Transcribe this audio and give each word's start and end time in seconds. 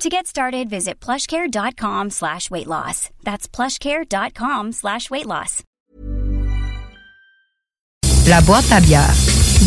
To 0.00 0.08
get 0.08 0.28
started, 0.28 0.70
visit 0.70 1.00
plushcare.com 1.00 2.10
slash 2.10 2.52
weight 2.52 2.68
loss. 2.68 3.10
That's 3.24 3.48
plushcare.com 3.48 4.70
slash 4.72 5.10
weight 5.10 5.26
loss. 5.26 5.64
La 8.28 8.40
boîte 8.42 8.70
à 8.70 8.80
bière. 8.80 9.14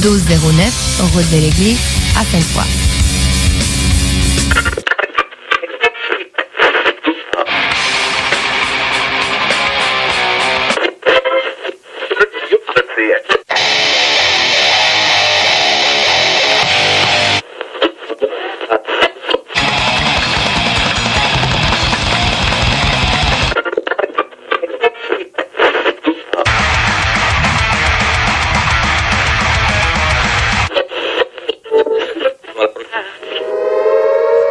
1209, 0.01 1.01
route 1.13 1.31
de 1.31 1.37
l'église, 1.41 1.79
à 2.17 2.23
Sainte-Foy. 2.23 2.90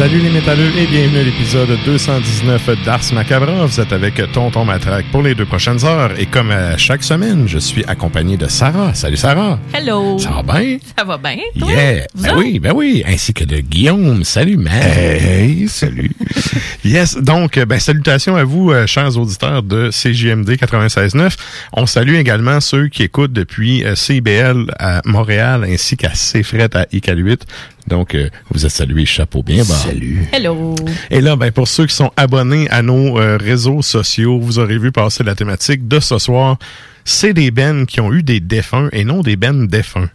Salut 0.00 0.20
les 0.20 0.30
métalleux 0.30 0.74
et 0.78 0.86
bienvenue 0.86 1.18
à 1.18 1.22
l'épisode 1.24 1.68
219 1.84 2.84
d'Ars 2.86 3.02
Macabra. 3.12 3.66
Vous 3.66 3.80
êtes 3.80 3.92
avec 3.92 4.14
Tonton 4.32 4.64
Matraque 4.64 5.04
pour 5.12 5.20
les 5.20 5.34
deux 5.34 5.44
prochaines 5.44 5.84
heures. 5.84 6.18
Et 6.18 6.24
comme 6.24 6.50
à 6.50 6.78
chaque 6.78 7.02
semaine, 7.02 7.46
je 7.46 7.58
suis 7.58 7.84
accompagné 7.84 8.38
de 8.38 8.48
Sarah. 8.48 8.94
Salut 8.94 9.18
Sarah. 9.18 9.58
Hello. 9.74 10.18
Ça 10.18 10.30
va 10.30 10.42
bien? 10.58 10.78
Ça 10.96 11.04
va 11.04 11.18
bien? 11.18 11.36
toi? 11.58 11.70
Yeah. 11.70 12.06
Vous 12.14 12.22
Ben 12.22 12.30
autres? 12.30 12.38
oui, 12.38 12.58
ben 12.58 12.72
oui. 12.74 13.04
Ainsi 13.06 13.34
que 13.34 13.44
de 13.44 13.58
Guillaume. 13.58 14.24
Salut, 14.24 14.56
man. 14.56 14.72
Hey, 14.72 15.68
salut. 15.68 16.10
Yes. 16.82 17.18
Donc, 17.18 17.58
euh, 17.58 17.66
ben, 17.66 17.78
salutations 17.78 18.36
à 18.36 18.44
vous, 18.44 18.70
euh, 18.70 18.86
chers 18.86 19.18
auditeurs 19.18 19.62
de 19.62 19.90
CJMD 19.90 20.56
96.9. 20.56 21.36
On 21.74 21.84
salue 21.84 22.14
également 22.14 22.58
ceux 22.60 22.88
qui 22.88 23.02
écoutent 23.02 23.34
depuis 23.34 23.84
euh, 23.84 23.94
CIBL 23.94 24.72
à 24.78 25.02
Montréal 25.04 25.66
ainsi 25.68 25.98
qu'à 25.98 26.08
CFRET 26.08 26.74
à 26.74 26.84
ICAL8. 26.84 27.40
Donc, 27.90 28.14
euh, 28.14 28.28
vous 28.50 28.64
êtes 28.64 28.70
salués, 28.72 29.04
chapeau 29.04 29.42
bien 29.42 29.64
bas. 29.64 29.74
Salut. 29.74 30.24
Hello. 30.32 30.74
Et 31.10 31.20
là, 31.20 31.36
ben, 31.36 31.50
pour 31.50 31.68
ceux 31.68 31.86
qui 31.86 31.94
sont 31.94 32.10
abonnés 32.16 32.70
à 32.70 32.82
nos 32.82 33.18
euh, 33.18 33.36
réseaux 33.36 33.82
sociaux, 33.82 34.38
vous 34.40 34.58
aurez 34.58 34.78
vu 34.78 34.92
passer 34.92 35.24
la 35.24 35.34
thématique 35.34 35.86
de 35.88 35.98
ce 36.00 36.18
soir. 36.18 36.56
C'est 37.04 37.32
des 37.34 37.50
bennes 37.50 37.86
qui 37.86 38.00
ont 38.00 38.12
eu 38.12 38.22
des 38.22 38.40
défunts 38.40 38.88
et 38.92 39.04
non 39.04 39.20
des 39.22 39.36
bennes 39.36 39.66
défunts. 39.66 40.08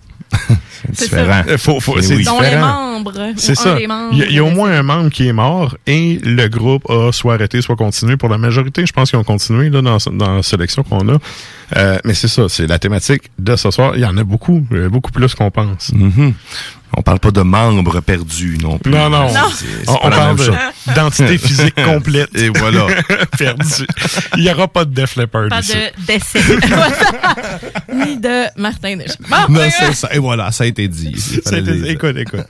C'est 0.93 1.05
Différent. 1.09 1.43
Euh, 1.47 1.57
faut, 1.57 1.79
faut, 1.79 2.01
c'est 2.01 2.15
oui. 2.15 2.25
Les 2.41 2.57
membres. 2.57 3.13
C'est 3.37 3.55
ça. 3.55 3.73
un 3.73 3.77
des 3.77 3.87
membres 3.87 4.09
Il 4.13 4.19
y, 4.19 4.23
a- 4.23 4.25
il 4.27 4.33
y 4.33 4.39
a 4.39 4.43
au 4.43 4.49
moins 4.51 4.71
un 4.71 4.83
membre 4.83 5.09
qui 5.09 5.27
est 5.27 5.33
mort 5.33 5.77
et 5.87 6.19
le 6.23 6.47
groupe 6.47 6.89
a 6.89 7.11
soit 7.11 7.35
arrêté, 7.35 7.61
soit 7.61 7.75
continué. 7.75 8.17
Pour 8.17 8.29
la 8.29 8.37
majorité, 8.37 8.85
je 8.85 8.91
pense 8.93 9.09
qu'ils 9.11 9.19
ont 9.19 9.23
continué 9.23 9.69
là, 9.69 9.81
dans, 9.81 9.97
dans 10.13 10.35
la 10.37 10.43
sélection 10.43 10.83
qu'on 10.83 11.07
a. 11.09 11.17
Euh, 11.77 11.97
mais 12.05 12.13
c'est 12.13 12.27
ça, 12.27 12.47
c'est 12.49 12.67
la 12.67 12.79
thématique 12.79 13.23
de 13.39 13.55
ce 13.55 13.71
soir. 13.71 13.93
Il 13.95 14.01
y 14.01 14.05
en 14.05 14.17
a 14.17 14.23
beaucoup, 14.23 14.65
beaucoup 14.91 15.11
plus 15.11 15.33
qu'on 15.35 15.51
pense. 15.51 15.91
Mhm. 15.93 16.33
On 16.97 17.01
parle 17.01 17.19
pas 17.19 17.31
de 17.31 17.41
membres 17.41 17.99
perdus 18.01 18.57
non 18.61 18.77
plus. 18.77 18.91
Non, 18.91 19.09
non. 19.09 19.27
On, 19.87 19.93
pas 19.93 19.99
on 20.03 20.09
la 20.09 20.15
parle 20.15 20.27
même 20.29 20.37
de- 20.37 20.43
chose. 20.43 20.55
d'identité 20.87 21.37
physique 21.37 21.75
complète. 21.83 22.29
Et 22.35 22.49
voilà. 22.49 22.87
Perdue. 23.37 23.85
Il 24.37 24.43
n'y 24.43 24.49
aura 24.51 24.67
pas 24.67 24.85
de 24.85 24.93
Def 24.93 25.15
Leppard 25.17 25.49
Pas 25.49 25.59
ici. 25.59 25.73
de 25.73 26.05
décès. 26.05 26.39
Ni 27.93 28.17
de 28.17 28.59
Martin 28.59 28.97
Deschamps. 28.97 29.15
Bon, 29.29 29.53
Non, 29.53 29.59
euh, 29.61 29.69
c'est 29.77 29.93
ça. 29.93 30.09
Et 30.13 30.19
voilà, 30.19 30.51
ça 30.51 30.63
a 30.63 30.67
été 30.67 30.87
dit. 30.87 31.13
Le 31.51 31.61
dire. 31.61 31.89
écoute, 31.91 32.17
écoute. 32.17 32.45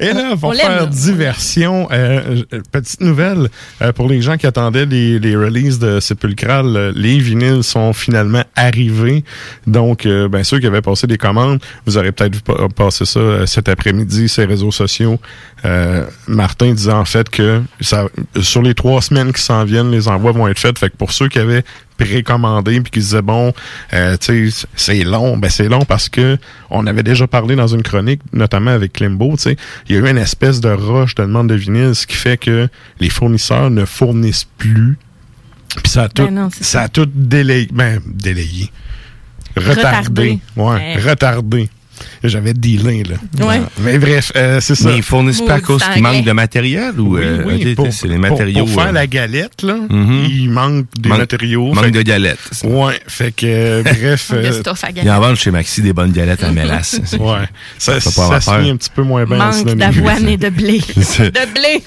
Et 0.00 0.12
là, 0.12 0.36
pour 0.36 0.50
On 0.50 0.54
faire 0.54 0.86
diversion, 0.86 1.88
euh, 1.92 2.42
euh, 2.52 2.62
petite 2.72 3.00
nouvelle 3.00 3.48
euh, 3.82 3.92
pour 3.92 4.08
les 4.08 4.22
gens 4.22 4.36
qui 4.36 4.46
attendaient 4.46 4.86
les, 4.86 5.18
les 5.18 5.36
releases 5.36 5.78
de 5.78 6.00
Sepulchral, 6.00 6.76
euh, 6.76 6.92
les 6.94 7.18
vinyles 7.18 7.62
sont 7.62 7.92
finalement 7.92 8.44
arrivés. 8.56 9.24
Donc, 9.66 10.06
euh, 10.06 10.28
ben 10.28 10.44
ceux 10.44 10.58
qui 10.58 10.66
avaient 10.66 10.82
passé 10.82 11.06
des 11.06 11.18
commandes, 11.18 11.60
vous 11.86 11.96
aurez 11.96 12.12
peut-être 12.12 12.34
vu 12.36 12.40
pa- 12.42 12.68
passer 12.74 13.04
ça 13.04 13.20
euh, 13.20 13.46
cet 13.46 13.68
après-midi, 13.88 14.28
ces 14.28 14.44
réseaux 14.44 14.70
sociaux. 14.70 15.18
Euh, 15.64 16.04
Martin 16.26 16.72
disait 16.72 16.92
en 16.92 17.04
fait 17.04 17.28
que 17.30 17.62
ça, 17.80 18.06
sur 18.40 18.62
les 18.62 18.74
trois 18.74 19.00
semaines 19.02 19.32
qui 19.32 19.42
s'en 19.42 19.64
viennent, 19.64 19.90
les 19.90 20.08
envois 20.08 20.32
vont 20.32 20.46
être 20.48 20.58
faits. 20.58 20.78
Fait 20.78 20.90
que 20.90 20.96
pour 20.96 21.12
ceux 21.12 21.28
qui 21.28 21.38
avaient 21.38 21.64
précommandé 21.96 22.80
puis 22.80 22.92
qui 22.92 23.00
disaient 23.00 23.22
bon 23.22 23.52
euh, 23.92 24.16
tu 24.20 24.52
sais 24.52 24.66
c'est 24.76 25.02
long 25.02 25.36
ben 25.36 25.50
c'est 25.50 25.68
long 25.68 25.84
parce 25.84 26.08
que 26.08 26.38
on 26.70 26.86
avait 26.86 27.02
déjà 27.02 27.26
parlé 27.26 27.56
dans 27.56 27.66
une 27.66 27.82
chronique 27.82 28.20
notamment 28.32 28.70
avec 28.70 28.92
Klimbo 28.92 29.32
tu 29.36 29.42
sais 29.42 29.56
il 29.88 29.96
y 29.96 29.98
a 29.98 30.02
eu 30.02 30.08
une 30.08 30.16
espèce 30.18 30.60
de 30.60 30.68
rush 30.68 31.16
de 31.16 31.22
demande 31.24 31.48
de 31.48 31.56
vinyle 31.56 31.96
ce 31.96 32.06
qui 32.06 32.14
fait 32.14 32.36
que 32.36 32.68
les 33.00 33.10
fournisseurs 33.10 33.70
ne 33.70 33.84
fournissent 33.84 34.46
plus 34.58 34.96
puis 35.82 35.90
ça 35.90 36.04
a 36.04 36.08
tout 36.08 36.24
Ben 36.24 36.34
non, 36.34 36.50
ça 36.52 36.82
a 36.82 36.88
tout 36.88 37.08
délayé 37.12 37.68
ben 37.72 38.00
délayé 38.06 38.70
retardé, 39.56 39.80
Retardé. 39.80 40.38
ouais 40.56 40.64
Ouais. 40.66 40.96
retardé 41.00 41.68
j'avais 42.24 42.54
dealé 42.54 43.04
là 43.04 43.44
Ouais. 43.46 43.60
mais 43.80 43.98
bref 43.98 44.32
euh, 44.36 44.60
c'est 44.60 44.74
ça 44.74 44.90
Mais 44.90 44.96
ils 44.98 45.02
fournissent 45.02 45.40
pas 45.42 45.54
à 45.54 45.60
cause 45.60 45.82
qu'il 45.92 46.02
manque 46.02 46.24
de 46.24 46.32
matériel 46.32 46.98
ou 47.00 47.16
oui, 47.16 47.22
euh, 47.24 47.42
oui, 47.46 47.64
ok, 47.70 47.74
pour, 47.76 47.92
c'est 47.92 48.08
les 48.08 48.18
matériaux. 48.18 48.64
pour, 48.66 48.74
faire 48.74 48.88
euh, 48.88 48.92
la 48.92 49.06
galette 49.06 49.62
là 49.62 49.76
Mhm. 49.88 50.24
il 50.30 50.50
manque 50.50 50.86
des 50.98 51.08
Manque- 51.08 51.18
matériaux 51.18 51.72
manque 51.74 51.84
Fait- 51.84 51.90
de 51.90 52.02
galettes. 52.02 52.38
ça. 52.52 52.66
ouais 52.68 53.00
fait 53.06 53.32
que 53.32 53.46
euh, 53.46 53.82
bref 53.82 54.30
euh, 54.34 54.50
Ils 55.02 55.10
en 55.10 55.20
vendent 55.20 55.36
chez 55.36 55.50
Maxi 55.50 55.82
des 55.82 55.92
bonnes 55.92 56.12
galettes 56.12 56.44
à 56.44 56.50
mélasse. 56.52 57.00
Ouais. 57.18 57.46
Ça, 57.78 58.00
Ça 58.00 58.40
ça, 58.40 58.58
lit 58.60 58.70
un 58.70 58.76
petit 58.76 58.90
peu 58.94 59.02
moins 59.02 59.24
bien. 59.24 59.40
en 59.40 59.52
Manque 59.52 59.74
d'avoine 59.74 60.28
et 60.28 60.36
de 60.36 60.48
blé. 60.50 60.78
De 61.18 61.52
blé. 61.54 61.82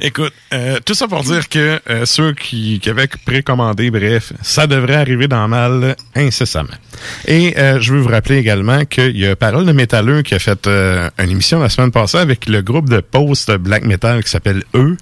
Écoute, 0.00 0.32
euh, 0.52 0.78
tout 0.84 0.94
ça 0.94 1.08
pour 1.08 1.22
dire 1.22 1.48
que 1.48 1.80
euh, 1.90 2.04
ceux 2.06 2.32
qui, 2.32 2.80
qui 2.80 2.90
avaient 2.90 3.08
précommandé, 3.24 3.90
bref, 3.90 4.32
ça 4.42 4.66
devrait 4.66 4.94
arriver 4.96 5.28
dans 5.28 5.46
mal 5.48 5.96
incessamment. 6.14 6.68
Et 7.26 7.54
euh, 7.58 7.80
je 7.80 7.92
veux 7.92 8.00
vous 8.00 8.08
rappeler 8.16 8.38
également 8.38 8.84
qu'il 8.86 9.14
y 9.18 9.26
a 9.26 9.36
Parole 9.36 9.66
de 9.66 9.72
métalleux 9.72 10.22
qui 10.22 10.34
a 10.34 10.38
fait 10.38 10.66
euh, 10.66 11.10
une 11.18 11.30
émission 11.30 11.60
la 11.60 11.68
semaine 11.68 11.90
passée 11.90 12.16
avec 12.16 12.46
le 12.46 12.62
groupe 12.62 12.88
de 12.88 13.00
post 13.00 13.52
black 13.56 13.84
metal 13.84 14.24
qui 14.24 14.30
s'appelle 14.30 14.62
Eux. 14.74 14.96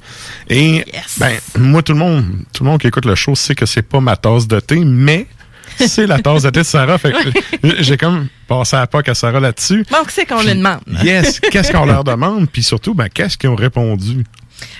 Et 0.50 0.78
Yes. 0.92 1.18
ben 1.18 1.32
moi 1.56 1.80
tout 1.82 1.92
le 1.92 1.98
monde, 2.00 2.24
tout 2.52 2.64
le 2.64 2.70
monde 2.70 2.80
qui 2.80 2.88
écoute 2.88 3.04
le 3.04 3.14
show 3.14 3.36
sait 3.36 3.54
que 3.54 3.66
c'est 3.66 3.82
pas 3.82 4.00
ma 4.00 4.16
tasse 4.16 4.48
de 4.48 4.58
thé, 4.58 4.80
mais 4.84 5.28
c'est 5.76 6.08
la 6.08 6.18
tasse 6.18 6.42
de 6.42 6.50
thé 6.50 6.60
de 6.60 6.64
Sarah. 6.64 6.98
Fait 6.98 7.12
que 7.12 7.72
j'ai 7.82 7.96
comme 7.96 8.26
passé 8.48 8.74
à 8.76 8.88
pas 8.88 9.02
à 9.06 9.14
Sarah 9.14 9.38
là-dessus. 9.38 9.84
Donc, 9.92 10.10
c'est 10.10 10.26
qu'on 10.26 10.42
le 10.42 10.54
demande. 10.54 10.80
Yes, 11.04 11.38
qu'est-ce 11.38 11.70
qu'on 11.70 11.86
leur 11.86 12.02
demande, 12.02 12.48
puis 12.50 12.64
surtout, 12.64 12.94
ben 12.94 13.08
qu'est-ce 13.08 13.38
qu'ils 13.38 13.50
ont 13.50 13.54
répondu? 13.54 14.24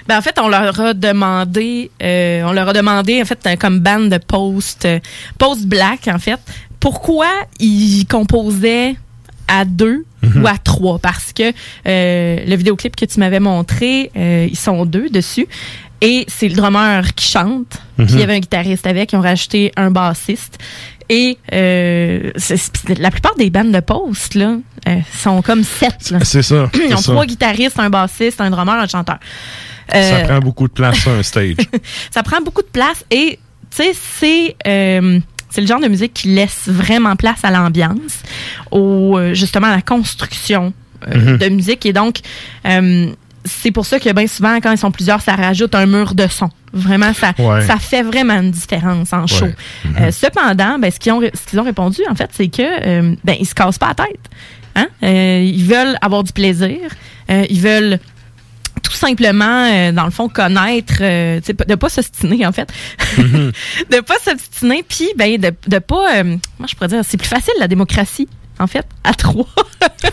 Ben, 0.06 0.18
en 0.18 0.22
fait, 0.22 0.38
on 0.38 0.48
leur 0.48 0.78
a 0.80 0.94
demandé, 0.94 1.90
euh, 2.02 2.42
on 2.44 2.52
leur 2.52 2.68
a 2.68 2.72
demandé, 2.72 3.20
en 3.20 3.24
fait, 3.24 3.58
comme 3.58 3.80
band 3.80 4.00
de 4.00 4.18
post, 4.18 4.84
euh, 4.84 5.00
post 5.38 5.66
black, 5.66 6.08
en 6.08 6.18
fait, 6.18 6.38
pourquoi 6.84 7.30
ils 7.60 8.04
composaient 8.04 8.94
à 9.48 9.64
deux 9.64 10.04
ou 10.36 10.46
à 10.46 10.58
trois? 10.58 10.98
Parce 10.98 11.32
que 11.32 11.44
euh, 11.86 12.44
le 12.46 12.56
vidéoclip 12.56 12.94
que 12.94 13.06
tu 13.06 13.20
m'avais 13.20 13.40
montré, 13.40 14.10
euh, 14.14 14.46
ils 14.50 14.58
sont 14.58 14.84
deux 14.84 15.08
dessus 15.08 15.48
et 16.02 16.26
c'est 16.28 16.46
le 16.46 16.54
drummer 16.54 17.14
qui 17.14 17.24
chante. 17.26 17.78
Puis 17.96 18.08
il 18.10 18.20
y 18.20 18.22
avait 18.22 18.34
un 18.34 18.38
guitariste 18.38 18.86
avec, 18.86 19.12
ils 19.12 19.16
ont 19.16 19.22
rajouté 19.22 19.72
un 19.76 19.90
bassiste. 19.90 20.58
Et 21.08 21.38
euh, 21.54 22.32
la 22.98 23.10
plupart 23.10 23.34
des 23.36 23.48
bandes 23.48 23.72
de 23.72 23.80
post 23.80 24.34
là 24.34 24.56
sont 25.16 25.40
comme 25.40 25.64
sept. 25.64 26.10
là. 26.10 26.18
C'est 26.22 26.42
ça. 26.42 26.68
Ils 26.74 26.80
c'est 26.88 26.94
ont 26.94 26.98
ça. 26.98 27.12
trois 27.12 27.24
guitaristes, 27.24 27.78
un 27.78 27.88
bassiste, 27.88 28.42
un 28.42 28.50
drummer, 28.50 28.74
un 28.74 28.86
chanteur. 28.86 29.20
Ça 29.90 30.20
prend 30.28 30.40
beaucoup 30.40 30.68
de 30.68 30.72
place 30.74 30.98
sur 30.98 31.12
un 31.12 31.22
stage. 31.22 31.56
ça 32.10 32.22
prend 32.22 32.42
beaucoup 32.42 32.62
de 32.62 32.68
place 32.68 33.02
et 33.10 33.38
tu 33.74 33.82
sais 33.82 33.92
c'est 33.94 34.56
c'est 35.54 35.60
le 35.60 35.66
genre 35.68 35.78
de 35.80 35.86
musique 35.88 36.12
qui 36.12 36.28
laisse 36.34 36.62
vraiment 36.66 37.14
place 37.14 37.44
à 37.44 37.50
l'ambiance, 37.52 38.22
au 38.72 39.16
euh, 39.16 39.34
justement 39.34 39.68
à 39.68 39.76
la 39.76 39.82
construction 39.82 40.72
euh, 41.08 41.32
Mhm. 41.32 41.38
de 41.38 41.48
musique 41.50 41.86
et 41.86 41.92
donc 41.92 42.18
euh, 42.66 43.06
c'est 43.44 43.70
pour 43.70 43.86
ça 43.86 44.00
que 44.00 44.10
bien 44.12 44.26
souvent 44.26 44.56
quand 44.56 44.72
ils 44.72 44.78
sont 44.78 44.90
plusieurs 44.90 45.20
ça 45.20 45.34
rajoute 45.36 45.74
un 45.74 45.86
mur 45.86 46.14
de 46.14 46.26
son. 46.26 46.48
Vraiment 46.72 47.12
ça 47.14 47.32
Ouais. 47.38 47.60
ça 47.66 47.76
fait 47.76 48.02
vraiment 48.02 48.34
une 48.40 48.50
différence 48.50 49.12
en 49.12 49.26
show. 49.28 49.44
Ouais. 49.44 49.54
Euh, 50.00 50.10
cependant, 50.10 50.78
ben, 50.78 50.90
ce 50.90 50.98
qu'ils 50.98 51.12
ont 51.12 51.20
ont 51.22 51.62
répondu 51.62 52.00
en 52.10 52.14
fait 52.16 52.30
c'est 52.32 52.48
que 52.48 53.14
ben 53.22 53.36
ils 53.38 53.46
se 53.46 53.54
cassent 53.54 53.78
pas 53.78 53.88
la 53.96 54.06
tête. 54.06 54.30
Hein? 54.76 54.88
Ils 55.02 55.64
veulent 55.64 55.96
avoir 56.00 56.24
du 56.24 56.32
plaisir, 56.32 56.78
ils 57.28 57.60
veulent 57.60 58.00
tout 58.84 58.92
simplement, 58.92 59.66
euh, 59.66 59.92
dans 59.92 60.04
le 60.04 60.10
fond, 60.10 60.28
connaître, 60.28 60.98
euh, 61.00 61.40
de 61.40 61.74
pas 61.74 61.88
s'obstiner, 61.88 62.46
en 62.46 62.52
fait. 62.52 62.72
de 63.18 64.00
pas 64.00 64.14
s'obstiner, 64.22 64.84
puis 64.86 65.08
ben, 65.16 65.40
de, 65.40 65.52
de 65.66 65.78
pas, 65.78 66.18
euh, 66.18 66.36
moi 66.58 66.68
je 66.68 66.74
pourrais 66.74 66.88
dire, 66.88 67.00
c'est 67.02 67.16
plus 67.16 67.26
facile 67.26 67.54
la 67.58 67.66
démocratie, 67.66 68.28
en 68.58 68.66
fait, 68.66 68.86
à 69.02 69.14
trois. 69.14 69.48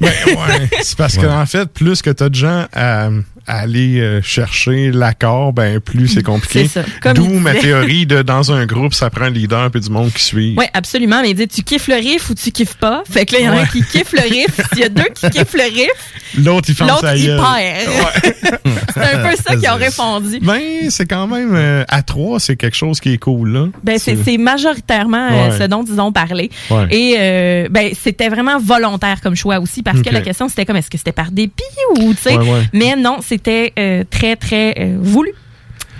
Ben, 0.00 0.12
ouais. 0.26 0.68
C'est 0.82 0.98
parce 0.98 1.16
que 1.16 1.26
en 1.26 1.46
fait, 1.46 1.66
plus 1.66 2.02
que 2.02 2.10
tu 2.10 2.22
as 2.22 2.28
de 2.28 2.34
gens 2.34 2.66
à 2.74 3.08
aller 3.48 3.98
euh, 4.00 4.20
chercher 4.22 4.92
l'accord, 4.92 5.52
ben 5.52 5.80
plus 5.80 6.06
c'est 6.08 6.22
compliqué. 6.22 6.68
C'est 6.68 7.14
D'où 7.14 7.26
ma 7.38 7.54
théorie 7.54 8.06
de 8.06 8.22
dans 8.22 8.52
un 8.52 8.66
groupe, 8.66 8.94
ça 8.94 9.10
prend 9.10 9.24
un 9.24 9.30
leader 9.30 9.70
puis 9.70 9.80
du 9.80 9.90
monde 9.90 10.12
qui 10.12 10.22
suit. 10.22 10.54
Oui, 10.56 10.66
absolument. 10.74 11.22
Mais 11.22 11.30
il 11.30 11.34
dit, 11.34 11.48
tu 11.48 11.62
kiffes 11.62 11.88
le 11.88 11.94
riff 11.94 12.28
ou 12.30 12.34
tu 12.34 12.50
kiffes 12.52 12.76
pas? 12.76 13.02
Fait 13.10 13.24
que 13.24 13.32
là, 13.34 13.40
il 13.40 13.46
y 13.46 13.48
en 13.48 13.52
a 13.52 13.60
un 13.62 13.66
qui 13.66 13.82
kiffe 13.82 14.12
le 14.12 14.20
riff. 14.22 14.60
S'il 14.72 14.80
y 14.80 14.84
a 14.84 14.88
deux 14.88 15.08
qui 15.14 15.30
kiffent 15.30 15.54
le 15.54 15.64
riff, 15.64 16.12
L'autre, 16.38 16.66
il 16.68 16.74
ferme 16.74 16.90
l'autre, 16.90 17.16
il 17.16 17.26
perd. 17.26 18.38
c'est 18.94 19.00
un 19.00 19.28
peu 19.28 19.36
ça 19.36 19.56
qu'ils 19.56 19.68
ont 19.70 19.76
répondu. 19.76 20.38
Ben, 20.42 20.90
c'est 20.90 21.06
quand 21.06 21.26
même 21.26 21.54
euh, 21.54 21.84
à 21.88 22.02
trois, 22.02 22.38
c'est 22.38 22.56
quelque 22.56 22.76
chose 22.76 23.00
qui 23.00 23.14
est 23.14 23.18
cool 23.18 23.50
là. 23.52 23.66
Ben, 23.82 23.98
c'est 23.98 24.16
c'est 24.22 24.36
majoritairement 24.38 25.28
euh, 25.30 25.48
Ouais. 25.50 25.58
ce 25.58 25.64
dont 25.64 25.84
ils 25.84 26.00
ont 26.00 26.12
parlé. 26.12 26.50
Et 26.90 27.16
euh, 27.18 27.68
ben, 27.70 27.90
c'était 27.98 28.28
vraiment 28.28 28.58
volontaire 28.58 29.20
comme 29.20 29.36
choix 29.36 29.58
aussi 29.60 29.82
parce 29.82 30.02
que 30.02 30.10
la 30.10 30.20
question 30.20 30.48
c'était 30.48 30.66
comme 30.66 30.76
est-ce 30.76 30.90
que 30.90 30.98
c'était 30.98 31.12
par 31.12 31.30
dépit 31.30 31.62
ou 31.98 32.12
tu 32.14 32.22
sais? 32.22 32.36
Mais 32.72 32.94
non, 32.96 33.18
c'était 33.38 33.72
euh, 33.78 34.04
très 34.10 34.36
très 34.36 34.74
euh, 34.78 34.96
voulu. 35.00 35.30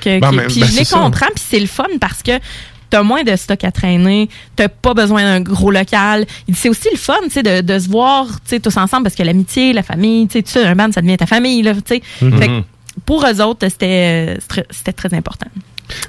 Que, 0.01 0.21
que- 0.21 0.37
mais- 0.37 0.47
puis 0.47 0.61
ben, 0.61 0.67
je 0.67 0.79
les 0.79 0.85
comprends 0.85 1.27
puis 1.35 1.45
c'est 1.49 1.61
le 1.61 1.67
fun 1.67 1.87
parce 2.01 2.23
que 2.23 2.33
T'as 2.91 3.03
moins 3.03 3.23
de 3.23 3.37
stock 3.37 3.63
à 3.65 3.71
traîner, 3.71 4.31
t'as 4.57 4.69
pas 4.69 4.95
besoin 4.95 5.23
d'un 5.23 5.41
gros 5.43 5.71
local. 5.71 6.25
C'est 6.55 6.71
aussi 6.71 6.89
le 6.91 6.97
fun, 6.97 7.19
tu 7.25 7.33
sais, 7.33 7.43
de, 7.43 7.61
de 7.61 7.79
se 7.79 7.87
voir, 7.87 8.25
tu 8.27 8.35
sais, 8.47 8.61
tous 8.61 8.75
ensemble 8.79 9.03
parce 9.03 9.15
que 9.15 9.23
l'amitié, 9.23 9.75
la 9.75 9.83
famille, 9.83 10.27
tu 10.27 10.39
sais, 10.39 10.43
tout 10.43 10.49
ça, 10.53 10.67
un 10.67 10.75
band, 10.75 10.91
ça 10.91 11.03
devient 11.03 11.19
ta 11.19 11.27
famille, 11.27 11.61
là, 11.61 11.75
tu 11.75 11.81
sais. 11.87 12.03
Mhm. 12.23 12.39
Fait 12.39 12.47
que 12.49 12.53
pour 13.05 13.27
eux 13.27 13.43
autres, 13.43 13.69
c'était, 13.69 14.39
euh, 14.39 14.63
très 14.97 15.13
important. 15.13 15.49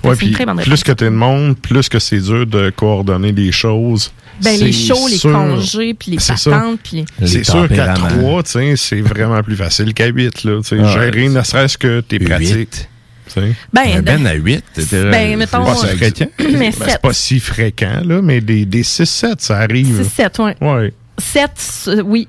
Ouais, 0.06 0.16
puis 0.16 0.32
plus 0.64 0.82
que 0.86 0.94
t'es 0.94 1.04
de 1.04 1.10
monde, 1.10 1.58
plus 1.58 1.90
que 1.90 2.00
c'est 2.00 2.22
dur 2.22 2.48
de 2.48 2.70
coordonner 2.70 3.34
les 3.34 3.52
choses. 3.52 4.14
Ben, 4.44 4.60
les 4.60 4.72
shows, 4.72 5.08
les 5.08 5.18
sûr. 5.18 5.32
congés, 5.34 5.94
puis 5.94 6.12
les 6.12 6.18
patentes, 6.18 6.80
puis 6.84 7.06
Les 7.20 7.28
C'est 7.28 7.44
sûr 7.44 7.68
qu'à 7.68 7.88
tempéraments. 7.96 8.08
trois, 8.22 8.44
tu 8.44 8.52
sais, 8.52 8.74
c'est 8.76 9.02
vraiment 9.02 9.42
plus 9.44 9.56
facile 9.56 9.94
qu'à 9.94 10.08
huit, 10.08 10.44
là. 10.44 10.60
Tu 10.62 10.70
sais, 10.70 10.78
Ah, 10.84 10.92
gérer 10.94 11.28
ouais. 11.28 11.30
ne 11.30 11.42
serait-ce 11.44 11.78
que 11.78 12.02
tes 12.02 12.20
pratiques. 12.20 12.56
Huit. 12.56 12.90
tu 13.28 13.34
sais. 13.42 13.54
ben, 13.74 13.96
de- 13.98 14.02
ben 14.02 14.26
à 14.28 14.34
8. 14.34 14.64
Ben, 14.92 15.38
mettons, 15.38 15.64
Pas 15.64 15.72
euh, 15.72 15.76
si 15.76 15.98
fréquent. 15.98 16.26
mais 16.40 16.52
Ben, 16.58 16.72
7. 16.72 16.84
c'est 16.90 17.02
pas 17.02 17.14
si 17.14 17.40
fréquent, 17.40 18.02
là, 18.06 18.22
mais 18.22 18.42
des, 18.42 18.66
des 18.66 18.84
6-7, 18.84 19.36
ça 19.40 19.58
arrive. 19.58 20.02
6-7, 20.18 20.40
oui. 20.40 20.52
Ouais. 20.68 20.94
7, 21.18 21.90
oui. 22.06 22.28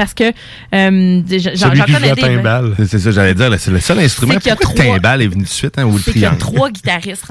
Parce 0.00 0.14
que 0.14 0.24
euh, 0.24 1.22
j'en 1.54 1.70
connais 1.72 2.12
des. 2.14 2.38
ben. 2.42 2.72
C'est 2.88 2.98
ça, 2.98 3.10
j'allais 3.10 3.34
dire. 3.34 3.54
C'est 3.58 3.70
le 3.70 3.80
seul 3.80 3.98
instrument. 3.98 4.32
Pourquoi 4.32 4.56
trois- 4.56 4.74
timbal 4.74 5.20
est 5.20 5.26
venu 5.26 5.42
de 5.42 5.48
suite, 5.48 5.74
hein, 5.76 5.84
ou 5.84 5.92
le 5.92 5.98
C'est 5.98 6.12
qu'il 6.12 6.22
y 6.22 6.24
a 6.24 6.30
triangle? 6.30 6.56
trois 6.56 6.70
guitaristes. 6.70 7.24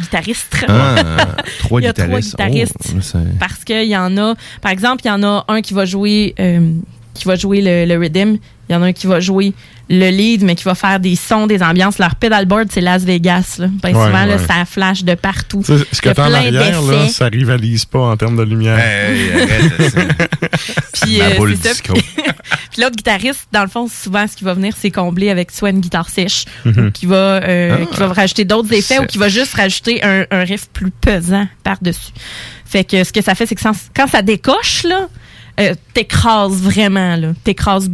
guitaristes 0.00 0.56
Ah, 0.66 0.96
trois 1.60 1.80
Il 1.80 1.84
y 1.84 1.86
a 1.86 1.92
trois 1.92 2.18
guitaristes. 2.18 2.74
Oh, 3.14 3.18
parce 3.38 3.62
qu'il 3.62 3.86
y 3.86 3.96
en 3.96 4.16
a, 4.16 4.34
par 4.60 4.72
exemple, 4.72 5.02
il 5.04 5.08
y 5.08 5.10
en 5.12 5.22
a 5.22 5.44
un 5.46 5.60
qui 5.62 5.72
va 5.72 5.84
jouer, 5.84 6.34
euh, 6.40 6.72
qui 7.14 7.26
va 7.26 7.36
jouer 7.36 7.60
le, 7.62 7.84
le 7.84 7.96
rhythm. 7.96 8.38
Il 8.68 8.72
y 8.72 8.74
en 8.74 8.82
a 8.82 8.86
un 8.86 8.92
qui 8.92 9.06
va 9.06 9.20
jouer 9.20 9.52
le 9.88 10.10
lead, 10.10 10.42
mais 10.42 10.56
qui 10.56 10.64
va 10.64 10.74
faire 10.74 10.98
des 10.98 11.14
sons, 11.14 11.46
des 11.46 11.62
ambiances. 11.62 11.98
Leur 11.98 12.16
pedalboard, 12.16 12.68
c'est 12.72 12.80
Las 12.80 13.04
Vegas. 13.04 13.56
Là. 13.58 13.68
Ben, 13.82 13.94
Ouais, 13.96 14.06
souvent, 14.06 14.24
là, 14.24 14.38
ça 14.38 14.64
flash 14.64 15.04
de 15.04 15.14
partout. 15.14 15.62
Tu 15.64 15.78
sais, 15.78 15.84
Ce 15.92 16.00
que 16.02 16.06
Il 16.06 16.08
y 16.08 16.10
a 16.10 16.14
t'as 16.14 16.24
en 16.24 16.28
plein 16.28 16.38
arrière, 16.38 16.82
là, 16.82 16.90
d'effets. 17.02 17.08
ça 17.12 17.26
rivalise 17.26 17.84
pas 17.84 18.00
en 18.00 18.16
termes 18.16 18.36
de 18.36 18.42
lumière. 18.42 18.78
Hey, 18.78 19.30
arrête 19.32 19.90
ça. 19.92 20.00
Puis, 21.04 21.20
euh, 21.22 21.36
boule 21.36 21.54
disco. 21.56 21.92
Puis 22.72 22.82
l'autre 22.82 22.96
guitariste, 22.96 23.46
dans 23.52 23.62
le 23.62 23.68
fond, 23.68 23.86
souvent, 23.88 24.26
ce 24.26 24.36
qui 24.36 24.44
va 24.44 24.54
venir, 24.54 24.74
c'est 24.76 24.90
combler 24.90 25.30
avec 25.30 25.50
soit 25.50 25.70
une 25.70 25.80
guitare 25.80 26.08
sèche, 26.08 26.44
Mhm. 26.64 26.86
ou 26.86 26.90
qui 26.90 27.06
va, 27.06 27.16
euh, 27.42 27.78
Ah. 27.82 27.86
qui 27.94 28.00
va 28.00 28.08
rajouter 28.08 28.44
d'autres 28.44 28.72
effets, 28.72 28.98
ou 28.98 29.06
qui 29.06 29.18
va 29.18 29.28
juste 29.28 29.54
rajouter 29.54 30.02
un, 30.04 30.24
un 30.30 30.40
riff 30.44 30.68
plus 30.72 30.90
pesant 30.90 31.46
par-dessus. 31.62 32.12
Fait 32.64 32.84
que 32.84 33.04
ce 33.04 33.12
que 33.12 33.22
ça 33.22 33.34
fait, 33.34 33.46
c'est 33.46 33.54
que 33.54 33.60
sans- 33.60 33.88
quand 33.94 34.08
ça 34.08 34.22
décoche, 34.22 34.82
là, 34.82 35.06
euh, 35.60 35.74
t'écrases 35.94 36.60
vraiment, 36.60 37.16
là. 37.16 37.28
T'écrases 37.44 37.88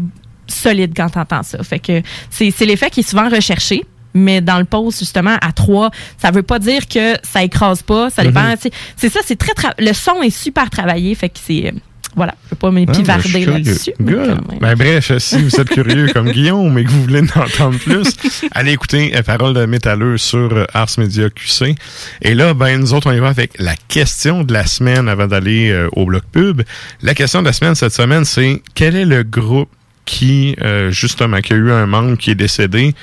solide 0.53 0.93
quand 0.97 1.09
t'entends 1.11 1.43
ça. 1.43 1.63
Fait 1.63 1.79
que 1.79 2.03
c'est 2.31 2.51
c'est 2.57 2.67
l'effet 2.67 2.91
qui 2.91 3.01
est 3.01 3.09
souvent 3.09 3.29
recherché. 3.29 3.85
Mais 4.15 4.43
dans 4.43 4.59
le 4.59 4.67
pause, 4.67 4.99
justement, 4.99 5.37
à 5.41 5.53
3, 5.53 5.91
ça 6.19 6.31
veut 6.31 6.43
pas 6.43 6.59
dire 6.59 6.87
que 6.87 7.15
ça 7.23 7.43
écrase 7.43 7.81
pas. 7.81 8.11
Ça 8.11 8.23
dépend. 8.23 8.43
Mhm. 8.43 8.57
c'est- 8.61 8.73
C'est 8.95 9.09
ça, 9.09 9.21
c'est 9.25 9.37
très. 9.37 9.53
Le 9.79 9.95
son 9.95 10.21
est 10.23 10.29
super 10.29 10.69
travaillé. 10.69 11.15
Fait 11.15 11.31
que 11.31 11.39
c'est. 11.43 11.73
voilà, 12.15 12.35
je 12.45 12.51
peux 12.51 12.57
pas 12.57 12.69
Ah, 12.69 12.71
ben, 12.73 12.75
m'épivarder 12.81 13.23
curieux. 13.31 13.47
là-dessus. 13.53 13.93
Ben, 13.99 14.75
bref, 14.77 15.17
si 15.17 15.39
vous 15.43 15.59
êtes 15.59 15.71
curieux 15.71 16.09
comme 16.13 16.31
Guillaume 16.33 16.77
et 16.77 16.85
que 16.85 16.91
vous 16.91 17.01
voulez 17.05 17.21
en 17.23 17.41
entendre 17.41 17.79
plus, 17.79 18.07
allez 18.51 18.73
écouter 18.73 19.17
euh, 19.17 19.23
Parole 19.23 19.55
de 19.55 19.65
métalleux 19.65 20.19
sur 20.19 20.53
euh, 20.53 20.67
Ars 20.75 20.91
Media 20.99 21.31
QC. 21.31 21.75
Et 22.21 22.35
là, 22.35 22.53
ben, 22.53 22.79
nous 22.79 22.93
autres, 22.93 23.11
on 23.11 23.15
y 23.15 23.19
va 23.19 23.29
avec 23.29 23.53
la 23.59 23.77
question 23.89 24.45
de 24.45 24.53
la 24.53 24.67
semaine 24.67 25.09
avant 25.09 25.27
d'aller 25.27 25.71
euh, 25.71 25.89
au 25.97 26.05
bloc 26.05 26.25
pub. 26.31 26.61
La 27.01 27.15
question 27.15 27.41
de 27.41 27.47
la 27.47 27.55
semaine 27.55 27.75
cette 27.75 27.95
semaine, 27.95 28.27
c'est 28.27 28.61
quel 28.75 28.95
est 28.95 29.07
le 29.07 29.23
groupe 29.23 29.71
qui, 30.05 30.57
euh, 30.61 30.91
justement, 30.91 31.41
qui 31.41 31.53
a 31.53 31.57
eu 31.57 31.71
un 31.71 31.87
membre 31.87 32.17
qui 32.17 32.31
est 32.31 32.35
décédé 32.35 32.95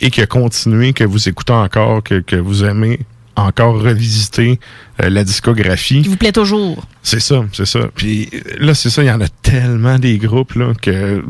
et 0.00 0.10
qui 0.10 0.20
a 0.20 0.26
continué, 0.26 0.92
que 0.92 1.04
vous 1.04 1.28
écoutez 1.28 1.52
encore, 1.52 2.02
que, 2.02 2.20
que 2.20 2.36
vous 2.36 2.64
aimez 2.64 3.00
encore 3.36 3.80
revisiter 3.80 4.60
euh, 5.02 5.10
la 5.10 5.24
discographie. 5.24 6.02
Qui 6.02 6.08
vous 6.08 6.16
plaît 6.16 6.32
toujours. 6.32 6.84
C'est 7.02 7.20
ça, 7.20 7.44
c'est 7.52 7.66
ça. 7.66 7.80
Puis 7.94 8.30
là, 8.58 8.74
c'est 8.74 8.90
ça, 8.90 9.02
il 9.02 9.06
y 9.06 9.10
en 9.10 9.20
a 9.20 9.28
tellement 9.42 9.98
des 9.98 10.18
groupes 10.18 10.54
là 10.54 10.72
que 10.80 10.90
euh, 10.90 11.22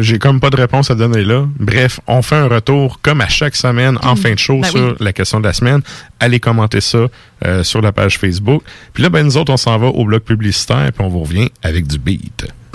j'ai 0.00 0.18
comme 0.18 0.40
pas 0.40 0.50
de 0.50 0.56
réponse 0.56 0.90
à 0.90 0.94
donner 0.94 1.24
là. 1.24 1.46
Bref, 1.58 2.00
on 2.06 2.22
fait 2.22 2.36
un 2.36 2.48
retour 2.48 3.00
comme 3.00 3.20
à 3.20 3.28
chaque 3.28 3.56
semaine 3.56 3.98
en 4.02 4.16
fin 4.16 4.32
de 4.32 4.38
show 4.38 4.60
Ben 4.60 4.70
sur 4.70 4.88
oui. 4.88 4.94
la 5.00 5.12
question 5.12 5.40
de 5.40 5.46
la 5.46 5.52
semaine. 5.52 5.82
Allez 6.20 6.40
commenter 6.40 6.80
ça 6.80 7.06
euh, 7.44 7.62
sur 7.62 7.80
la 7.80 7.92
page 7.92 8.18
Facebook. 8.18 8.62
Puis 8.92 9.02
là, 9.02 9.08
ben 9.08 9.24
nous 9.24 9.36
autres, 9.36 9.52
on 9.52 9.56
s'en 9.56 9.78
va 9.78 9.86
au 9.86 10.04
bloc 10.04 10.24
publicitaire 10.24 10.90
puis 10.92 11.04
on 11.04 11.08
vous 11.08 11.20
revient 11.20 11.50
avec 11.62 11.86
du 11.86 11.98
beat. 11.98 12.46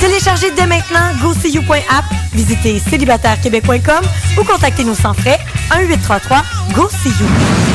Téléchargez 0.00 0.50
dès 0.50 0.66
maintenant 0.66 1.14
GoSeeYou.app, 1.22 2.04
visitez 2.32 2.78
célibatairequebec.com 2.78 4.04
ou 4.38 4.44
contactez-nous 4.44 4.94
sans 4.94 5.14
frais 5.14 5.38
1-833-GO-SEE-YOU. 5.70 7.73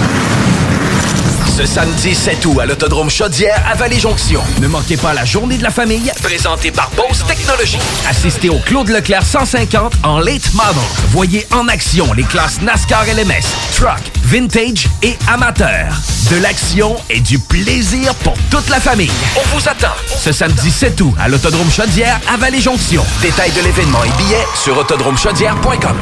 Ce 1.59 1.65
samedi 1.65 2.15
7 2.15 2.45
août 2.45 2.59
à 2.61 2.65
l'Autodrome 2.65 3.09
Chaudière 3.09 3.61
à 3.69 3.75
Vallée-Jonction. 3.75 4.41
Ne 4.61 4.69
manquez 4.69 4.95
pas 4.95 5.13
la 5.13 5.25
journée 5.25 5.57
de 5.57 5.63
la 5.63 5.71
famille 5.71 6.09
présentée 6.23 6.71
par 6.71 6.89
Bose 6.91 7.25
Technologies. 7.27 7.79
Assistez 8.09 8.47
au 8.47 8.59
Claude 8.59 8.87
Leclerc 8.87 9.25
150 9.25 9.91
en 10.03 10.19
late 10.19 10.53
model. 10.53 10.81
Voyez 11.09 11.45
en 11.51 11.67
action 11.67 12.13
les 12.13 12.23
classes 12.23 12.61
NASCAR 12.61 13.03
LMS, 13.13 13.43
Truck, 13.75 13.99
Vintage 14.23 14.87
et 15.03 15.17
Amateur. 15.27 15.87
De 16.31 16.37
l'action 16.37 16.95
et 17.09 17.19
du 17.19 17.39
plaisir 17.39 18.15
pour 18.23 18.35
toute 18.49 18.69
la 18.69 18.79
famille. 18.79 19.11
On 19.35 19.57
vous 19.57 19.67
attend 19.67 19.91
ce 20.07 20.31
samedi 20.31 20.71
7 20.71 21.01
août 21.01 21.13
à 21.19 21.27
l'Autodrome 21.27 21.69
Chaudière 21.69 22.21
à 22.33 22.37
Vallée-Jonction. 22.37 23.03
Détails 23.21 23.51
de 23.51 23.63
l'événement 23.63 24.05
et 24.05 24.23
billets 24.23 24.47
sur 24.55 24.77
autodromechaudière.com. 24.77 25.97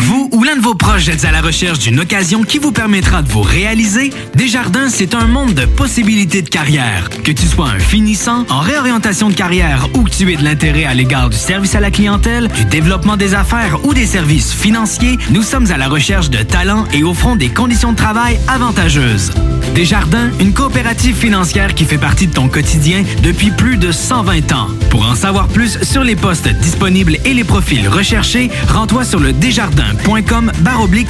Vous 0.00 0.30
ou 0.32 0.42
l'un 0.42 0.56
de 0.56 0.62
vos 0.62 0.74
proches 0.98 1.14
êtes 1.14 1.24
à 1.24 1.30
la 1.30 1.42
recherche 1.42 1.78
d'une 1.78 2.00
occasion 2.00 2.42
qui 2.42 2.58
vous 2.58 2.72
permettra 2.72 3.22
de 3.22 3.28
vous 3.28 3.42
réaliser? 3.42 4.10
Desjardins, 4.34 4.88
c'est 4.88 5.14
un 5.14 5.26
monde 5.26 5.54
de 5.54 5.64
possibilités 5.64 6.42
de 6.42 6.48
carrière. 6.48 7.08
Que 7.22 7.30
tu 7.30 7.46
sois 7.46 7.68
un 7.68 7.78
finissant, 7.78 8.44
en 8.48 8.58
réorientation 8.58 9.28
de 9.28 9.34
carrière 9.34 9.88
ou 9.94 10.02
que 10.02 10.10
tu 10.10 10.32
aies 10.32 10.36
de 10.36 10.42
l'intérêt 10.42 10.86
à 10.86 10.94
l'égard 10.94 11.30
du 11.30 11.36
service 11.36 11.76
à 11.76 11.80
la 11.80 11.92
clientèle, 11.92 12.48
du 12.48 12.64
développement 12.64 13.16
des 13.16 13.34
affaires 13.34 13.78
ou 13.84 13.94
des 13.94 14.06
services 14.06 14.52
financiers, 14.52 15.18
nous 15.30 15.42
sommes 15.42 15.70
à 15.70 15.76
la 15.76 15.88
recherche 15.88 16.30
de 16.30 16.42
talents 16.42 16.84
et 16.92 17.04
offrons 17.04 17.36
des 17.36 17.48
conditions 17.48 17.92
de 17.92 17.96
travail 17.96 18.36
avantageuses. 18.48 19.30
Desjardins, 19.74 20.30
une 20.40 20.52
coopérative 20.52 21.14
financière 21.14 21.74
qui 21.74 21.84
fait 21.84 21.98
partie 21.98 22.26
de 22.26 22.32
ton 22.32 22.48
quotidien 22.48 23.04
depuis 23.22 23.50
plus 23.50 23.76
de 23.76 23.92
120 23.92 24.52
ans. 24.52 24.68
Pour 24.90 25.08
en 25.08 25.14
savoir 25.14 25.46
plus 25.46 25.78
sur 25.82 26.02
les 26.02 26.16
postes 26.16 26.48
disponibles 26.48 27.18
et 27.24 27.34
les 27.34 27.44
profils 27.44 27.86
recherchés, 27.88 28.50
rends-toi 28.68 29.04
sur 29.04 29.20
le 29.20 29.32
desjardins.com 29.32 30.50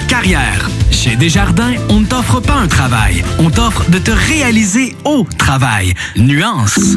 carrière. 0.08 0.68
Chez 0.90 1.16
Desjardins, 1.16 1.74
on 1.88 2.00
ne 2.00 2.06
t'offre 2.06 2.40
pas 2.40 2.54
un 2.54 2.66
travail, 2.66 3.22
on 3.38 3.50
t'offre 3.50 3.88
de 3.90 3.98
te 3.98 4.10
réaliser 4.10 4.96
au 5.04 5.26
travail. 5.38 5.94
Nuance. 6.16 6.96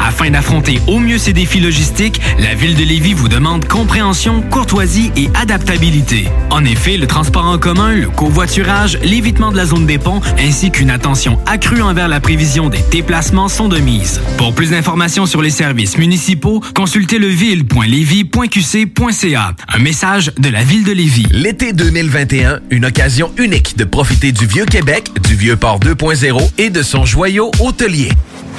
Afin 0.00 0.30
d'affronter 0.30 0.80
au 0.86 0.98
mieux 0.98 1.18
ces 1.18 1.32
défis 1.32 1.60
logistiques, 1.60 2.20
la 2.38 2.54
Ville 2.54 2.74
de 2.74 2.82
Lévis 2.82 3.14
vous 3.14 3.28
demande 3.28 3.66
compréhension, 3.66 4.42
courtoisie 4.42 5.10
et 5.16 5.30
adaptabilité. 5.34 6.28
En 6.50 6.64
effet, 6.64 6.96
le 6.96 7.06
transport 7.06 7.46
en 7.46 7.58
commun, 7.58 7.94
le 7.94 8.08
covoiturage, 8.08 8.98
l'évitement 9.02 9.52
de 9.52 9.56
la 9.56 9.66
zone 9.66 9.86
des 9.86 9.98
ponts, 9.98 10.20
ainsi 10.38 10.70
qu'une 10.70 10.90
attention 10.90 11.38
accrue 11.46 11.82
envers 11.82 12.08
la 12.08 12.20
prévision 12.20 12.68
des 12.68 12.82
déplacements 12.90 13.48
sont 13.48 13.68
de 13.68 13.78
mise. 13.78 14.20
Pour 14.36 14.54
plus 14.54 14.70
d'informations 14.70 15.26
sur 15.26 15.42
les 15.42 15.50
services 15.50 15.98
municipaux, 15.98 16.62
consultez 16.74 17.18
leville.lévis.qc.ca. 17.18 19.54
Un 19.68 19.78
message 19.78 20.32
de 20.38 20.48
la 20.48 20.64
Ville 20.64 20.84
de 20.84 20.92
Lévis. 20.92 21.26
L'été 21.30 21.72
2021, 21.72 22.60
une 22.70 22.86
occasion 22.86 23.32
unique 23.36 23.76
de 23.76 23.84
profiter 23.84 24.32
du 24.32 24.46
Vieux 24.46 24.66
Québec, 24.66 25.10
du 25.28 25.34
Vieux 25.34 25.56
Port 25.56 25.80
2.0 25.80 26.50
et 26.58 26.70
de 26.70 26.82
son 26.82 27.04
joyau 27.04 27.50
hôtelier. 27.60 28.10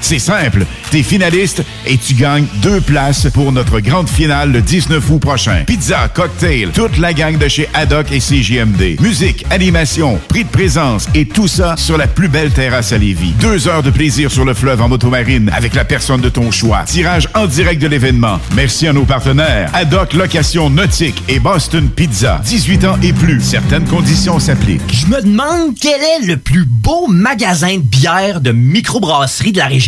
C'est 0.00 0.18
simple, 0.18 0.64
t'es 0.90 1.02
finaliste 1.02 1.62
et 1.86 1.96
tu 1.96 2.14
gagnes 2.14 2.46
deux 2.62 2.80
places 2.80 3.28
pour 3.32 3.52
notre 3.52 3.80
grande 3.80 4.08
finale 4.08 4.52
le 4.52 4.62
19 4.62 5.10
août 5.10 5.18
prochain. 5.18 5.64
Pizza, 5.66 6.08
cocktail, 6.08 6.70
toute 6.70 6.98
la 6.98 7.12
gang 7.12 7.36
de 7.36 7.48
chez 7.48 7.68
Haddock 7.74 8.12
et 8.12 8.20
CJMD. 8.20 9.00
Musique, 9.00 9.44
animation, 9.50 10.18
prix 10.28 10.44
de 10.44 10.48
présence 10.48 11.08
et 11.14 11.26
tout 11.26 11.48
ça 11.48 11.76
sur 11.76 11.98
la 11.98 12.06
plus 12.06 12.28
belle 12.28 12.50
terrasse 12.50 12.92
à 12.92 12.98
Lévis. 12.98 13.32
Deux 13.40 13.68
heures 13.68 13.82
de 13.82 13.90
plaisir 13.90 14.30
sur 14.30 14.44
le 14.44 14.54
fleuve 14.54 14.80
en 14.80 14.88
motomarine 14.88 15.50
avec 15.54 15.74
la 15.74 15.84
personne 15.84 16.20
de 16.20 16.28
ton 16.28 16.50
choix. 16.50 16.82
Tirage 16.86 17.28
en 17.34 17.46
direct 17.46 17.82
de 17.82 17.88
l'événement. 17.88 18.38
Merci 18.54 18.86
à 18.86 18.92
nos 18.92 19.04
partenaires. 19.04 19.70
Haddock 19.74 20.14
Location 20.14 20.70
Nautique 20.70 21.22
et 21.28 21.38
Boston 21.40 21.88
Pizza. 21.88 22.40
18 22.44 22.84
ans 22.84 22.98
et 23.02 23.12
plus. 23.12 23.40
Certaines 23.40 23.86
conditions 23.86 24.38
s'appliquent. 24.38 24.82
Je 24.92 25.06
me 25.06 25.22
demande 25.22 25.74
quel 25.80 26.00
est 26.00 26.26
le 26.26 26.36
plus 26.36 26.64
beau 26.64 27.08
magasin 27.08 27.76
de 27.76 27.82
bière 27.82 28.40
de 28.40 28.52
microbrasserie 28.52 29.52
de 29.52 29.58
la 29.58 29.66
région. 29.66 29.87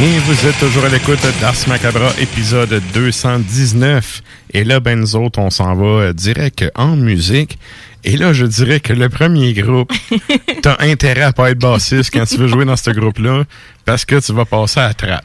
Et 0.00 0.18
vous 0.20 0.46
êtes 0.46 0.58
toujours 0.58 0.84
à 0.84 0.88
l'écoute 0.88 1.18
d'Ars 1.40 1.54
Macabra, 1.66 2.10
épisode 2.20 2.80
219. 2.94 4.22
Et 4.54 4.62
là, 4.62 4.78
ben 4.78 5.00
nous 5.00 5.16
autres, 5.16 5.40
on 5.40 5.50
s'en 5.50 5.74
va 5.74 5.84
euh, 5.86 6.12
direct 6.12 6.64
en 6.76 6.94
musique. 6.96 7.58
Et 8.04 8.16
là, 8.16 8.32
je 8.32 8.46
dirais 8.46 8.78
que 8.78 8.92
le 8.92 9.08
premier 9.08 9.52
groupe, 9.54 9.92
t'as 10.62 10.76
intérêt 10.80 11.22
à 11.22 11.32
pas 11.32 11.50
être 11.50 11.58
bassiste 11.58 12.10
quand 12.12 12.24
tu 12.26 12.36
veux 12.36 12.46
jouer 12.46 12.64
dans 12.64 12.76
ce 12.76 12.90
groupe-là, 12.90 13.42
parce 13.84 14.04
que 14.04 14.20
tu 14.20 14.32
vas 14.32 14.44
passer 14.44 14.78
à 14.80 14.88
la 14.88 14.94
trappe. 14.94 15.24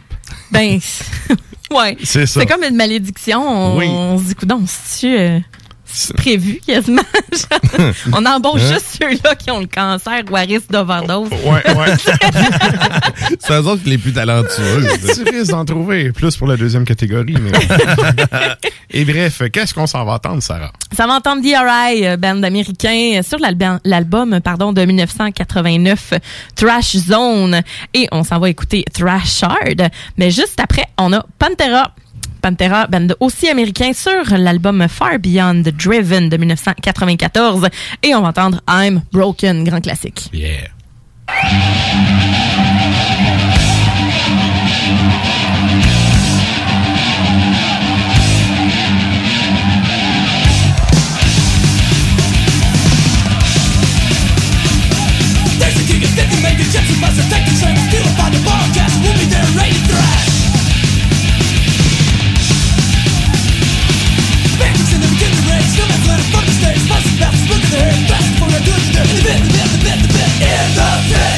Ben, 0.51 0.79
ouais. 1.71 1.95
C'est 2.03 2.25
ça. 2.25 2.39
C'est 2.39 2.47
comme 2.47 2.63
une 2.63 2.75
malédiction. 2.75 3.41
On, 3.47 3.77
Oui. 3.77 3.85
on 3.87 4.17
se 4.17 4.23
dit, 4.23 4.35
coudonc, 4.35 4.63
c'est-tu 4.65 5.15
euh, 5.15 5.39
c'est 5.39 5.62
prévu 6.17 6.59
quasiment? 6.65 7.01
on 8.13 8.25
embauche 8.25 8.61
Hein? 8.63 8.73
juste 8.73 8.97
ceux-là 9.01 9.35
qui 9.35 9.51
ont 9.51 9.59
le 9.59 9.67
cancer 9.67 10.21
ou 10.29 10.35
à 10.35 10.41
risque 10.41 10.69
d'overdose. 10.69 11.29
Ouais, 11.29 11.75
ouais. 11.75 11.95
C'est 13.39 13.53
eux 13.53 13.67
autres 13.67 13.83
les 13.85 13.97
plus 13.97 14.13
talentueux. 14.13 14.87
tu 15.25 15.35
risques 15.35 15.51
d'en 15.51 15.65
trouver 15.65 16.11
plus 16.11 16.35
pour 16.37 16.47
la 16.47 16.57
deuxième 16.57 16.85
catégorie. 16.85 17.35
Mais... 17.41 17.51
Et 18.91 19.05
bref, 19.05 19.41
qu'est-ce 19.51 19.73
qu'on 19.73 19.87
s'en 19.87 20.05
va 20.05 20.13
entendre, 20.13 20.41
Sarah? 20.41 20.71
Ça 20.95 21.07
va 21.07 21.15
entendre 21.15 21.41
DRI, 21.41 22.05
euh, 22.05 22.17
band 22.17 22.41
américain, 22.43 23.13
euh, 23.15 23.23
sur 23.23 23.39
l'album, 23.39 24.39
pardon, 24.41 24.73
de 24.73 24.85
1989, 24.85 26.13
Trash 26.55 26.97
Zone. 26.97 27.61
Et 27.93 28.07
on 28.11 28.23
s'en 28.23 28.39
va 28.39 28.49
écouter 28.49 28.85
Thrash 28.93 29.43
Hard. 29.43 29.89
Mais 30.17 30.31
juste 30.31 30.59
après, 30.59 30.85
on 30.97 31.11
a 31.13 31.25
Pantera. 31.39 31.93
Pantera, 32.43 32.87
band 32.87 33.07
aussi 33.21 33.47
américain, 33.47 33.93
sur 33.93 34.37
l'album 34.37 34.85
Far 34.89 35.17
Beyond 35.17 35.63
Driven 35.79 36.27
de 36.27 36.35
1994. 36.35 37.69
Et 38.03 38.13
on 38.13 38.21
va 38.21 38.27
entendre 38.27 38.59
I'm 38.67 39.01
Broken, 39.13 39.63
grand 39.63 39.79
classique. 39.79 40.29
Yeah. 40.33 40.67
There's 55.59 55.79
a 55.79 55.87
king 55.87 56.03
of 56.03 56.09
50 56.09 56.41
major 56.41 56.63
jets 56.69 56.89
who 56.89 56.99
must 56.99 57.52
In 69.03 69.09
the 69.09 69.21
bit, 69.21 69.43
the 69.43 69.51
bit, 69.51 69.67
the 69.69 69.79
bit, 69.83 69.99
the 70.01 70.07
bit 70.07 70.31
In 70.39 70.75
the 70.75 71.13
pit 71.13 71.32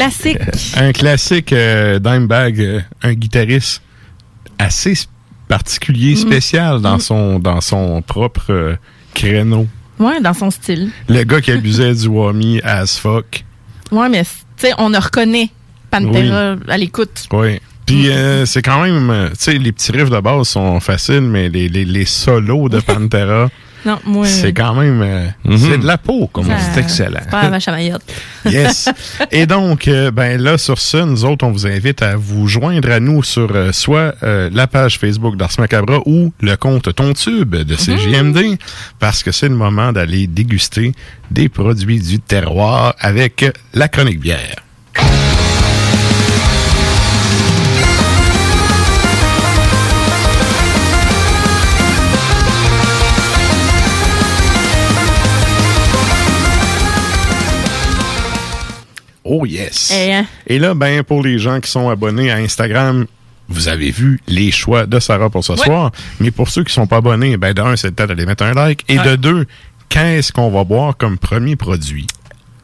classique. 0.00 0.38
un 0.76 0.92
classique 0.92 1.52
euh, 1.52 1.98
Dimebag, 1.98 2.60
euh, 2.60 2.80
un 3.02 3.12
guitariste 3.14 3.82
assez 4.58 4.94
particulier, 5.48 6.10
Mhm. 6.12 6.16
spécial 6.16 6.80
dans 6.80 6.94
Mhm. 6.94 7.00
son 7.00 7.38
dans 7.38 7.60
son 7.60 8.02
propre 8.02 8.46
euh, 8.50 8.76
créneau. 9.14 9.66
Ouais, 9.98 10.20
dans 10.20 10.32
son 10.34 10.50
style. 10.50 10.90
Le 11.08 11.22
gars 11.24 11.40
qui 11.40 11.50
abusait 11.58 11.94
du 11.94 12.06
whammy 12.08 12.60
as 12.62 12.98
fuck. 12.98 13.44
Ouais, 13.90 14.08
mais 14.08 14.22
tu 14.24 14.30
sais, 14.56 14.72
on 14.78 14.88
le 14.88 14.98
reconnaît 14.98 15.48
Pantera 15.90 16.56
à 16.68 16.78
l'écoute. 16.78 17.26
Oui. 17.32 17.60
Puis 17.84 18.06
Mm. 18.06 18.10
euh, 18.12 18.46
c'est 18.46 18.62
quand 18.62 18.82
même, 18.82 19.30
tu 19.30 19.36
sais, 19.38 19.58
les 19.58 19.72
petits 19.72 19.90
riffs 19.90 20.10
de 20.10 20.20
base 20.20 20.46
sont 20.48 20.78
faciles, 20.78 21.22
mais 21.22 21.48
les, 21.48 21.68
les, 21.68 21.84
les 21.84 22.04
solos 22.04 22.68
de 22.68 22.78
Pantera, 22.88 23.48
Non, 23.84 23.98
moi. 24.04 24.26
c'est 24.26 24.52
quand 24.52 24.74
même, 24.74 25.00
euh, 25.02 25.26
c'est 25.56 25.78
de 25.78 25.86
la 25.86 25.96
peau, 25.98 26.26
comme 26.32 26.46
Ça- 26.46 26.52
on 26.52 26.56
dit. 26.56 26.64
c'est 26.74 26.80
excellent. 26.80 27.20
Pas 27.30 27.42
la 27.44 27.50
vache 27.50 27.68
à 27.68 27.72
Mayotte. 27.72 28.02
Yes. 28.50 28.88
Et 29.30 29.46
donc, 29.46 29.86
euh, 29.88 30.10
ben 30.10 30.40
là, 30.40 30.56
sur 30.58 30.78
ça, 30.78 31.04
nous 31.04 31.24
autres, 31.24 31.44
on 31.46 31.50
vous 31.50 31.66
invite 31.66 32.00
à 32.02 32.16
vous 32.16 32.48
joindre 32.48 32.90
à 32.90 32.98
nous 33.00 33.22
sur 33.22 33.50
euh, 33.54 33.70
soit 33.72 34.14
euh, 34.22 34.48
la 34.52 34.66
page 34.66 34.98
Facebook 34.98 35.36
d'Ars 35.36 35.52
Macabra 35.58 35.98
ou 36.06 36.32
le 36.40 36.56
compte 36.56 36.94
Ton 36.94 37.12
Tube 37.12 37.54
de 37.54 37.74
CJMD, 37.76 38.58
parce 38.98 39.22
que 39.22 39.30
c'est 39.32 39.48
le 39.48 39.54
moment 39.54 39.92
d'aller 39.92 40.26
déguster 40.26 40.92
des 41.30 41.48
produits 41.48 42.00
du 42.00 42.18
terroir 42.18 42.94
avec 42.98 43.44
la 43.74 43.88
chronique 43.88 44.20
bière. 44.20 44.56
Oh 59.32 59.46
yes! 59.46 59.92
Eh, 59.94 60.12
hein? 60.12 60.26
Et 60.48 60.58
là, 60.58 60.74
ben, 60.74 61.04
pour 61.04 61.22
les 61.22 61.38
gens 61.38 61.60
qui 61.60 61.70
sont 61.70 61.88
abonnés 61.88 62.32
à 62.32 62.36
Instagram, 62.36 63.06
vous 63.48 63.68
avez 63.68 63.92
vu 63.92 64.20
les 64.26 64.50
choix 64.50 64.86
de 64.86 64.98
Sarah 64.98 65.30
pour 65.30 65.44
ce 65.44 65.52
Ouais. 65.52 65.58
soir. 65.58 65.92
Mais 66.18 66.32
pour 66.32 66.48
ceux 66.48 66.64
qui 66.64 66.72
sont 66.72 66.88
pas 66.88 66.96
abonnés, 66.96 67.36
ben, 67.36 67.52
d'un, 67.52 67.76
c'est 67.76 67.88
le 67.88 67.94
temps 67.94 68.06
d'aller 68.06 68.26
mettre 68.26 68.42
un 68.42 68.54
like. 68.54 68.84
Et 68.88 68.98
de 68.98 69.14
deux, 69.14 69.46
qu'est-ce 69.88 70.32
qu'on 70.32 70.50
va 70.50 70.64
boire 70.64 70.96
comme 70.96 71.16
premier 71.16 71.54
produit? 71.54 72.08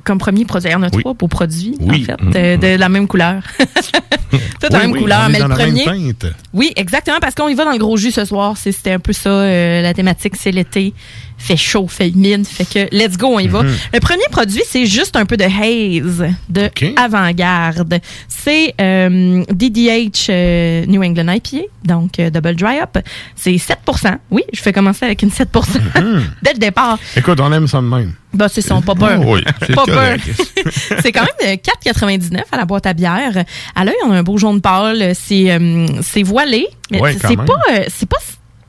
Comme 0.03 0.19
premier 0.19 0.45
produit. 0.45 0.69
Il 0.71 0.73
y 0.73 0.77
en 0.77 0.83
a 0.83 0.89
Oui. 0.93 1.03
trois 1.03 1.15
beaux 1.15 1.29
produits, 1.29 1.77
Oui. 1.81 2.05
en 2.21 2.31
fait, 2.33 2.57
de, 2.57 2.75
de 2.75 2.79
la 2.79 2.89
même 2.89 3.07
couleur. 3.07 3.43
Tout 4.31 4.39
la 4.71 4.79
Oui, 4.79 4.85
même 4.85 4.93
oui, 4.93 5.01
couleur, 5.03 5.21
on 5.25 5.29
est 5.29 5.33
mais 5.33 5.39
dans 5.39 5.49
le 5.49 5.57
la 5.57 5.67
même 5.67 5.75
premier. 5.85 6.15
teinte. 6.15 6.33
Oui, 6.53 6.73
exactement, 6.77 7.19
parce 7.21 7.35
qu'on 7.35 7.49
y 7.49 7.55
va 7.55 7.65
dans 7.65 7.73
le 7.73 7.79
gros 7.79 7.97
jus 7.97 8.11
ce 8.11 8.25
soir. 8.25 8.57
C'était 8.57 8.93
un 8.93 8.99
peu 8.99 9.13
ça, 9.13 9.31
euh, 9.31 9.83
la 9.83 9.95
thématique, 9.95 10.35
c'est 10.37 10.51
l'été. 10.53 10.95
Fait 11.39 11.57
chaud, 11.57 11.87
fait 11.87 12.09
humide, 12.09 12.47
fait 12.47 12.65
que 12.65 12.97
let's 12.97 13.17
go, 13.19 13.29
on 13.29 13.39
y 13.39 13.47
va. 13.47 13.63
Mhm. 13.63 13.73
Le 13.95 14.01
premier 14.01 14.25
produit, 14.31 14.63
c'est 14.67 14.87
juste 14.87 15.17
un 15.17 15.27
peu 15.27 15.37
de 15.37 15.45
haze, 15.45 16.25
de 16.49 16.71
avant-garde. 16.97 18.01
C'est 18.29 18.75
euh, 18.81 19.45
DDH 19.53 20.29
euh, 20.31 20.87
New 20.87 21.03
England 21.03 21.29
IPA, 21.33 21.67
donc 21.85 22.19
euh, 22.19 22.31
Double 22.31 22.55
Dry 22.57 22.79
Up. 22.81 22.99
C'est 23.35 23.53
7% 23.53 24.17
Oui, 24.31 24.43
je 24.53 24.61
fais 24.61 24.73
commencer 24.73 25.05
avec 25.05 25.23
une 25.23 25.31
7 25.31 25.49
Mhm. 25.95 26.23
dès 26.43 26.53
le 26.55 26.59
départ. 26.59 26.99
Écoute, 27.17 27.39
on 27.41 27.53
aime 27.53 27.69
ça 27.69 27.79
de 27.79 27.87
même. 27.87 28.13
Bah, 28.33 28.49
c'est 28.49 28.61
son 28.63 28.83
pas 28.83 28.95
peur. 28.95 29.21
Oh 29.25 29.35
oui, 29.37 29.45
c'est 31.03 31.13
quand 31.13 31.23
même 31.41 31.57
de 31.57 31.91
4,99 31.91 32.41
à 32.53 32.57
la 32.57 32.65
boîte 32.65 32.87
à 32.87 32.93
bière. 32.93 33.45
À 33.75 33.85
l'œil, 33.85 33.95
on 34.07 34.11
a 34.13 34.17
un 34.19 34.23
beau 34.23 34.37
jaune 34.37 34.61
pâle. 34.61 35.13
C'est 35.15 35.51
euh, 35.53 35.87
c'est 36.03 36.23
voilé, 36.23 36.67
Ouais, 36.93 37.15
c'est 37.21 37.37
pas, 37.37 37.61
euh, 37.73 37.85
c'est 37.89 38.09
pas, 38.09 38.19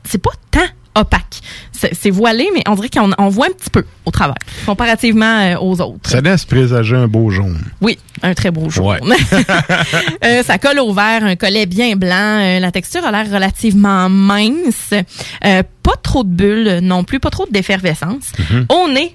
c'est 0.04 0.22
pas 0.22 0.30
tant 0.50 0.60
opaque. 1.00 1.40
C'est 1.92 2.10
voilé, 2.10 2.48
mais 2.54 2.62
on 2.68 2.74
dirait 2.74 2.88
qu'on 2.88 3.10
on 3.18 3.28
voit 3.28 3.46
un 3.46 3.52
petit 3.52 3.70
peu 3.70 3.84
au 4.04 4.10
travers, 4.10 4.36
comparativement 4.66 5.38
euh, 5.40 5.56
aux 5.58 5.80
autres. 5.80 6.10
Ça 6.10 6.20
laisse 6.20 6.44
présager 6.44 6.96
un 6.96 7.08
beau 7.08 7.30
jaune. 7.30 7.60
Oui, 7.80 7.98
un 8.22 8.34
très 8.34 8.50
beau 8.50 8.68
jaune. 8.70 8.86
Ouais. 8.86 8.98
Euh, 10.24 10.42
ça 10.42 10.58
colle 10.58 10.78
au 10.80 10.92
vert, 10.92 11.24
un 11.24 11.36
collet 11.36 11.66
bien 11.66 11.94
blanc. 11.96 12.40
Euh, 12.40 12.58
la 12.58 12.72
texture 12.72 13.04
a 13.04 13.10
l'air 13.10 13.30
relativement 13.30 14.08
mince. 14.08 14.92
Euh, 15.44 15.62
pas 15.82 15.96
trop 16.02 16.24
de 16.24 16.28
bulles 16.28 16.78
non 16.82 17.04
plus, 17.04 17.20
pas 17.20 17.30
trop 17.30 17.46
d'effervescence. 17.50 18.32
Au 18.68 18.88
nez, 18.90 19.14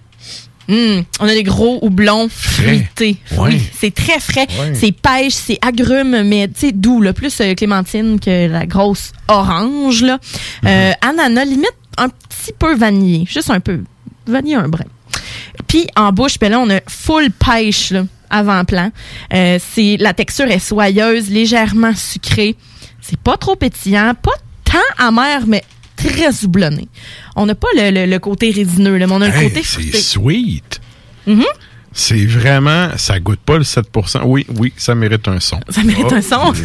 hmm, 0.68 1.02
on 1.20 1.28
a 1.28 1.34
des 1.34 1.44
gros 1.44 1.80
houblons 1.82 2.28
fruités. 2.30 3.18
Oui, 3.38 3.62
c'est 3.80 3.94
très 3.94 4.20
frais. 4.20 4.48
C'est 4.74 4.92
pêche, 4.92 5.34
c'est 5.34 5.60
agrumes, 5.62 6.24
mais 6.24 6.48
tu 6.48 6.68
sais, 6.68 6.72
doux, 6.72 7.02
là, 7.02 7.14
plus 7.14 7.40
euh, 7.42 7.54
clémentine 7.54 8.20
que 8.20 8.48
la 8.48 8.66
grosse 8.66 9.12
orange. 9.28 10.04
Là. 10.04 10.20
Euh, 10.66 10.92
ananas, 11.02 11.46
limite 11.46 11.74
un 11.98 12.10
petit 12.10 12.54
peu 12.58 12.76
vanillé, 12.76 13.26
juste 13.30 13.50
un 13.50 13.60
peu. 13.60 13.82
Vanillé 14.28 14.56
un 14.56 14.68
brin. 14.68 14.86
Puis 15.68 15.88
en 15.96 16.12
bouche, 16.12 16.40
ben 16.40 16.50
là, 16.52 16.60
on 16.60 16.70
a 16.70 16.80
full 16.88 17.30
pêche 17.32 17.92
là, 17.92 18.04
avant-plan. 18.30 18.92
Euh, 19.34 19.60
c'est 19.74 19.98
la 20.00 20.14
texture 20.14 20.46
est 20.50 20.60
soyeuse, 20.60 21.30
légèrement 21.30 21.94
sucrée. 21.96 22.56
C'est 23.02 23.20
pas 23.20 23.38
trop 23.38 23.56
pétillant, 23.56 24.14
pas 24.22 24.32
tant 24.64 25.06
amer, 25.06 25.42
mais 25.48 25.64
très 25.96 26.44
houblonné. 26.44 26.88
On 27.36 27.46
n'a 27.46 27.56
pas 27.56 27.68
le, 27.76 27.92
le- 27.92 28.06
le 28.06 28.20
côté 28.20 28.52
résineux, 28.52 28.98
là, 28.98 29.08
mais 29.08 29.14
on 29.14 29.22
a 29.22 29.28
le 29.28 29.34
côté 29.50 29.62
c'est 29.64 29.96
sweet. 29.98 30.80
Mhm. 31.28 31.44
C'est 31.96 32.26
vraiment, 32.26 32.90
ça 32.98 33.20
goûte 33.20 33.40
pas 33.42 33.58
le 33.58 33.64
7% 33.64 34.22
Oui, 34.24 34.48
oui, 34.58 34.74
ça 34.78 34.96
mérite 34.96 35.28
un 35.28 35.40
son. 35.40 35.60
Ça 35.70 35.84
mérite 35.84 36.12
un 36.12 36.22
son. 36.24 36.52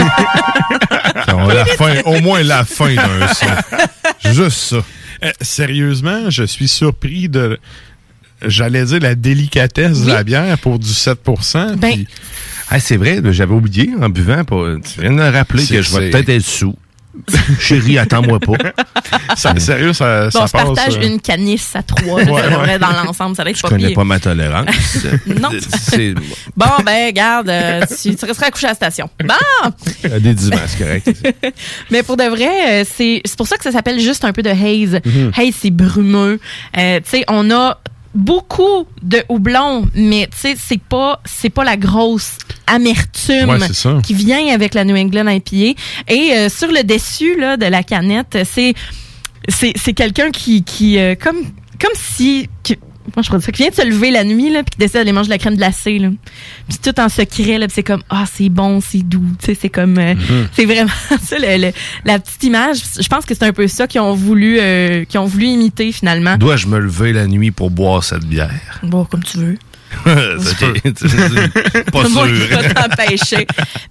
la 1.48 1.64
fin, 1.76 2.00
au 2.06 2.20
moins 2.20 2.42
la 2.42 2.64
fin 2.64 2.94
d'un 2.94 3.28
son. 3.34 3.46
Juste 4.32 4.58
ça. 4.58 4.76
Euh, 5.24 5.30
sérieusement, 5.40 6.30
je 6.30 6.44
suis 6.44 6.68
surpris 6.68 7.28
de, 7.28 7.58
j'allais 8.46 8.84
dire, 8.84 9.00
la 9.00 9.14
délicatesse 9.14 10.02
de 10.02 10.08
la 10.12 10.24
bière 10.24 10.58
pour 10.58 10.78
du 10.78 10.88
7 10.88 11.18
Ben, 11.76 11.76
puis- 11.94 12.06
Ah, 12.70 12.78
c'est 12.80 12.96
vrai, 12.98 13.20
j'avais 13.32 13.54
oublié 13.54 13.90
en 14.00 14.08
buvant. 14.10 14.44
Pas, 14.44 14.74
tu 14.94 15.00
viens 15.00 15.10
de 15.10 15.16
me 15.16 15.30
rappeler 15.30 15.62
que 15.66 15.82
je 15.82 15.90
vais 15.98 16.10
peut-être 16.10 16.28
être 16.28 16.42
sous. 16.44 16.74
Chérie, 17.60 17.98
attends-moi 17.98 18.38
pas. 18.40 18.54
Ça- 19.36 19.58
sérieux, 19.58 19.92
ça, 19.92 20.24
Bon, 20.24 20.30
ça 20.30 20.42
on 20.42 20.46
se 20.46 20.52
passe. 20.52 20.62
partage 20.64 20.96
euh, 20.98 21.06
une 21.06 21.20
canisse 21.20 21.74
à 21.74 21.82
trois. 21.82 22.22
Ouais, 22.22 22.30
ouais. 22.30 22.78
dans 22.78 22.90
l'ensemble, 23.04 23.34
ça 23.36 23.44
va 23.44 23.50
être 23.50 23.56
Je 23.56 23.62
pas 23.62 23.68
connais 23.68 23.88
pire. 23.88 23.96
pas 23.96 24.04
ma 24.04 24.18
tolérance. 24.20 24.66
Non. 25.26 25.50
Bon, 26.56 26.66
ben, 26.84 27.12
garde, 27.12 27.48
euh, 27.48 27.80
tu, 28.02 28.14
tu 28.16 28.24
resteras 28.24 28.50
couché 28.50 28.66
à 28.66 28.70
la 28.70 28.74
station. 28.74 29.08
Bon! 29.24 30.08
des 30.18 30.34
dimanches, 30.34 30.76
correct. 30.78 31.10
Mais 31.90 32.02
pour 32.02 32.16
de 32.16 32.24
vrai, 32.24 32.82
euh, 32.82 32.84
c'est 32.96 33.20
c'est 33.24 33.36
pour 33.36 33.46
ça 33.46 33.56
que 33.56 33.64
ça 33.64 33.72
s'appelle 33.72 34.00
juste 34.00 34.24
un 34.24 34.32
peu 34.32 34.42
de 34.42 34.50
haze. 34.50 35.00
Mhm. 35.04 35.32
Haze, 35.36 35.54
c'est 35.60 35.70
brumeux. 35.70 36.38
Euh, 36.76 37.00
tu 37.00 37.10
sais, 37.10 37.24
on 37.28 37.50
a 37.50 37.78
beaucoup 38.18 38.86
de 39.00 39.22
houblon, 39.28 39.88
mais 39.94 40.28
tu 40.30 40.38
sais, 40.38 40.56
c'est 40.58 40.80
pas 40.80 41.20
c'est 41.24 41.50
pas 41.50 41.64
la 41.64 41.76
grosse 41.76 42.36
amertume 42.66 43.48
Ouais, 43.48 44.02
qui 44.02 44.12
vient 44.12 44.52
avec 44.52 44.74
la 44.74 44.84
New 44.84 44.96
England 44.96 45.28
IPA. 45.28 45.80
Et 46.08 46.32
euh, 46.32 46.48
sur 46.48 46.68
le 46.68 46.82
dessus 46.82 47.38
là, 47.38 47.56
de 47.56 47.66
la 47.66 47.82
canette, 47.82 48.38
c'est 48.44 48.74
c'est 49.48 49.72
c'est 49.76 49.92
quelqu'un 49.92 50.30
qui 50.30 50.64
qui 50.64 50.98
euh, 50.98 51.14
comme 51.14 51.38
comme 51.80 51.94
si 51.94 52.48
moi 53.16 53.22
je 53.22 53.28
pourrais 53.28 53.38
dire 53.38 53.46
ça, 53.46 53.52
qui 53.52 53.62
vient 53.62 53.70
de 53.70 53.74
se 53.74 53.86
lever 53.86 54.10
la 54.10 54.24
nuit 54.24 54.50
là 54.50 54.62
puis 54.62 54.70
qui 54.72 54.78
décide 54.78 54.94
d'aller 54.96 55.12
manger 55.12 55.26
de 55.28 55.32
la 55.34 55.38
crème 55.38 55.56
glacée 55.56 55.98
là. 55.98 56.08
Puis 56.68 56.78
tout 56.82 56.98
en 57.00 57.08
secret 57.08 57.58
là, 57.58 57.66
puis 57.66 57.74
c'est 57.74 57.82
comme 57.82 58.02
ah 58.10 58.24
c'est 58.32 58.48
bon, 58.48 58.80
c'est 58.80 59.02
doux, 59.02 59.24
tu 59.40 59.46
sais 59.46 59.58
c'est 59.60 59.68
comme 59.68 59.98
euh, 59.98 60.14
Mhm. 60.14 60.48
c'est 60.52 60.64
vraiment 60.64 60.90
ça 61.22 61.38
le- 61.38 61.66
le- 61.66 61.72
la 62.04 62.18
petite 62.18 62.42
image, 62.44 62.78
je 63.00 63.08
pense 63.08 63.24
que 63.24 63.34
c'est 63.34 63.44
un 63.44 63.52
peu 63.52 63.66
ça 63.68 63.86
qu'ils 63.86 64.00
ont 64.00 64.14
voulu 64.14 64.58
euh, 64.60 65.04
qu'ils 65.04 65.20
ont 65.20 65.26
voulu 65.26 65.46
imiter 65.46 65.92
finalement. 65.92 66.36
Dois-je 66.36 66.66
me 66.66 66.78
lever 66.78 67.12
la 67.12 67.26
nuit 67.26 67.50
pour 67.50 67.70
boire 67.70 68.02
cette 68.04 68.24
bière? 68.24 68.80
Bon, 68.82 69.04
comme 69.04 69.22
tu 69.24 69.38
veux. 69.38 69.56
Pas 71.92 72.08
Moi, 72.08 72.26
sûr. 72.28 73.38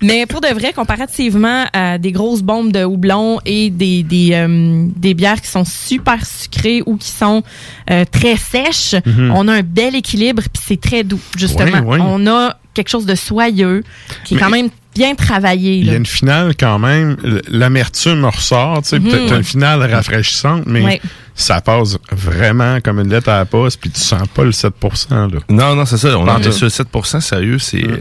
Mais 0.02 0.26
pour 0.26 0.42
de 0.42 0.48
vrai, 0.54 0.74
comparativement 0.74 1.66
à 1.74 1.98
des 1.98 2.12
grosses 2.12 2.42
bombes 2.42 2.72
de 2.72 2.84
houblon 2.84 3.40
et 3.46 3.70
des, 3.70 4.04
des, 4.04 4.32
euh, 4.34 4.86
des 4.96 5.14
bières 5.14 5.42
qui 5.42 5.50
sont 5.50 5.66
super 5.66 6.26
sucrées 6.26 6.82
ou 6.86 6.98
qui 6.98 7.10
sont 7.10 7.44
euh, 7.90 8.06
très 8.10 8.38
sèches, 8.38 8.96
Mhm. 9.06 9.32
on 9.36 9.48
a 9.48 9.54
un 9.54 9.62
bel 9.64 9.96
équilibre 9.96 10.42
puis 10.52 10.64
c'est 10.68 10.82
très 10.82 11.04
doux, 11.04 11.20
justement. 11.38 11.80
Ouais, 11.80 11.98
ouais. 11.98 12.00
On 12.02 12.26
a 12.28 12.58
quelque 12.78 12.90
chose 12.90 13.06
de 13.06 13.16
soyeux 13.16 13.84
qui 14.24 14.34
est 14.34 14.38
Mais- 14.38 14.44
quand 14.44 14.50
même 14.50 14.70
bien 14.96 15.14
travaillé. 15.14 15.76
Il 15.78 15.86
y 15.86 15.90
a 15.92 15.96
une 15.96 16.08
finale 16.08 16.56
quand 16.60 16.80
même, 16.80 17.18
l'amertume 17.50 18.26
ressort, 18.26 18.82
tu 18.82 18.90
sais, 18.90 19.00
t'as 19.00 19.38
une 19.38 19.44
finale 19.44 19.84
rafraîchissante, 19.94 20.64
mais 20.66 20.82
Ouais. 20.84 21.02
ça 21.36 21.62
passe 21.62 21.98
vraiment 22.12 22.80
comme 22.82 23.00
une 23.00 23.10
lettre 23.10 23.30
à 23.30 23.38
la 23.38 23.46
poste, 23.46 23.80
puis 23.80 23.92
tu 23.92 24.00
sens 24.00 24.28
pas 24.34 24.44
le 24.44 24.52
7 24.52 24.74
là. 25.12 25.28
Non, 25.50 25.76
non, 25.76 25.86
c'est 25.86 25.98
ça. 25.98 26.18
On 26.18 26.26
est 26.40 26.52
sur 26.52 26.72
7 26.72 26.88
sérieux, 27.22 27.60
c'est. 27.60 27.84
euh, 27.86 28.00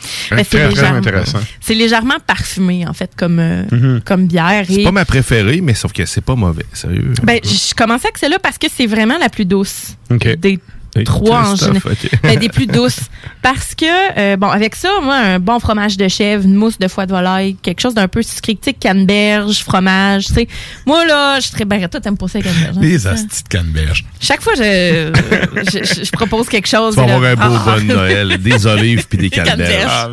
c'est 0.00 0.34
très, 0.34 0.44
très 0.44 0.68
légèrement- 0.68 0.98
intéressant. 0.98 1.38
C'est 1.58 1.74
légèrement 1.74 2.16
parfumé, 2.26 2.86
en 2.86 2.92
fait, 2.92 3.12
comme, 3.16 3.38
euh, 3.38 3.62
Mhm. 3.72 4.00
comme 4.04 4.26
bière. 4.26 4.64
C'est 4.68 4.82
Et- 4.82 4.84
pas 4.84 4.92
ma 4.92 5.06
préférée, 5.06 5.60
mais 5.62 5.72
sauf 5.72 5.92
que 5.94 6.04
c'est 6.04 6.20
pas 6.20 6.34
mauvais, 6.36 6.66
sérieux. 6.74 7.14
Ben, 7.22 7.40
je 7.42 7.74
commençais 7.74 8.08
avec 8.08 8.18
celle-là 8.18 8.38
parce 8.42 8.58
que 8.58 8.66
c'est 8.70 8.86
vraiment 8.86 9.16
la 9.18 9.30
plus 9.30 9.46
douce 9.46 9.96
des 10.10 10.58
trois 11.04 11.50
en 11.50 11.56
général. 11.56 11.94
Ben, 12.22 12.38
des 12.38 12.48
plus 12.48 12.66
douces. 12.66 13.00
Parce 13.42 13.74
que, 13.74 13.84
euh, 14.18 14.36
bon, 14.36 14.48
avec 14.48 14.74
ça, 14.74 14.88
moi, 15.02 15.14
un 15.16 15.38
bon 15.38 15.60
fromage 15.60 15.96
de 15.96 16.08
chèvre, 16.08 16.44
une 16.44 16.54
mousse 16.54 16.78
de 16.78 16.88
foie 16.88 17.06
de 17.06 17.12
volaille, 17.12 17.54
quelque 17.62 17.80
chose 17.80 17.94
d'un 17.94 18.08
peu 18.08 18.22
sucré, 18.22 18.54
tu 18.54 18.60
sais, 18.64 18.72
canneberge, 18.72 19.62
fromage, 19.62 20.26
tu 20.26 20.34
sais. 20.34 20.48
Moi, 20.84 21.04
là, 21.06 21.36
je 21.36 21.42
suis 21.46 21.52
très 21.52 21.64
bien. 21.64 21.86
Toi, 21.88 22.00
t'aimes 22.00 22.16
pas 22.16 22.28
ça, 22.28 22.40
canneberge? 22.40 22.76
hein, 22.76 22.80
Les 22.80 23.06
astis 23.06 23.42
de 23.44 23.48
canneberge. 23.48 24.04
Chaque 24.20 24.42
fois, 24.42 24.54
je, 24.56 25.12
je, 25.72 25.84
je- 25.84 26.04
je 26.04 26.10
propose 26.10 26.48
quelque 26.48 26.68
chose. 26.68 26.94
Tu 26.94 27.00
vas 27.00 27.14
avoir 27.14 27.30
un 27.30 27.34
beau 27.34 27.56
ah. 27.66 27.76
bon 27.78 27.84
Noël, 27.84 28.38
des 28.38 28.66
olives 28.66 29.06
puis 29.06 29.18
des 29.18 29.30
canneberges. 29.30 29.86
Ah, 29.88 30.08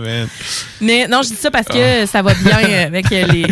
Mais 0.82 1.08
non, 1.08 1.22
je 1.24 1.30
dis 1.30 1.36
ça 1.36 1.50
parce 1.50 1.68
que 1.68 2.06
ça 2.06 2.22
va 2.22 2.34
bien 2.36 2.86
avec 2.86 3.10
les. 3.10 3.46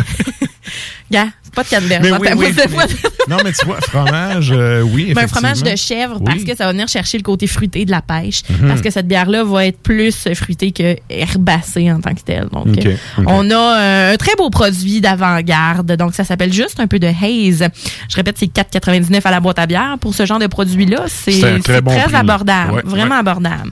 Gars, 1.12 1.28
c'est 1.44 1.54
pas 1.54 1.64
de 1.64 1.68
canneberge. 1.70 2.08
Oui, 2.20 2.28
oui, 2.38 2.54
de- 2.54 3.30
Non, 3.30 3.38
mais 3.44 3.52
tu 3.52 3.66
vois, 3.66 3.80
fromage, 3.82 4.52
euh, 4.52 4.82
oui, 4.82 5.14
Ben, 5.14 5.26
un 5.26 5.28
fromage 5.28 5.62
de 5.62 5.68
effectivement. 5.68 6.02
chèvre 6.02 6.16
Oui. 6.20 6.26
parce 6.26 6.44
que 6.44 6.56
ça 6.56 6.66
va 6.66 6.72
venir 6.72 6.88
chercher 6.88 7.18
le 7.18 7.24
côté 7.24 7.46
fruité 7.48 7.86
de 7.86 7.92
la 7.92 8.02
pêche. 8.02 8.42
Mhm. 8.50 8.68
Parce 8.70 8.82
que 8.82 8.90
cette 8.90 9.08
bière-là 9.08 9.44
va 9.44 9.66
être 9.68 9.80
plus 9.80 10.28
fruitée 10.34 10.72
que 10.72 10.96
herbacée 11.10 11.92
en 11.92 12.00
tant 12.00 12.14
que 12.16 12.22
telle. 12.22 12.48
Donc, 12.52 12.68
euh, 12.86 12.96
on 13.28 13.50
a 13.52 13.56
euh, 13.80 14.14
un 14.14 14.18
très 14.18 14.34
beau 14.38 14.50
produit 14.50 15.02
d'avant-garde. 15.02 15.92
Donc, 15.98 16.14
ça 16.16 16.24
s'appelle 16.24 16.54
juste 16.54 16.80
un 16.80 16.88
peu 16.88 16.98
de 17.00 17.08
haze. 17.08 17.68
Je 18.10 18.16
répète, 18.16 18.38
c'est 18.40 18.48
4,99 18.52 19.26
à 19.26 19.32
la 19.32 19.40
boîte 19.40 19.60
à 19.60 19.66
bière. 19.68 19.98
Pour 20.00 20.16
ce 20.16 20.26
genre 20.26 20.40
de 20.40 20.48
produit-là, 20.48 21.04
c'est 21.08 21.60
très 21.64 21.82
bon 21.82 21.92
abordable. 22.14 22.74
Ouais, 22.74 22.82
vraiment 22.86 23.16
ouais. 23.16 23.20
abordable. 23.20 23.72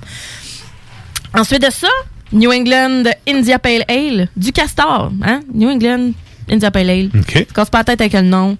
Ensuite 1.33 1.61
de 1.61 1.71
ça, 1.71 1.87
New 2.33 2.51
England 2.51 3.03
India 3.27 3.59
Pale 3.59 3.83
Ale 3.87 4.27
du 4.35 4.51
Castor. 4.51 5.11
Hein? 5.23 5.41
New 5.53 5.69
England 5.69 6.11
India 6.51 6.71
Pale 6.71 6.89
Ale. 6.89 7.09
OK. 7.13 7.47
Casse 7.53 7.69
pas 7.69 7.79
la 7.79 7.83
tête 7.83 8.01
avec 8.01 8.13
le 8.13 8.21
nom. 8.21 8.57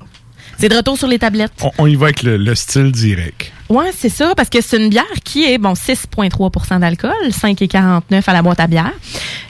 C'est 0.58 0.68
de 0.70 0.76
retour 0.76 0.98
sur 0.98 1.08
les 1.08 1.20
tablettes. 1.20 1.54
On, 1.62 1.72
on 1.78 1.88
y 1.88 1.96
va 1.96 2.08
avec 2.08 2.22
le, 2.24 2.36
le 2.36 2.54
style 2.54 2.92
direct. 2.92 3.52
Ouais, 3.70 3.92
c'est 3.96 4.10
ça, 4.10 4.34
parce 4.36 4.50
que 4.50 4.62
c'est 4.62 4.78
une 4.78 4.90
bière 4.90 5.06
qui 5.24 5.46
est, 5.46 5.58
bon, 5.58 5.74
6,3% 5.74 6.80
d'alcool, 6.80 7.12
5,49 7.30 8.24
à 8.26 8.34
la 8.34 8.42
boîte 8.42 8.60
à 8.60 8.68
bière. 8.68 8.92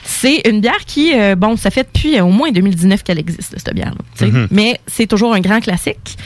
C'est 0.04 0.42
une 0.48 0.60
bière 0.60 0.86
qui, 0.86 1.18
euh, 1.18 1.36
bon, 1.36 1.56
ça 1.56 1.72
fait 1.72 1.84
depuis 1.84 2.20
euh, 2.20 2.26
au 2.26 2.30
moins 2.30 2.52
2019 2.52 3.04
qu'elle 3.04 3.20
existe, 3.20 3.56
cette 3.58 3.74
bière-là. 3.74 4.28
Mhm. 4.28 4.48
Mais 4.52 4.80
c'est 4.88 5.08
toujours 5.08 5.34
un 5.34 5.40
grand 5.40 5.62
classique. 5.62 6.18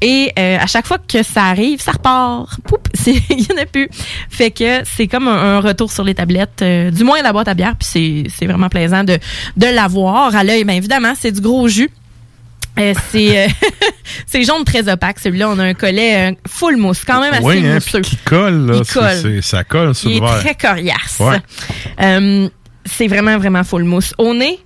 Et 0.00 0.30
euh, 0.38 0.58
à 0.60 0.66
chaque 0.66 0.86
fois 0.86 0.98
que 0.98 1.22
ça 1.22 1.44
arrive, 1.44 1.80
ça 1.80 1.92
repart. 1.92 2.48
Il 3.06 3.14
y 3.40 3.52
en 3.52 3.60
a 3.60 3.66
plus. 3.66 3.88
Fait 4.30 4.50
que 4.50 4.82
c'est 4.84 5.06
comme 5.08 5.26
un, 5.28 5.56
un 5.56 5.60
retour 5.60 5.90
sur 5.90 6.04
les 6.04 6.14
tablettes, 6.14 6.62
euh, 6.62 6.90
du 6.90 7.02
moins 7.04 7.20
la 7.22 7.32
boîte 7.32 7.48
à 7.48 7.54
bière, 7.54 7.74
puis 7.76 7.88
c'est- 7.90 8.24
c'est 8.36 8.46
vraiment 8.46 8.68
plaisant 8.68 9.02
de, 9.04 9.18
de 9.56 9.66
l'avoir 9.66 10.36
à 10.36 10.44
l'œil. 10.44 10.64
Bien 10.64 10.76
évidemment, 10.76 11.14
c'est 11.18 11.32
du 11.32 11.40
gros 11.40 11.66
jus. 11.68 11.90
Euh, 12.78 12.94
c'est 13.10 13.46
euh, 13.46 13.48
c'est 14.26 14.44
jaune 14.44 14.62
très 14.64 14.88
opaque. 14.88 15.18
Celui-là, 15.18 15.48
on 15.50 15.58
a 15.58 15.64
un 15.64 15.74
collet 15.74 16.30
euh, 16.30 16.34
full 16.46 16.76
mousse, 16.76 17.04
quand 17.04 17.20
même 17.20 17.34
assez 17.34 17.44
Oui, 17.44 17.66
hein, 17.66 17.74
mousseux. 17.74 18.00
qui 18.02 18.16
colle, 18.18 18.66
là. 18.66 18.74
Il 18.76 18.84
c'est- 18.84 18.92
colle. 19.22 19.42
ça 19.42 19.64
colle 19.64 19.94
sur 19.96 20.10
Il 20.10 20.20
le 20.20 20.26
est 20.26 20.30
verre. 20.30 20.40
très 20.40 20.54
coriace. 20.54 21.16
Ouais. 21.18 21.40
Euh, 22.00 22.48
c'est 22.84 23.08
vraiment, 23.08 23.36
vraiment 23.36 23.64
full 23.64 23.82
mousse. 23.82 24.14
Au 24.18 24.32
nez, 24.32 24.60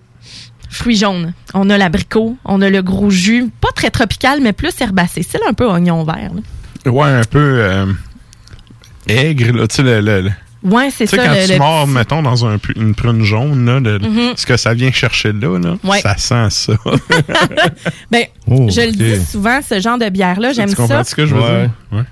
fruits 0.72 0.96
jaunes. 0.96 1.32
On 1.54 1.70
a 1.70 1.78
l'abricot, 1.78 2.36
on 2.44 2.60
a 2.62 2.68
le 2.70 2.82
gros 2.82 3.10
jus, 3.10 3.50
pas 3.60 3.70
très 3.74 3.90
tropical, 3.90 4.40
mais 4.42 4.52
plus 4.52 4.72
herbacé. 4.80 5.22
C'est 5.22 5.38
un 5.48 5.52
peu 5.52 5.66
oignon 5.68 6.02
vert. 6.04 6.30
là. 6.84 6.90
Ouais, 6.90 7.08
un 7.10 7.22
peu 7.24 7.38
euh, 7.60 7.86
aigre, 9.06 9.52
là. 9.56 9.66
Tu 9.68 9.76
sais, 9.76 9.82
le- 9.82 10.00
le- 10.00 10.20
le- 10.22 10.30
Ouais, 10.64 10.90
c'est 10.92 11.06
Tu 11.06 11.10
sais, 11.10 11.16
ça. 11.16 11.26
quand 11.26 11.34
le- 11.34 11.44
tu 11.46 11.52
le 11.54 11.58
mords, 11.58 11.84
petit- 11.86 11.92
mettons, 11.94 12.22
dans 12.22 12.46
un, 12.46 12.56
pu- 12.58 12.72
une 12.76 12.94
prune 12.94 13.24
jaune, 13.24 13.66
là, 13.66 13.80
le- 13.80 13.98
Mhm. 13.98 14.34
ce 14.36 14.46
que 14.46 14.56
ça 14.56 14.74
vient 14.74 14.92
chercher 14.92 15.32
là, 15.32 15.58
là 15.58 15.74
Ouais. 15.82 16.00
ça 16.00 16.16
sent 16.16 16.50
ça. 16.50 16.72
Ben, 18.10 18.24
Oh, 18.48 18.68
je 18.70 18.80
le 18.82 18.92
dis 18.92 19.24
souvent, 19.26 19.60
ce 19.68 19.80
genre 19.80 19.98
de 19.98 20.08
bière-là, 20.08 20.52
j'aime 20.52 20.68
tu 20.70 20.76
comprends 20.76 20.98
ça. 21.02 21.04
ce 21.04 21.14
que 21.16 21.26
je 21.26 21.34
veux 21.34 21.40
Ouais. 21.40 21.60
dire? 21.62 21.70
Ouais. 21.92 22.02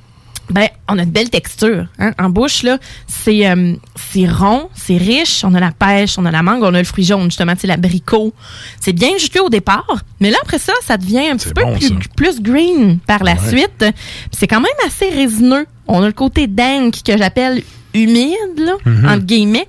Ben, 0.50 0.68
on 0.88 0.98
a 0.98 1.04
de 1.04 1.10
belles 1.10 1.30
textures. 1.30 1.86
Hein? 1.98 2.12
En 2.18 2.28
bouche, 2.30 2.62
là, 2.64 2.78
c'est 3.06 3.48
euh, 3.48 3.74
c'est 4.12 4.28
rond, 4.28 4.68
c'est 4.74 4.96
riche. 4.96 5.44
On 5.44 5.54
a 5.54 5.60
la 5.60 5.70
pêche, 5.72 6.18
on 6.18 6.24
a 6.26 6.30
la 6.30 6.42
mangue, 6.42 6.62
on 6.62 6.74
a 6.74 6.78
le 6.78 6.84
fruit 6.84 7.04
jaune, 7.04 7.24
justement, 7.24 7.54
c'est 7.58 7.66
l'abricot. 7.68 8.34
C'est 8.80 8.92
bien 8.92 9.10
juteux 9.18 9.42
au 9.42 9.48
départ, 9.48 10.02
mais 10.20 10.30
là, 10.30 10.38
après 10.42 10.58
ça, 10.58 10.72
ça 10.84 10.96
devient 10.96 11.28
un 11.30 11.36
petit 11.36 11.52
peu 11.52 11.62
bon, 11.62 11.76
plus, 11.76 11.90
plus 12.16 12.40
green 12.42 12.98
par 13.06 13.22
la 13.24 13.34
Ouais. 13.34 13.48
suite. 13.48 13.84
C'est 14.32 14.46
quand 14.48 14.60
même 14.60 14.70
assez 14.86 15.08
résineux. 15.08 15.66
On 15.86 16.02
a 16.02 16.06
le 16.06 16.12
côté 16.12 16.46
dank 16.46 17.02
que 17.04 17.16
j'appelle 17.16 17.62
humide, 17.94 18.58
là, 18.58 18.72
Mhm. 18.84 19.04
entre 19.08 19.24
guillemets, 19.24 19.66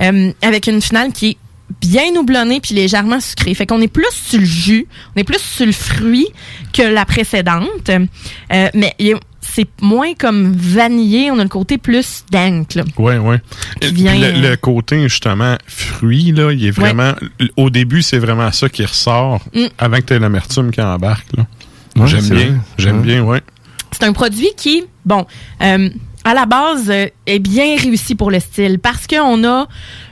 euh, 0.00 0.32
avec 0.42 0.66
une 0.66 0.80
finale 0.82 1.12
qui 1.12 1.28
est 1.30 1.36
bien 1.80 2.14
houblonnée 2.16 2.60
puis 2.60 2.74
légèrement 2.74 3.18
sucrée. 3.20 3.54
Fait 3.54 3.64
qu'on 3.66 3.80
est 3.80 3.88
plus 3.88 4.04
sur 4.12 4.38
le 4.38 4.44
jus, 4.44 4.86
on 5.16 5.20
est 5.20 5.24
plus 5.24 5.40
sur 5.40 5.64
le 5.64 5.72
fruit 5.72 6.28
que 6.72 6.82
la 6.82 7.04
précédente. 7.06 7.88
Euh, 7.90 8.68
mais 8.74 8.94
il 8.98 9.06
y 9.08 9.12
a- 9.14 9.20
c'est 9.42 9.68
moins 9.82 10.14
comme 10.14 10.52
vanillé, 10.56 11.30
on 11.30 11.38
a 11.38 11.42
le 11.42 11.48
côté 11.48 11.76
plus 11.76 12.24
dank. 12.30 12.68
Oui, 12.96 13.14
oui. 13.16 13.36
Vient, 13.82 14.14
le, 14.14 14.24
euh, 14.24 14.50
le 14.50 14.56
côté, 14.56 15.02
justement, 15.02 15.56
fruit, 15.66 16.32
là, 16.32 16.52
il 16.52 16.64
est 16.64 16.70
vraiment. 16.70 17.12
Au 17.56 17.68
début, 17.68 18.02
c'est 18.02 18.18
vraiment 18.18 18.50
ça 18.52 18.68
qui 18.68 18.84
ressort 18.84 19.40
Mm. 19.54 19.66
avant 19.78 19.96
que 19.98 20.02
tu 20.02 20.12
aies 20.14 20.18
l'amertume 20.18 20.70
qui 20.70 20.80
embarque. 20.80 21.26
là. 21.36 21.46
Ouais, 21.96 22.06
J'aime 22.06 22.28
bien. 22.28 22.34
vrai. 22.46 22.54
J'aime 22.78 22.96
Ouais. 22.98 23.02
bien, 23.02 23.22
oui. 23.22 23.38
C'est 23.90 24.04
un 24.04 24.12
produit 24.14 24.48
qui, 24.56 24.84
bon, 25.04 25.26
euh, 25.62 25.90
à 26.24 26.34
la 26.34 26.46
base, 26.46 26.88
euh, 26.88 27.06
est 27.26 27.38
bien 27.40 27.76
réussi 27.76 28.14
pour 28.14 28.30
le 28.30 28.40
style 28.40 28.78
parce 28.78 29.06
qu'on 29.06 29.44
a 29.44 29.66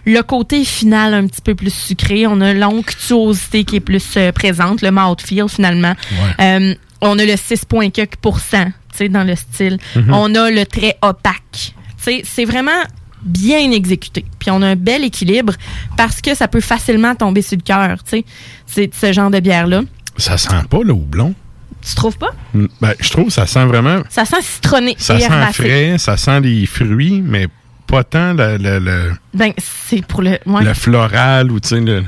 le 0.05 0.21
côté 0.23 0.65
final 0.65 1.15
un 1.15 1.27
petit 1.27 1.41
peu 1.41 1.55
plus 1.55 1.73
sucré, 1.73 2.27
on 2.27 2.41
a 2.43 2.53
l'onctuosité 2.53 3.65
qui 3.65 3.77
est 3.77 3.81
plus 3.81 4.05
euh, 4.17 4.33
présente, 4.33 4.83
le 4.83 4.91
mouthfeel 4.91 5.49
finalement. 5.49 5.95
Euh, 6.41 6.75
on 7.01 7.19
a 7.19 7.25
le 7.25 7.33
6,4 7.37 7.93
tu 8.21 8.41
sais, 8.41 8.67
dans 9.09 9.25
le 9.25 9.37
style. 9.37 9.79
Mhm. 9.97 10.13
On 10.13 10.35
a 10.35 10.51
le 10.51 10.65
trait 10.67 10.97
opaque. 11.03 11.75
C'est 11.97 12.45
vraiment 12.45 12.71
bien 13.23 13.71
exécuté. 13.71 14.25
Puis 14.39 14.51
on 14.51 14.63
a 14.63 14.69
un 14.69 14.77
bel 14.77 15.05
équilibre 15.05 15.53
parce 15.97 16.21
que 16.21 16.35
ça 16.35 16.49
peut 16.49 16.61
facilement 16.61 17.15
tomber 17.15 17.43
sur 17.43 17.57
le 17.59 17.63
cœur. 17.63 17.99
C'est 18.67 18.95
ce 18.95 19.13
genre 19.13 19.31
de 19.31 19.41
bière-là. 19.41 19.83
Ça 20.17 20.39
sent 20.39 20.49
pas 20.69 20.81
le 20.83 20.93
houblon? 20.93 21.35
Tu 21.87 21.95
trouves 21.95 22.19
pas? 22.19 22.31
Mm, 22.55 22.67
Ben, 22.81 22.93
je 23.01 23.11
trouve 23.11 23.27
que 23.27 23.33
ça 23.33 23.47
sent 23.47 23.65
vraiment. 23.65 24.03
Ça 24.11 24.25
sent 24.27 24.43
citronné 24.43 24.95
Ça 24.99 25.19
sent 25.19 25.25
herbacé. 25.25 25.53
frais, 25.63 25.99
ça 25.99 26.17
sent 26.19 26.41
les 26.41 26.67
fruits, 26.67 27.23
mais 27.25 27.49
pas 27.87 28.05
tant 28.05 28.35
le, 28.35 28.57
le, 28.59 28.79
le, 28.79 29.13
Ben, 29.35 29.53
c'est 29.59 30.05
pour 30.07 30.21
le. 30.23 30.39
ouais. 30.47 30.63
le 30.65 30.75
floral 30.75 31.51
ou, 31.51 31.59
tu 31.61 31.69
sais, 31.71 31.81
le. 31.81 32.05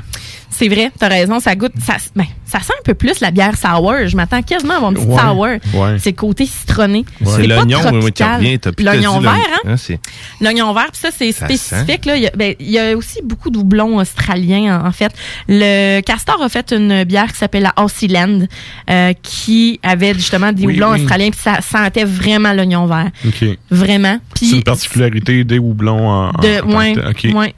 C'est 0.51 0.69
vrai, 0.69 0.91
t'as 0.99 1.09
raison, 1.09 1.41
ça 1.41 1.55
goûte. 1.57 1.73
Ça, 1.85 1.97
ben, 2.15 2.27
ça 2.53 2.61
sent 2.61 2.73
un 2.79 2.83
peu 2.85 2.95
plus 2.95 3.21
la 3.21 3.31
bière 3.31 3.57
sour. 3.57 3.95
Je 4.07 4.15
m'attends 4.17 4.43
quasiment 4.43 4.75
à 4.75 4.77
avoir 4.77 4.91
une 4.93 4.97
petite 4.99 5.11
Ouais, 5.11 5.21
sour. 5.21 5.81
ouais. 5.81 5.97
C'est 5.99 6.11
le 6.11 6.17
côté 6.17 6.47
citronné. 6.47 7.05
C'est 7.25 7.47
l'oignon 7.47 7.81
qui 7.81 8.23
revient. 8.23 8.59
L'oignon 8.79 9.21
vert, 9.21 9.33
hein? 9.65 9.77
c'est- 9.77 9.99
L'oignon 10.41 10.73
vert, 10.73 10.89
puis 10.93 11.01
ça, 11.01 11.09
c'est 11.17 11.33
spécifique. 11.33 12.05
Là. 12.05 12.17
Il, 12.17 12.23
y 12.23 12.27
a, 12.27 12.31
ben, 12.37 12.55
il 12.61 12.71
y 12.71 12.79
a 12.79 12.97
aussi 12.97 13.21
beaucoup 13.25 13.51
de 13.51 13.59
houblons 13.59 13.97
australiens, 13.99 14.83
en, 14.85 14.93
fait. 14.93 15.13
Le 15.49 16.01
Castor 16.03 16.43
a 16.43 16.49
fait 16.49 16.73
une 16.73 17.05
bière 17.05 17.33
qui 17.33 17.39
s'appelle 17.39 17.63
la 17.63 17.73
Aussie 17.83 18.09
euh, 18.91 19.13
qui 19.23 19.81
avait 19.83 20.15
justement 20.15 20.53
des 20.53 20.65
Oui, 20.67 20.75
houblons 20.75 20.93
oui. 20.93 21.01
australiens, 21.01 21.31
puis 21.31 21.41
ça 21.43 21.61
sentait 21.63 22.05
vraiment 22.05 22.53
l'oignon 22.53 22.87
vert. 22.87 23.11
Vraiment. 23.71 24.19
C'est 24.35 24.51
une 24.51 24.63
particularité 24.63 25.45
des 25.45 25.59
houblons 25.59 26.09
en. 26.09 26.29
en- 26.29 26.33
de, 26.43 26.61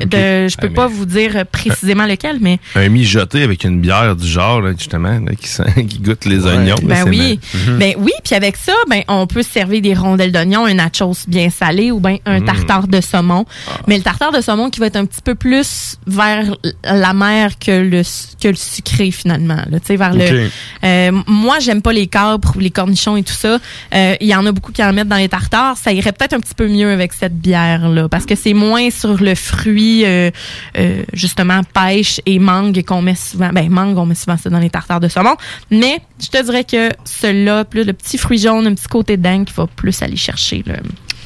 de, 0.05 0.49
je 0.49 0.57
peux 0.57 0.69
Ah, 0.71 0.75
pas 0.75 0.87
vous 0.87 1.07
dire 1.07 1.45
précisément 1.51 2.07
lequel, 2.07 2.39
mais 2.41 2.59
Un 2.75 2.89
mijoté 2.89 3.43
avec 3.43 3.65
une 3.65 3.81
bière 3.81 4.15
du 4.17 4.27
genre, 4.27 4.61
là, 4.61 4.73
justement, 4.85 5.19
là, 5.21 5.35
qui, 5.35 5.49
sent- 5.49 5.65
qui 5.89 5.99
goûte 5.99 6.25
les 6.27 6.45
oignons. 6.47 6.77
là, 6.87 7.05
Ben 7.05 7.09
oui. 7.09 7.41
Mhm. 7.55 7.79
Ben 7.79 7.95
oui, 7.99 8.13
puis 8.23 8.35
avec 8.35 8.57
ça, 8.57 8.73
ben 8.89 9.03
on 9.09 9.27
peut 9.27 9.43
se 9.43 9.51
servir 9.51 9.81
des 9.83 9.95
rondelles 9.95 10.33
d'oignon, 10.33 10.67
un 10.67 10.75
nachos 10.75 11.25
bien 11.27 11.51
salé 11.51 11.91
ou 11.91 12.01
ben 12.01 12.19
un 12.27 12.41
Mm. 12.41 12.45
tartare 12.45 12.89
de 12.89 13.01
saumon. 13.01 13.45
Mais 13.87 13.97
le 13.97 14.03
tartare 14.03 14.33
de 14.33 14.41
saumon 14.41 14.69
qui 14.71 14.81
va 14.81 14.87
être 14.87 14.97
un 14.97 15.07
petit 15.07 15.23
peu 15.23 15.35
plus 15.35 15.97
vers 16.07 16.55
la 16.85 17.13
mer 17.15 17.59
que 17.59 17.71
le 17.73 18.03
que 18.43 18.49
le 18.49 18.55
sucré 18.57 19.11
finalement, 19.11 19.63
là, 19.71 19.81
tu 19.81 19.87
sais 19.87 19.97
vers 19.97 20.13
le 20.13 20.25
Ok. 20.47 20.51
euh, 20.85 21.13
moi, 21.27 21.59
j'aime 21.61 21.81
pas 21.83 21.93
les 21.93 22.07
capres 22.07 22.57
ou 22.57 22.61
les 22.61 22.71
cornichons 22.71 23.17
et 23.17 23.23
tout 23.23 23.33
ça. 23.33 23.59
Euh, 23.95 24.15
Il 24.21 24.27
y 24.29 24.35
en 24.35 24.45
a 24.47 24.53
beaucoup 24.53 24.73
qui 24.73 24.83
en 24.85 24.93
mettent 24.93 25.09
dans 25.09 25.17
les 25.17 25.29
tartares. 25.29 25.77
Ça 25.79 25.93
irait 25.93 26.13
peut-être 26.13 26.35
un 26.35 26.41
petit 26.41 26.55
peu 26.55 26.69
mieux 26.69 26.91
avec 26.93 27.13
cette 27.13 27.39
bière-là 27.39 28.09
parce 28.09 28.27
que 28.27 28.35
c'est 28.35 28.53
moins 28.55 28.91
sur 28.91 29.23
le 29.23 29.35
fruit, 29.35 30.05
euh, 30.05 30.31
euh, 30.79 31.03
justement, 31.13 31.61
pêche 31.75 32.21
et 32.27 32.39
mangue 32.39 32.83
qu'on 32.85 33.01
met 33.03 33.15
souvent. 33.15 33.51
Ben, 33.53 33.69
mangue, 33.71 33.97
on 33.99 34.07
met 34.07 34.15
souvent 34.15 34.37
ça 34.37 34.51
dans 34.51 34.59
les 34.59 34.71
tartares 34.75 35.01
de 35.01 35.09
saumon. 35.09 35.37
Mais 35.71 36.01
je 36.21 36.29
te 36.29 36.43
dirais 36.43 36.65
que 36.65 36.91
celui-là, 37.05 37.65
plus 37.65 37.85
le 37.85 37.93
petit 37.93 38.19
fruit 38.19 38.39
jaune, 38.39 38.67
un 38.67 38.75
petit 38.75 38.89
côté 38.89 39.17
dingue 39.17 39.45
qui 39.45 39.55
va 39.55 39.67
plus 39.67 40.03
aller 40.03 40.17
chercher. 40.17 40.63
Là. 40.67 40.75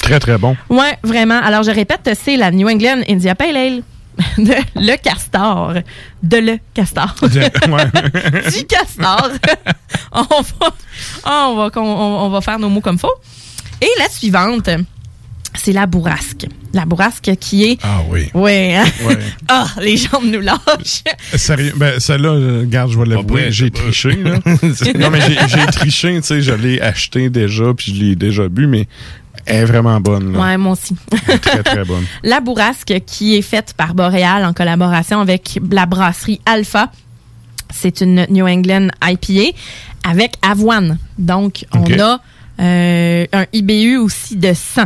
Très, 0.00 0.20
très 0.20 0.38
bon. 0.38 0.56
Ouais, 0.68 0.98
vraiment. 1.02 1.40
Alors, 1.42 1.62
je 1.62 1.70
répète, 1.70 2.10
c'est 2.22 2.36
la 2.36 2.50
New 2.50 2.68
England 2.68 3.02
India 3.08 3.34
Pale 3.34 3.56
Ale. 3.56 3.82
De 4.38 4.54
le 4.74 4.96
castor. 4.96 5.74
De 6.22 6.36
le 6.38 6.58
castor. 6.74 7.14
du 7.22 8.64
castor. 8.66 9.30
on, 10.12 10.22
va, 10.22 10.70
on, 11.24 11.54
va, 11.54 11.70
on, 11.76 11.80
on 11.80 12.28
va 12.28 12.40
faire 12.40 12.58
nos 12.58 12.68
mots 12.68 12.80
comme 12.80 12.98
faut. 12.98 13.14
Et 13.80 13.88
la 13.98 14.08
suivante, 14.08 14.68
c'est 15.58 15.72
la 15.72 15.86
bourrasque. 15.86 16.46
La 16.72 16.84
bourrasque 16.84 17.30
qui 17.40 17.64
est. 17.64 17.78
Ah 17.82 18.00
oui. 18.08 18.30
Ouais. 18.34 18.74
hein? 18.76 18.84
Ouais. 19.06 19.18
Ah, 19.48 19.66
les 19.80 19.96
jambes 19.96 20.24
nous 20.26 20.40
lâchent. 20.40 21.02
Sérieux, 21.34 21.72
ben 21.76 21.98
celle-là, 21.98 22.28
euh, 22.30 22.60
regarde, 22.60 22.90
je 22.90 22.98
vais 22.98 23.06
l'avouer, 23.06 23.44
ouais, 23.44 23.50
j'ai 23.52 23.70
triché. 23.70 24.10
Là. 24.16 24.38
non, 24.98 25.10
mais 25.10 25.20
j'ai- 25.22 25.38
j'ai 25.48 25.66
triché, 25.66 26.14
tu 26.20 26.26
sais, 26.26 26.42
je 26.42 26.52
l'ai 26.52 26.80
acheté 26.80 27.30
déjà, 27.30 27.72
puis 27.74 27.94
je 27.94 28.02
l'ai 28.02 28.14
déjà 28.16 28.48
bu, 28.48 28.66
mais 28.66 28.86
elle 29.46 29.62
est 29.62 29.64
vraiment 29.64 29.98
bonne. 30.00 30.32
Là. 30.34 30.38
Ouais, 30.40 30.56
moi 30.58 30.72
aussi. 30.72 30.94
Elle 31.26 31.34
est 31.34 31.38
très, 31.38 31.62
très 31.62 31.84
bonne. 31.84 32.04
La 32.22 32.40
bourrasque 32.40 32.94
qui 33.06 33.36
est 33.36 33.42
faite 33.42 33.72
par 33.76 33.94
Boréal 33.94 34.44
en 34.44 34.52
collaboration 34.52 35.20
avec 35.20 35.58
la 35.70 35.86
brasserie 35.86 36.40
Alpha. 36.44 36.92
C'est 37.72 38.00
une 38.02 38.26
New 38.30 38.46
England 38.46 38.88
IPA 39.02 39.56
avec 40.04 40.32
avoine. 40.42 40.98
Donc, 41.18 41.64
on 41.74 41.84
a 42.00 42.20
euh, 42.60 43.26
un 43.32 43.46
IBU 43.52 43.96
aussi 43.98 44.36
de 44.36 44.52
100 44.54 44.82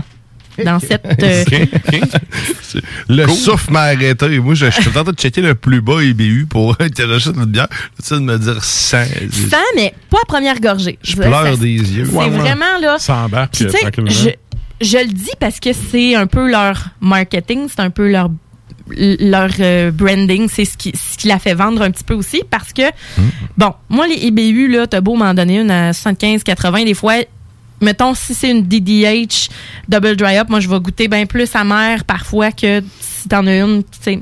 dans 0.64 0.78
cette... 0.80 1.04
euh, 1.22 1.44
Le 3.08 3.26
souffle 3.28 3.70
m'a 3.72 3.82
arrêté. 3.82 4.38
Moi, 4.38 4.54
je, 4.54 4.66
je 4.66 4.70
suis 4.80 4.88
en 4.88 4.92
train 4.92 5.04
de 5.04 5.12
checker 5.12 5.40
le 5.40 5.54
plus 5.54 5.80
bas 5.80 6.02
IBU 6.02 6.46
pour 6.48 6.76
j'achète 6.80 7.36
notre 7.36 7.50
bière. 7.50 7.68
Tu 7.68 7.76
sais, 8.08 8.14
de 8.16 8.20
me 8.20 8.38
dire 8.38 8.62
100. 8.62 8.98
100, 9.50 9.56
mais 9.76 9.94
pas 10.10 10.18
à 10.22 10.26
première 10.26 10.60
gorgée. 10.60 10.98
Je 11.02 11.16
pleure 11.16 11.56
des 11.58 11.74
yeux. 11.76 12.04
C'est 12.06 12.12
Ouais, 12.16 12.28
vraiment 12.30 12.78
là... 12.80 12.96
Ça 12.98 13.16
embarque 13.16 13.54
je, 14.10 14.28
je 14.80 14.98
le 14.98 15.12
dis 15.12 15.30
parce 15.38 15.60
que 15.60 15.70
c'est 15.72 16.14
un 16.14 16.26
peu 16.26 16.50
leur 16.50 16.88
marketing, 17.00 17.66
c'est 17.68 17.80
un 17.80 17.90
peu 17.90 18.10
leur 18.10 18.30
leur 18.94 19.50
euh, 19.60 19.90
branding, 19.90 20.48
c'est 20.52 20.64
ce 20.66 20.76
qui, 20.76 20.92
ce 20.94 21.16
qui 21.16 21.28
la 21.28 21.38
fait 21.38 21.54
vendre 21.54 21.80
un 21.82 21.90
petit 21.90 22.04
peu 22.04 22.14
aussi 22.14 22.42
parce 22.50 22.72
que, 22.74 22.82
bon, 23.56 23.72
moi, 23.88 24.06
les 24.06 24.16
IBU, 24.26 24.68
là, 24.68 24.86
t'as 24.86 25.00
beau 25.00 25.14
m'en 25.14 25.32
donner 25.32 25.60
une 25.60 25.70
à 25.70 25.92
75, 25.94 26.42
80, 26.42 26.84
des 26.84 26.92
fois, 26.94 27.14
mettons, 27.82 28.14
si 28.14 28.34
c'est 28.34 28.50
une 28.50 28.62
DDH 28.62 29.48
double 29.88 30.16
dry 30.16 30.38
up, 30.38 30.48
moi, 30.48 30.60
je 30.60 30.68
vais 30.68 30.80
goûter 30.80 31.08
bien 31.08 31.26
plus 31.26 31.54
amère 31.54 32.04
parfois 32.04 32.52
que 32.52 32.82
si 33.00 33.28
t'en 33.28 33.46
as 33.46 33.56
une, 33.58 33.82
tu 33.82 33.98
sais. 34.00 34.20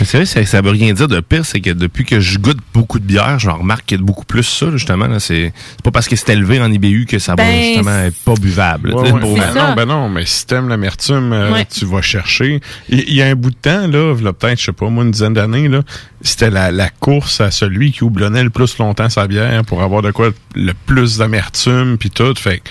Mais 0.00 0.06
c'est 0.06 0.16
vrai, 0.18 0.26
ça, 0.26 0.44
ça 0.44 0.60
veut 0.60 0.70
rien 0.70 0.92
dire 0.92 1.08
de 1.08 1.20
pire, 1.20 1.44
c'est 1.44 1.60
que 1.60 1.70
depuis 1.70 2.04
que 2.04 2.20
je 2.20 2.38
goûte 2.38 2.58
beaucoup 2.72 2.98
de 2.98 3.04
bière, 3.04 3.38
je 3.38 3.48
remarque 3.50 3.86
qu'il 3.86 3.98
y 3.98 4.00
a 4.00 4.04
beaucoup 4.04 4.24
plus 4.24 4.42
ça, 4.42 4.70
justement. 4.72 5.06
là. 5.06 5.20
C'est 5.20 5.52
c'est 5.76 5.82
pas 5.82 5.90
parce 5.90 6.08
que 6.08 6.16
c'est 6.16 6.32
élevé 6.32 6.60
en 6.60 6.70
IBU 6.70 7.06
que 7.06 7.18
ça 7.18 7.32
va 7.32 7.44
Ben, 7.44 7.62
justement 7.74 7.98
être 8.00 8.16
pas 8.24 8.34
buvable. 8.34 8.92
Ouais, 8.94 9.02
tu 9.02 9.08
sais, 9.08 9.12
ouais. 9.14 9.20
pour- 9.20 9.36
Ben 9.38 9.54
non, 9.54 9.74
ben 9.74 9.84
non, 9.86 10.08
mais 10.08 10.24
si 10.26 10.46
t'aimes 10.46 10.68
l'amertume, 10.68 11.32
euh, 11.32 11.52
Ouais. 11.52 11.64
tu 11.66 11.84
vas 11.84 12.02
chercher. 12.02 12.60
Il 12.88 13.12
y, 13.14 13.22
a 13.22 13.26
un 13.26 13.34
bout 13.34 13.50
de 13.50 13.56
temps, 13.56 13.86
là, 13.86 14.14
peut-être, 14.32 14.58
je 14.60 14.64
sais 14.66 14.72
pas, 14.72 14.88
moi, 14.88 15.04
une 15.04 15.10
dizaine 15.10 15.34
d'années, 15.34 15.68
là, 15.68 15.82
c'était 16.22 16.50
la, 16.50 16.70
la 16.70 16.88
course 16.88 17.40
à 17.40 17.50
celui 17.50 17.92
qui 17.92 18.04
houblonnait 18.04 18.42
le 18.44 18.50
plus 18.50 18.78
longtemps 18.78 19.08
sa 19.10 19.26
bière 19.26 19.62
pour 19.64 19.82
avoir 19.82 20.02
de 20.02 20.10
quoi 20.10 20.30
le 20.54 20.72
plus 20.86 21.18
d'amertume, 21.18 21.96
puis 21.98 22.10
tout. 22.10 22.34
Fait 22.36 22.58
que 22.58 22.68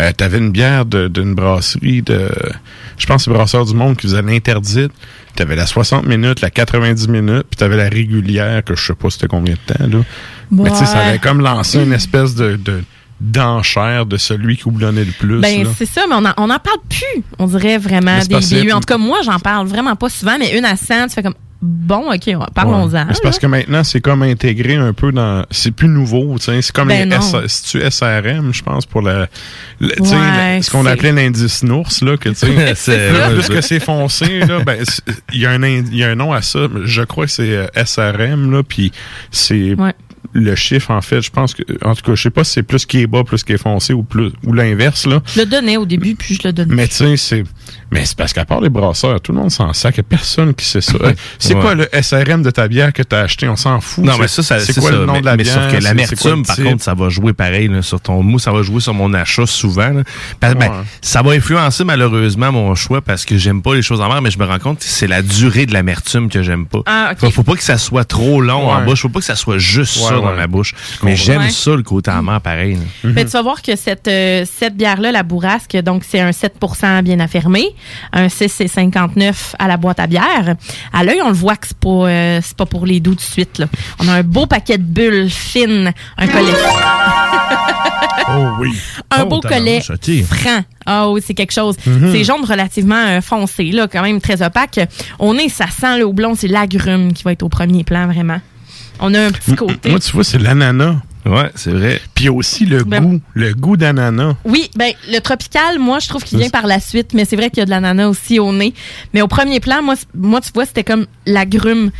euh, 0.00 0.12
t'avais 0.12 0.38
une 0.38 0.50
bière 0.50 0.86
d'une 0.86 1.34
brasserie 1.34 2.02
de... 2.02 2.30
Je 2.98 3.06
pense 3.06 3.24
que 3.24 3.30
c'est 3.30 3.36
Brasseur 3.36 3.64
du 3.64 3.74
Monde 3.74 3.96
qui 3.96 4.06
faisait 4.06 4.22
l'interdite. 4.22 4.92
T'avais 5.34 5.56
la 5.56 5.66
60 5.66 6.06
minutes, 6.06 6.40
la 6.40 6.50
90 6.50 7.08
minutes, 7.08 7.46
puis 7.50 7.56
t'avais 7.56 7.76
la 7.76 7.88
régulière, 7.88 8.62
que 8.64 8.74
je 8.74 8.86
sais 8.86 8.94
pas 8.94 9.10
c'était 9.10 9.28
combien 9.28 9.54
de 9.54 9.74
temps, 9.74 9.86
là. 9.86 10.04
Mais 10.50 10.70
tu 10.70 10.76
sais, 10.76 10.86
ça 10.86 10.98
avait 10.98 11.18
comme 11.18 11.40
lancé 11.40 11.82
une 11.82 11.92
espèce 11.92 12.34
de... 12.34 12.56
de 12.56 12.82
d'enchère 13.22 14.04
de 14.04 14.16
celui 14.16 14.56
qui 14.56 14.66
houblonnait 14.66 15.04
le 15.04 15.12
plus. 15.12 15.40
Ben, 15.40 15.64
c'est 15.78 15.86
ça, 15.86 16.02
mais 16.08 16.16
on 16.16 16.24
en, 16.24 16.32
on 16.38 16.50
en 16.50 16.58
parle 16.58 16.80
plus, 16.88 17.22
on 17.38 17.46
dirait 17.46 17.78
vraiment, 17.78 18.18
des 18.18 18.54
IBU. 18.54 18.72
En 18.72 18.80
tout 18.80 18.86
cas, 18.86 18.98
moi, 18.98 19.20
j'en 19.24 19.38
parle 19.38 19.68
vraiment 19.68 19.94
pas 19.94 20.08
souvent, 20.08 20.36
mais 20.40 20.58
une 20.58 20.64
à 20.64 20.74
100, 20.74 21.06
tu 21.06 21.14
fais 21.14 21.22
comme, 21.22 21.36
bon, 21.62 22.12
OK, 22.12 22.22
on- 22.34 22.44
parlons-en. 22.52 23.06
Ouais. 23.06 23.14
C'est 23.14 23.22
parce 23.22 23.38
que 23.38 23.46
maintenant, 23.46 23.84
c'est 23.84 24.00
comme 24.00 24.22
intégré 24.22 24.74
un 24.74 24.92
peu 24.92 25.12
dans. 25.12 25.44
C'est 25.50 25.70
plus 25.70 25.88
nouveau, 25.88 26.36
tu 26.38 26.44
sais. 26.46 26.60
C'est 26.62 26.72
comme 26.74 26.88
Ben 26.88 27.08
les. 27.08 27.16
S- 27.44 27.76
SRM, 27.90 28.52
je 28.52 28.62
pense, 28.62 28.84
pour 28.86 29.00
la. 29.02 29.28
le- 29.80 29.88
tu 29.96 30.04
sais, 30.04 30.16
Ouais, 30.16 30.60
ce 30.62 30.70
qu'on 30.70 30.84
appelait 30.86 31.12
l'indice 31.12 31.62
Nours, 31.62 31.90
là, 32.02 32.16
que 32.16 32.28
tu 32.30 32.34
sais. 32.34 32.74
C'est- 32.74 33.10
plus 33.34 33.48
que 33.48 33.60
c'est 33.60 33.80
foncé, 33.80 34.40
là, 34.40 34.60
ben, 34.64 34.82
il 35.32 35.40
y, 35.40 35.46
a 35.46 35.50
un 35.50 35.62
y 35.62 36.02
a 36.02 36.10
un 36.10 36.14
nom 36.16 36.32
à 36.32 36.42
ça. 36.42 36.66
Je 36.84 37.02
crois 37.02 37.26
que 37.26 37.30
c'est 37.32 37.50
euh, 37.56 37.66
SRM, 37.84 38.50
là, 38.50 38.62
puis 38.62 38.90
c'est. 39.30 39.74
Ouais. 39.74 39.92
le 40.34 40.54
chiffre, 40.54 40.90
en 40.92 41.00
fait. 41.02 41.20
Je 41.20 41.30
pense 41.30 41.52
que, 41.54 41.62
en 41.84 41.94
tout 41.94 42.02
cas, 42.02 42.14
je 42.14 42.22
sais 42.22 42.30
pas 42.30 42.42
si 42.44 42.52
c'est 42.52 42.62
plus 42.62 42.86
qui 42.86 43.00
est 43.02 43.06
bas, 43.06 43.22
plus 43.24 43.44
qui 43.44 43.52
est 43.52 43.58
foncé 43.62 43.92
ou 43.92 44.02
plus, 44.02 44.30
ou 44.44 44.52
l'inverse, 44.54 45.06
là. 45.06 45.20
Je 45.34 45.40
le 45.40 45.46
donnais 45.46 45.76
au 45.76 45.84
début, 45.84 46.14
puis 46.14 46.34
je 46.36 46.48
le 46.48 46.52
donne. 46.52 46.68
Mais 46.72 46.88
tu 46.88 46.94
sais, 46.94 47.16
c'est, 47.16 47.44
mais 47.92 48.04
c'est 48.04 48.16
parce 48.16 48.32
qu'à 48.32 48.44
part 48.44 48.60
les 48.60 48.68
brasseurs, 48.68 49.20
tout 49.20 49.32
le 49.32 49.38
monde 49.38 49.50
s'en 49.50 49.72
sac. 49.72 49.94
Il 49.94 49.98
y 49.98 50.00
a 50.00 50.02
personne 50.04 50.54
qui 50.54 50.64
sait 50.64 50.80
ça. 50.80 50.94
Euh, 51.02 51.12
C'est 51.38 51.54
Ouais. 51.54 51.60
quoi 51.60 51.74
le 51.74 51.88
SRM 51.92 52.42
de 52.42 52.50
ta 52.50 52.66
bière 52.68 52.92
que 52.92 53.02
t'as 53.02 53.20
acheté? 53.22 53.48
On 53.48 53.56
s'en 53.56 53.80
fout. 53.80 54.04
Non, 54.04 54.16
mais 54.18 54.28
ça, 54.28 54.42
ça 54.42 54.58
c'est 54.60 54.72
quoi 54.80 54.90
ça. 54.90 54.96
le 54.96 55.04
nom 55.06 55.12
mais, 55.14 55.20
de 55.20 55.26
la 55.26 55.36
mais 55.36 55.42
bière? 55.44 55.54
sauf 55.70 55.72
que 55.78 55.82
l'amertume, 55.82 56.44
par 56.46 56.56
contre, 56.56 56.82
ça 56.82 56.94
va 56.94 57.08
jouer 57.08 57.32
pareil 57.32 57.68
là, 57.68 57.82
sur 57.82 58.00
ton 58.00 58.22
mou, 58.22 58.38
ça 58.38 58.50
va 58.52 58.62
jouer 58.62 58.80
sur 58.80 58.94
mon 58.94 59.12
achat 59.14 59.46
souvent. 59.46 59.88
là. 59.90 60.02
Parce- 60.40 60.54
ben, 60.54 60.70
ça 61.00 61.22
va 61.22 61.32
influencer 61.32 61.84
malheureusement 61.84 62.50
mon 62.52 62.74
choix 62.74 63.00
parce 63.02 63.24
que 63.24 63.36
j'aime 63.36 63.62
pas 63.62 63.74
les 63.74 63.82
choses 63.82 64.00
amères, 64.00 64.22
mais 64.22 64.30
je 64.30 64.38
me 64.38 64.44
rends 64.44 64.58
compte 64.58 64.78
que 64.78 64.84
c'est 64.84 65.06
la 65.06 65.22
durée 65.22 65.66
de 65.66 65.72
l'amertume 65.72 66.28
que 66.30 66.42
j'aime 66.42 66.66
pas. 66.66 66.80
Ah, 66.86 67.10
ok. 67.12 67.18
faut, 67.20 67.30
faut 67.30 67.42
pas 67.42 67.54
que 67.54 67.62
ça 67.64 67.78
soit 67.78 68.04
trop 68.04 68.40
long 68.40 68.70
en 68.70 68.84
bouche, 68.84 69.02
faut 69.02 69.08
pas 69.08 69.18
que 69.20 69.24
ça 69.26 69.36
soit 69.36 69.58
juste 69.58 69.96
Ouais, 69.98 70.08
ça 70.08 70.14
dans 70.14 70.34
ma 70.34 70.46
bouche. 70.46 70.74
Mais 71.02 71.16
j'aime 71.16 71.42
Ouais. 71.42 71.50
ça 71.50 71.74
le 71.76 71.82
côté 71.82 72.10
amer 72.10 72.40
pareil. 72.40 72.74
là. 72.74 72.80
Mhm. 73.04 73.12
Ben, 73.12 73.24
tu 73.24 73.32
vas 73.32 73.42
voir 73.42 73.60
que 73.62 73.74
cette, 73.76 74.08
euh, 74.08 74.44
cette 74.58 74.76
bière-là, 74.76 75.12
la 75.12 75.22
bourrasque, 75.24 75.76
donc 75.78 76.04
c'est 76.08 76.20
un 76.20 76.30
7% 76.32 77.02
bien 77.02 77.20
affirmé, 77.20 77.66
un 78.12 78.26
6,59 78.26 79.54
à 79.58 79.68
la 79.68 79.76
boîte 79.76 80.00
à 80.00 80.06
bière. 80.06 80.54
À 80.92 81.04
l'œil, 81.04 81.20
on 81.24 81.28
le 81.28 81.34
voit 81.34 81.56
que 81.56 81.66
c'est 81.68 81.76
pas, 81.78 81.88
euh, 81.88 82.40
c'est 82.42 82.56
pas 82.56 82.66
pour 82.66 82.86
les 82.86 83.00
doux 83.00 83.12
tout 83.12 83.16
de 83.16 83.20
suite. 83.22 83.58
Là. 83.58 83.66
On 83.98 84.08
a 84.08 84.12
un 84.14 84.22
beau 84.22 84.46
paquet 84.46 84.78
de 84.78 84.82
bulles 84.82 85.30
fines, 85.30 85.92
un 86.18 86.26
collet, 86.26 86.52
Oh 88.28 88.48
oui. 88.60 88.72
un 89.10 89.22
Oh, 89.22 89.26
beau 89.26 89.40
collet 89.40 89.80
franc. 89.80 90.60
Ah 90.86 91.08
oui, 91.10 91.20
c'est 91.24 91.34
quelque 91.34 91.52
chose. 91.52 91.76
Mhm. 91.86 92.12
C'est 92.12 92.24
jaune 92.24 92.44
relativement 92.44 92.94
euh, 93.06 93.20
foncé, 93.20 93.64
là, 93.72 93.86
quand 93.88 94.02
même 94.02 94.20
très 94.20 94.42
opaque. 94.42 94.80
Au 95.18 95.34
nez, 95.34 95.48
ça 95.48 95.66
sent 95.68 95.98
le 95.98 96.04
houblon, 96.06 96.34
c'est 96.34 96.48
l'agrume 96.48 97.12
qui 97.12 97.22
va 97.24 97.32
être 97.32 97.42
au 97.42 97.48
premier 97.48 97.84
plan, 97.84 98.06
vraiment. 98.06 98.40
On 99.00 99.12
a 99.14 99.20
un 99.26 99.30
petit 99.30 99.54
côté. 99.54 99.90
Moi, 99.90 99.98
tu 100.00 100.12
vois, 100.12 100.24
c'est 100.24 100.38
l'ananas. 100.38 100.96
Ouais, 101.24 101.50
c'est 101.54 101.70
vrai. 101.70 102.00
Puis 102.14 102.24
il 102.24 102.26
y 102.26 102.28
a 102.28 102.32
aussi 102.32 102.66
le 102.66 102.82
Ben- 102.82 103.00
goût, 103.04 103.20
le 103.34 103.54
goût 103.54 103.76
d'ananas. 103.76 104.34
Oui, 104.44 104.68
ben 104.74 104.92
le 105.10 105.20
tropical, 105.20 105.78
moi 105.78 105.98
je 106.00 106.08
trouve 106.08 106.24
qu'il 106.24 106.38
vient 106.38 106.50
par 106.50 106.66
la 106.66 106.80
suite, 106.80 107.14
mais 107.14 107.24
c'est 107.24 107.36
vrai 107.36 107.48
qu'il 107.48 107.58
y 107.58 107.62
a 107.62 107.64
de 107.64 107.70
l'ananas 107.70 108.08
aussi 108.08 108.40
au 108.40 108.52
nez. 108.52 108.74
Mais 109.14 109.22
au 109.22 109.28
premier 109.28 109.60
plan, 109.60 109.82
moi, 109.82 109.94
moi 110.14 110.40
tu 110.40 110.50
vois, 110.52 110.66
c'était 110.66 110.84
comme 110.84 111.06
l'agrume. 111.26 111.90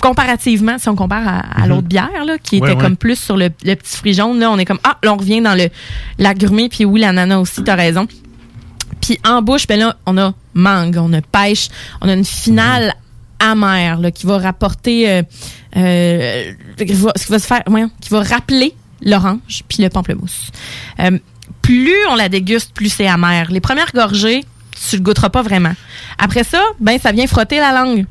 Comparativement, 0.00 0.78
si 0.78 0.88
on 0.88 0.94
compare 0.94 1.26
à, 1.26 1.38
à 1.40 1.62
Mhm. 1.62 1.68
l'autre 1.70 1.88
bière, 1.88 2.24
là, 2.24 2.38
qui 2.38 2.60
Ouais, 2.60 2.68
était 2.68 2.76
ouais. 2.76 2.82
comme 2.84 2.96
plus 2.96 3.18
sur 3.18 3.36
le, 3.36 3.48
le 3.64 3.74
petit 3.74 3.96
fruit 3.96 4.14
jaune, 4.14 4.38
là, 4.38 4.48
on 4.50 4.58
est 4.58 4.64
comme 4.64 4.78
ah, 4.84 4.96
là 5.02 5.12
on 5.12 5.16
revient 5.16 5.40
dans 5.40 5.54
le 5.54 5.68
l'agrumé, 6.18 6.68
puis 6.68 6.84
oui, 6.84 7.00
l'ananas 7.00 7.38
aussi, 7.38 7.64
t'as 7.64 7.74
raison. 7.74 8.06
Puis 9.00 9.18
en 9.26 9.42
bouche, 9.42 9.66
ben 9.66 9.78
là, 9.80 9.96
on 10.06 10.16
a 10.18 10.34
mangue, 10.54 10.98
on 11.00 11.12
a 11.14 11.20
pêche, 11.20 11.68
on 12.00 12.08
a 12.08 12.12
une 12.12 12.24
finale 12.24 12.94
amère 13.38 13.98
là, 14.00 14.10
qui 14.10 14.26
va 14.26 14.38
rapporter, 14.38 15.10
euh, 15.10 15.22
euh, 15.76 16.52
qui, 16.76 16.92
va, 16.92 17.12
qui 17.12 17.30
va 17.30 17.38
se 17.38 17.46
faire, 17.46 17.62
voyons, 17.66 17.90
qui 18.00 18.10
va 18.10 18.22
rappeler 18.22 18.74
l'orange 19.02 19.62
puis 19.68 19.82
le 19.82 19.88
pamplemousse. 19.90 20.50
Euh, 21.00 21.18
plus 21.62 21.96
on 22.10 22.14
la 22.14 22.28
déguste, 22.28 22.72
plus 22.74 22.88
c'est 22.92 23.06
amer. 23.06 23.50
Les 23.50 23.60
premières 23.60 23.92
gorgées, 23.94 24.44
tu 24.88 24.96
le 24.96 25.02
goûteras 25.02 25.28
pas 25.28 25.42
vraiment. 25.42 25.72
Après 26.18 26.44
ça, 26.44 26.62
ben 26.80 26.98
ça 26.98 27.12
vient 27.12 27.26
frotter 27.26 27.58
la 27.58 27.72
langue. 27.72 28.06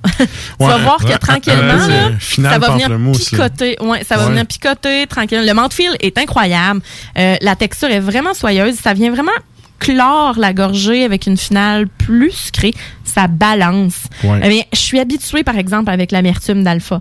tu 0.18 0.24
vas 0.60 0.76
Ouais, 0.76 0.82
voir 0.82 0.98
que 0.98 1.06
ouais. 1.08 1.18
tranquillement, 1.18 1.86
là, 1.86 2.10
ça 2.20 2.58
va 2.58 2.70
venir 2.70 2.88
picoter. 3.12 3.76
Ouais, 3.80 4.04
ça 4.04 4.16
va 4.16 4.26
venir 4.28 4.46
picoter 4.46 5.06
tranquillement. 5.06 5.44
Le 5.44 5.54
mouthfeel 5.54 5.96
est 6.00 6.16
incroyable. 6.18 6.80
Euh, 7.18 7.36
la 7.40 7.56
texture 7.56 7.88
est 7.90 8.00
vraiment 8.00 8.32
soyeuse. 8.34 8.76
Ça 8.76 8.94
vient 8.94 9.10
vraiment 9.10 9.32
clore 9.80 10.34
la 10.38 10.52
gorgée 10.52 11.04
avec 11.04 11.26
une 11.26 11.36
finale 11.36 11.88
plus 11.88 12.32
sucrée. 12.32 12.74
Ça 13.08 13.26
balance. 13.26 14.04
Ouais. 14.22 14.40
Eh 14.44 14.48
bien, 14.48 14.62
je 14.72 14.78
suis 14.78 15.00
habituée, 15.00 15.44
par 15.44 15.58
exemple, 15.58 15.90
avec 15.90 16.12
l'amertume 16.12 16.62
d'Alpha. 16.62 17.00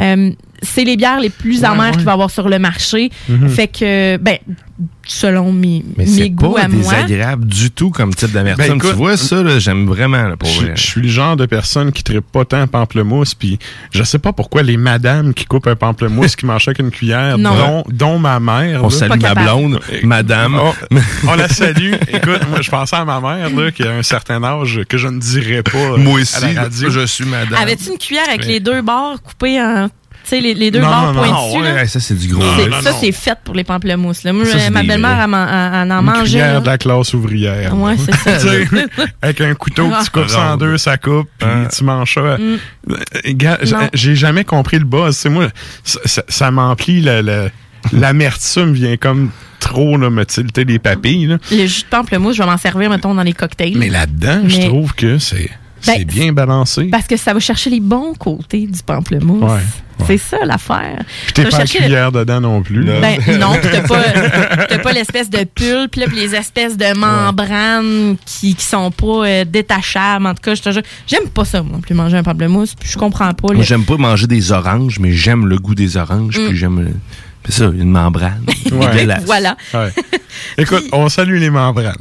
Euh, 0.00 0.30
c'est 0.62 0.84
les 0.84 0.96
bières 0.96 1.20
les 1.20 1.30
plus 1.30 1.60
Ouais, 1.60 1.66
amères 1.66 1.84
ouais. 1.86 1.90
qu'il 1.92 2.04
va 2.04 2.12
y 2.12 2.14
avoir 2.14 2.30
sur 2.30 2.48
le 2.48 2.58
marché. 2.58 3.10
Mhm. 3.28 3.48
Fait 3.48 3.68
que, 3.68 4.16
ben, 4.18 4.38
selon 5.06 5.52
mes, 5.52 5.84
Mais 5.96 6.04
mes 6.04 6.10
c'est 6.10 6.30
goûts 6.30 6.52
pas 6.54 6.62
à 6.62 6.68
moi. 6.68 6.78
désagréable 6.82 7.46
du 7.46 7.70
tout 7.70 7.90
comme 7.90 8.12
type 8.14 8.32
d'amertume. 8.32 8.66
Ben, 8.66 8.74
écoute, 8.76 8.90
tu 8.90 8.96
vois 8.96 9.16
ça, 9.16 9.42
là, 9.42 9.58
j'aime 9.58 9.86
vraiment 9.86 10.24
là, 10.28 10.36
pour 10.36 10.48
Je, 10.48 10.62
vrai. 10.62 10.72
je 10.74 10.82
suis 10.82 11.00
le 11.00 11.08
genre 11.08 11.36
de 11.36 11.46
personne 11.46 11.92
qui 11.92 12.02
tripe 12.02 12.24
pas 12.30 12.44
tant 12.44 12.66
pamplemousse, 12.66 13.34
puis 13.34 13.58
je 13.92 14.02
sais 14.02 14.18
pas 14.18 14.32
pourquoi 14.32 14.62
les 14.62 14.76
madames 14.76 15.32
qui 15.32 15.44
coupent 15.46 15.68
un 15.68 15.76
pamplemousse 15.76 16.34
qui 16.36 16.44
mangent 16.44 16.66
avec 16.68 16.80
une 16.80 16.90
cuillère, 16.90 17.38
Non. 17.38 17.54
dont, 17.56 17.84
dont 17.88 18.18
ma 18.18 18.40
mère. 18.40 18.80
On 18.84 18.88
là. 18.88 18.94
salue 18.94 19.20
ma 19.20 19.34
blonde, 19.34 19.80
madame. 20.02 20.58
Oh, 20.60 20.74
on 21.28 21.34
la 21.36 21.48
salue. 21.48 21.94
Écoute, 22.08 22.40
moi, 22.50 22.60
je 22.60 22.70
pensais 22.70 22.96
à 22.96 23.04
ma 23.04 23.20
mère, 23.20 23.48
là, 23.50 23.70
qui 23.70 23.84
a 23.84 23.92
un 23.92 24.02
certain 24.02 24.42
âge 24.42 24.80
que 24.88 24.98
je 24.98 25.06
ne 25.08 25.20
dirais 25.20 25.62
pas 25.62 25.78
euh, 25.78 25.96
Moi 25.98 26.18
à 26.18 26.22
aussi, 26.22 26.54
la 26.54 26.62
radio. 26.62 26.90
je 26.90 27.06
suis 27.06 27.24
madame. 27.24 27.54
Avais-tu 27.62 27.90
une 27.90 27.98
cuillère 27.98 28.28
avec 28.28 28.40
Mais- 28.40 28.54
les 28.54 28.60
deux 28.60 28.82
bords 28.82 29.22
coupés 29.22 29.60
en. 29.62 29.88
Tu 30.28 30.30
sais, 30.30 30.40
les, 30.40 30.54
les 30.54 30.72
deux 30.72 30.80
Non, 30.80 30.88
bords 30.88 31.02
non, 31.02 31.12
non. 31.12 31.20
pointus. 31.20 31.36
Ah 31.36 31.58
ouais, 31.60 31.72
là? 31.74 31.86
ça 31.86 32.00
c'est 32.00 32.14
du 32.18 32.26
gros. 32.34 32.42
Ça, 32.82 32.92
c'est 32.92 33.12
fait 33.12 33.38
pour 33.44 33.54
les 33.54 33.62
pamplemousses. 33.62 34.24
Là. 34.24 34.32
Moi, 34.32 34.44
Ça, 34.44 34.70
ma 34.70 34.82
des 34.82 34.88
belle-mère, 34.88 35.14
vrais. 35.14 35.22
elle, 35.24 35.30
m'en- 35.30 35.46
elle- 35.46 35.82
elle 35.84 35.92
en 35.92 35.98
Une 36.00 36.04
mangeait. 36.04 36.38
là. 36.40 36.60
de 36.60 36.66
la 36.66 36.78
classe 36.78 37.14
ouvrière. 37.14 37.76
Ouais, 37.78 37.94
c'est 37.96 38.38
ça. 38.40 38.48
Avec 39.22 39.40
un 39.40 39.54
couteau, 39.54 39.88
tu 40.04 40.10
coupes 40.10 40.28
ça 40.28 40.54
en 40.54 40.56
deux, 40.56 40.76
ça 40.78 40.96
coupe, 40.98 41.28
puis 41.38 41.48
Hein? 41.48 41.68
tu 41.76 41.84
manges 41.84 42.14
ça. 42.14 42.38
Mm. 42.38 42.58
Euh. 42.88 43.88
J'ai 43.94 44.16
jamais 44.16 44.42
compris 44.44 44.78
le 44.78 44.84
buzz. 44.84 45.16
C'est 45.16 45.28
moi, 45.28 45.46
ça, 45.84 46.00
ça- 46.04 46.24
ça 46.26 46.50
m'emplit 46.50 47.00
le- 47.02 47.22
le- 47.22 47.50
l'amertume 47.92 48.72
vient 48.72 48.96
comme 48.96 49.30
trop 49.60 49.96
là, 49.96 50.10
me 50.10 50.24
tilter 50.26 50.64
les 50.64 50.78
papilles. 50.78 51.26
là. 51.26 51.38
Le 51.50 51.66
jus 51.66 51.82
de 51.82 51.86
pamplemousse, 51.88 52.36
je 52.36 52.42
vais 52.42 52.48
m'en 52.48 52.58
servir, 52.58 52.90
mettons, 52.90 53.14
dans 53.14 53.22
les 53.22 53.32
cocktails. 53.32 53.76
Mais 53.76 53.88
là-dedans, 53.88 54.42
je 54.48 54.66
trouve 54.66 54.94
que 54.94 55.18
c'est 55.18 55.50
c'est 55.92 56.04
Ben, 56.04 56.14
bien 56.14 56.32
balancé. 56.32 56.84
Parce 56.84 57.06
que 57.06 57.16
ça 57.16 57.32
va 57.34 57.40
chercher 57.40 57.70
les 57.70 57.80
bons 57.80 58.14
côtés 58.14 58.66
du 58.66 58.82
pamplemousse. 58.84 59.42
Ouais, 59.42 59.50
ouais. 59.56 60.04
C'est 60.06 60.18
ça 60.18 60.36
l'affaire. 60.44 61.02
Puis 61.24 61.32
t'es 61.32 61.44
pas 61.48 61.60
le- 61.60 61.64
cuillère 61.66 62.12
dedans 62.12 62.40
non 62.40 62.62
plus. 62.62 62.84
là. 62.84 63.00
Ben 63.00 63.18
non, 63.40 63.54
pis 63.54 63.68
t'as 63.72 63.80
pas, 63.80 64.02
t'as 64.68 64.78
pas 64.78 64.92
l'espèce 64.92 65.30
de 65.30 65.44
pulpe, 65.44 65.94
là, 65.94 66.06
pis 66.06 66.16
les 66.16 66.34
espèces 66.34 66.76
de 66.76 66.94
membranes 66.96 68.16
qui, 68.26 68.54
qui 68.54 68.64
sont 68.64 68.90
pas 68.90 69.26
euh, 69.26 69.44
détachables. 69.46 70.26
En 70.26 70.34
tout 70.34 70.42
cas, 70.42 70.54
je 70.54 70.62
te 70.62 70.70
jure, 70.70 70.82
j'aime 71.06 71.28
pas 71.28 71.44
ça, 71.46 71.62
moi, 71.62 71.78
plus 71.80 71.94
manger 71.94 72.18
un 72.18 72.22
pamplemousse, 72.22 72.74
puis 72.74 72.88
je 72.90 72.98
comprends 72.98 73.32
pas. 73.32 73.54
Moi, 73.54 73.64
j'aime 73.64 73.84
pas 73.84 73.96
manger 73.96 74.26
des 74.26 74.52
oranges, 74.52 74.98
mais 74.98 75.12
j'aime 75.12 75.46
le 75.46 75.56
goût 75.58 75.74
des 75.74 75.96
oranges, 75.96 76.38
Mm. 76.38 76.46
puis 76.48 76.56
j'aime 76.56 76.80
le- 76.80 76.94
c'est 77.46 77.52
ça, 77.52 77.64
une 77.66 77.90
membrane. 77.90 78.44
Ouais. 78.72 79.06
Voilà. 79.24 79.56
Ouais. 79.74 79.90
Écoute, 80.58 80.84
on 80.92 81.08
salue 81.08 81.38
les 81.38 81.50
membranes. 81.50 81.96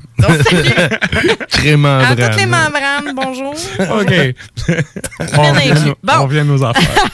Très 1.50 1.74
À 1.74 1.78
membrane. 1.78 2.16
toutes 2.18 2.38
les 2.38 2.46
membranes, 2.46 3.14
bonjour. 3.16 3.54
OK. 3.80 4.14
on, 5.38 5.54
nos- 5.54 5.96
Bon. 6.04 6.14
on 6.20 6.24
revient 6.24 6.40
à 6.40 6.44
nos 6.44 6.64
affaires. 6.64 7.06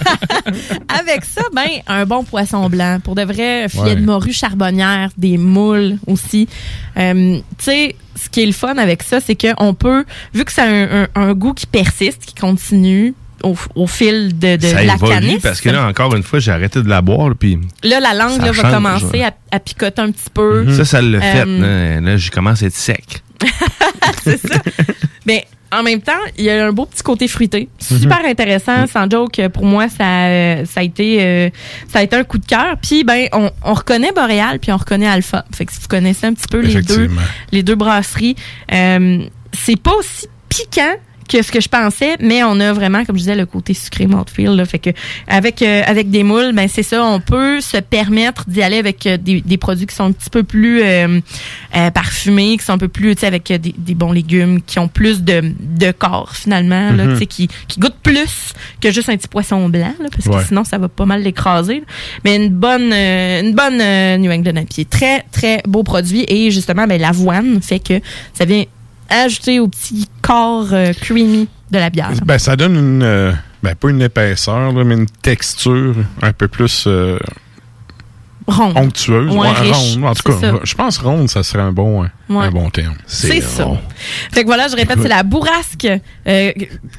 Avec 1.00 1.26
ça, 1.26 1.42
ben, 1.54 1.68
un 1.88 2.06
bon 2.06 2.24
poisson 2.24 2.70
blanc. 2.70 3.00
Pour 3.04 3.16
de 3.16 3.24
vrai, 3.24 3.68
filet 3.70 3.82
Ouais. 3.84 3.96
de 3.96 4.06
morue 4.06 4.34
charbonnière, 4.34 5.10
des 5.18 5.38
moules 5.38 5.98
aussi. 6.08 6.48
Euh, 6.98 7.38
tu 7.58 7.64
sais, 7.64 7.96
ce 8.16 8.30
qui 8.30 8.42
est 8.44 8.46
le 8.46 8.52
fun 8.52 8.78
avec 8.78 9.04
ça, 9.04 9.20
c'est 9.20 9.36
qu'on 9.36 9.74
peut, 9.74 10.06
vu 10.34 10.46
que 10.46 10.52
ça 10.52 10.64
a 10.64 10.68
un, 10.68 11.04
un- 11.04 11.08
un 11.16 11.34
goût 11.34 11.54
qui 11.54 11.66
persiste, 11.66 12.26
qui 12.26 12.36
continue 12.36 13.14
au, 13.44 13.56
au 13.76 13.88
fil 13.88 14.38
de, 14.38 14.56
de 14.56 14.68
ça 14.68 14.84
la 14.84 14.98
canisse, 14.98 15.42
parce 15.42 15.62
que 15.62 15.70
là, 15.70 15.88
encore 15.88 16.16
une 16.16 16.24
fois, 16.24 16.40
j'ai 16.40 16.52
arrêté 16.52 16.82
de 16.82 16.90
la 16.90 17.02
boire, 17.02 17.30
là, 17.30 17.36
puis 17.38 17.58
là, 17.84 18.00
la 18.00 18.14
langue 18.14 18.42
ça 18.42 18.52
va 18.52 18.72
commencer 18.72 19.06
ouais. 19.06 19.24
à, 19.24 19.34
à 19.52 19.60
picoter 19.60 20.02
un 20.02 20.12
petit 20.12 20.30
peu. 20.34 20.72
ça, 20.74 20.86
ça 20.86 21.02
l'a 21.02 21.22
fait. 21.22 21.46
Euh, 21.48 22.02
Là, 22.02 22.18
je 22.18 22.32
commence 22.32 22.64
à 22.64 22.68
être 22.68 22.76
sec. 22.76 23.22
Mais 25.26 25.46
en 25.72 25.84
même 25.84 26.02
temps, 26.02 26.12
il 26.38 26.46
y 26.46 26.50
a 26.50 26.66
un 26.68 26.72
beau 26.74 26.86
petit 26.86 27.04
côté 27.04 27.28
fruité. 27.28 27.70
Super 27.80 28.26
intéressant. 28.26 28.88
Sans 28.88 29.10
joke, 29.10 29.40
pour 29.54 29.66
moi, 29.66 29.88
ça, 29.88 30.28
euh, 30.28 30.66
ça, 30.66 30.82
a 30.82 30.84
été, 30.84 31.24
euh, 31.24 31.50
ça 31.88 32.00
a 32.00 32.04
été 32.04 32.16
un 32.16 32.24
coup 32.24 32.38
de 32.40 32.46
cœur. 32.46 32.76
Puis, 32.82 33.04
ben, 33.04 33.28
on, 33.32 33.52
on 33.64 33.74
reconnaît 33.74 34.12
Boréal, 34.12 34.60
puis 34.60 34.72
on 34.72 34.78
reconnaît 34.78 35.08
Alpha. 35.08 35.46
Fait 35.54 35.66
que 35.66 35.72
si 35.72 35.80
vous 35.80 35.88
connaissez 35.88 36.28
un 36.28 36.34
petit 36.34 36.48
peu 36.50 36.60
les 36.60 36.82
deux, 36.82 37.10
les 37.52 37.64
deux 37.64 37.76
brasseries, 37.76 38.36
euh, 38.74 39.24
c'est 39.54 39.80
pas 39.80 39.94
aussi 39.94 40.28
piquant 40.50 40.96
que 41.32 41.42
ce 41.42 41.52
que 41.52 41.62
je 41.62 41.70
pensais, 41.70 42.16
mais 42.20 42.44
on 42.44 42.60
a 42.60 42.74
vraiment, 42.74 43.06
comme 43.06 43.16
je 43.16 43.22
disais, 43.22 43.36
le 43.36 43.46
côté 43.46 43.74
sucré 43.74 44.06
mouthfeel. 44.08 44.56
Là, 44.56 44.66
fait 44.66 44.80
que 44.80 44.90
avec 45.28 45.62
euh, 45.62 45.82
avec 45.86 46.10
des 46.10 46.24
moules, 46.24 46.52
ben 46.54 46.68
c'est 46.68 46.84
ça, 46.84 47.04
on 47.06 47.20
peut 47.22 47.62
se 47.62 47.78
permettre 47.78 48.44
d'y 48.50 48.62
aller 48.62 48.78
avec 48.78 49.06
euh, 49.08 49.18
des, 49.18 49.42
des 49.42 49.58
produits 49.58 49.86
qui 49.88 49.96
sont 49.96 50.04
un 50.06 50.12
petit 50.12 50.30
peu 50.30 50.44
plus 50.44 50.82
euh, 50.84 51.20
euh, 51.76 51.92
parfumés, 51.92 52.58
qui 52.58 52.66
sont 52.66 52.74
un 52.74 52.78
peu 52.78 52.88
plus, 52.90 53.16
tu 53.16 53.22
sais, 53.22 53.28
avec 53.28 53.50
euh, 53.52 53.58
des, 53.58 53.74
des 53.78 53.96
bons 53.96 54.12
légumes, 54.12 54.62
qui 54.62 54.80
ont 54.80 54.88
plus 54.90 55.22
de, 55.24 55.42
de 55.60 55.92
corps 55.92 56.36
finalement, 56.36 56.92
là, 56.92 57.06
Mhm. 57.06 57.14
tu 57.14 57.20
sais, 57.20 57.26
qui, 57.28 57.48
qui 57.68 57.80
goûtent 57.80 58.02
plus 58.04 58.54
que 58.82 58.92
juste 58.92 59.10
un 59.10 59.16
petit 59.18 59.28
poisson 59.30 59.70
blanc, 59.70 59.94
là, 60.02 60.08
parce 60.12 60.26
Ouais. 60.28 60.42
que 60.42 60.48
sinon 60.48 60.64
ça 60.64 60.78
va 60.78 60.90
pas 60.90 61.06
mal 61.06 61.22
l'écraser. 61.24 61.84
Mais 62.26 62.36
une 62.36 62.50
bonne 62.50 62.92
une 62.94 63.54
bonne 63.54 63.80
euh, 63.82 64.18
New 64.18 64.32
England 64.32 64.56
à 64.58 64.64
pied, 64.66 64.86
très 64.86 65.24
très 65.32 65.62
beau 65.68 65.84
produit 65.84 66.26
et 66.28 66.52
justement 66.52 66.88
ben 66.88 67.00
l'avoine 67.00 67.62
fait 67.62 67.80
que 67.80 68.00
ça 68.34 68.46
vient 68.46 68.64
ajouter 69.12 69.60
au 69.60 69.68
petit 69.68 70.08
corps 70.22 70.68
euh, 70.74 70.94
creamy 70.94 71.48
de 71.72 71.78
la 71.78 71.90
bière. 71.90 72.12
Ben, 72.26 72.38
ça 72.40 72.56
donne 72.56 72.76
une. 72.76 73.04
euh, 73.04 73.32
ben, 73.64 73.76
pas 73.76 73.90
une 73.90 74.02
épaisseur, 74.02 74.72
là, 74.72 74.84
mais 74.84 74.96
une 74.96 75.06
texture 75.08 75.96
un 76.22 76.34
peu 76.34 76.48
plus 76.48 76.86
euh, 76.88 77.20
Ronde. 78.48 78.76
onctueuse. 78.76 79.36
Ouais, 79.36 79.50
ronde. 79.72 80.04
En 80.04 80.14
tout 80.16 80.24
cas, 80.32 80.38
ça. 80.40 80.54
je 80.64 80.74
pense 80.74 80.98
ronde, 80.98 81.30
ça 81.30 81.44
serait 81.44 81.62
un 81.64 81.72
bon, 81.72 82.02
Ouais. 82.02 82.08
un 82.46 82.50
bon 82.52 82.70
terme. 82.70 82.96
C'est 83.06 83.42
ça. 83.42 83.68
Fait 84.32 84.42
que 84.42 84.48
voilà, 84.48 84.68
je 84.68 84.76
répète, 84.76 85.00
c'est 85.02 85.08
la 85.08 85.24
bourrasque. 85.24 85.88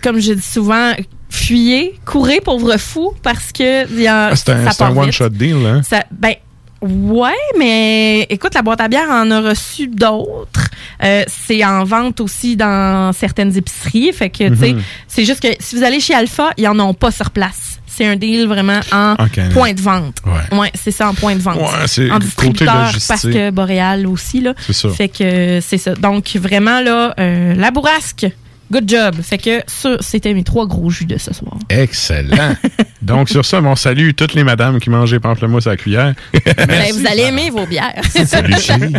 Comme 0.02 0.20
je 0.20 0.32
dis 0.34 0.40
souvent, 0.42 0.92
fuyez, 1.28 1.98
courez, 2.04 2.40
pauvre 2.40 2.76
fou, 2.76 3.12
parce 3.22 3.50
que 3.52 3.88
il 3.92 4.00
y 4.02 4.06
a, 4.06 4.28
Ah, 4.28 4.36
C'est 4.36 4.50
un, 4.50 4.66
un 4.66 4.96
one-shot 4.96 5.30
deal, 5.30 5.56
hein? 5.66 5.82
Ça, 5.82 6.04
ben, 6.12 6.34
ouais, 6.82 7.30
mais 7.58 8.22
écoute, 8.28 8.54
la 8.54 8.62
boîte 8.62 8.80
à 8.80 8.88
bière 8.88 9.08
en 9.10 9.30
a 9.30 9.40
reçu 9.40 9.86
d'autres. 9.86 10.68
Euh, 11.02 11.24
c'est 11.28 11.64
en 11.64 11.84
vente 11.84 12.20
aussi 12.20 12.56
dans 12.56 13.12
certaines 13.12 13.56
épiceries. 13.56 14.12
Fait 14.12 14.30
que, 14.30 14.48
tu 14.48 14.56
sais, 14.56 14.72
Mhm. 14.74 14.82
c'est 15.08 15.24
juste 15.24 15.40
que 15.40 15.48
si 15.58 15.76
vous 15.76 15.82
allez 15.84 16.00
chez 16.00 16.14
Alpha, 16.14 16.50
ils 16.56 16.68
en 16.68 16.78
ont 16.80 16.94
pas 16.94 17.10
sur 17.10 17.30
place. 17.30 17.78
C'est 17.86 18.06
un 18.06 18.16
deal 18.16 18.46
vraiment 18.46 18.80
en 18.90 19.16
point 19.52 19.74
de 19.74 19.80
vente. 19.80 20.16
Ouais. 20.52 20.70
c'est 20.74 20.90
ça, 20.92 21.08
en 21.08 21.14
point 21.14 21.34
de 21.36 21.40
vente. 21.42 21.58
Ouais, 21.58 21.86
c'est 21.86 22.10
en 22.10 22.14
côté 22.14 22.24
distributeur, 22.26 22.82
logistique. 22.86 23.08
parce 23.08 23.22
que 23.22 23.50
Boréal 23.50 24.06
aussi, 24.06 24.40
là. 24.40 24.54
C'est 24.66 24.72
ça. 24.72 24.88
Fait 24.88 25.08
que 25.08 25.60
c'est 25.60 25.76
ça. 25.78 25.94
Donc, 25.94 26.34
vraiment, 26.36 26.80
là, 26.80 27.14
euh, 27.20 27.54
la 27.54 27.70
bourrasque, 27.70 28.26
good 28.72 28.88
job. 28.88 29.14
Fait 29.22 29.38
que 29.38 29.62
ça, 29.66 29.96
c'était 30.00 30.34
mes 30.34 30.42
trois 30.42 30.66
gros 30.66 30.90
jus 30.90 31.04
de 31.04 31.18
ce 31.18 31.32
soir. 31.32 31.54
Excellent. 31.68 32.56
Donc, 33.02 33.28
sur 33.28 33.44
ça, 33.44 33.60
on 33.62 33.76
salue 33.76 34.10
toutes 34.16 34.34
les 34.34 34.44
madames 34.44 34.80
qui 34.80 34.90
mangent 34.90 35.10
des 35.10 35.20
pamplemousses 35.20 35.66
à 35.66 35.70
la 35.70 35.76
cuillère. 35.76 36.14
Ben, 36.32 36.92
vous 36.92 37.06
allez 37.06 37.22
aimer 37.22 37.50
vos 37.50 37.66
bières. 37.66 38.02
Salut, 38.26 38.54
chérie. 38.58 38.94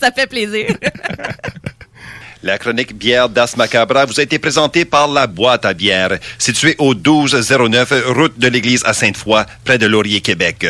ça 0.00 0.10
fait 0.12 0.26
plaisir. 0.26 0.68
La 2.44 2.56
chronique 2.56 2.96
bière 2.96 3.28
d'As 3.28 3.56
Macabra 3.56 4.04
vous 4.04 4.20
a 4.20 4.22
été 4.22 4.38
présentée 4.38 4.84
par 4.84 5.08
la 5.08 5.26
boîte 5.26 5.64
à 5.64 5.74
bière, 5.74 6.18
située 6.38 6.76
au 6.78 6.94
1209 6.94 7.92
route 8.14 8.38
de 8.38 8.46
l'église 8.46 8.82
à 8.84 8.92
Sainte-Foy, 8.92 9.44
près 9.64 9.76
de 9.76 9.86
Laurier, 9.86 10.20
Québec. 10.20 10.64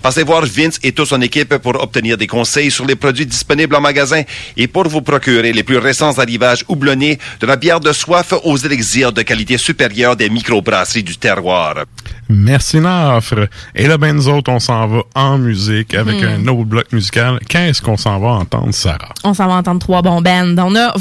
Passez 0.00 0.22
voir 0.22 0.42
Vince 0.46 0.78
et 0.84 0.92
toute 0.92 1.08
son 1.08 1.20
équipe 1.20 1.56
pour 1.58 1.82
obtenir 1.82 2.16
des 2.16 2.28
conseils 2.28 2.70
sur 2.70 2.86
les 2.86 2.94
produits 2.94 3.26
disponibles 3.26 3.74
en 3.74 3.80
magasin 3.80 4.22
et 4.56 4.68
pour 4.68 4.86
vous 4.88 5.02
procurer 5.02 5.52
les 5.52 5.64
plus 5.64 5.78
récents 5.78 6.16
arrivages 6.18 6.64
houblonnés 6.68 7.18
de 7.40 7.46
la 7.46 7.56
bière 7.56 7.80
de 7.80 7.92
soif 7.92 8.32
aux 8.44 8.56
élixirs 8.56 9.12
de 9.12 9.22
qualité 9.22 9.58
supérieure 9.58 10.14
des 10.14 10.30
microbrasseries 10.30 11.02
du 11.02 11.16
terroir. 11.16 11.74
Merci, 12.28 12.78
Nafre. 12.78 13.48
Et 13.74 13.86
là, 13.88 13.96
ben, 13.98 14.14
nous 14.14 14.28
autres, 14.28 14.52
on 14.52 14.60
s'en 14.60 14.86
va 14.86 15.00
en 15.14 15.38
musique 15.38 15.94
avec 15.94 16.20
Hmm. 16.22 16.46
un 16.46 16.48
autre 16.48 16.64
bloc 16.64 16.92
musical. 16.92 17.38
Qu'est-ce 17.48 17.80
qu'on 17.82 17.96
s'en 17.96 18.18
va 18.20 18.28
entendre, 18.28 18.72
Sarah? 18.72 19.14
On 19.24 19.32
s'en 19.34 19.46
va 19.46 19.54
entendre 19.54 19.80
trois 19.80 20.02
bons 20.02 20.20
bands. 20.20 20.54
On 20.58 20.74
a 20.76 20.92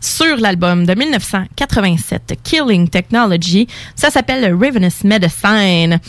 Sur 0.00 0.36
l'album 0.38 0.86
de 0.86 0.94
1987, 0.94 2.38
Killing 2.42 2.88
Technology. 2.88 3.66
Ça 3.94 4.08
s'appelle 4.08 4.54
Ravenous 4.54 5.04
Medicine. 5.04 6.00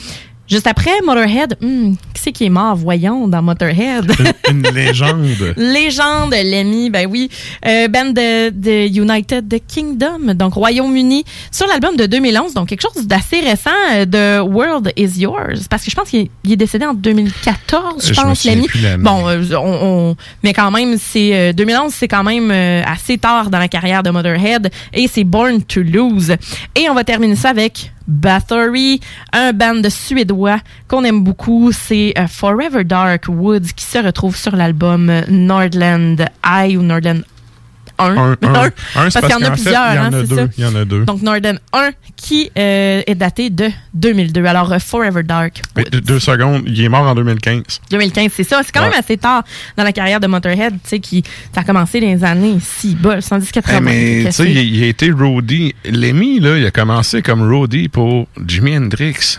Juste 0.54 0.68
après, 0.68 0.92
Motorhead. 1.04 1.58
Hmm, 1.62 1.94
qui 2.14 2.22
c'est 2.22 2.32
qui 2.32 2.46
est 2.46 2.50
mort, 2.50 2.76
voyons, 2.76 3.28
dans 3.28 3.42
Motorhead? 3.42 4.12
Une 4.52 4.62
légende. 4.74 5.26
Légende, 5.58 6.36
Lemmy, 6.36 6.92
ben 6.92 7.08
oui. 7.10 7.28
Euh, 7.66 7.88
band 7.88 8.12
de, 8.12 8.52
de 8.52 8.88
United 9.02 9.52
Kingdom, 9.68 10.36
donc 10.36 10.54
Royaume-Uni, 10.54 11.26
sur 11.52 11.66
l'album 11.66 11.96
de 11.96 12.06
2011, 12.06 12.54
donc 12.54 12.68
quelque 12.70 12.84
chose 12.84 13.08
d'assez 13.08 13.40
récent 13.40 13.72
euh, 13.94 14.06
de 14.06 14.42
World 14.42 14.92
Is 14.96 15.22
Yours, 15.22 15.68
parce 15.72 15.84
que 15.84 15.90
je 15.90 15.96
pense 15.96 16.10
qu'il 16.10 16.30
est, 16.52 16.56
décédé 16.56 16.86
en 16.86 16.94
2014, 16.94 18.08
je 18.08 18.14
pense, 18.14 18.44
Lemmy. 18.46 18.68
Bon, 19.00 19.28
euh, 19.28 19.42
on, 19.56 20.12
on- 20.12 20.16
mais 20.44 20.54
quand 20.54 20.70
même, 20.70 20.98
c'est 21.00 21.50
euh, 21.50 21.54
2011, 21.54 21.92
c'est 21.92 22.08
quand 22.08 22.24
même 22.24 22.52
euh, 22.52 22.84
assez 22.86 23.18
tard 23.18 23.50
dans 23.50 23.58
la 23.60 23.68
carrière 23.68 24.04
de 24.04 24.12
Motorhead, 24.12 24.70
et 24.94 25.08
c'est 25.08 25.24
Born 25.24 25.64
to 25.64 25.82
Lose. 25.82 26.36
Et 26.76 26.88
on 26.92 26.94
va 26.94 27.04
terminer 27.04 27.36
ça 27.36 27.50
avec 27.50 27.92
Bathory, 28.08 29.00
un 29.32 29.54
band 29.54 29.82
suédois 29.90 30.60
qu'on 30.88 31.04
aime 31.04 31.24
beaucoup. 31.24 31.72
C'est 31.72 32.14
euh, 32.18 32.28
Forever 32.28 32.84
Dark 32.84 33.26
Woods 33.28 33.74
qui 33.76 33.86
se 33.86 33.98
retrouve 33.98 34.36
sur 34.36 34.56
l'album 34.56 35.10
euh, 35.10 35.22
Nordland 35.30 36.26
Eye 36.44 36.78
ou 36.78 36.82
Nordland 36.82 37.24
1. 38.00 38.06
Un, 38.18 38.32
un. 38.32 38.36
Un, 38.36 38.72
parce 38.96 39.14
qu'il 39.14 39.30
y 39.30 39.34
en 39.34 39.42
a 39.42 39.52
plusieurs, 39.52 39.92
il 39.92 39.96
y 39.96 40.00
en 40.00 40.04
hein, 40.04 40.14
a 40.14 40.24
deux. 40.24 40.50
Il 40.58 40.64
y 40.64 40.68
en 40.68 40.76
a 40.76 40.86
deux. 40.86 41.06
Donc 41.06 41.22
Nordland 41.22 41.60
1 41.74 41.92
qui 42.16 42.52
euh, 42.58 43.02
est 43.06 43.16
daté 43.16 43.50
de 43.50 43.70
2002. 43.94 44.46
Alors 44.46 44.72
euh, 44.72 44.80
Forever 44.80 45.24
Dark 45.24 45.62
Mais 45.76 45.84
deux, 45.86 46.02
deux 46.02 46.20
secondes, 46.20 46.64
il 46.66 46.82
est 46.84 46.90
mort 46.90 47.02
en 47.04 47.16
2015. 47.16 47.82
2015, 47.92 48.32
c'est 48.34 48.44
ça. 48.44 48.62
C'est 48.64 48.72
quand 48.72 48.82
Ouais. 48.84 48.90
même 48.90 49.00
assez 49.00 49.18
tard 49.18 49.44
dans 49.78 49.84
la 49.84 49.92
carrière 49.94 50.20
de 50.20 50.28
Motorhead, 50.28 50.74
tu 50.84 50.90
sais, 50.90 51.00
qui 51.00 51.24
ça 51.54 51.62
a 51.62 51.64
commencé 51.64 52.00
dans 52.02 52.08
les 52.08 52.24
années 52.24 52.58
si 52.62 52.96
bas, 52.96 53.22
110 53.22 53.52
80. 53.52 53.78
Eh, 53.78 53.82
mais, 53.82 54.24
tu 54.26 54.32
sais, 54.32 54.52
il, 54.52 54.58
il 54.76 54.84
a 54.84 54.88
été 54.88 55.12
roadie. 55.12 55.74
Lemmy, 55.86 56.40
là, 56.40 56.58
il 56.58 56.66
a 56.66 56.72
commencé 56.72 57.22
comme 57.22 57.50
roadie 57.50 57.88
pour 57.90 58.28
Jimi 58.46 58.78
Hendrix. 58.78 59.38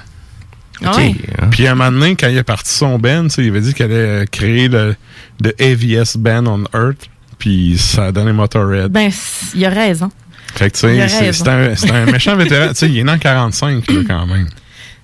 Ah 0.84 0.96
ouais. 0.96 1.14
Puis 1.50 1.66
à 1.66 1.72
un 1.72 1.74
moment 1.76 1.92
donné, 1.92 2.16
quand 2.16 2.28
il 2.28 2.36
a 2.38 2.44
parti 2.44 2.72
son 2.72 2.98
band, 2.98 3.28
il 3.38 3.48
avait 3.48 3.60
dit 3.60 3.72
qu'il 3.74 3.84
allait 3.84 4.26
créer 4.30 4.68
le 4.68 4.96
the 5.42 5.54
heaviest 5.60 6.18
band 6.18 6.46
on 6.46 6.64
earth. 6.76 7.08
Puis 7.38 7.76
ça 7.78 8.06
a 8.06 8.12
donné 8.12 8.32
Motorhead. 8.32 8.90
Ben, 8.90 9.10
il 9.54 9.64
a 9.64 9.70
raison. 9.70 10.10
fait 10.54 10.70
que, 10.70 10.74
tu 10.76 10.80
sais, 10.80 11.08
c'est- 11.08 11.18
raison. 11.26 11.74
c'est 11.76 11.90
un, 11.90 12.06
méchant 12.06 12.36
vétéran. 12.36 12.68
Tu 12.68 12.74
sais, 12.74 12.88
il 12.88 12.98
est 12.98 13.04
né 13.04 13.12
en 13.12 13.18
45, 13.18 13.90
là, 13.90 14.00
quand 14.06 14.26
même. 14.26 14.48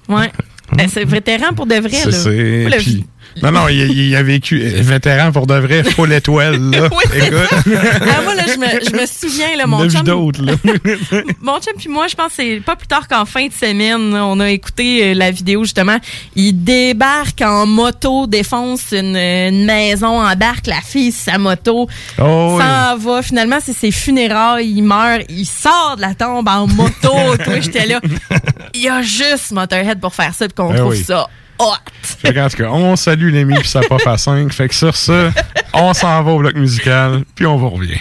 Ouais. 0.08 0.30
Ben, 0.72 0.88
c'est 0.88 1.04
vétéran 1.04 1.52
pour 1.54 1.66
de 1.66 1.74
vrai, 1.74 1.90
là. 2.04 2.12
c'est- 2.12 2.68
puis- 2.78 3.06
non, 3.42 3.52
non, 3.52 3.68
il, 3.68 3.90
il 3.90 4.16
a 4.16 4.22
vécu 4.22 4.60
euh, 4.62 4.80
vétéran 4.82 5.32
pour 5.32 5.46
de 5.46 5.54
vrai, 5.54 5.82
full 5.84 6.12
étoile, 6.12 6.58
là. 6.70 6.88
Oui. 6.90 7.20
Ah, 7.66 8.22
moi, 8.22 8.34
là, 8.34 8.44
je 8.46 8.58
me, 8.58 8.66
je 8.90 8.96
me 9.00 9.06
souviens, 9.06 9.56
là, 9.56 9.64
On 9.66 9.68
mon 9.68 9.88
chum. 9.88 10.02
d'autres, 10.02 10.42
là. 10.42 10.52
Mon 11.42 11.58
chum 11.60 11.72
puis 11.76 11.88
moi, 11.88 12.06
je 12.08 12.14
pense 12.14 12.28
que 12.28 12.34
c'est 12.36 12.60
pas 12.64 12.76
plus 12.76 12.86
tard 12.86 13.08
qu'en 13.08 13.24
fin 13.24 13.46
de 13.46 13.52
semaine, 13.52 14.14
on 14.14 14.40
a 14.40 14.50
écouté 14.50 15.10
euh, 15.10 15.14
la 15.14 15.30
vidéo 15.30 15.64
justement. 15.64 15.96
Il 16.36 16.52
débarque 16.64 17.40
en 17.42 17.66
moto, 17.66 18.26
défonce 18.26 18.92
une, 18.92 19.16
une 19.16 19.64
maison, 19.64 20.20
embarque 20.20 20.66
la 20.66 20.80
fille 20.80 21.12
sa 21.12 21.38
moto, 21.38 21.88
Oh, 22.18 22.58
s'en 22.60 22.96
va. 22.96 23.22
Finalement, 23.22 23.58
c'est 23.64 23.72
ses 23.74 23.90
funérailles, 23.90 24.70
il 24.70 24.82
meurt, 24.82 25.22
il 25.28 25.46
sort 25.46 25.94
de 25.96 26.02
la 26.02 26.14
tombe 26.14 26.48
en 26.48 26.66
moto. 26.66 27.36
Toi, 27.44 27.60
j'étais 27.60 27.86
là. 27.86 28.00
Il 28.74 28.82
y 28.82 28.88
a 28.88 29.02
juste 29.02 29.50
Motorhead 29.52 30.00
pour 30.00 30.14
faire 30.14 30.34
ça, 30.34 30.46
puis 30.46 30.54
qu'on 30.54 30.72
Eh 30.72 30.76
trouve 30.76 30.92
oui. 30.92 31.02
ça 31.04 31.28
hot. 31.60 31.76
Fait 32.02 32.34
qu'en 32.34 32.48
tout 32.48 32.56
cas, 32.56 32.68
on 32.70 32.96
salue 32.96 33.32
Lémi 33.32 33.54
puis 33.54 33.68
sa 33.68 33.80
pop 33.80 34.00
à 34.06 34.16
5. 34.16 34.52
Fait 34.52 34.68
que 34.68 34.74
sur 34.74 34.96
ça, 34.96 35.30
on 35.72 35.92
s'en 35.94 36.22
va 36.22 36.30
au 36.30 36.38
bloc 36.38 36.54
musical, 36.54 37.24
puis 37.34 37.46
on 37.46 37.56
vous 37.56 37.70
revient. 37.70 38.00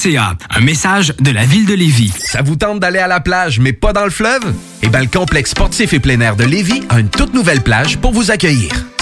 Un 0.03 0.61
message 0.61 1.13
de 1.19 1.29
la 1.29 1.45
ville 1.45 1.67
de 1.67 1.75
Lévis. 1.75 2.11
Ça 2.25 2.41
vous 2.41 2.55
tente 2.55 2.79
d'aller 2.79 2.97
à 2.97 3.07
la 3.07 3.19
plage, 3.19 3.59
mais 3.59 3.71
pas 3.71 3.93
dans 3.93 4.03
le 4.03 4.09
fleuve? 4.09 4.41
Eh 4.81 4.89
bien, 4.89 5.01
le 5.01 5.05
complexe 5.05 5.51
sportif 5.51 5.93
et 5.93 5.99
plein 5.99 6.19
air 6.21 6.35
de 6.35 6.43
Lévis 6.43 6.81
a 6.89 6.99
une 6.99 7.09
toute 7.09 7.35
nouvelle 7.35 7.61
plage 7.61 7.97
pour 7.99 8.11
vous 8.11 8.31
accueillir. 8.31 8.71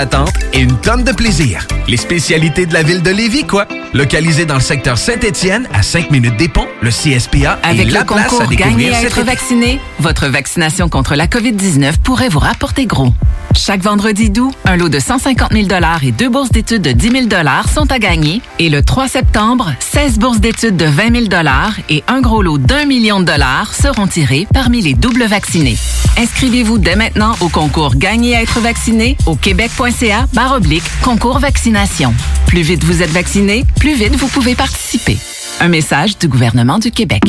d'attente 0.00 0.32
et 0.54 0.60
une 0.60 0.78
tonne 0.78 1.04
de 1.04 1.12
plaisir. 1.12 1.66
Les 1.86 1.98
spécialités 1.98 2.64
de 2.64 2.72
la 2.72 2.82
ville 2.82 3.02
de 3.02 3.10
Lévis, 3.10 3.44
quoi. 3.44 3.66
Localisé 3.92 4.46
dans 4.46 4.54
le 4.54 4.60
secteur 4.60 4.96
Saint-Étienne, 4.96 5.68
à 5.74 5.82
5 5.82 6.10
minutes 6.10 6.38
des 6.38 6.48
ponts, 6.48 6.68
le 6.80 6.90
CSPA 6.90 7.58
Avec 7.62 7.80
est 7.80 7.84
le 7.84 7.92
la 7.92 8.04
place 8.04 8.26
à 8.26 8.28
concours 8.28 8.48
découvrir 8.48 8.92
Gagner 8.92 8.94
à 8.94 9.02
être 9.02 9.22
vacciné, 9.22 9.78
votre 9.98 10.28
vaccination 10.28 10.88
contre 10.88 11.16
la 11.16 11.26
COVID-19 11.26 11.98
pourrait 12.02 12.30
vous 12.30 12.38
rapporter 12.38 12.86
gros. 12.86 13.12
Chaque 13.54 13.82
vendredi 13.82 14.30
d'août, 14.30 14.54
un 14.64 14.76
lot 14.76 14.88
de 14.88 15.00
150 15.00 15.52
000 15.52 15.66
et 16.02 16.12
deux 16.12 16.28
bourses 16.28 16.50
d'études 16.50 16.82
de 16.82 16.92
10 16.92 17.28
000 17.28 17.44
sont 17.74 17.90
à 17.90 17.98
gagner. 17.98 18.40
Et 18.58 18.70
le 18.70 18.82
3 18.82 19.08
septembre, 19.08 19.72
16 19.80 20.18
bourses 20.18 20.40
d'études 20.40 20.76
de 20.76 20.86
20 20.86 21.28
000 21.28 21.44
et 21.88 22.04
un 22.06 22.20
gros 22.20 22.42
lot 22.42 22.58
d'un 22.58 22.86
million 22.86 23.20
de 23.20 23.24
dollars 23.24 23.74
seront 23.74 24.06
tirés 24.06 24.46
parmi 24.54 24.80
les 24.80 24.94
doubles 24.94 25.24
vaccinés. 25.24 25.76
Inscrivez-vous 26.16 26.78
dès 26.78 26.96
maintenant 26.96 27.34
au 27.40 27.48
concours 27.48 27.96
Gagner 27.96 28.36
à 28.36 28.42
être 28.42 28.60
vacciné 28.60 29.16
au 29.26 29.34
québec.ca 29.90 30.26
barre 30.32 30.54
oblique 30.54 30.84
concours 31.02 31.38
vaccination. 31.38 32.14
Plus 32.46 32.62
vite 32.62 32.84
vous 32.84 33.02
êtes 33.02 33.10
vacciné, 33.10 33.64
plus 33.78 33.94
vite 33.94 34.16
vous 34.16 34.28
pouvez 34.28 34.54
participer. 34.54 35.16
Un 35.62 35.68
message 35.68 36.16
du 36.16 36.26
gouvernement 36.26 36.78
du 36.78 36.90
Québec. 36.90 37.22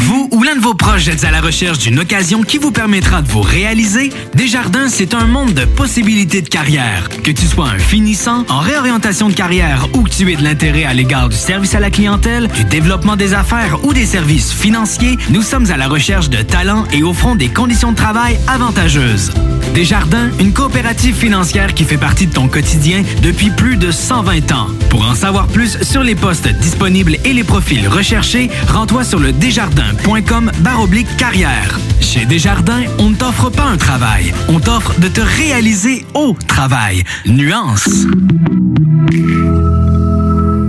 Vous 0.00 0.28
ou 0.32 0.42
l'un 0.42 0.56
de 0.56 0.60
vos 0.60 0.74
proches 0.74 1.06
êtes 1.06 1.22
à 1.22 1.30
la 1.30 1.40
recherche 1.40 1.78
d'une 1.78 2.00
occasion 2.00 2.42
qui 2.42 2.58
vous 2.58 2.72
permettra 2.72 3.22
de 3.22 3.28
vous 3.28 3.42
réaliser? 3.42 4.12
Desjardins, 4.34 4.88
c'est 4.88 5.14
un 5.14 5.26
monde 5.26 5.54
de 5.54 5.64
possibilités 5.64 6.42
de 6.42 6.48
carrière. 6.48 7.08
Que 7.22 7.30
tu 7.30 7.46
sois 7.46 7.68
un 7.68 7.78
finissant, 7.78 8.44
en 8.48 8.58
réorientation 8.58 9.28
de 9.28 9.34
carrière 9.34 9.86
ou 9.94 10.02
que 10.02 10.10
tu 10.10 10.32
aies 10.32 10.36
de 10.36 10.42
l'intérêt 10.42 10.84
à 10.84 10.94
l'égard 10.94 11.28
du 11.28 11.36
service 11.36 11.76
à 11.76 11.80
la 11.80 11.90
clientèle, 11.90 12.48
du 12.48 12.64
développement 12.64 13.14
des 13.14 13.34
affaires 13.34 13.84
ou 13.84 13.92
des 13.92 14.06
services 14.06 14.52
financiers, 14.52 15.16
nous 15.30 15.42
sommes 15.42 15.70
à 15.70 15.76
la 15.76 15.86
recherche 15.86 16.28
de 16.28 16.42
talents 16.42 16.86
et 16.92 17.04
offrons 17.04 17.36
des 17.36 17.48
conditions 17.48 17.92
de 17.92 17.96
travail 17.96 18.36
avantageuses. 18.48 19.30
Desjardins, 19.74 20.28
une 20.38 20.52
coopérative 20.52 21.14
financière 21.14 21.72
qui 21.72 21.84
fait 21.84 21.96
partie 21.96 22.26
de 22.26 22.32
ton 22.32 22.48
quotidien 22.48 23.04
depuis 23.22 23.50
plus 23.50 23.76
de 23.76 23.90
120 23.90 24.52
ans. 24.52 24.66
Pour 24.90 25.06
en 25.08 25.14
savoir 25.14 25.46
plus 25.46 25.82
sur 25.82 26.02
les 26.02 26.14
postes 26.14 26.48
disponibles 26.48 27.11
et 27.24 27.32
les 27.32 27.44
profils 27.44 27.86
recherchés, 27.88 28.50
rends-toi 28.68 29.04
sur 29.04 29.18
le 29.18 29.32
desjardins.com 29.32 30.50
baroblique 30.60 31.16
carrière. 31.16 31.78
Chez 32.00 32.26
Desjardins, 32.26 32.84
on 32.98 33.10
ne 33.10 33.14
t'offre 33.16 33.50
pas 33.50 33.64
un 33.64 33.76
travail, 33.76 34.32
on 34.48 34.60
t'offre 34.60 34.98
de 35.00 35.08
te 35.08 35.20
réaliser 35.20 36.04
au 36.14 36.36
travail. 36.46 37.04
Nuance. 37.26 38.06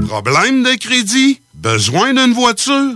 Problème 0.07 0.63
de 0.63 0.77
crédit? 0.77 1.39
Besoin 1.55 2.13
d'une 2.13 2.33
voiture? 2.33 2.95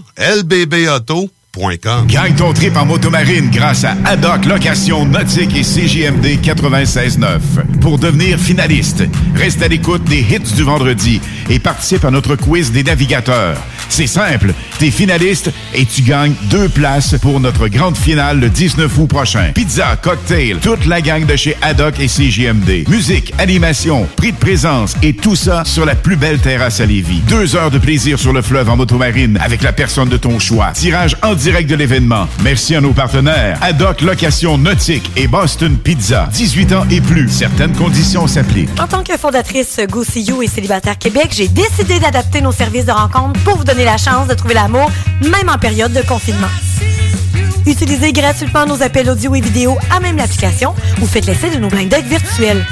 Gagne 2.08 2.36
ton 2.36 2.54
trip 2.54 2.78
en 2.78 2.86
motomarine 2.86 3.50
grâce 3.50 3.84
à 3.84 3.96
Haddock 4.06 4.46
Location 4.46 5.06
Nautique 5.06 5.56
et 5.56 5.64
CJMD 5.64 6.40
96.9. 6.44 7.40
Pour 7.82 7.98
devenir 7.98 8.38
finaliste, 8.38 9.04
reste 9.34 9.64
à 9.64 9.68
l'écoute 9.68 10.04
des 10.04 10.20
hits 10.20 10.54
du 10.56 10.62
vendredi 10.62 11.20
et 11.50 11.58
participe 11.58 12.06
à 12.06 12.12
notre 12.12 12.36
quiz 12.36 12.72
des 12.72 12.84
navigateurs. 12.84 13.58
C'est 13.90 14.08
simple. 14.08 14.54
T'es 14.80 14.92
finaliste 14.92 15.52
et 15.74 15.86
tu 15.86 16.02
gagnes 16.02 16.34
deux 16.50 16.70
places 16.70 17.16
pour 17.22 17.40
notre 17.40 17.68
grande 17.68 17.98
finale 17.98 18.40
le 18.40 18.50
19 18.50 18.96
août 19.00 19.08
prochain. 19.08 19.52
Pizza, 19.56 19.96
cocktail, 19.96 20.58
toute 20.58 20.86
la 20.86 21.02
gang 21.02 21.26
de 21.26 21.36
chez 21.36 21.56
Haddock 21.62 22.00
et 22.00 22.08
CJMD. 22.08 22.88
Musique, 22.90 23.34
animation, 23.40 24.08
prix 24.18 24.34
de 24.34 24.38
présence 24.38 24.96
et 25.02 25.14
tout 25.14 25.36
ça 25.36 25.64
sur 25.66 25.86
la 25.86 25.96
plus 25.96 26.18
belle 26.18 26.40
terrasse 26.40 26.82
à 26.82 26.86
Lévis. 26.86 27.22
Deux 27.30 27.56
heures 27.56 27.72
de 27.72 27.80
plaisir 27.80 28.20
sur 28.20 28.34
le 28.34 28.42
fleuve 28.42 28.70
en 28.70 28.76
motomarine 28.76 29.40
avec 29.42 29.64
la 29.64 29.74
personne 29.74 30.10
de 30.10 30.18
ton 30.18 30.38
choix. 30.38 30.72
Tirage 30.74 31.16
de 31.48 31.76
l'événement. 31.76 32.28
Merci 32.44 32.76
à 32.76 32.82
nos 32.82 32.92
partenaires. 32.92 33.58
Haddock 33.62 34.02
Location 34.02 34.58
Nautique 34.58 35.10
et 35.16 35.28
Boston 35.28 35.78
Pizza. 35.78 36.28
18 36.34 36.74
ans 36.74 36.84
et 36.92 37.00
plus. 37.00 37.30
Certaines 37.30 37.72
conditions 37.72 38.28
s'appliquent. 38.28 38.70
En 38.82 38.86
tant 38.86 39.02
que 39.02 39.16
fondatrice 39.18 39.80
Go 39.90 40.04
See 40.04 40.24
You 40.24 40.42
et 40.44 40.48
Célibataire 40.48 40.98
Québec, 40.98 41.30
j'ai 41.32 41.48
décidé 41.48 42.00
d'adapter 42.00 42.42
nos 42.42 42.52
services 42.52 42.86
de 42.86 42.92
rencontre 42.92 43.40
pour 43.46 43.56
vous 43.56 43.64
donner 43.64 43.86
la 43.86 43.96
chance 43.96 44.28
de 44.28 44.34
trouver 44.34 44.56
l'amour, 44.56 44.92
même 45.22 45.48
en 45.48 45.58
période 45.58 45.94
de 45.94 46.02
confinement. 46.02 46.50
Utilisez 47.66 48.12
gratuitement 48.12 48.66
nos 48.66 48.82
appels 48.82 49.10
audio 49.10 49.34
et 49.34 49.42
vidéo 49.42 49.78
à 49.90 50.02
même 50.02 50.18
l'application 50.18 50.76
ou 51.02 51.06
faites 51.06 51.28
l'essai 51.28 51.50
de 51.50 51.60
nos 51.60 51.70
blind 51.70 51.88
dates 51.88 52.08
virtuels. 52.08 52.66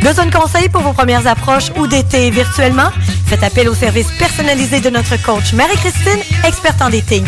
Besoin 0.00 0.26
de 0.26 0.32
conseils 0.32 0.68
pour 0.68 0.82
vos 0.82 0.92
premières 0.92 1.26
approches 1.26 1.72
ou 1.76 1.88
d'été 1.88 2.30
virtuellement? 2.30 2.90
Faites 3.26 3.42
appel 3.42 3.68
au 3.68 3.74
service 3.74 4.06
personnalisé 4.16 4.80
de 4.80 4.90
notre 4.90 5.20
coach 5.22 5.52
Marie-Christine, 5.54 6.20
experte 6.46 6.80
en 6.82 6.90
dating. 6.90 7.24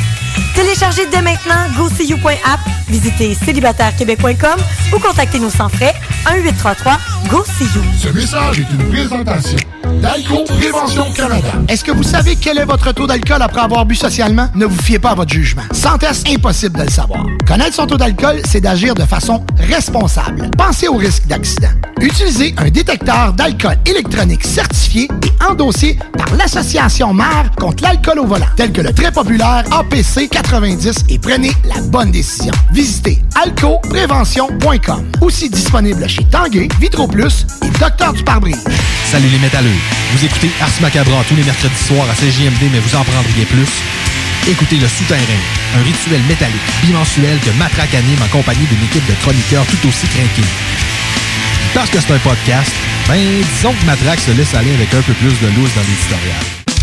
Téléchargez 0.55 1.07
dès 1.11 1.21
maintenant 1.21 1.67
GoSeeYou.app, 1.77 2.61
visitez 2.89 3.35
célibatairequebec.com 3.35 4.61
ou 4.95 4.99
contactez-nous 5.01 5.51
sans 5.51 5.69
frais 5.69 5.95
1-833-GO-SEE-YOU. 6.27 7.83
Ce 7.99 8.09
message 8.09 8.61
est 8.61 8.71
une 8.71 8.89
présentation 8.89 9.59
d'Alco 10.01 10.45
Prévention 10.45 11.13
Canada. 11.13 11.49
Est-ce 11.69 11.83
que 11.85 11.91
vous 11.91 12.03
savez 12.03 12.37
quel 12.37 12.59
est 12.59 12.65
votre 12.65 12.93
taux 12.93 13.07
d'alcool 13.07 13.43
après 13.43 13.61
avoir 13.61 13.85
bu 13.85 13.95
socialement? 13.95 14.49
Ne 14.55 14.67
vous 14.67 14.81
fiez 14.83 14.99
pas 14.99 15.11
à 15.11 15.15
votre 15.15 15.33
jugement. 15.33 15.63
Sans 15.73 15.99
test, 15.99 16.29
impossible 16.29 16.79
de 16.79 16.85
le 16.85 16.91
savoir. 16.91 17.25
Connaître 17.47 17.75
son 17.75 17.87
taux 17.87 17.97
d'alcool, 17.97 18.41
c'est 18.49 18.61
d'agir 18.61 18.95
de 18.95 19.03
façon 19.03 19.45
responsable. 19.59 20.51
Pensez 20.57 20.89
au 20.89 20.97
risque 20.97 21.27
d'accident. 21.27 21.69
Utilisez 22.01 22.55
un 22.59 22.71
détecteur 22.71 23.33
d'alcool 23.33 23.77
électronique 23.87 24.45
certifié 24.45 25.09
et 25.25 25.45
endossé 25.45 25.99
par 26.17 26.35
l'Association 26.37 27.15
mère 27.15 27.51
contre 27.57 27.83
l'alcool 27.83 28.19
au 28.21 28.27
volant, 28.27 28.47
tel 28.57 28.73
que 28.73 28.81
le 28.81 28.93
très 28.93 29.13
populaire 29.13 29.65
APC 29.71 30.29
90 30.45 31.05
et 31.09 31.19
prenez 31.19 31.53
la 31.65 31.81
bonne 31.81 32.11
décision. 32.11 32.53
Visitez 32.73 33.19
alcoprévention.com. 33.43 35.05
Aussi 35.21 35.51
disponible 35.51 36.09
chez 36.09 36.25
Tanguay, 36.25 36.69
Vitro 36.81 37.07
Plus 37.09 37.47
et 37.63 37.71
Docteur 37.79 38.13
du 38.13 38.23
pare-brise. 38.23 38.63
Salut 39.11 39.29
les 39.29 39.39
métalleux. 39.39 39.71
Vous 40.13 40.25
écoutez 40.25 40.51
Ars 40.61 40.71
Macabra 40.81 41.25
tous 41.29 41.37
les 41.37 41.45
mercredis 41.45 41.85
soirs 41.87 42.07
à 42.11 42.15
CJMD, 42.15 42.71
mais 42.73 42.79
vous 42.79 42.95
en 42.97 43.05
prendriez 43.05 43.45
plus? 43.47 43.69
Écoutez 44.47 44.77
Le 44.77 44.87
Souterrain, 44.89 45.21
un 45.79 45.83
rituel 45.83 46.21
métallique 46.29 46.61
bimensuel 46.85 47.39
que 47.45 47.51
Matraque 47.59 47.95
anime 47.95 48.23
en 48.23 48.29
compagnie 48.29 48.67
d'une 48.67 48.85
équipe 48.85 49.07
de 49.07 49.15
chroniqueurs 49.23 49.65
tout 49.67 49.89
aussi 49.89 50.07
craqués. 50.07 50.49
Parce 51.73 51.91
que 51.91 51.99
c'est 52.01 52.13
un 52.13 52.19
podcast, 52.19 52.71
ben 53.09 53.19
disons 53.57 53.73
que 53.73 53.87
Matraque 53.87 54.21
se 54.21 54.33
laisse 54.33 54.55
aller 54.55 54.75
avec 54.75 54.93
un 54.93 55.03
peu 55.03 55.15
plus 55.15 55.33
de 55.41 55.47
loose 55.57 55.75
dans 55.75 55.83
l'éditorial. 55.83 56.74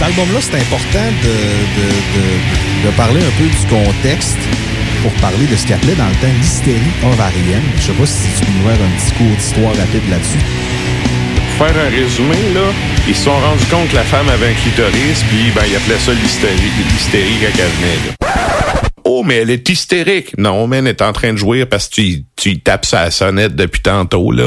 Cet 0.00 0.16
album-là, 0.16 0.40
c'est 0.40 0.54
important 0.56 1.12
de, 1.22 2.88
de, 2.88 2.90
parler 2.96 3.20
un 3.20 3.36
peu 3.36 3.44
du 3.44 3.66
contexte 3.68 4.38
pour 5.02 5.12
parler 5.20 5.44
de 5.44 5.54
ce 5.54 5.66
qu'il 5.66 5.74
appelait 5.74 5.94
dans 5.94 6.08
le 6.08 6.14
temps 6.14 6.32
l'hystérie 6.40 6.80
ovarienne. 7.04 7.60
Je 7.76 7.82
sais 7.82 7.92
pas 7.92 8.06
si 8.06 8.28
tu 8.38 8.46
peux 8.46 8.50
nous 8.50 8.66
faire 8.66 8.80
un 8.82 8.98
petit 8.98 9.12
cours 9.12 9.36
d'histoire 9.36 9.76
rapide 9.76 10.08
là-dessus. 10.08 10.38
Pour 11.36 11.66
faire 11.66 11.76
un 11.84 11.90
résumé, 11.90 12.34
là, 12.54 12.72
ils 13.06 13.14
se 13.14 13.24
sont 13.24 13.38
rendus 13.38 13.66
compte 13.70 13.90
que 13.90 13.96
la 13.96 14.04
femme 14.04 14.30
avait 14.30 14.48
un 14.48 14.54
clitoris, 14.54 15.22
puis 15.28 15.52
ben, 15.54 15.64
ils 15.68 15.76
appelaient 15.76 15.98
ça 15.98 16.14
l'hystérie, 16.14 16.70
l'hystérie 16.92 17.36
quand 17.42 17.58
elle 17.58 17.68
venait. 17.68 18.00
là. 18.06 18.30
Oh, 19.04 19.22
mais 19.22 19.34
elle 19.36 19.50
est 19.50 19.68
hystérique. 19.68 20.32
Non, 20.38 20.66
mais 20.66 20.78
elle 20.78 20.86
est 20.86 21.02
en 21.02 21.12
train 21.12 21.34
de 21.34 21.38
jouir 21.38 21.66
parce 21.68 21.90
que 21.90 21.96
tu, 21.96 22.24
tu 22.36 22.58
tapes 22.60 22.86
sa 22.86 23.10
sonnette 23.10 23.54
depuis 23.54 23.82
tantôt, 23.82 24.32
là. 24.32 24.46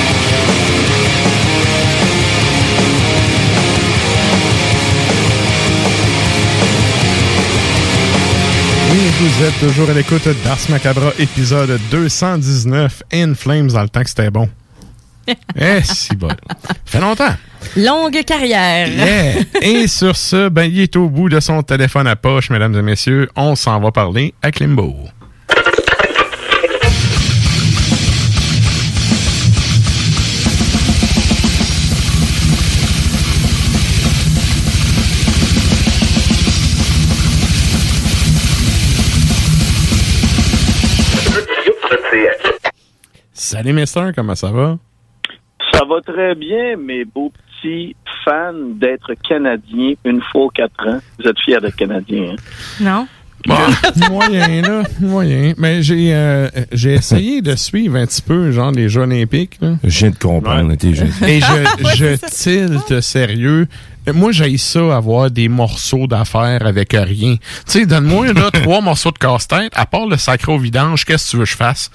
Vous 9.21 9.43
êtes 9.43 9.59
toujours 9.59 9.87
à 9.87 9.93
l'écoute 9.93 10.27
d'Ars 10.43 10.57
Macabra, 10.69 11.11
épisode 11.19 11.79
219, 11.91 13.03
In 13.13 13.35
Flames, 13.35 13.67
dans 13.67 13.83
le 13.83 13.89
temps 13.89 14.01
que 14.01 14.09
c'était 14.09 14.31
bon. 14.31 14.49
Eh, 15.55 15.81
si 15.83 16.15
bon. 16.15 16.29
Fait 16.85 16.99
longtemps. 16.99 17.35
Longue 17.77 18.23
carrière. 18.25 18.87
Yeah. 18.87 19.43
Et 19.61 19.87
sur 19.87 20.15
ce, 20.15 20.49
ben, 20.49 20.63
il 20.63 20.79
est 20.79 20.95
au 20.95 21.07
bout 21.07 21.29
de 21.29 21.39
son 21.39 21.61
téléphone 21.61 22.07
à 22.07 22.15
poche, 22.15 22.49
mesdames 22.49 22.75
et 22.75 22.81
messieurs. 22.81 23.29
On 23.35 23.55
s'en 23.55 23.79
va 23.79 23.91
parler 23.91 24.33
à 24.41 24.51
Klimbo. 24.51 24.95
Salut, 43.51 43.73
Mister, 43.73 44.11
comment 44.15 44.33
ça 44.33 44.49
va? 44.49 44.77
Ça 45.73 45.83
va 45.83 45.99
très 45.99 46.35
bien, 46.35 46.77
mes 46.77 47.03
beaux 47.03 47.33
petits 47.33 47.97
fans 48.23 48.53
d'être 48.53 49.13
Canadiens 49.27 49.95
une 50.05 50.21
fois 50.21 50.43
aux 50.43 50.49
quatre 50.49 50.87
ans. 50.87 50.99
Vous 51.19 51.27
êtes 51.27 51.37
fiers 51.41 51.59
d'être 51.59 51.75
Canadiens, 51.75 52.31
hein? 52.31 52.35
Non? 52.79 53.07
Bon, 53.47 53.55
moyen, 54.09 54.61
là, 54.61 54.83
moyen. 54.99 55.53
Mais 55.57 55.81
j'ai 55.83 56.13
euh, 56.13 56.49
j'ai 56.71 56.93
essayé 56.93 57.41
de 57.41 57.55
suivre 57.55 57.97
un 57.97 58.05
petit 58.05 58.21
peu, 58.21 58.51
genre, 58.51 58.71
les 58.71 58.89
Jeux 58.89 59.01
olympiques. 59.01 59.57
Là. 59.61 59.75
Je 59.83 59.99
viens 59.99 60.09
de 60.11 60.15
comprendre. 60.15 60.73
t'es 60.75 60.93
jeune. 60.93 61.11
Et 61.27 61.39
je, 61.39 61.95
je 61.95 62.15
tilte 62.29 63.01
sérieux. 63.01 63.67
Moi, 64.11 64.31
j'ai 64.31 64.57
ça 64.57 64.95
avoir 64.95 65.29
des 65.29 65.47
morceaux 65.47 66.07
d'affaires 66.07 66.65
avec 66.65 66.93
rien. 66.93 67.35
Tu 67.35 67.39
sais, 67.67 67.85
donne-moi 67.85 68.33
là 68.33 68.49
trois 68.53 68.81
morceaux 68.81 69.11
de 69.11 69.19
casse-tête, 69.19 69.71
à 69.75 69.85
part 69.85 70.07
le 70.07 70.17
sacré 70.17 70.51
au 70.51 70.57
vidange, 70.57 71.05
qu'est-ce 71.05 71.25
que 71.25 71.31
tu 71.31 71.37
veux 71.37 71.43
que 71.43 71.49
je 71.51 71.55
fasse? 71.55 71.91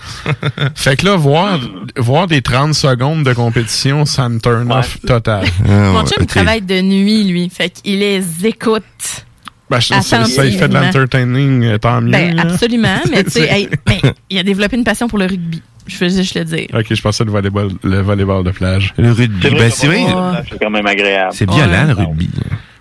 fait 0.77 0.97
que 0.97 1.05
là, 1.05 1.17
voir, 1.17 1.59
voir 1.97 2.29
des 2.29 2.43
30 2.43 2.75
secondes 2.75 3.25
de 3.25 3.33
compétition, 3.33 4.05
ça 4.05 4.29
me 4.29 4.39
turn 4.39 4.71
off 4.71 5.01
total. 5.05 5.47
Mon 5.65 6.07
chum, 6.07 6.19
il 6.21 6.27
travaille 6.27 6.63
de 6.63 6.81
nuit, 6.81 7.25
lui. 7.25 7.51
Fait 7.51 7.71
qu'il 7.71 7.99
les 7.99 8.47
écoute. 8.47 9.27
Ben, 9.69 9.81
je- 9.81 9.87
ça, 10.01 10.25
ça, 10.25 10.45
il 10.47 10.57
fait 10.57 10.69
de 10.69 10.75
l'entertaining, 10.75 11.65
euh, 11.65 11.79
tant 11.79 12.01
mieux. 12.01 12.13
Ben, 12.13 12.39
absolument. 12.39 13.01
Mais 13.11 13.25
tu 13.25 13.31
sais, 13.31 13.49
hey, 13.51 13.69
mais 13.89 14.01
il 14.31 14.39
a 14.39 14.43
développé 14.45 14.77
une 14.77 14.85
passion 14.85 15.09
pour 15.09 15.19
le 15.19 15.27
rugby. 15.27 15.61
Je 15.89 15.99
veux 15.99 16.09
juste 16.09 16.37
le 16.37 16.45
dire. 16.45 16.67
Ok, 16.73 16.87
je 16.93 17.01
pensais 17.03 17.25
le 17.25 17.31
volleyball, 17.31 17.69
le 17.83 18.01
volleyball 18.01 18.43
de 18.45 18.51
plage. 18.53 18.93
Le 18.97 19.11
rugby, 19.13 19.39
C'est 19.43 19.49
vrai, 19.51 19.59
ben 19.59 19.65
le 19.65 19.71
c'est 19.71 19.87
vrai. 19.87 19.97
volleyball, 20.03 20.45
C'est 20.51 20.59
quand 20.61 20.71
même 20.71 20.87
agréable. 20.87 21.31
C'est 21.33 21.51
violent, 21.51 21.85
le 21.89 21.93
rugby. 21.95 22.31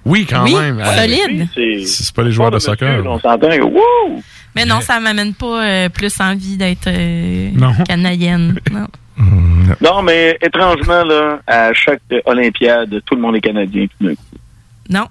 Oui, 0.06 0.28
quand 0.30 0.44
Oui, 0.44 0.54
même. 0.56 0.84
Solide. 0.96 1.48
C'est 1.56 1.86
C'est 1.86 2.14
pas 2.16 2.22
les 2.24 2.32
joueurs 2.32 2.52
de 2.52 2.60
soccer. 2.60 3.04
on 3.06 3.20
s'entend! 3.20 3.50
Mais 4.56 4.66
non, 4.66 4.80
ça 4.82 5.00
m'amène 5.00 5.34
pas 5.34 5.66
euh, 5.66 5.90
plus 5.90 6.14
envie 6.22 6.56
d'être 6.56 6.88
euh, 6.88 7.50
Non. 7.56 7.74
canadienne. 7.88 8.60
Non. 8.72 8.88
Non, 9.82 10.02
mais 10.04 10.38
étrangement, 10.42 11.04
là, 11.06 11.40
à 11.48 11.72
chaque 11.74 12.02
Olympiade, 12.26 13.02
tout 13.06 13.16
le 13.16 13.22
monde 13.22 13.36
est 13.38 13.42
Canadien 13.42 13.86
tout 13.88 14.06
d'un 14.08 14.14
coup. 14.14 14.22
Non. 14.90 15.06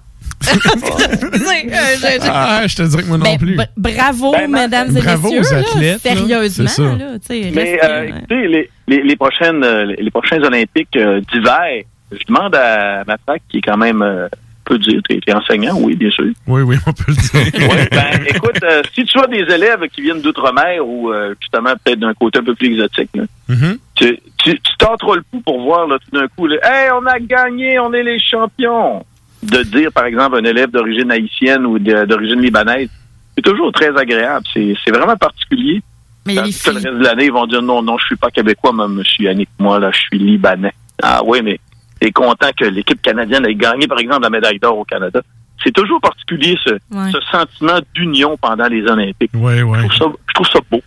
Ah, 2.27 2.67
je 2.67 2.75
te 2.75 2.83
dirais 2.83 3.03
que 3.03 3.07
moi 3.07 3.17
non 3.17 3.23
Ben, 3.25 3.37
plus. 3.37 3.57
bravo, 3.77 4.31
Ben, 4.31 4.49
mesdames 4.49 4.95
et 4.97 5.01
bravo 5.01 5.31
messieurs. 5.31 5.41
aux 5.41 5.59
athlètes, 5.59 6.03
là, 6.03 6.15
sérieusement, 6.15 6.95
là, 6.95 7.05
Mais 7.29 7.49
restez, 7.51 7.79
euh, 7.83 8.03
écoutez, 8.07 8.47
les, 8.47 8.69
les, 8.87 9.01
les 9.03 9.15
prochaines 9.15 9.63
euh, 9.63 9.93
les 9.97 10.11
prochains 10.11 10.41
Olympiques 10.43 10.95
euh, 10.97 11.21
d'hiver, 11.31 11.83
je 12.11 12.23
demande 12.27 12.55
à 12.55 13.03
ma 13.05 13.17
fac 13.25 13.41
qui 13.49 13.57
est 13.57 13.61
quand 13.61 13.77
même 13.77 14.01
euh, 14.01 14.27
peut 14.65 14.79
dire, 14.79 14.99
tu 15.07 15.19
es, 15.27 15.33
enseignant, 15.33 15.77
oui, 15.79 15.95
bien 15.95 16.09
sûr. 16.09 16.25
Oui, 16.47 16.61
oui, 16.63 16.75
on 16.87 16.91
peut 16.93 17.03
le 17.09 17.13
dire. 17.13 17.51
Oui, 17.69 17.85
ben, 17.91 18.25
écoute, 18.27 18.63
euh, 18.63 18.81
si 18.95 19.05
tu 19.05 19.19
as 19.19 19.27
des 19.27 19.45
élèves 19.53 19.81
qui 19.93 20.01
viennent 20.01 20.21
d'outre-mer 20.21 20.85
ou 20.85 21.11
euh, 21.11 21.35
justement 21.39 21.73
peut-être 21.83 21.99
d'un 21.99 22.13
côté 22.15 22.39
un 22.39 22.43
peu 22.43 22.55
plus 22.55 22.67
exotique, 22.73 23.09
là, 23.15 23.23
Mhm. 23.47 23.77
tu, 23.95 24.17
tu, 24.39 24.59
tu 24.59 24.71
le 24.79 25.21
coup 25.31 25.39
pour 25.41 25.61
voir 25.61 25.87
là, 25.87 25.97
tout 25.99 26.19
d'un 26.19 26.27
coup, 26.35 26.47
là, 26.47 26.55
hey, 26.63 26.89
on 26.99 27.05
a 27.05 27.19
gagné, 27.19 27.77
on 27.79 27.93
est 27.93 28.01
les 28.03 28.19
champions. 28.19 29.05
De 29.45 29.63
dire, 29.63 29.91
par 29.91 30.05
exemple, 30.05 30.37
un 30.37 30.43
élève 30.43 30.71
d'origine 30.71 31.11
haïtienne 31.11 31.65
ou 31.65 31.77
d'origine 31.79 32.41
libanaise, 32.41 32.89
c'est 33.35 33.41
toujours 33.43 33.71
très 33.71 33.95
agréable. 33.97 34.45
C'est 34.53 34.75
c'est 34.83 34.91
vraiment 34.91 35.15
particulier. 35.17 35.81
Mais 36.25 36.33
les 36.33 36.51
que 36.51 36.69
le 36.71 36.75
reste 36.75 36.85
de 36.87 37.03
l'année, 37.03 37.25
ils 37.25 37.31
vont 37.31 37.45
dire 37.45 37.61
non, 37.61 37.81
non, 37.83 37.97
je 37.99 38.05
suis 38.05 38.15
pas 38.15 38.31
québécois, 38.31 38.71
moi, 38.71 38.87
monsieur 38.87 39.25
Yannick, 39.25 39.49
moi, 39.59 39.79
là, 39.79 39.91
je 39.91 39.99
suis 39.99 40.17
libanais. 40.17 40.73
Ah 41.03 41.21
oui, 41.23 41.41
mais 41.43 41.59
t'es 41.99 42.11
content 42.11 42.49
que 42.57 42.65
l'équipe 42.65 43.01
canadienne 43.01 43.45
ait 43.45 43.53
gagné, 43.55 43.87
par 43.87 43.99
exemple, 43.99 44.23
la 44.23 44.29
médaille 44.31 44.57
d'or 44.59 44.77
au 44.79 44.85
Canada. 44.85 45.21
C'est 45.63 45.71
toujours 45.73 46.01
particulier, 46.01 46.55
ce, 46.65 46.71
Ouais. 46.71 47.11
ce 47.11 47.19
sentiment 47.31 47.79
d'union 47.93 48.37
pendant 48.37 48.67
les 48.67 48.83
Olympiques. 48.87 49.31
Oui, 49.35 49.61
oui. 49.61 49.77
Je 49.83 49.87
trouve 49.87 49.93
ça, 50.13 50.17
je 50.27 50.33
trouve 50.33 50.47
ça 50.47 50.59
beau. 50.71 50.81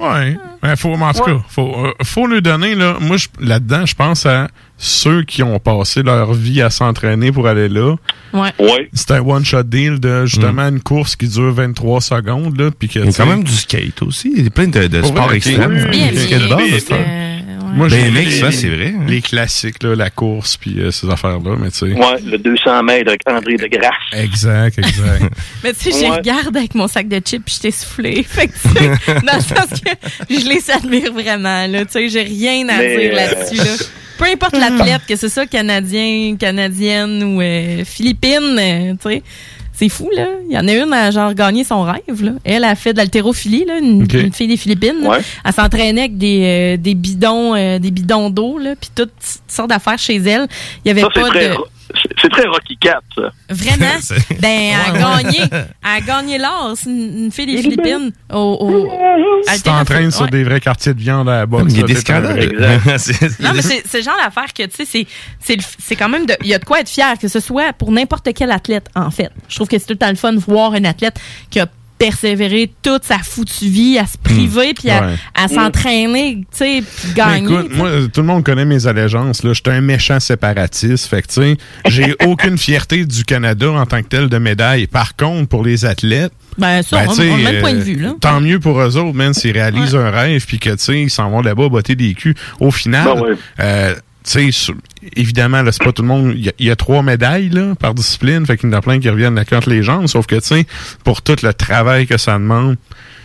Ouais. 0.00 0.36
Ben, 0.62 0.76
faut, 0.76 0.92
en 0.94 1.12
tout 1.12 1.22
cas, 1.24 1.36
faut, 1.48 1.74
euh, 1.86 1.92
faut 2.04 2.26
lui 2.26 2.42
donner, 2.42 2.74
là. 2.74 2.96
Moi, 3.00 3.16
je- 3.16 3.26
là-dedans, 3.40 3.86
je 3.86 3.94
pense 3.94 4.26
à 4.26 4.48
ceux 4.76 5.22
qui 5.24 5.42
ont 5.42 5.58
passé 5.58 6.02
leur 6.02 6.32
vie 6.34 6.62
à 6.62 6.70
s'entraîner 6.70 7.32
pour 7.32 7.46
aller 7.48 7.68
là. 7.68 7.96
Ouais. 8.32 8.52
C'est 8.92 9.10
un 9.12 9.20
one-shot 9.20 9.64
deal 9.64 9.98
de 9.98 10.24
justement 10.26 10.68
une 10.68 10.80
course 10.80 11.16
qui 11.16 11.26
dure 11.28 11.52
23 11.52 12.00
secondes, 12.00 12.58
là. 12.58 12.70
Puis 12.76 12.88
que, 12.88 12.98
Il 13.00 13.06
y 13.06 13.08
a 13.08 13.12
quand 13.12 13.26
même 13.26 13.44
du 13.44 13.52
skate 13.52 14.02
aussi. 14.02 14.32
Il 14.36 14.44
y 14.44 14.46
a 14.46 14.50
plein 14.50 14.68
de, 14.68 14.86
de 14.86 15.02
sports 15.02 15.32
extrêmes. 15.32 15.74
Du 15.84 15.88
Bien, 16.58 16.68
Moi, 17.74 17.88
Ben, 17.88 18.04
j'ai 18.04 18.10
mec, 18.10 18.24
les- 18.26 18.30
ça, 18.40 18.50
c'est 18.52 18.68
vrai. 18.68 18.94
hein. 18.96 19.04
Les 19.06 19.20
classiques, 19.22 19.82
là, 19.82 19.94
la 19.94 20.10
course, 20.10 20.56
puis 20.56 20.80
euh, 20.80 20.90
ces 20.90 21.08
affaires-là, 21.10 21.56
mais 21.60 21.70
tu 21.70 21.78
sais. 21.78 21.86
Ouais, 21.92 22.20
le 22.24 22.38
200 22.38 22.82
mètres 22.82 23.08
avec 23.08 23.20
André 23.28 23.56
de 23.56 23.66
Grasse. 23.66 23.92
Exact, 24.12 24.78
exact. 24.78 25.22
Mais 25.64 25.72
tu 25.72 25.90
sais, 25.90 25.92
je 25.92 26.10
Ouais. 26.10 26.16
regarde 26.18 26.56
avec 26.56 26.74
mon 26.74 26.88
sac 26.88 27.08
de 27.08 27.18
chips 27.18 27.44
puis 27.44 27.54
je 27.56 27.60
t'ai 27.62 27.70
soufflé. 27.70 28.22
Fait 28.28 28.48
que, 28.48 28.52
tu 28.52 28.68
sais, 28.68 29.14
dans 29.26 29.34
le 29.36 29.40
sens 29.40 29.80
que 29.80 29.90
je 30.30 30.48
les 30.48 30.70
admire 30.70 31.12
vraiment, 31.12 31.66
là. 31.66 31.84
Tu 31.84 31.92
sais, 31.92 32.08
j'ai 32.08 32.22
rien 32.22 32.68
à 32.68 32.78
Mais, 32.78 32.96
dire 32.98 33.10
euh, 33.12 33.16
là-dessus, 33.16 33.56
là. 33.56 33.86
Peu 34.18 34.24
importe 34.24 34.56
l'athlète, 34.58 35.02
que 35.08 35.14
c'est 35.16 35.28
ça, 35.28 35.46
canadien, 35.46 36.34
canadienne 36.38 37.22
ou 37.22 37.40
euh, 37.40 37.84
philippine, 37.84 38.56
euh, 38.58 38.92
tu 39.00 39.08
sais. 39.10 39.22
C'est 39.78 39.88
fou, 39.88 40.10
là. 40.12 40.26
Il 40.48 40.52
y 40.52 40.58
en 40.58 40.66
a 40.66 40.72
une 40.72 40.92
à 40.92 41.12
genre 41.12 41.32
gagner 41.34 41.62
son 41.62 41.84
rêve, 41.84 42.24
là. 42.24 42.32
Elle 42.42 42.64
a 42.64 42.74
fait 42.74 42.92
de 42.92 42.98
l'haltérophilie, 42.98 43.64
là, 43.64 43.78
une, 43.78 44.08
fille 44.32 44.48
des 44.48 44.56
Philippines. 44.56 45.06
Ouais. 45.06 45.18
Elle 45.44 45.52
s'entraînait 45.52 46.00
avec 46.00 46.18
des, 46.18 46.74
euh, 46.74 46.76
des 46.76 46.96
bidons, 46.96 47.54
euh, 47.54 47.78
des 47.78 47.92
bidons 47.92 48.28
d'eau, 48.28 48.58
là, 48.58 48.74
puis 48.74 48.90
toutes 48.92 49.12
sortes 49.46 49.68
d'affaires 49.68 49.96
chez 49.96 50.16
elle. 50.16 50.48
Il 50.84 50.88
y 50.88 50.90
avait 50.90 51.02
Ça, 51.02 51.10
pas 51.10 51.30
de. 51.30 51.54
C'est- 52.20 52.28
très 52.28 52.46
Rocky 52.46 52.76
Cat, 52.78 53.00
ça. 53.14 53.30
Vraiment? 53.50 53.96
C'est- 54.00 54.40
ben, 54.40 54.72
elle 54.94 55.02
a 55.02 55.16
Ouais, 55.16 55.22
gagné. 55.22 55.40
ouais. 55.40 55.48
Elle 55.52 55.90
a 55.96 56.00
gagné 56.00 56.38
l'or. 56.38 56.72
C'est 56.76 56.90
une, 56.90 57.24
une 57.24 57.32
fille 57.32 57.46
des 57.46 57.62
Philippines. 57.62 58.12
Au, 58.32 58.58
au, 58.60 58.88
Tu 59.54 59.62
t'entraînes 59.62 60.10
sur 60.10 60.22
Ouais. 60.24 60.30
des 60.30 60.44
vrais 60.44 60.60
quartiers 60.60 60.92
de 60.94 61.00
viande 61.00 61.28
à 61.28 61.38
la 61.40 61.46
boxe. 61.46 61.72
Il 61.72 61.80
y 61.80 61.82
a 61.82 61.86
des 61.86 61.94
scandales. 61.94 62.38
Non, 63.40 63.50
mais 63.54 63.62
c'est 63.62 64.02
genre 64.02 64.16
d'affaire 64.22 64.52
que, 64.52 64.64
tu 64.64 64.76
sais, 64.76 64.84
c'est- 64.84 65.06
c'est 65.40 65.56
le- 65.56 65.62
c'est 65.78 65.96
quand 65.96 66.08
même 66.08 66.26
de. 66.26 66.34
Il 66.42 66.48
y 66.48 66.54
a 66.54 66.58
de 66.58 66.64
quoi 66.64 66.80
être 66.80 66.88
fier, 66.88 67.16
que 67.18 67.28
ce 67.28 67.40
soit 67.40 67.72
pour 67.72 67.90
n'importe 67.92 68.28
quel 68.34 68.50
athlète, 68.50 68.88
en 68.94 69.10
fait. 69.10 69.30
Je 69.48 69.54
trouve 69.56 69.68
que 69.68 69.78
c'est 69.78 69.86
tout 69.86 69.92
le 69.94 69.98
temps 69.98 70.08
le 70.10 70.14
fun 70.16 70.32
de 70.32 70.38
voir 70.40 70.72
un 70.74 70.84
athlète 70.84 71.18
qui 71.50 71.60
a 71.60 71.66
persévéré 71.98 72.70
toute 72.82 73.04
sa 73.04 73.18
foutue 73.18 73.66
vie 73.66 73.98
à 73.98 74.06
se 74.06 74.16
priver 74.18 74.72
puis 74.74 74.90
à, 74.90 75.00
Ouais. 75.08 75.14
à 75.34 75.48
s'entraîner, 75.48 76.36
tu 76.52 76.58
sais, 76.58 76.82
puis 76.82 77.12
gagner. 77.14 77.42
écoute, 77.52 77.74
moi, 77.76 77.90
tout 78.12 78.20
le 78.20 78.26
monde 78.26 78.44
connaît 78.44 78.64
mes 78.64 78.86
allégeances. 78.86 79.42
Là. 79.42 79.52
J'étais 79.52 79.70
un 79.72 79.80
méchant 79.80 80.20
séparatiste. 80.20 81.06
Fait 81.06 81.22
que, 81.22 81.26
tu 81.28 81.34
sais, 81.34 81.56
j'ai 81.86 82.14
aucune 82.26 82.58
fierté 82.58 83.04
du 83.04 83.24
Canada 83.24 83.70
en 83.72 83.86
tant 83.86 84.02
que 84.02 84.08
tel 84.08 84.28
de 84.28 84.38
médaille. 84.38 84.86
Par 84.86 85.16
contre, 85.16 85.48
pour 85.48 85.64
les 85.64 85.84
athlètes, 85.84 86.32
Ben, 86.56 86.82
ça, 86.82 87.04
on- 87.06 87.10
tu 87.10 87.16
sais, 87.22 87.30
on 87.30 87.34
a 87.34 87.36
le 87.38 87.42
même 87.44 87.60
point 87.60 87.72
de 87.72 87.78
euh, 87.78 87.82
vue, 87.82 87.96
là. 88.00 88.14
Tant 88.20 88.40
mieux 88.40 88.58
pour 88.60 88.80
eux 88.80 88.96
autres, 88.96 89.14
man, 89.16 89.34
s'ils 89.34 89.52
réalisent 89.52 89.94
un 89.94 90.10
rêve, 90.10 90.44
puis 90.46 90.58
que, 90.58 90.70
tu 90.70 90.76
sais, 90.78 91.02
ils 91.02 91.10
s'en 91.10 91.30
vont 91.30 91.40
là-bas 91.42 91.68
botter 91.68 91.94
des 91.94 92.14
culs. 92.14 92.34
Au 92.60 92.70
final, 92.70 93.04
Ben 93.14 93.20
ouais. 93.22 93.34
euh, 93.60 93.94
tu 94.30 94.52
sais, 94.52 94.72
évidemment, 95.16 95.62
là, 95.62 95.72
c'est 95.72 95.82
pas 95.82 95.92
tout 95.92 96.02
le 96.02 96.08
monde. 96.08 96.32
Il 96.36 96.44
y 96.44 96.48
a- 96.48 96.52
il 96.58 96.66
y, 96.66 96.70
a 96.70 96.76
trois 96.76 97.02
médailles, 97.02 97.48
là, 97.48 97.74
par 97.78 97.94
discipline. 97.94 98.44
Fait 98.46 98.56
qu'il 98.58 98.68
y 98.70 98.74
en 98.74 98.76
a 98.76 98.80
plein 98.82 99.00
qui 99.00 99.08
reviennent 99.08 99.34
la 99.36 99.44
contre 99.44 99.70
les 99.70 99.82
jambes. 99.82 100.06
Sauf 100.06 100.26
que, 100.26 100.34
tu 100.36 100.42
sais, 100.42 100.66
pour 101.04 101.22
tout 101.22 101.36
le 101.42 101.52
travail 101.54 102.06
que 102.06 102.18
ça 102.18 102.34
demande, 102.34 102.76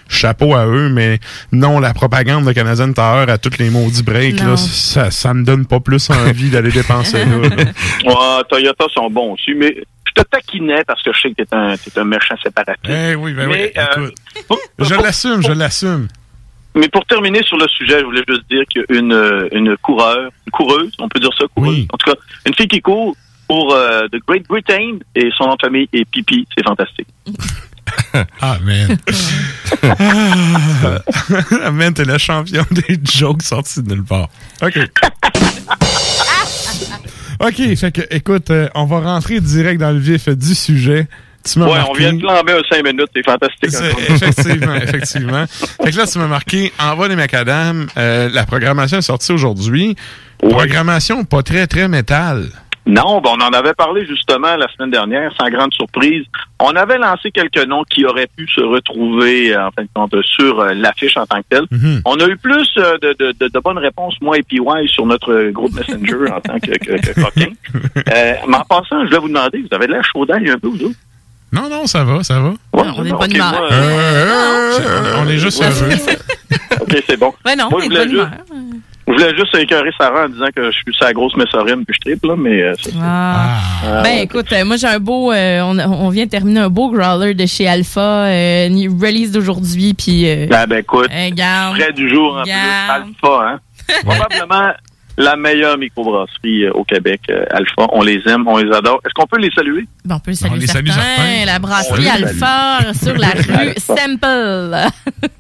chapeau 0.10 0.54
à 0.54 0.66
eux, 0.68 0.90
mais 0.90 1.20
non, 1.52 1.80
la 1.80 1.94
propagande 1.94 2.46
de 2.46 2.52
Canadian 2.52 2.94
Tower 2.94 3.26
à 3.32 3.38
tous 3.38 3.58
les 3.58 3.70
maudits 3.70 4.04
breaks, 4.04 4.40
là, 4.42 4.56
ça, 4.58 5.12
ça 5.12 5.34
me 5.34 5.44
donne 5.44 5.66
pas 5.66 5.80
plus 5.80 6.10
envie 6.10 6.50
d'aller 6.50 6.72
dépenser 6.72 7.26
là. 7.26 7.38
là. 7.38 7.50
Ouais, 8.06 8.44
Toyota 8.50 8.86
sont 8.94 9.10
bons 9.10 9.34
aussi, 9.34 9.54
mais 9.56 9.76
je 10.16 10.22
te 10.22 10.28
taquinais 10.30 10.84
parce 10.86 11.02
que 11.02 11.12
je 11.14 11.20
sais 11.22 11.30
que 11.30 11.42
t'es 11.44 11.48
un, 11.56 11.76
t'es 11.78 12.00
un 12.00 12.04
méchant 12.04 12.36
séparatiste. 12.44 12.86
Eh 12.90 13.16
oui, 13.16 13.34
ben 13.34 13.48
mais, 13.48 13.74
oui, 13.76 13.82
euh, 13.82 14.10
pour- 14.48 14.60
Je 14.80 14.94
l'assume, 14.96 15.42
je 15.42 15.52
l'assume. 15.54 16.08
Mais 16.76 16.88
pour 16.90 17.06
terminer 17.06 17.44
sur 17.44 17.58
le 17.58 17.68
sujet, 17.68 18.00
je 18.00 18.06
voulais 18.06 18.24
juste 18.28 18.44
dire 18.50 18.64
qu'il 18.70 18.84
y 18.90 18.94
a 18.94 19.00
une, 19.00 19.14
euh, 19.14 19.48
une 19.52 19.78
coureur, 19.78 20.32
une 20.46 20.52
coureuse, 20.52 20.92
on 21.00 21.08
peut 21.08 21.20
dire 21.20 21.30
ça, 21.38 21.46
coureuse. 21.56 21.86
En 21.92 21.98
tout 21.98 22.12
cas, 22.12 22.18
une 22.46 22.54
fille 22.56 22.68
qui 22.68 22.82
court 22.82 23.16
pour 23.48 23.74
euh, 23.74 24.08
The 24.08 24.18
Great 24.28 24.48
Britain 24.48 24.98
et 25.16 25.30
son 25.38 25.46
nom 25.46 25.56
de 25.56 25.62
famille 25.62 25.88
est 25.94 26.06
Pipi. 26.06 26.48
C'est 26.56 26.64
fantastique. 26.64 27.08
Ah, 28.42 28.58
man. 28.64 28.98
ah, 31.64 31.72
man, 31.72 31.94
t'es 31.94 32.06
le 32.06 32.18
champion 32.18 32.66
des 32.72 32.98
jokes 33.04 33.44
sortis 33.44 33.84
de 33.84 33.94
nulle 33.94 34.04
part. 34.04 34.30
OK. 34.62 34.78
OK, 37.40 37.76
fait 37.76 37.92
que, 37.92 38.02
écoute, 38.10 38.50
euh, 38.52 38.70
on 38.74 38.86
va 38.86 39.02
rentrer 39.02 39.42
direct 39.42 39.80
dans 39.80 39.92
le 39.92 40.00
vif 40.00 40.30
du 40.30 40.56
sujet. 40.56 41.08
Tu 41.46 41.60
m'as 41.60 41.66
Ouais, 41.66 41.74
marqué... 41.74 41.90
on 41.90 41.94
vient 41.94 42.14
de 42.14 42.20
flamber 42.20 42.54
un 42.54 42.62
5 42.76 42.84
minutes, 42.86 43.10
c'est 43.16 43.26
fantastique. 43.26 43.74
Effectivement, 44.10 44.76
effectivement. 44.82 45.46
Fait 45.48 45.92
que 45.92 45.98
là, 45.98 46.08
tu 46.08 46.18
m'as 46.20 46.28
marqué 46.28 46.72
Envoi 46.80 47.10
des 47.10 47.16
macadam. 47.16 47.88
Euh, 47.98 48.30
la 48.32 48.46
programmation 48.46 48.98
est 48.98 49.02
sortie 49.02 49.32
aujourd'hui. 49.34 49.96
Programmation 50.40 51.24
pas 51.26 51.44
très, 51.44 51.68
très 51.68 51.88
métal. 51.88 52.50
Non, 52.86 53.22
ben, 53.22 53.30
on 53.40 53.42
en 53.42 53.54
avait 53.54 53.74
parlé 53.74 54.06
justement 54.06 54.58
la 54.58 54.68
semaine 54.74 54.92
dernière, 54.92 55.32
sans 55.40 55.50
grande 55.50 55.74
surprise. 55.74 56.26
On 56.60 56.76
avait 56.76 56.98
lancé 56.98 57.32
quelques 57.32 57.66
noms 57.66 57.84
qui 57.90 58.06
auraient 58.06 58.28
pu 58.36 58.46
se 58.54 58.60
retrouver 58.60 59.56
euh, 59.56 59.68
en 59.68 59.72
fin 59.72 59.84
de 59.84 59.90
compte 59.94 60.14
sur 60.24 60.60
euh, 60.60 60.74
l'affiche 60.74 61.16
en 61.16 61.26
tant 61.26 61.38
que 61.38 61.48
telle. 61.50 61.66
Mhm. 61.72 62.02
On 62.04 62.16
a 62.16 62.28
eu 62.28 62.36
plus 62.36 62.70
euh, 62.78 62.98
de, 63.02 63.14
de, 63.40 63.60
bonnes 63.60 63.78
réponses, 63.78 64.16
moi 64.22 64.38
et 64.38 64.44
PY, 64.44 64.60
sur 64.88 65.06
notre 65.06 65.50
groupe 65.52 65.74
Messenger 65.74 66.30
en 66.34 66.42
tant 66.42 66.60
que, 66.60 66.72
que, 66.78 67.00
que 67.00 67.22
coquin. 67.22 67.52
Euh, 68.14 68.34
mais 68.48 68.58
en 68.58 68.64
passant, 68.66 69.06
je 69.06 69.12
vais 69.12 69.18
vous 69.18 69.28
demander, 69.30 69.60
vous 69.62 69.74
avez 69.76 69.88
de 69.88 69.94
l'air 69.94 70.04
chaud 70.04 70.26
d'ail 70.26 70.50
un 70.50 70.58
peu, 70.60 70.68
vous 70.68 70.84
autres? 70.84 70.96
Non, 71.54 71.70
non, 71.70 71.86
ça 71.88 72.04
va, 72.04 72.24
ça 72.24 72.40
va. 72.40 72.54
on 72.74 73.06
est 73.06 73.10
de 73.10 73.16
bonne 73.16 73.30
ok, 73.30 73.34
humeur. 73.36 73.52
moi, 73.52 73.70
Euh, 73.72 75.14
on 75.24 75.28
est 75.30 75.38
juste 75.38 75.60
Ouais. 75.62 75.68
heureux. 75.68 76.18
OK, 76.82 77.04
c'est 77.08 77.18
bon. 77.18 77.32
Ouais, 77.46 77.56
non, 77.56 77.70
Moi, 77.70 77.80
on 77.80 77.80
je 77.80 77.86
est 77.86 77.90
de 77.90 77.94
voulais 77.94 78.06
bonne 78.06 78.10
juste- 78.10 78.28
humeur. 78.52 78.68
Je 79.06 79.12
voulais 79.12 79.36
juste 79.36 79.54
écœurer 79.56 79.90
Sarah 79.98 80.26
en 80.26 80.30
disant 80.30 80.46
que 80.56 80.66
je 80.72 80.72
suis 80.72 80.96
sa 80.98 81.12
grosse 81.12 81.36
messorine 81.36 81.84
puis 81.86 81.94
je 81.94 82.10
triple, 82.12 82.28
là, 82.30 82.36
mais 82.38 82.62
euh. 82.64 82.74
Ah. 83.02 83.58
Ah, 83.86 84.02
ben 84.02 84.04
ouais. 84.04 84.24
écoute, 84.24 84.52
euh, 84.54 84.64
moi 84.64 84.78
j'ai 84.78 84.88
un 84.88 85.00
beau, 85.00 85.30
euh, 85.34 85.60
on, 85.62 85.78
on 85.78 86.08
vient 86.10 86.24
de 86.24 86.30
terminer 86.30 86.62
un 86.62 86.70
beau 86.70 86.90
growler 86.90 87.34
de 87.34 87.46
chez 87.46 87.68
Alpha, 87.68 88.00
euh, 88.28 88.70
release 89.02 89.32
d'aujourd'hui, 89.32 89.94
puis. 89.94 90.30
Euh, 90.30 90.48
Ah, 90.54 90.66
ben 90.68 90.80
écoute, 90.80 91.10
euh, 91.12 91.74
frais 91.76 91.92
du 91.92 92.10
jour 92.10 92.38
en 92.38 92.44
plus, 92.44 92.52
Alpha, 92.54 93.46
hein? 93.46 93.60
Probablement 94.06 94.72
la 95.18 95.36
meilleure 95.36 95.78
microbrasserie 95.78 96.66
euh, 96.66 96.72
au 96.74 96.84
Québec, 96.84 97.22
euh, 97.30 97.46
Alpha. 97.52 97.88
On 97.92 98.02
les 98.02 98.22
aime, 98.28 98.48
on 98.48 98.58
les 98.58 98.72
adore. 98.76 99.00
Est-ce 99.06 99.14
qu'on 99.14 99.28
peut 99.28 99.40
les 99.40 99.52
saluer? 99.52 99.86
Bon, 100.06 100.16
on 100.16 100.20
peut 100.20 100.32
le 100.32 100.36
saluer 100.36 100.60
les 100.60 100.68
salue 100.68 100.88
certains. 100.88 101.04
certains. 101.04 101.46
La 101.46 101.58
On 101.58 101.60
brasserie 101.60 102.02
les. 102.04 102.10
Alpha 102.10 102.94
sur 102.94 103.16
la 103.18 103.28
rue. 103.32 103.74
Sample. 103.78 104.92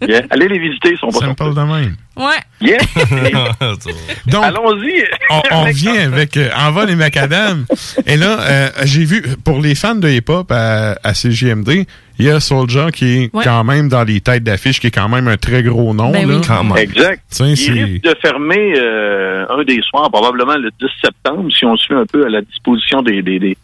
Yeah. 0.08 0.22
Allez 0.30 0.48
les 0.48 0.60
visiter, 0.60 0.92
ils 0.92 0.98
sont 0.98 1.08
pas 1.10 1.26
Simple 1.26 1.54
de 1.56 1.62
même. 1.62 1.96
Ouais. 2.16 2.26
Yeah. 2.62 2.78
Donc, 4.28 4.44
Allons-y. 4.44 5.04
on, 5.30 5.42
on 5.52 5.64
vient 5.66 5.96
avec 6.14 6.38
euh, 6.38 6.50
Envol 6.56 6.90
et 6.90 6.96
Macadam. 6.96 7.66
Et 8.06 8.18
là, 8.18 8.40
euh, 8.40 8.70
j'ai 8.84 9.04
vu, 9.06 9.24
pour 9.44 9.60
les 9.60 9.76
fans 9.76 9.96
de 9.96 10.08
hip-hop 10.10 10.52
à, 10.52 10.96
à 11.04 11.14
CJMD, 11.14 11.86
il 12.20 12.26
y 12.26 12.30
a 12.30 12.40
Soulja 12.40 12.92
qui 12.92 13.06
est 13.24 13.30
Ouais. 13.36 13.44
quand 13.44 13.64
même 13.64 13.90
dans 13.90 14.04
les 14.04 14.22
têtes 14.22 14.44
d'affiche, 14.44 14.80
qui 14.80 14.88
est 14.88 14.92
quand 14.92 15.10
même 15.10 15.28
un 15.28 15.38
très 15.38 15.64
gros 15.64 15.94
nom. 15.96 16.12
Ben 16.12 16.30
là. 16.30 16.40
oui. 16.64 16.82
Exact. 16.82 17.22
Tiens, 17.30 17.48
Il 17.48 17.58
c'est- 17.58 17.72
risque 17.72 18.04
de 18.04 18.16
fermer 18.22 18.74
euh, 18.78 19.46
un 19.50 19.64
des 19.64 19.82
soirs, 19.82 20.12
probablement 20.12 20.56
le 20.58 20.70
10 20.80 20.86
septembre, 21.04 21.50
si 21.52 21.66
on 21.66 21.76
suit 21.76 21.96
un 21.96 22.06
peu 22.06 22.26
à 22.26 22.30
la 22.30 22.42
disposition 22.42 23.02
des, 23.02 23.22
des, 23.24 23.40
des, 23.40 23.58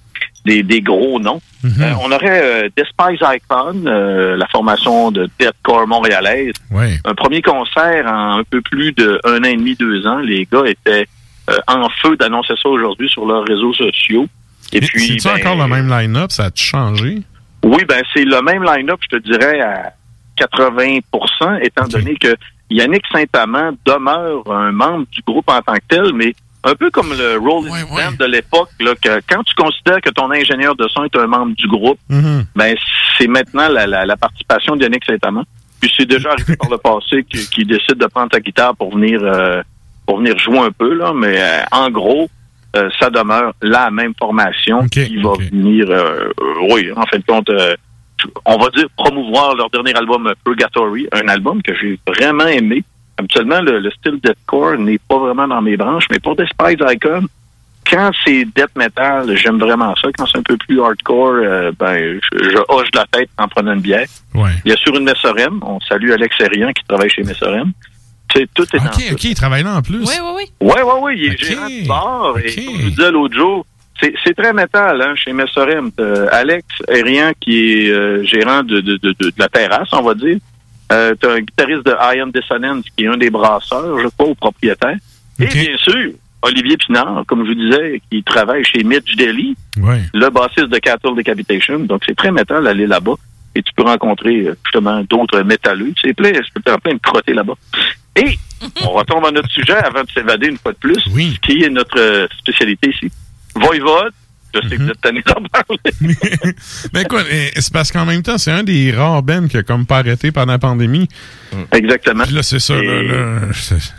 des, 0.49 0.63
des 0.63 0.81
gros 0.81 1.19
noms. 1.19 1.41
Mhm. 1.63 1.81
Euh, 1.81 1.93
on 2.03 2.11
aurait 2.11 2.41
euh, 2.41 2.69
Despise 2.75 3.19
Icon, 3.21 3.85
euh, 3.85 4.35
la 4.35 4.47
formation 4.47 5.11
de 5.11 5.29
Deathcore 5.39 5.87
montréalaise. 5.87 6.53
Ouais. 6.71 6.97
Un 7.05 7.13
premier 7.13 7.41
concert 7.41 8.05
en 8.07 8.39
un 8.39 8.43
peu 8.43 8.61
plus 8.61 8.91
de 8.93 9.19
un 9.25 9.39
an 9.39 9.43
et 9.43 9.55
demi, 9.55 9.75
deux 9.75 10.05
ans. 10.07 10.19
Les 10.19 10.47
gars 10.51 10.63
étaient 10.65 11.05
euh, 11.49 11.57
en 11.67 11.87
feu 12.01 12.15
d'annoncer 12.17 12.53
ça 12.61 12.69
aujourd'hui 12.69 13.09
sur 13.09 13.25
leurs 13.25 13.43
réseaux 13.45 13.73
sociaux. 13.73 14.27
Et 14.71 14.81
puis, 14.81 15.19
C'est-tu 15.19 15.27
ben, 15.27 15.35
encore 15.39 15.67
le 15.67 15.67
même 15.67 15.89
line-up? 15.89 16.31
Ça 16.31 16.45
a-tu 16.45 16.63
changé? 16.63 17.21
oui, 17.63 17.83
ben 17.89 18.01
c'est 18.13 18.23
le 18.23 18.41
même 18.41 18.63
line-up, 18.63 18.99
je 19.11 19.17
te 19.17 19.21
dirais, 19.21 19.59
à 19.59 19.91
80% 20.39 21.59
étant 21.61 21.87
donné 21.87 22.15
que 22.15 22.33
Yannick 22.69 23.03
Saint-Amand 23.11 23.71
demeure 23.85 24.49
un 24.49 24.71
membre 24.71 25.05
du 25.11 25.21
groupe 25.27 25.49
en 25.49 25.61
tant 25.61 25.73
que 25.73 25.87
tel, 25.89 26.13
mais 26.13 26.33
un 26.63 26.75
peu 26.75 26.89
comme 26.91 27.11
le 27.17 27.37
Rolling 27.37 27.71
Band 27.89 28.11
de 28.19 28.25
l'époque, 28.25 28.69
là, 28.81 28.93
que 29.01 29.21
quand 29.29 29.43
tu 29.43 29.55
considères 29.55 30.01
que 30.01 30.09
ton 30.09 30.29
ingénieur 30.31 30.75
de 30.75 30.87
son 30.89 31.03
est 31.05 31.15
un 31.15 31.27
membre 31.27 31.55
du 31.55 31.67
groupe, 31.67 31.99
Mhm. 32.09 32.45
ben 32.55 32.75
c'est 33.17 33.27
maintenant 33.27 33.69
la, 33.69 33.87
la, 33.87 34.05
la 34.05 34.17
participation 34.17 34.75
d'Yannick 34.75 35.05
Saint-Amand. 35.05 35.43
Puis 35.79 35.89
c'est 35.97 36.05
déjà 36.05 36.31
arrivé 36.31 36.57
par 36.57 36.69
le 36.69 36.77
passé 36.77 37.23
qu'il 37.23 37.65
décide 37.65 37.95
de 37.95 38.05
prendre 38.07 38.29
sa 38.33 38.41
guitare 38.41 38.75
pour 38.75 38.93
venir 38.93 39.21
euh, 39.23 39.61
pour 40.05 40.17
venir 40.17 40.37
jouer 40.39 40.59
un 40.59 40.71
peu, 40.71 40.93
là, 40.93 41.13
mais 41.15 41.39
euh, 41.39 41.61
en 41.71 41.89
gros, 41.89 42.29
euh, 42.75 42.89
ça 42.99 43.09
demeure 43.09 43.53
la 43.61 43.89
même 43.91 44.13
formation 44.19 44.85
qui 45.07 45.17
va 45.21 45.33
venir, 45.51 45.85
oui, 46.69 46.89
en 46.95 47.03
fin 47.05 47.17
de 47.19 47.23
compte, 47.25 47.49
on 48.45 48.57
va 48.57 48.69
dire 48.71 48.87
promouvoir 48.97 49.55
leur 49.55 49.69
dernier 49.69 49.93
album 49.95 50.33
Purgatory, 50.43 51.07
un 51.13 51.27
album 51.29 51.61
que 51.61 51.73
j'ai 51.79 51.97
vraiment 52.05 52.47
aimé. 52.47 52.83
Habituellement, 53.19 53.59
le, 53.61 53.79
le 53.79 53.91
style 53.91 54.17
deathcore 54.23 54.77
n'est 54.77 54.97
pas 54.97 55.17
vraiment 55.17 55.45
dans 55.45 55.61
mes 55.61 55.75
branches, 55.75 56.05
mais 56.09 56.19
pour 56.19 56.37
Despise 56.37 56.77
Icon, 56.79 57.27
quand 57.89 58.11
c'est 58.23 58.45
death 58.55 58.73
metal, 58.77 59.35
j'aime 59.35 59.59
vraiment 59.59 59.93
ça. 59.95 60.07
Quand 60.17 60.25
c'est 60.25 60.37
un 60.37 60.43
peu 60.43 60.55
plus 60.55 60.81
hardcore, 60.81 61.33
euh, 61.33 61.71
ben, 61.77 62.19
je, 62.31 62.49
je 62.49 62.57
hoche 62.69 62.89
de 62.91 62.99
la 62.99 63.05
tête 63.11 63.29
en 63.37 63.49
prenant 63.49 63.73
une 63.73 63.81
bière. 63.81 64.07
Ouais. 64.33 64.51
Il 64.63 64.71
y 64.71 64.73
a 64.73 64.77
sur 64.77 64.95
une 64.95 65.03
Messorem, 65.03 65.59
on 65.63 65.81
salue 65.81 66.11
Alex 66.11 66.37
Serian 66.37 66.71
qui 66.71 66.83
travaille 66.87 67.09
chez 67.09 67.23
Messorem. 67.23 67.73
Sais, 68.33 68.47
tout 68.53 68.63
est 68.73 68.79
en 68.79 68.85
OK, 68.85 69.03
OK, 69.11 69.23
il 69.25 69.35
travaille 69.35 69.63
là 69.63 69.75
en 69.75 69.81
plus. 69.81 69.99
Oui, 69.99 70.13
oui, 70.21 70.31
oui. 70.37 70.43
Ouais, 70.61 70.81
ouais, 70.81 70.99
ouais, 71.01 71.17
il 71.17 71.33
est 71.33 71.37
gérant 71.37 71.67
du 71.67 71.87
bar. 71.87 72.37
Et 72.37 72.53
comme 72.53 72.77
je 72.77 72.83
vous 72.83 72.89
disais 72.91 73.11
l'autre 73.11 73.35
jour, 73.35 73.65
c'est, 73.99 74.33
très 74.33 74.53
métal, 74.53 75.01
hein, 75.01 75.13
chez 75.15 75.33
Messorem. 75.33 75.91
T'as 75.91 76.27
Alex 76.27 76.65
Herrian, 76.87 77.31
qui 77.39 77.59
est 77.59 77.89
euh, 77.89 78.23
gérant 78.23 78.63
de, 78.63 78.79
de, 78.79 78.97
de, 78.97 79.13
de, 79.19 79.25
de 79.25 79.33
la 79.37 79.49
terrasse, 79.49 79.89
on 79.91 80.03
va 80.03 80.13
dire. 80.13 80.37
Euh, 80.91 81.13
t'as 81.19 81.33
un 81.35 81.39
guitariste 81.39 81.85
de 81.85 81.95
Iron 82.15 82.27
Dissonance, 82.33 82.85
qui 82.97 83.03
est 83.03 83.07
un 83.07 83.17
des 83.17 83.29
brasseurs, 83.29 83.99
je 83.99 84.07
crois, 84.07 84.27
au 84.27 84.35
propriétaire. 84.35 84.95
Et 85.39 85.45
bien 85.45 85.77
sûr, 85.77 86.11
Olivier 86.41 86.77
Pinard, 86.77 87.23
comme 87.27 87.43
je 87.45 87.49
vous 87.49 87.55
disais, 87.55 88.01
qui 88.09 88.23
travaille 88.23 88.63
chez 88.63 88.83
Mitch 88.83 89.15
Daly, 89.15 89.55
Ouais. 89.77 90.01
le 90.13 90.29
bassiste 90.29 90.67
de 90.69 90.77
Cattle 90.79 91.15
Decapitation. 91.15 91.79
Donc, 91.79 92.01
c'est 92.07 92.15
très 92.15 92.31
métal 92.31 92.63
d'aller 92.63 92.87
là-bas. 92.87 93.13
Et 93.55 93.61
tu 93.63 93.71
peux 93.75 93.83
rencontrer, 93.83 94.41
euh, 94.47 94.55
justement, 94.65 95.01
d'autres 95.09 95.41
métalleux. 95.41 95.93
C'est 96.01 96.13
plein, 96.13 96.31
c'est 96.33 96.63
plein, 96.63 96.77
plein 96.77 96.93
de 96.93 96.99
crottés 96.99 97.33
là-bas. 97.33 97.53
Et 98.15 98.37
on 98.83 98.89
retombe 98.91 99.25
à 99.25 99.31
notre 99.31 99.49
sujet 99.49 99.73
avant 99.75 100.03
de 100.03 100.09
s'évader 100.11 100.47
une 100.47 100.57
fois 100.57 100.71
de 100.73 100.77
plus, 100.77 100.99
ce 100.99 101.39
qui 101.39 101.63
est 101.63 101.69
notre 101.69 101.97
euh, 101.99 102.27
spécialité 102.39 102.89
ici. 102.89 103.11
Voivode, 103.55 104.13
je 104.53 104.67
sais 104.67 104.77
que 104.77 104.81
vous 104.83 104.89
êtes 104.89 105.01
tanné 105.01 105.21
d'en 105.25 105.41
parler. 105.51 105.93
Mais 106.93 107.01
écoute, 107.01 107.25
c'est 107.55 107.73
parce 107.73 107.91
qu'en 107.91 108.05
même 108.05 108.21
temps, 108.23 108.37
c'est 108.37 108.51
un 108.51 108.63
des 108.63 108.91
rares 108.91 109.23
bands 109.23 109.47
qui 109.47 109.57
a 109.57 109.63
comme 109.63 109.85
pas 109.85 109.97
arrêté 109.99 110.31
pendant 110.31 110.53
la 110.53 110.59
pandémie. 110.59 111.07
Exactement. 111.71 112.23
Puis 112.25 112.33
là, 112.35 112.43
c'est 112.43 112.59
ça, 112.59 112.75
là, 112.81 113.01
là, 113.03 113.39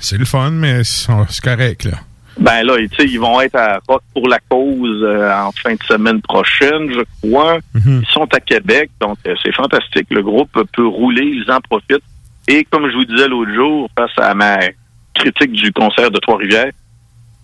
c'est- 0.00 0.18
le 0.18 0.24
fun, 0.24 0.50
mais 0.50 0.82
c'est 0.84 1.42
correct, 1.42 1.84
là. 1.84 1.98
Ben 2.38 2.62
là, 2.62 2.76
tu 2.78 2.88
sais, 2.96 3.04
ils 3.06 3.18
vont 3.20 3.40
être 3.40 3.56
à 3.56 3.80
Rock 3.86 4.02
pour 4.14 4.26
la 4.28 4.38
cause 4.48 5.02
euh, 5.02 5.30
en 5.32 5.52
fin 5.52 5.74
de 5.74 5.82
semaine 5.82 6.22
prochaine, 6.22 6.90
je 6.92 7.00
crois. 7.28 7.58
Ils 7.74 8.06
sont 8.12 8.26
à 8.34 8.40
Québec, 8.40 8.90
donc 9.00 9.18
euh, 9.26 9.34
c'est 9.42 9.54
fantastique. 9.54 10.06
Le 10.10 10.22
groupe 10.22 10.50
peut 10.72 10.86
rouler, 10.86 11.22
ils 11.24 11.50
en 11.50 11.60
profitent. 11.60 12.02
Et 12.48 12.64
comme 12.64 12.88
je 12.90 12.94
vous 12.96 13.04
disais 13.04 13.28
l'autre 13.28 13.52
jour, 13.52 13.90
face 13.98 14.10
à 14.16 14.32
ma 14.34 14.58
critique 15.14 15.52
du 15.52 15.70
concert 15.72 16.10
de 16.10 16.18
Trois-Rivières, 16.18 16.70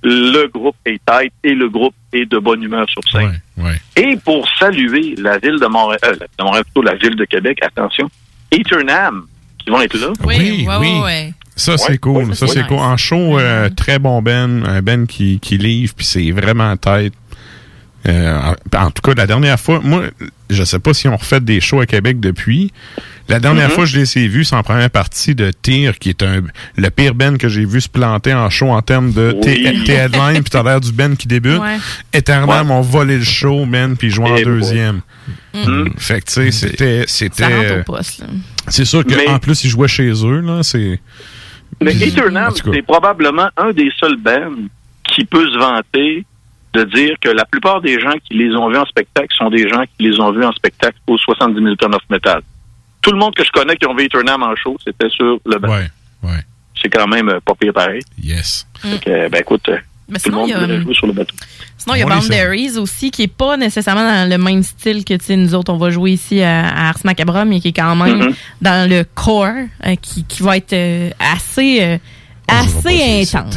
le 0.09 0.47
groupe 0.47 0.77
est 0.87 1.01
tight 1.05 1.33
et 1.43 1.53
le 1.53 1.69
groupe 1.69 1.95
est 2.13 2.27
de 2.27 2.39
bonne 2.39 2.63
humeur 2.63 2.89
sur 2.89 3.03
scène. 3.11 3.41
Et 3.97 4.17
pour 4.17 4.49
saluer 4.57 5.17
la 5.19 5.39
ville 5.39 5.59
de 5.59 5.67
Montréal, 5.67 5.99
euh, 6.05 6.27
de 6.39 6.45
Montréal 6.45 6.65
plutôt 6.65 6.83
la 6.83 6.95
ville 6.95 7.17
de 7.17 7.25
Québec, 7.25 7.59
attention, 7.61 8.09
Eternam, 8.53 9.27
qui 9.59 9.71
vont 9.71 9.81
être 9.81 9.99
là. 9.99 10.13
Oui, 10.25 10.65
oui. 10.81 11.33
Ça, 11.57 11.77
c'est 11.77 11.99
cool. 11.99 12.25
ouais, 12.25 12.35
ça, 12.35 12.47
c'est 12.47 12.65
cool. 12.69 12.79
En 12.79 12.97
show, 12.97 13.39
euh, 13.39 13.69
très 13.71 13.99
bon 13.99 14.23
Ben. 14.23 14.65
Un 14.65 14.81
Ben 14.81 15.09
qui, 15.09 15.41
qui 15.41 15.59
livre, 15.59 15.95
puis 15.97 16.07
c'est 16.07 16.31
vraiment 16.31 16.71
en 16.71 16.77
tête. 16.77 17.15
Euh, 18.07 18.39
en, 18.75 18.79
en 18.87 18.91
tout 18.91 19.03
cas, 19.03 19.15
la 19.17 19.27
dernière 19.27 19.59
fois, 19.59 19.81
moi, 19.83 20.05
je 20.49 20.63
sais 20.63 20.79
pas 20.79 20.95
si 20.95 21.09
on 21.09 21.17
refait 21.17 21.41
des 21.41 21.61
shows 21.61 21.81
à 21.81 21.87
Québec 21.87 22.21
depuis. 22.21 22.73
La 23.29 23.41
dernière 23.41 23.69
Mhm. 23.69 23.75
fois, 23.75 23.85
je 23.87 23.99
les 23.99 24.19
ai 24.19 24.29
vus, 24.29 24.45
c'est 24.45 24.55
en 24.55 24.63
première 24.63 24.91
partie 24.91 25.35
de 25.35 25.51
Tyr, 25.51 25.99
qui 25.99 26.11
est 26.11 26.23
un, 26.23 26.43
le 26.77 26.91
pire 26.91 27.15
Ben 27.17 27.37
que 27.37 27.49
j'ai 27.49 27.65
vu 27.65 27.81
se 27.81 27.89
planter 27.89 28.33
en 28.33 28.49
show 28.49 28.69
en 28.71 28.81
termes 28.83 29.11
de 29.13 29.33
T- 29.33 29.73
Oui. 29.75 29.83
T-headline, 29.85 30.35
puis 30.43 30.51
t'as 30.51 30.63
l'air 30.63 30.81
du 30.81 30.93
Ben 30.93 31.17
qui 31.17 31.27
débute. 31.27 31.59
Ouais. 31.59 31.79
Eternam 32.13 32.71
ont 32.71 32.81
volé 32.83 33.19
le 33.19 33.25
show, 33.25 33.67
Ben, 33.67 33.97
puis 33.97 34.11
joué 34.11 34.31
en 34.31 34.37
Eh 34.37 34.45
deuxième. 34.45 35.01
Mhm. 35.55 35.95
Fait 35.99 36.21
que, 36.21 36.27
tu 36.27 36.33
sais, 36.33 36.51
c'était, 36.53 37.05
c'est 38.69 38.85
sûr 38.85 39.05
que, 39.05 39.15
Mais- 39.17 39.29
en 39.29 39.41
plus, 39.41 39.65
ils 39.65 39.71
jouaient 39.71 39.89
chez 39.89 40.11
eux, 40.25 40.41
là, 40.43 40.63
c'est, 40.63 41.01
Mais 41.83 41.93
cas. 42.63 42.71
c'est 42.73 42.83
probablement 42.83 43.49
un 43.57 43.73
des 43.73 43.91
seuls 43.99 44.17
bands 44.19 44.53
qui 45.03 45.25
peut 45.25 45.49
se 45.51 45.59
vanter 45.59 46.25
de 46.77 46.85
dire 46.85 47.17
que 47.21 47.29
la 47.29 47.45
plupart 47.45 47.81
des 47.81 47.99
gens 48.01 48.15
qui 48.29 48.35
les 48.35 48.55
ont 48.55 48.69
vus 48.71 48.77
en 48.79 48.85
spectacle 48.87 49.29
sont 49.37 49.51
des 49.51 49.69
gens 49.69 49.83
qui 49.97 50.07
les 50.09 50.21
ont 50.21 50.33
vus 50.33 50.45
en 50.45 50.53
spectacle 50.53 50.97
au 51.07 51.17
70 51.19 51.61
000 51.63 51.75
tonnes 51.77 51.95
of 51.95 52.03
metal. 52.11 52.41
Tout 53.03 53.13
le 53.13 53.19
monde 53.19 53.35
que 53.35 53.45
je 53.45 53.51
connais 53.51 53.77
qui 53.77 53.87
ont 53.87 53.95
vu 53.95 54.05
Eternam 54.05 54.43
en 54.43 54.55
show, 54.57 54.77
c'était 54.85 55.09
sur 55.09 55.39
le 55.45 55.59
band. 55.59 55.69
Ouais, 55.69 55.89
ouais. 56.25 56.41
C'est 56.81 56.89
quand 56.89 57.07
même 57.07 57.29
euh, 57.29 57.41
pas 57.45 57.55
pire 57.55 57.73
pareil. 57.73 58.03
Yes. 58.23 58.67
Fait 58.81 58.99
que, 59.03 59.29
ben 59.29 59.41
écoute, 59.41 59.69
euh, 59.69 59.79
Mais 60.09 60.19
tout 60.19 60.31
le 60.31 60.35
sinon, 60.35 60.37
monde 60.41 60.49
il 60.49 60.51
y 60.51 60.55
a, 60.55 60.59
voudrait 60.61 60.81
jouer 60.83 60.95
sur 60.95 61.07
le 61.07 61.13
bateau. 61.13 61.35
Sinon, 61.79 61.95
il 61.95 62.01
y 62.01 62.03
a. 62.03 62.07
Boundaries 62.07 62.77
aussi, 62.79 63.11
qui 63.11 63.23
est 63.23 63.33
pas 63.33 63.57
nécessairement 63.57 64.03
dans 64.03 64.29
le 64.29 64.39
même 64.39 64.63
style 64.63 65.05
que 65.05 65.35
nous 65.35 65.55
autres, 65.55 65.73
on 65.73 65.77
va 65.79 65.91
jouer 65.91 66.13
ici 66.13 66.43
à, 66.43 66.67
à 66.69 66.89
Ars 66.89 66.99
Macabra, 67.05 67.45
mais 67.45 67.61
qui 67.61 67.69
est 67.69 67.73
quand 67.73 67.95
même 67.97 68.19
Mhm. 68.19 68.35
dans 68.61 68.91
le 68.91 69.05
core, 69.15 69.47
euh, 69.87 69.95
qui, 70.03 70.25
qui 70.25 70.43
va 70.43 70.57
être 70.57 70.73
euh, 70.73 71.11
assez, 71.21 71.83
euh, 71.83 71.99
assez 72.49 73.23
intense. 73.23 73.57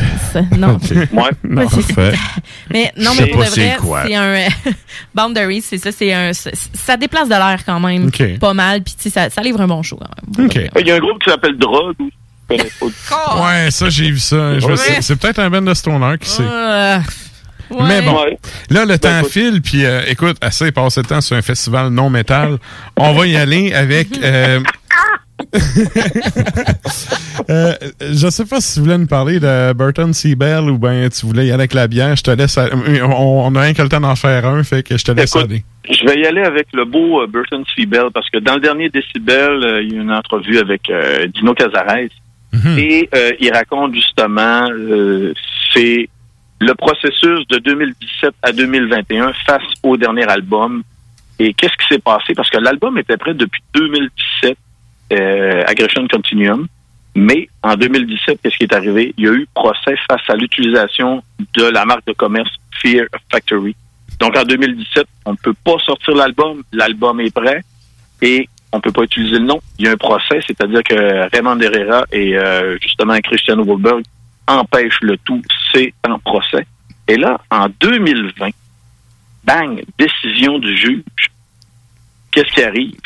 Non. 0.57 0.77
Ouais. 1.11 1.29
Mais 1.43 1.65
c'est- 1.87 2.13
Mais 2.69 2.91
non, 2.97 3.11
mais 3.19 3.27
pour 3.27 3.41
le 3.41 3.47
vrai, 3.47 3.77
c'est 4.07 4.15
un 4.15 4.47
Boundaries, 5.15 5.61
c'est 5.61 5.77
ça, 5.77 5.91
c'est 5.91 6.13
un 6.13 6.31
ça 6.33 6.97
déplace 6.97 7.27
de 7.29 7.35
l'air 7.35 7.59
quand 7.65 7.79
même 7.79 8.09
pas 8.39 8.53
mal, 8.53 8.81
puis 8.83 8.93
tu 8.95 9.03
sais, 9.03 9.09
ça, 9.09 9.29
ça 9.29 9.41
livre 9.41 9.61
un 9.61 9.67
bon 9.67 9.81
show 9.83 9.97
quand 9.97 10.37
même. 10.37 10.49
Il 10.79 10.87
y 10.87 10.91
a 10.91 10.95
un 10.95 10.99
groupe 10.99 11.21
qui 11.23 11.29
s'appelle 11.29 11.57
Drogue. 11.57 11.95
Ouais, 12.49 13.69
ça, 13.71 13.89
j'ai 13.89 14.09
vu 14.11 14.19
ça. 14.19 14.53
Ouais. 14.53 14.75
c'est- 15.01 15.15
peut-être 15.15 15.39
un 15.39 15.49
band 15.49 15.61
de 15.61 15.73
stoner 15.73 16.17
qui 16.19 16.29
sait. 16.29 16.43
Euh, 16.43 16.97
Mais 17.87 18.01
bon, 18.01 18.23
Ouais. 18.23 18.37
là, 18.71 18.85
le 18.85 18.97
temps 18.97 19.23
file, 19.29 19.61
puis 19.61 19.85
euh, 19.85 20.01
écoute, 20.07 20.37
assez 20.41 20.71
passé 20.71 21.03
de 21.03 21.07
temps 21.07 21.21
sur 21.21 21.35
un 21.37 21.43
festival 21.43 21.89
non 21.89 22.09
métal. 22.09 22.57
On 22.97 23.13
va 23.13 23.27
y 23.27 23.35
aller 23.37 23.71
avec... 23.73 24.07
euh, 24.23 24.59
euh, 27.49 27.73
je 27.99 28.29
sais 28.29 28.45
pas 28.45 28.61
si 28.61 28.75
tu 28.75 28.79
voulais 28.81 28.97
nous 28.97 29.07
parler 29.07 29.39
de 29.39 29.73
Burton 29.73 30.13
Seabell 30.13 30.69
ou 30.69 30.77
ben 30.77 31.09
tu 31.09 31.25
voulais 31.25 31.43
y 31.47 31.51
aller 31.51 31.53
avec 31.53 31.73
la 31.73 31.87
bière. 31.87 32.15
Je 32.15 32.23
te 32.23 32.31
laisse... 32.31 32.57
aller- 32.57 32.71
On, 33.03 33.45
on 33.47 33.55
a 33.55 33.61
rien 33.61 33.73
que 33.73 33.81
le 33.81 33.89
temps 33.89 33.99
d'en 34.01 34.15
faire 34.15 34.45
un, 34.45 34.63
fait 34.63 34.83
que 34.83 34.97
je 34.97 35.03
te 35.05 35.11
laisse 35.11 35.35
Écoute, 35.35 35.49
aller. 35.49 35.63
Je 35.89 36.05
vais 36.05 36.19
y 36.21 36.25
aller 36.25 36.41
avec 36.43 36.67
le 36.73 36.85
beau 36.85 37.21
euh, 37.21 37.27
Burton 37.27 37.63
Seabell 37.75 38.09
parce 38.13 38.29
que 38.29 38.37
dans 38.39 38.55
le 38.55 38.61
dernier 38.61 38.89
Décibel, 38.89 39.63
euh, 39.63 39.81
il 39.81 39.93
y 39.93 39.97
a 39.97 40.01
une 40.01 40.11
entrevue 40.11 40.59
avec 40.59 40.89
euh, 40.89 41.27
Dino 41.27 41.53
Cazares 41.53 42.09
et 42.77 43.07
euh, 43.13 43.31
il 43.39 43.51
raconte 43.53 43.93
justement 43.93 44.67
euh, 44.71 45.33
c'est 45.73 46.09
le 46.59 46.73
processus 46.73 47.47
de 47.47 47.57
2017 47.59 48.31
à 48.41 48.51
2021 48.51 49.33
face 49.45 49.61
au 49.83 49.95
dernier 49.97 50.27
album 50.27 50.81
et 51.37 51.53
qu'est-ce 51.53 51.73
qui 51.77 51.87
s'est 51.93 51.99
passé? 52.01 52.33
Parce 52.35 52.49
que 52.49 52.57
l'album 52.57 52.97
était 52.97 53.17
prêt 53.17 53.33
depuis 53.33 53.61
2017 53.75 54.57
euh, 55.11 55.63
Aggression 55.65 56.07
Continuum 56.07 56.67
mais 57.15 57.49
en 57.63 57.75
2017 57.75 58.39
qu'est-ce 58.41 58.57
qui 58.57 58.63
est 58.63 58.73
arrivé? 58.73 59.13
Il 59.17 59.25
y 59.25 59.27
a 59.27 59.31
eu 59.31 59.47
procès 59.53 59.95
face 60.09 60.21
à 60.29 60.35
l'utilisation 60.35 61.23
de 61.55 61.63
la 61.63 61.83
marque 61.85 62.05
de 62.05 62.13
commerce 62.13 62.51
Fear 62.81 63.07
Factory 63.31 63.75
donc 64.19 64.37
en 64.37 64.43
2017, 64.43 65.07
on 65.25 65.31
ne 65.31 65.37
peut 65.37 65.53
pas 65.53 65.77
sortir 65.85 66.15
l'album. 66.15 66.61
L'album 66.73 67.19
est 67.21 67.33
prêt 67.33 67.63
et 68.21 68.49
on 68.71 68.81
peut 68.81 68.91
pas 68.91 69.03
utiliser 69.03 69.39
le 69.39 69.45
nom. 69.45 69.61
Il 69.77 69.85
y 69.85 69.87
a 69.87 69.91
un 69.91 69.97
procès, 69.97 70.41
c'est-à-dire 70.45 70.83
que 70.83 71.29
Raymond 71.33 71.59
Herrera 71.59 72.05
et 72.11 72.37
euh, 72.37 72.77
justement 72.81 73.17
Christian 73.21 73.63
Wolberg 73.63 74.03
empêchent 74.47 75.01
le 75.01 75.17
tout. 75.17 75.41
C'est 75.73 75.93
en 76.07 76.19
procès. 76.19 76.67
Et 77.07 77.15
là, 77.15 77.39
en 77.49 77.67
2020, 77.79 78.49
bang, 79.45 79.83
décision 79.97 80.59
du 80.59 80.75
juge. 80.75 81.03
Qu'est-ce 82.31 82.53
qui 82.53 82.63
arrive? 82.63 82.99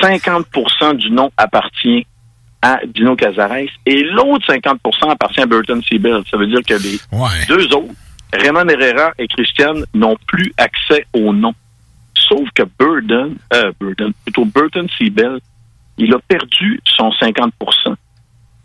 50% 0.00 0.96
du 0.96 1.10
nom 1.10 1.30
appartient 1.36 2.06
à 2.62 2.80
Dino 2.86 3.16
Cazares 3.16 3.68
et 3.86 4.02
l'autre 4.04 4.46
50% 4.46 5.10
appartient 5.10 5.40
à 5.40 5.46
Burton 5.46 5.82
Seabell. 5.82 6.22
Ça 6.30 6.36
veut 6.36 6.46
dire 6.46 6.60
que 6.66 6.74
les 6.74 6.98
deux 7.48 7.74
autres, 7.74 7.92
Raymond 8.32 8.68
Herrera 8.68 9.12
et 9.18 9.26
Christian, 9.26 9.74
n'ont 9.94 10.16
plus 10.26 10.52
accès 10.56 11.06
au 11.12 11.32
nom. 11.32 11.54
Sauf 12.14 12.48
que 12.54 12.62
Burden, 12.78 13.36
euh, 13.52 13.72
Burden, 13.80 14.12
plutôt 14.24 14.44
Burton 14.44 14.86
Seabell, 14.96 15.40
il 15.98 16.14
a 16.14 16.18
perdu 16.20 16.80
son 16.84 17.10
50% 17.10 17.50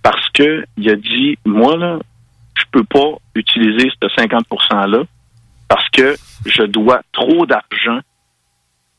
parce 0.04 0.30
que 0.30 0.64
il 0.78 0.90
a 0.90 0.96
dit, 0.96 1.38
moi, 1.46 1.76
là, 1.76 2.00
je 2.58 2.64
peux 2.72 2.84
pas 2.84 3.18
utiliser 3.36 3.90
ce 4.02 4.08
50 4.10 4.46
%-là 4.48 5.04
parce 5.68 5.90
que 5.90 6.16
je 6.46 6.64
dois 6.64 7.02
trop 7.12 7.46
d'argent 7.46 8.00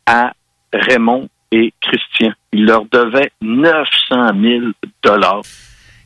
à 0.06 0.32
Raymond 0.72 1.28
et 1.52 1.72
Christian. 1.80 2.32
Il 2.52 2.64
leur 2.66 2.84
devait 2.92 3.30
900 3.42 3.84
000 4.40 4.60
dollars. 5.02 5.42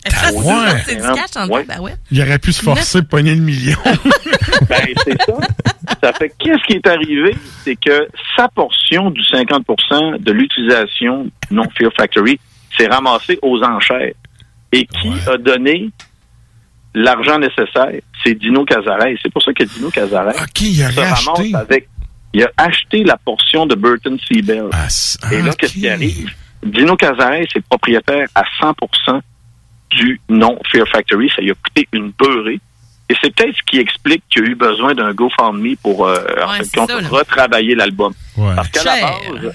Ça, 0.08 0.32
Ouais. 0.32 0.80
C'est 0.84 0.96
du 0.96 1.02
cash 1.02 1.36
en 1.36 1.48
Ouais. 1.48 1.64
ben 1.64 1.78
ouais. 1.80 1.94
Il 2.10 2.20
aurait 2.20 2.38
pu 2.40 2.52
se 2.52 2.62
forcer 2.62 3.02
de 3.02 3.06
pogner 3.06 3.34
le 3.34 3.40
million. 3.42 3.78
Ben, 4.68 4.86
c'est 5.04 5.20
ça. 5.22 5.34
Ça 6.02 6.12
fait 6.12 6.28
que 6.30 6.34
qu'est-ce 6.38 6.62
qui 6.66 6.74
est 6.74 6.86
arrivé? 6.86 7.36
C'est 7.64 7.74
que 7.76 8.06
sa 8.36 8.48
portion 8.48 9.10
du 9.10 9.20
50% 9.22 10.18
de 10.22 10.32
l'utilisation 10.32 11.28
non 11.50 11.64
Fear 11.76 11.90
Factory 11.96 12.38
s'est 12.76 12.86
ramassée 12.86 13.38
aux 13.42 13.60
enchères. 13.62 14.12
Et 14.72 14.86
qui 14.86 15.12
a 15.28 15.36
donné 15.36 15.90
l'argent 16.94 17.38
nécessaire? 17.38 17.90
C'est 18.24 18.34
Dino 18.34 18.64
Cazares. 18.64 19.16
C'est 19.22 19.32
pour 19.32 19.42
ça 19.42 19.52
que 19.52 19.64
Dino 19.64 19.90
Cazares 19.90 20.32
il 20.60 20.82
a 20.82 20.90
se 20.90 21.00
ramasse 21.00 21.54
avec. 21.54 21.88
Il 22.34 22.42
a 22.44 22.50
acheté 22.56 23.04
la 23.04 23.16
portion 23.16 23.66
de 23.66 23.74
Burton 23.74 24.18
Seabell. 24.26 24.68
Ah, 24.72 24.86
Et 25.32 25.42
là, 25.42 25.52
qu'est-ce 25.56 25.74
qui 25.74 25.88
arrive? 25.88 26.30
Dino 26.64 26.96
Cazares 26.96 27.34
est 27.54 27.60
propriétaire 27.68 28.26
à 28.34 28.42
100% 28.60 29.20
du 29.90 30.20
non 30.28 30.58
Fear 30.70 30.86
Factory. 30.88 31.30
Ça 31.34 31.42
lui 31.42 31.50
a 31.50 31.54
coûté 31.54 31.86
une 31.92 32.12
beurrée. 32.18 32.60
Et 33.10 33.14
c'est 33.22 33.34
peut-être 33.34 33.54
ce 33.56 33.62
qui 33.70 33.78
explique 33.78 34.22
qu'il 34.30 34.42
y 34.44 34.46
a 34.46 34.50
eu 34.50 34.54
besoin 34.54 34.94
d'un 34.94 35.12
GoFundMe 35.12 35.76
pour 35.82 36.06
euh, 36.06 36.16
en 36.42 36.50
Ouais, 36.52 36.58
fait, 36.58 36.64
c'est 36.64 36.76
compte, 36.78 36.90
ça, 36.90 37.00
là. 37.00 37.08
retravailler 37.08 37.74
l'album. 37.74 38.14
Ouais. 38.38 38.54
Parce 38.56 38.68
qu'à 38.70 38.84
la 38.84 38.94
base, 39.02 39.54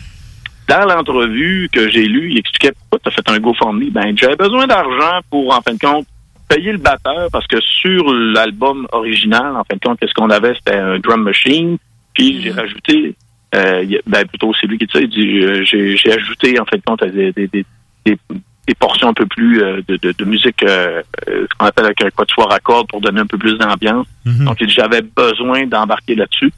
dans 0.68 0.86
l'entrevue 0.86 1.70
que 1.72 1.90
j'ai 1.90 2.06
lue, 2.06 2.30
il 2.32 2.38
expliquait 2.38 2.74
pourquoi 2.74 3.00
tu 3.00 3.10
as 3.10 3.12
fait 3.14 3.30
un 3.36 3.40
GoFundMe. 3.40 3.90
Ben, 3.90 4.16
j'avais 4.16 4.36
besoin 4.36 4.68
d'argent 4.68 5.22
pour, 5.32 5.56
en 5.56 5.62
fin 5.62 5.74
de 5.74 5.80
compte, 5.80 6.06
payer 6.50 6.74
le 6.74 6.78
batteur 6.78 7.30
parce 7.32 7.48
que 7.48 7.60
sur 7.62 8.14
l'album 8.14 8.86
original, 8.92 9.56
en 9.56 9.64
fin 9.64 9.76
de 9.76 9.80
compte, 9.80 10.00
qu'est-ce 10.00 10.14
qu'on 10.14 10.30
avait? 10.30 10.54
C'était 10.56 10.78
un 10.78 11.00
drum 11.00 11.24
machine. 11.24 11.78
Puis 12.18 12.42
j'ai 12.42 12.52
rajouté, 12.52 13.16
euh, 13.54 13.86
ben 14.08 14.26
plutôt 14.26 14.52
c'est 14.60 14.66
lui 14.66 14.80
qui 14.80 14.88
dit 14.88 14.92
ça, 14.92 15.00
il 15.00 15.10
dit 15.10 15.40
euh, 15.40 15.64
j'ai 15.64 15.96
j'ai 15.96 16.12
ajouté 16.12 16.60
en 16.60 16.66
fin 16.66 16.78
de 16.78 16.82
compte 16.84 17.04
des, 17.04 17.32
des, 17.32 17.48
des, 17.48 18.76
portions 18.80 19.10
un 19.10 19.14
peu 19.14 19.28
plus 19.28 19.62
euh, 19.62 19.82
de, 19.88 19.98
de, 19.98 20.12
de 20.18 20.26
musique, 20.26 20.64
euh, 20.64 21.02
ce 21.28 21.58
qu'on 21.58 21.68
appelle 21.68 21.86
avec 21.86 22.04
un 22.04 22.10
quatuor 22.10 22.52
à 22.52 22.60
cordes 22.60 22.88
pour 22.88 23.02
donner 23.02 23.22
un 23.22 23.28
peu 23.28 23.38
plus 23.38 23.58
d'ambiance. 23.58 24.08
Donc 24.26 24.58
il 24.60 24.68
dit, 24.68 24.74
j'avais 24.74 25.02
besoin 25.02 25.68
d'embarquer 25.68 26.16
là-dessus. 26.16 26.52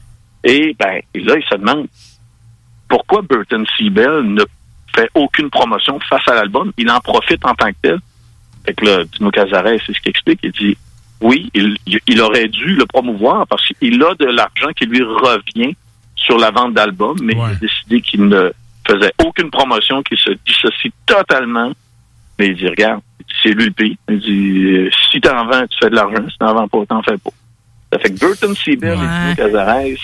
Et 0.44 0.74
ben 0.78 1.00
et 1.12 1.20
là, 1.20 1.34
il 1.36 1.44
se 1.44 1.56
demande 1.56 1.86
pourquoi 2.88 3.20
Burton 3.20 3.64
Seabell 3.76 4.22
ne 4.22 4.42
fait 4.96 5.10
aucune 5.14 5.50
promotion 5.50 6.00
face 6.08 6.26
à 6.26 6.34
l'album? 6.34 6.72
Il 6.78 6.90
en 6.90 7.00
profite 7.00 7.44
en 7.44 7.54
tant 7.54 7.68
que 7.68 7.76
tel. 7.82 7.98
Fait 8.64 8.72
que 8.72 8.84
là, 8.84 9.04
Dino 9.04 9.30
Cazares, 9.30 9.78
c'est 9.86 9.94
ce 9.94 10.00
qu'il 10.00 10.10
explique. 10.10 10.40
Il 10.42 10.52
dit 10.52 10.76
oui, 11.20 11.50
il, 11.54 11.76
il 12.06 12.20
aurait 12.20 12.48
dû 12.48 12.74
le 12.74 12.86
promouvoir 12.86 13.46
parce 13.46 13.66
qu'il 13.66 14.02
a 14.02 14.14
de 14.14 14.26
l'argent 14.26 14.70
qui 14.74 14.86
lui 14.86 15.02
revient 15.02 15.74
sur 16.16 16.38
la 16.38 16.50
vente 16.50 16.74
d'albums, 16.74 17.18
mais 17.22 17.34
il 17.34 17.40
a 17.40 17.54
décidé 17.54 18.00
qu'il 18.00 18.26
ne 18.26 18.52
faisait 18.86 19.12
aucune 19.24 19.50
promotion, 19.50 20.02
qu'il 20.02 20.18
se 20.18 20.30
dissocie 20.46 20.92
totalement. 21.06 21.72
Mais 22.38 22.48
il 22.48 22.56
dit, 22.56 22.68
regarde, 22.68 23.02
c'est 23.42 23.50
lui 23.50 23.66
le 23.66 23.70
pays. 23.70 23.98
Il 24.08 24.18
dit, 24.18 24.64
euh, 24.64 24.90
si 25.10 25.20
t'en 25.20 25.46
vends, 25.46 25.66
tu 25.66 25.76
fais 25.78 25.90
de 25.90 25.94
l'argent. 25.94 26.24
Si 26.30 26.38
t'en 26.38 26.54
vends 26.54 26.68
pas, 26.68 26.86
t'en 26.86 27.02
fais 27.02 27.18
pas. 27.18 27.30
Ça 27.92 27.98
fait 27.98 28.10
que 28.14 28.18
Burton 28.18 28.54
Seabell 28.54 28.94
et 28.94 28.96
Dino 28.96 29.34
Cazares, 29.36 29.98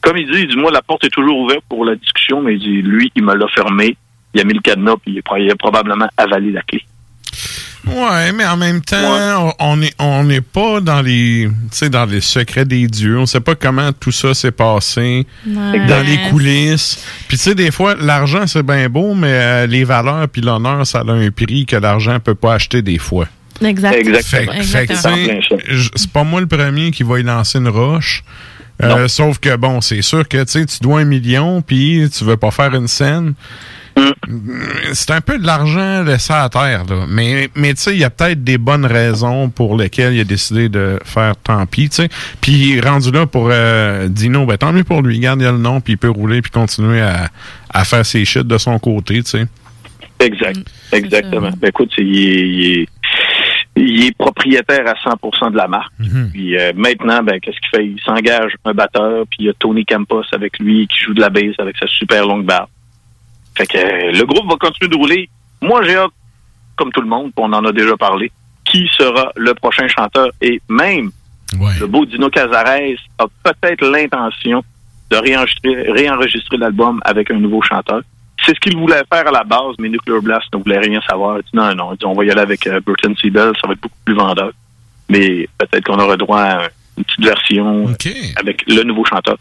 comme 0.00 0.16
il 0.16 0.30
dit, 0.30 0.40
il 0.40 0.48
dit, 0.48 0.56
moi, 0.56 0.70
la 0.70 0.82
porte 0.82 1.04
est 1.04 1.10
toujours 1.10 1.38
ouverte 1.38 1.64
pour 1.68 1.84
la 1.84 1.96
discussion, 1.96 2.42
mais 2.42 2.54
il 2.54 2.60
dit, 2.60 2.82
lui, 2.82 3.10
il 3.14 3.24
me 3.24 3.34
l'a 3.34 3.48
fermé. 3.48 3.96
Il 4.34 4.40
a 4.40 4.44
mis 4.44 4.54
le 4.54 4.60
cadenas, 4.60 4.96
puis 5.04 5.20
il 5.38 5.50
a 5.50 5.56
probablement 5.56 6.08
avalé 6.16 6.52
la 6.52 6.62
clé. 6.62 6.84
Ouais, 7.86 8.32
mais 8.32 8.44
en 8.46 8.56
même 8.56 8.80
temps, 8.82 9.52
on- 9.58 9.72
on 9.72 9.76
n'est 9.76 9.92
on 9.98 10.28
pas 10.52 10.80
dans 10.80 11.00
les, 11.00 11.48
dans 11.90 12.04
les 12.04 12.20
secrets 12.20 12.64
des 12.66 12.86
dieux. 12.86 13.18
On 13.18 13.26
sait 13.26 13.40
pas 13.40 13.54
comment 13.54 13.90
tout 13.92 14.12
ça 14.12 14.34
s'est 14.34 14.50
passé 14.50 15.26
Ouais. 15.46 15.86
dans 15.86 16.04
les 16.06 16.18
coulisses. 16.30 17.02
Puis 17.28 17.38
tu 17.38 17.44
sais, 17.44 17.54
des 17.54 17.70
fois, 17.70 17.94
l'argent 17.98 18.46
c'est 18.46 18.62
bien 18.62 18.88
beau, 18.88 19.14
mais 19.14 19.32
euh, 19.32 19.66
les 19.66 19.84
valeurs 19.84 20.28
puis 20.28 20.42
l'honneur, 20.42 20.86
ça 20.86 21.00
a 21.00 21.10
un 21.10 21.30
prix 21.30 21.64
que 21.66 21.76
l'argent 21.76 22.20
peut 22.20 22.34
pas 22.34 22.54
acheter 22.54 22.82
des 22.82 22.98
fois. 22.98 23.26
Exact. 23.62 23.94
Fait, 24.22 24.46
que- 24.46 24.62
fait 24.62 24.86
que, 24.86 24.92
tu 24.94 24.98
sais, 24.98 25.40
je- 25.68 25.90
c'est 25.94 26.10
pas 26.10 26.24
moi 26.24 26.40
le 26.40 26.46
premier 26.46 26.90
qui 26.90 27.02
va 27.02 27.18
y 27.18 27.22
lancer 27.22 27.58
une 27.58 27.68
roche. 27.68 28.22
Euh, 28.82 29.08
sauf 29.08 29.38
que 29.38 29.56
bon, 29.56 29.82
c'est 29.82 30.00
sûr 30.00 30.26
que 30.26 30.42
tu 30.44 30.52
sais, 30.52 30.64
tu 30.64 30.78
dois 30.80 31.00
un 31.00 31.04
million 31.04 31.60
puis 31.60 32.08
tu 32.16 32.24
veux 32.24 32.38
pas 32.38 32.50
faire 32.50 32.74
une 32.74 32.88
scène. 32.88 33.34
C'est 34.92 35.10
un 35.12 35.20
peu 35.20 35.38
de 35.38 35.46
l'argent 35.46 36.02
laissé 36.02 36.32
à 36.32 36.48
terre, 36.48 36.84
là. 36.88 37.04
Mais, 37.08 37.48
mais 37.54 37.74
tu 37.74 37.80
sais, 37.82 37.92
il 37.92 37.98
y 38.00 38.04
a 38.04 38.10
peut-être 38.10 38.42
des 38.44 38.58
bonnes 38.58 38.86
raisons 38.86 39.48
pour 39.50 39.76
lesquelles 39.76 40.14
il 40.14 40.20
a 40.20 40.24
décidé 40.24 40.68
de 40.68 40.98
faire 41.04 41.36
tant 41.36 41.64
pis, 41.66 41.88
tu 41.88 41.96
sais. 41.96 42.08
Puis 42.40 42.80
rendu 42.80 43.10
là 43.10 43.26
pour 43.26 43.48
euh, 43.50 44.08
Dino, 44.08 44.46
ben 44.46 44.56
tant 44.56 44.72
mieux 44.72 44.84
pour 44.84 45.02
lui. 45.02 45.18
Garde 45.18 45.40
il 45.40 45.46
a 45.46 45.52
le 45.52 45.58
nom, 45.58 45.80
puis 45.80 45.94
il 45.94 45.96
peut 45.98 46.10
rouler 46.10 46.42
puis 46.42 46.50
continuer 46.50 47.00
à, 47.00 47.28
à 47.72 47.84
faire 47.84 48.04
ses 48.06 48.24
shit 48.24 48.46
de 48.46 48.58
son 48.58 48.78
côté, 48.78 49.22
tu 49.22 49.30
sais. 49.30 49.46
Exact. 50.20 50.58
Exactement. 50.92 51.50
Ben, 51.58 51.68
écoute, 51.68 51.90
il 51.98 52.16
est, 52.18 52.48
il 52.48 52.80
est- 52.82 52.88
il 53.76 54.04
est 54.06 54.16
propriétaire 54.18 54.84
à 54.86 54.94
100% 55.08 55.52
de 55.52 55.56
la 55.56 55.66
marque. 55.68 55.92
Puis 56.32 56.58
euh, 56.58 56.72
maintenant, 56.74 57.22
ben, 57.22 57.38
qu'est-ce 57.40 57.56
qu'il 57.60 57.70
fait? 57.70 57.86
Il 57.86 58.00
s'engage 58.04 58.52
un 58.64 58.74
batteur, 58.74 59.24
puis 59.30 59.38
il 59.40 59.46
y 59.46 59.48
a 59.48 59.52
Tony 59.58 59.84
Campos 59.86 60.24
avec 60.32 60.58
lui 60.58 60.86
qui 60.88 60.98
joue 61.04 61.14
de 61.14 61.20
la 61.20 61.30
basse 61.30 61.54
avec 61.58 61.76
sa 61.78 61.86
super 61.86 62.26
longue 62.26 62.44
barbe. 62.44 62.68
Fait 63.60 63.66
que 63.66 63.76
euh, 63.76 64.12
le 64.12 64.24
groupe 64.24 64.48
va 64.48 64.56
continuer 64.56 64.88
de 64.88 64.96
rouler. 64.96 65.28
Moi, 65.60 65.82
j'ai 65.82 65.96
hâte, 65.96 66.12
comme 66.76 66.90
tout 66.92 67.02
le 67.02 67.06
monde, 67.06 67.30
on 67.36 67.52
en 67.52 67.64
a 67.66 67.72
déjà 67.72 67.94
parlé, 67.94 68.32
qui 68.64 68.88
sera 68.96 69.32
le 69.36 69.52
prochain 69.52 69.86
chanteur. 69.86 70.30
Et 70.40 70.62
même 70.68 71.10
le 71.78 71.86
beau 71.86 72.06
Dino 72.06 72.30
Cazares 72.30 72.96
a 73.18 73.26
peut-être 73.42 73.84
l'intention 73.84 74.62
de 75.10 75.16
réenregistrer, 75.16 75.90
réenregistrer 75.90 76.56
l'album 76.56 77.00
avec 77.04 77.30
un 77.30 77.38
nouveau 77.38 77.60
chanteur. 77.60 78.00
C'est 78.46 78.54
ce 78.54 78.60
qu'il 78.60 78.78
voulait 78.78 79.02
faire 79.12 79.28
à 79.28 79.30
la 79.30 79.44
base, 79.44 79.74
mais 79.78 79.90
Nuclear 79.90 80.22
Blast 80.22 80.46
ne 80.54 80.62
voulait 80.62 80.78
rien 80.78 81.02
savoir. 81.02 81.38
Il 81.38 81.42
dit 81.42 81.50
non, 81.52 81.74
non, 81.74 81.92
il 81.92 81.98
dit, 81.98 82.06
on 82.06 82.14
va 82.14 82.24
y 82.24 82.30
aller 82.30 82.40
avec 82.40 82.66
euh, 82.66 82.80
Burton 82.80 83.14
Seabell, 83.20 83.52
ça 83.60 83.66
va 83.66 83.74
être 83.74 83.80
beaucoup 83.80 83.98
plus 84.06 84.14
vendeur. 84.14 84.52
Mais 85.10 85.46
peut-être 85.58 85.84
qu'on 85.84 85.98
aura 85.98 86.16
droit 86.16 86.40
à 86.40 86.68
une 86.96 87.04
petite 87.04 87.24
version 87.24 87.88
avec 88.36 88.64
le 88.66 88.84
nouveau 88.84 89.04
chanteur. 89.04 89.36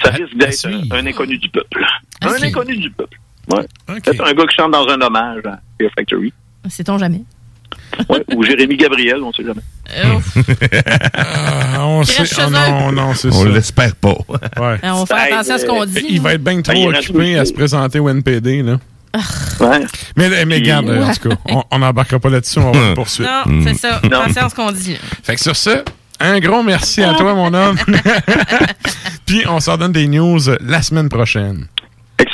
Ça 0.00 0.10
risque 0.10 0.36
d'être 0.36 0.66
un, 0.66 0.96
un 0.96 1.06
inconnu 1.06 1.38
du 1.38 1.48
peuple. 1.48 1.84
Un 2.20 2.40
inconnu 2.40 2.76
du 2.76 2.90
peuple. 2.90 3.18
Ouais. 3.50 3.66
Peut-être 3.86 4.24
un 4.24 4.32
gars 4.32 4.46
qui 4.46 4.56
chante 4.56 4.70
dans 4.72 4.86
un 4.88 5.00
hommage 5.00 5.42
à 5.46 5.58
Fear 5.78 5.90
Factory. 5.96 6.32
Sait-on 6.68 6.98
jamais? 6.98 7.22
Ouais, 8.08 8.22
ou 8.34 8.42
Jérémy 8.44 8.76
Gabriel, 8.76 9.22
on 9.22 9.32
sait 9.32 9.44
jamais. 9.44 9.62
Ah, 11.14 11.86
on 11.86 12.04
sait, 12.04 12.22
ah 12.38 12.48
non, 12.50 12.92
non, 12.92 13.14
c'est 13.14 13.30
ça. 13.30 13.36
On 13.38 13.44
l'espère 13.44 13.94
pas. 13.96 14.14
Ouais. 14.28 14.78
Euh, 14.84 14.90
on 14.92 15.06
fait 15.06 15.14
attention 15.14 15.54
à 15.54 15.58
ce 15.58 15.66
qu'on 15.66 15.84
dit. 15.84 16.04
Il 16.08 16.20
va 16.20 16.34
être 16.34 16.42
bien 16.44 16.60
Ah, 16.66 16.72
trop 16.72 16.90
occupé 16.90 17.38
à 17.38 17.44
se 17.44 17.52
présenter 17.52 17.98
au 17.98 18.08
NPD, 18.08 18.62
là. 18.62 18.78
Ouais. 19.60 19.84
Mais, 20.16 20.44
mais 20.46 20.60
garde, 20.62 20.88
euh, 20.88 21.04
en 21.04 21.12
tout 21.12 21.28
cas, 21.30 21.36
on- 21.70 21.78
n'embarquera 21.78 22.18
pas 22.18 22.30
là-dessus, 22.30 22.58
on 22.60 22.72
va 22.72 22.88
le 22.90 22.94
poursuivre. 22.94 23.28
Non, 23.46 23.62
c'est 23.64 23.74
ça. 23.74 23.96
Attention 24.02 24.42
à 24.42 24.48
ce 24.48 24.54
qu'on 24.54 24.72
dit. 24.72 24.96
Fait 25.22 25.34
que 25.34 25.40
sur 25.40 25.56
ce, 25.56 25.82
un 26.20 26.38
gros 26.40 26.62
merci 26.62 27.02
à 27.02 27.14
toi, 27.14 27.34
mon 27.34 27.52
homme. 27.52 27.76
Puis 29.26 29.42
on 29.48 29.60
s'en 29.60 29.76
donne 29.76 29.92
des 29.92 30.06
news 30.08 30.40
la 30.60 30.82
semaine 30.82 31.08
prochaine. 31.08 31.66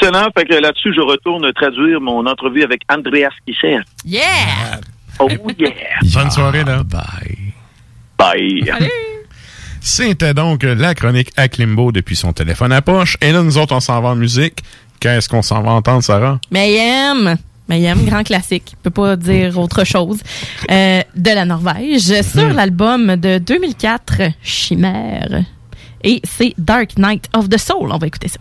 Excellent. 0.08 0.30
Fait 0.36 0.44
que 0.44 0.54
là-dessus, 0.54 0.94
je 0.94 1.00
retourne 1.00 1.52
traduire 1.52 2.00
mon 2.00 2.24
entrevue 2.26 2.62
avec 2.62 2.82
Andreas 2.88 3.30
Kisser. 3.46 3.78
Yeah! 4.04 4.80
Oh 5.18 5.28
yeah! 5.58 5.70
Bonne 6.14 6.30
soirée, 6.30 6.64
là. 6.64 6.82
Bye. 6.82 7.52
Bye. 8.18 8.72
C'était 9.80 10.34
donc 10.34 10.62
la 10.62 10.94
chronique 10.94 11.30
à 11.36 11.48
Klimbo 11.48 11.92
depuis 11.92 12.16
son 12.16 12.32
téléphone 12.32 12.72
à 12.72 12.82
poche. 12.82 13.16
Et 13.20 13.32
là, 13.32 13.42
nous 13.42 13.58
autres, 13.58 13.74
on 13.74 13.80
s'en 13.80 14.00
va 14.00 14.10
en 14.10 14.16
musique. 14.16 14.62
Qu'est-ce 15.00 15.28
qu'on 15.28 15.42
s'en 15.42 15.62
va 15.62 15.72
entendre, 15.72 16.02
Sarah? 16.02 16.40
Mayhem. 16.50 17.36
Mayhem, 17.68 18.04
grand 18.06 18.24
classique. 18.24 18.76
Peut 18.82 18.90
pas 18.90 19.14
dire 19.14 19.58
autre 19.58 19.84
chose. 19.84 20.18
Euh, 20.70 21.02
de 21.14 21.30
la 21.30 21.44
Norvège, 21.44 22.22
sur 22.22 22.52
l'album 22.52 23.16
de 23.16 23.38
2004, 23.38 24.22
Chimère. 24.42 25.44
Et 26.02 26.20
c'est 26.24 26.54
Dark 26.56 26.96
Knight 26.96 27.28
of 27.34 27.48
the 27.48 27.58
Soul. 27.58 27.90
On 27.92 27.98
va 27.98 28.06
écouter 28.06 28.28
ça. 28.28 28.38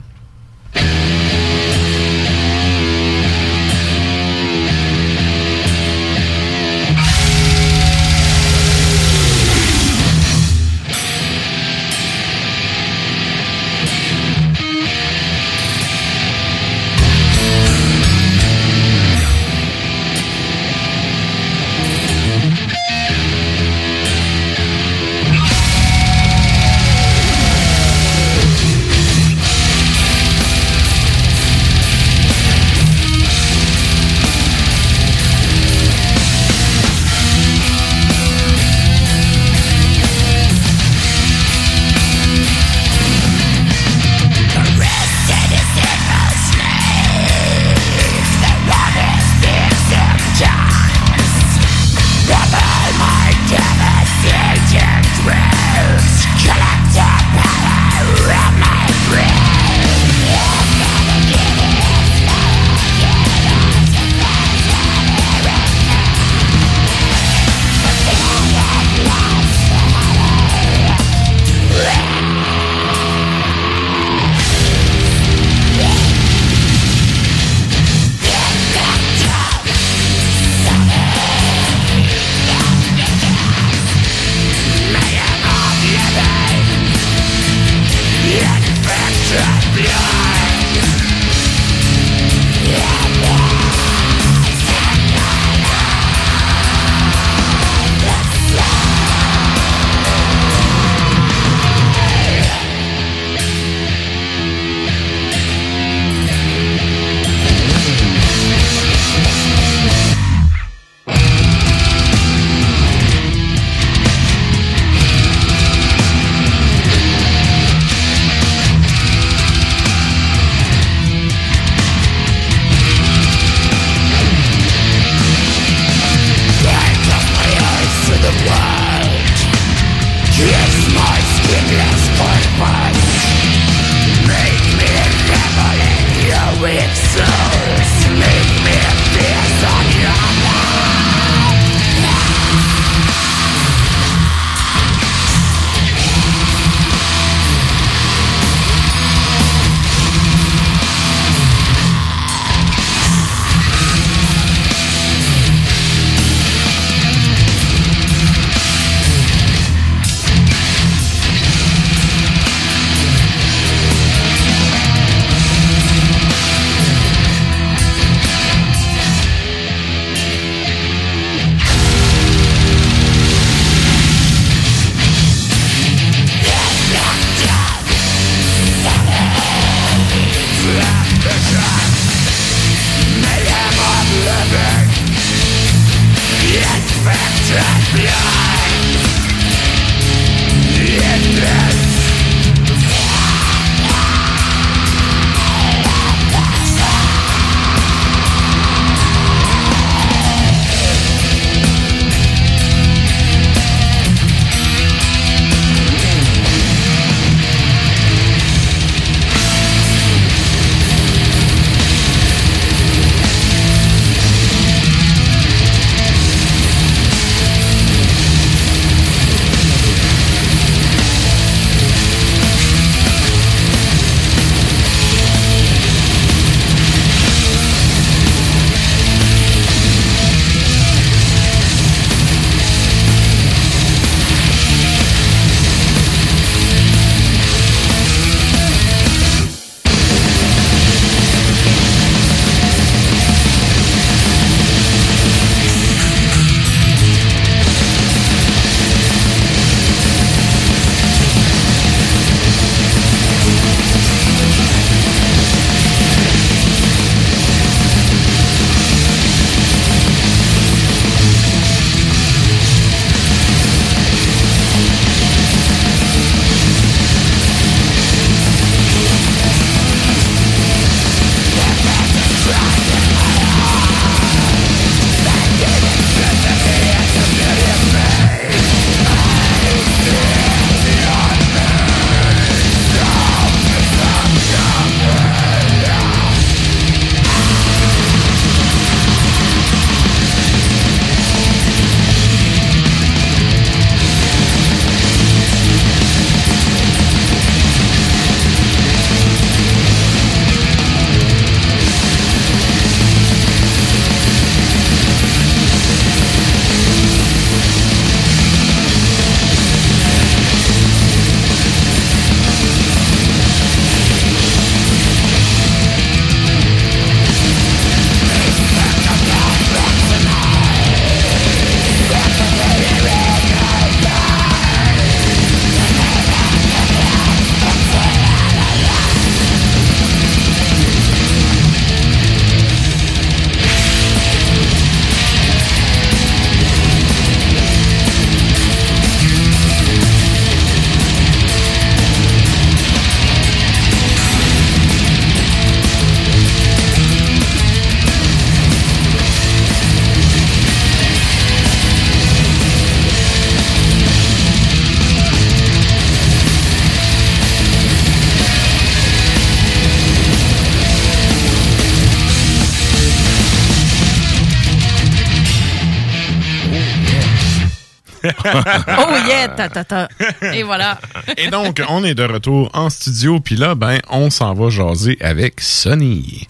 oh 368.99 369.27
yeah, 369.27 369.47
ta 369.49 369.69
ta 369.69 369.84
ta. 369.84 370.07
Et 370.53 370.63
voilà. 370.63 370.99
Et 371.38 371.49
donc, 371.49 371.81
on 371.89 372.03
est 372.03 372.15
de 372.15 372.23
retour 372.23 372.69
en 372.73 372.89
studio, 372.89 373.39
puis 373.39 373.55
là, 373.55 373.75
ben, 373.75 373.99
on 374.09 374.29
s'en 374.29 374.53
va 374.53 374.69
jaser 374.69 375.17
avec 375.21 375.61
Sony. 375.61 376.47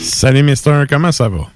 Salut, 0.00 0.42
Mister, 0.42 0.84
comment 0.88 1.12
ça 1.12 1.28
va? 1.28 1.55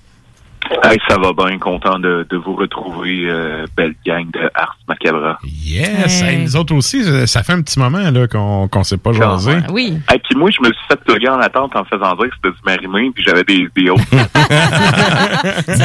Hey, 0.90 0.98
ça 1.08 1.16
va 1.18 1.32
bien, 1.32 1.56
content 1.60 2.00
de, 2.00 2.26
de 2.28 2.36
vous 2.36 2.56
retrouver, 2.56 3.26
euh, 3.28 3.64
belle 3.76 3.94
gang 4.04 4.28
de 4.32 4.50
Ars 4.56 4.76
Macabra. 4.88 5.38
Yes! 5.44 6.20
Hey, 6.20 6.38
nous 6.42 6.56
autres 6.56 6.74
aussi, 6.74 7.04
ça- 7.04 7.28
ça 7.28 7.42
fait 7.44 7.52
un 7.52 7.62
petit 7.62 7.78
moment 7.78 8.10
là, 8.10 8.26
qu'on 8.26 8.66
qu'on 8.66 8.82
s'est 8.82 8.96
pas 8.98 9.12
jasé. 9.12 9.52
Oui. 9.70 10.00
Et 10.12 10.18
puis 10.18 10.34
moi, 10.36 10.50
je 10.50 10.60
me 10.60 10.72
suis 10.72 10.82
fait 10.88 10.96
plugger 11.04 11.28
en 11.28 11.38
attente 11.38 11.76
en 11.76 11.84
faisant 11.84 12.16
dire 12.16 12.28
que 12.30 12.34
c'était 12.42 12.50
du 12.56 12.62
marimé, 12.66 13.08
puis 13.14 13.22
j'avais 13.24 13.44
des, 13.44 13.68
des 13.76 13.88
autres. 13.90 14.02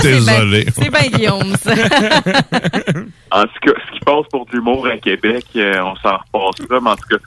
Désolé. 0.02 0.65
C'est 0.73 0.90
bien 0.90 1.07
Guillaume, 1.14 1.56
ça. 1.61 1.72
en 3.32 3.44
tout 3.44 3.60
cas, 3.61 3.73
ce 3.86 3.91
qui 3.94 3.99
passe 4.03 4.26
pour 4.32 4.48
de 4.48 4.53
l'humour 4.53 4.88
à 4.88 4.98
Québec, 4.98 5.45
euh, 5.56 5.82
on 5.84 5.95
s'en 5.98 6.18
repassera, 6.34 6.80
mais 6.82 6.90
en 6.90 6.95
tout 6.95 7.10
cas, 7.11 7.18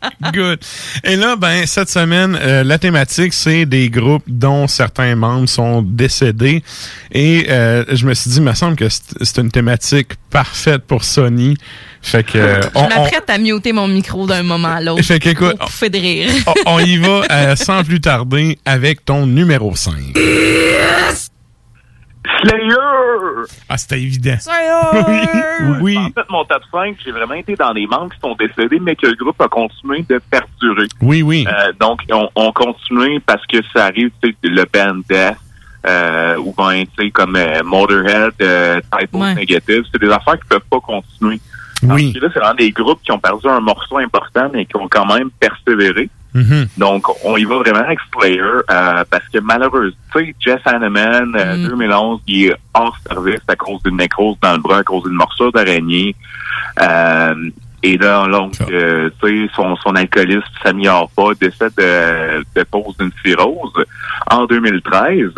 Good. 0.33 0.59
Et 1.03 1.15
là, 1.15 1.35
ben, 1.35 1.65
cette 1.65 1.89
semaine, 1.89 2.37
euh, 2.41 2.63
la 2.63 2.77
thématique, 2.79 3.33
c'est 3.33 3.65
des 3.65 3.89
groupes 3.89 4.23
dont 4.27 4.67
certains 4.67 5.15
membres 5.15 5.47
sont 5.49 5.81
décédés. 5.81 6.63
Et 7.11 7.45
euh, 7.49 7.83
je 7.91 8.05
me 8.05 8.13
suis 8.13 8.29
dit, 8.31 8.37
il 8.37 8.43
me 8.43 8.53
semble 8.53 8.75
que 8.75 8.87
c'est 8.89 9.37
une 9.37 9.51
thématique 9.51 10.09
parfaite 10.29 10.83
pour 10.87 11.03
Sony. 11.03 11.55
Fait 12.01 12.23
que... 12.25 12.37
euh, 12.37 12.59
on- 12.75 12.79
Je 12.89 12.95
on- 12.95 13.01
m'apprête 13.01 13.29
à 13.29 13.37
muter 13.37 13.73
mon 13.73 13.87
micro 13.87 14.25
d'un 14.25 14.43
moment 14.43 14.69
à 14.75 14.81
l'autre. 14.81 15.03
Fait 15.03 15.19
qu'écoute, 15.19 15.57
Pour 15.57 15.67
pouffer 15.67 15.89
de 15.89 15.97
rire. 15.99 16.29
on, 16.65 16.75
on 16.75 16.79
y 16.79 16.97
va 16.97 17.21
euh, 17.31 17.55
sans 17.55 17.83
plus 17.83 18.01
tarder 18.01 18.57
avec 18.65 19.05
ton 19.05 19.27
numéro 19.27 19.75
5. 19.75 19.93
Slayer! 22.41 23.45
Ah, 23.69 23.77
c'était 23.77 24.01
évident. 24.01 24.35
oui. 25.07 25.19
Oui. 25.81 25.97
En 25.97 26.05
fait, 26.09 26.29
mon 26.29 26.43
top 26.45 26.63
5, 26.71 26.97
j'ai 27.03 27.11
vraiment 27.11 27.33
été 27.35 27.55
dans 27.55 27.73
des 27.73 27.87
membres 27.87 28.13
qui 28.13 28.19
sont 28.19 28.35
décédés, 28.35 28.79
mais 28.79 28.95
que 28.95 29.07
le 29.07 29.15
groupe 29.15 29.39
a 29.41 29.47
continué 29.47 30.05
de 30.09 30.19
perdurer. 30.29 30.87
Oui, 31.01 31.21
oui. 31.21 31.45
Euh, 31.47 31.71
donc, 31.79 32.01
on, 32.11 32.29
on 32.35 32.51
continue 32.51 33.19
parce 33.21 33.45
que 33.47 33.57
ça 33.73 33.85
arrive, 33.85 34.11
tu 34.21 34.29
sais, 34.29 34.35
le 34.43 34.65
band 34.71 35.01
Death, 35.09 35.37
euh, 35.87 36.37
ou 36.37 36.53
ben, 36.57 36.83
tu 36.97 37.05
sais, 37.05 37.11
comme 37.11 37.35
euh, 37.35 37.61
Motorhead, 37.63 38.33
euh, 38.41 38.79
Ouais. 39.13 39.33
Negative, 39.35 39.83
c'est 39.91 39.99
des 40.01 40.09
affaires 40.11 40.39
qui 40.39 40.47
peuvent 40.47 40.61
pas 40.69 40.79
continuer. 40.79 41.39
Oui. 41.83 41.87
Parce 41.87 42.13
que 42.13 42.19
là, 42.19 42.31
c'est 42.33 42.39
vraiment 42.39 42.55
des 42.55 42.71
groupes 42.71 43.01
qui 43.03 43.11
ont 43.11 43.19
perdu 43.19 43.47
un 43.47 43.59
morceau 43.59 43.97
important, 43.97 44.49
mais 44.53 44.65
qui 44.65 44.75
ont 44.75 44.87
quand 44.87 45.05
même 45.05 45.29
persévéré. 45.31 46.09
Mhm. 46.33 46.67
Donc, 46.77 47.05
on 47.25 47.35
y 47.35 47.43
va 47.43 47.57
vraiment 47.57 47.79
avec 47.79 47.99
Slayer, 48.13 48.41
euh, 48.41 49.03
parce 49.09 49.27
que 49.33 49.39
malheureusement, 49.39 49.97
tu 50.13 50.25
sais, 50.25 50.35
Jess 50.39 50.59
Hanneman, 50.65 51.35
euh, 51.35 51.57
Mm. 51.57 51.67
2011, 51.67 52.21
il 52.27 52.45
est 52.47 52.55
hors 52.73 52.97
service 53.05 53.41
à 53.47 53.55
cause 53.55 53.81
d'une 53.83 53.97
nécrose 53.97 54.37
dans 54.41 54.53
le 54.53 54.59
bras, 54.59 54.77
à 54.77 54.83
cause 54.83 55.03
d'une 55.03 55.13
morsure 55.13 55.51
d'araignée. 55.51 56.15
Euh, 56.81 57.49
et 57.83 57.97
là, 57.97 58.27
donc, 58.27 58.53
euh, 58.71 59.09
tu 59.21 59.47
sais, 59.47 59.51
son, 59.55 59.75
son 59.77 59.95
alcoolisme 59.95 60.43
s'améliore 60.63 61.09
pas, 61.15 61.33
décède 61.39 61.73
de, 61.77 62.45
de 62.55 62.63
cause 62.69 62.95
d'une 62.97 63.11
cirrhose 63.25 63.73
en 64.29 64.45
2013. 64.45 65.31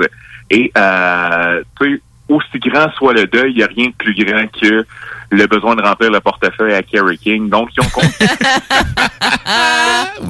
Et, 0.52 0.72
euh, 0.78 1.61
tu 1.80 1.95
sais, 1.95 2.02
aussi 2.30 2.60
grand 2.60 2.91
soit 2.94 3.14
le 3.14 3.26
deuil, 3.28 3.52
il 3.52 3.57
n'y 3.57 3.64
a 3.64 3.68
rien 3.68 3.88
de 3.88 3.94
plus 3.98 4.14
grand 4.14 4.45
que 4.61 4.86
le 5.34 5.48
besoin 5.48 5.76
de 5.76 5.82
remplir 5.82 6.12
le 6.12 6.20
portefeuille 6.20 6.74
à 6.74 6.84
Kerry 6.84 7.18
King. 7.18 7.50
Donc, 7.50 7.70
ils 7.76 7.82
ont 7.82 7.90
compris. 7.90 8.28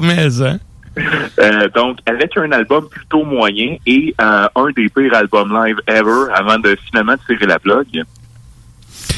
Mais, 0.00 0.42
hein? 0.42 0.58
Euh, 1.40 1.68
donc, 1.74 1.98
avec 2.06 2.36
un 2.36 2.52
album 2.52 2.88
plutôt 2.88 3.24
moyen 3.24 3.76
et 3.86 4.14
euh, 4.20 4.46
un 4.54 4.70
des 4.76 4.88
pires 4.88 5.14
albums 5.14 5.52
live 5.64 5.76
ever 5.86 6.32
avant 6.32 6.58
de 6.58 6.76
finalement 6.86 7.16
tirer 7.26 7.46
la 7.46 7.58
plug. 7.58 8.04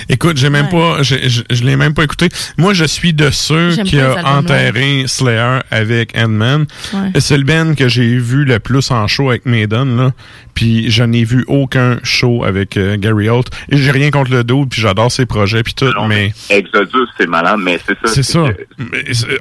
Écoute, 0.08 0.36
j'ai 0.36 0.50
même 0.50 0.68
pas, 0.68 1.02
j'ai- 1.02 1.28
je 1.28 1.42
je 1.50 1.64
l'ai 1.64 1.76
même 1.76 1.94
pas 1.94 2.04
écouté. 2.04 2.28
Moi, 2.58 2.74
je 2.74 2.84
suis 2.84 3.12
de 3.12 3.30
ceux 3.30 3.70
J'aime 3.70 3.86
qui 3.86 4.00
a 4.00 4.36
enterré 4.38 5.04
Slayer 5.06 5.60
avec 5.70 6.16
Ant-Man. 6.16 6.66
Ouais. 6.92 7.20
C'est 7.20 7.36
le 7.38 7.44
band 7.44 7.74
que 7.74 7.88
j'ai 7.88 8.16
vu 8.18 8.44
le 8.44 8.58
plus 8.58 8.90
en 8.90 9.06
show 9.06 9.30
avec 9.30 9.46
Maiden, 9.46 9.96
là. 9.96 10.12
Puis 10.54 10.90
je 10.90 11.02
n'ai 11.02 11.24
vu 11.24 11.44
aucun 11.48 11.98
show 12.02 12.42
avec 12.44 12.76
euh, 12.78 12.96
Gary 12.96 13.28
Holt. 13.28 13.48
Et 13.70 13.76
j'ai 13.76 13.90
rien 13.90 14.10
contre 14.10 14.30
le 14.30 14.42
dude, 14.42 14.70
puis 14.70 14.80
j'adore 14.80 15.12
ses 15.12 15.26
projets, 15.26 15.62
puis 15.62 15.74
tout, 15.74 15.92
mais... 16.08 16.32
Exodus, 16.48 17.06
c'est 17.18 17.26
malade, 17.28 17.58
mais 17.62 17.78
c'est 17.86 17.96
ça. 18.02 18.14
C'est 18.14 18.22
ça. 18.22 18.44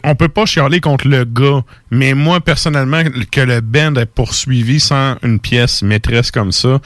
On 0.04 0.16
peut 0.16 0.28
pas 0.28 0.46
chialer 0.46 0.82
contre 0.82 1.08
le 1.08 1.24
gars, 1.24 1.64
mais 1.90 2.14
moi, 2.14 2.42
personnellement, 2.42 3.02
que 3.32 3.42
le 3.42 3.62
band 3.62 3.96
ait 3.96 4.06
poursuivi 4.06 4.80
sans 4.82 5.16
une 5.24 5.40
pièce 5.40 5.82
maîtresse 5.84 6.32
comme 6.32 6.52
ça, 6.52 6.80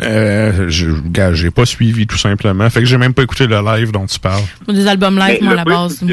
euh, 0.00 0.66
je- 0.68 0.90
gars, 1.06 1.32
j'ai 1.32 1.50
pas 1.50 1.64
suivi 1.66 2.06
tout 2.06 2.18
simplement. 2.18 2.68
Fait 2.70 2.80
que 2.80 2.86
j'ai 2.86 2.98
même 2.98 3.14
pas 3.14 3.22
écouté 3.22 3.46
le 3.46 3.60
live 3.60 3.92
dont 3.92 4.06
tu 4.06 4.18
parles. 4.18 4.42
Des 4.68 4.86
albums 4.86 5.18
live, 5.18 5.38
Mais 5.40 5.44
moi, 5.46 5.52
à 5.52 5.56
la 5.56 5.64
base. 5.64 6.04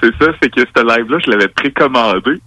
c'est 0.00 0.12
ça, 0.18 0.26
c'est 0.42 0.50
que 0.52 0.60
ce 0.60 0.82
live-là, 0.96 1.18
je 1.24 1.30
l'avais 1.30 1.48
précommandé. 1.48 2.40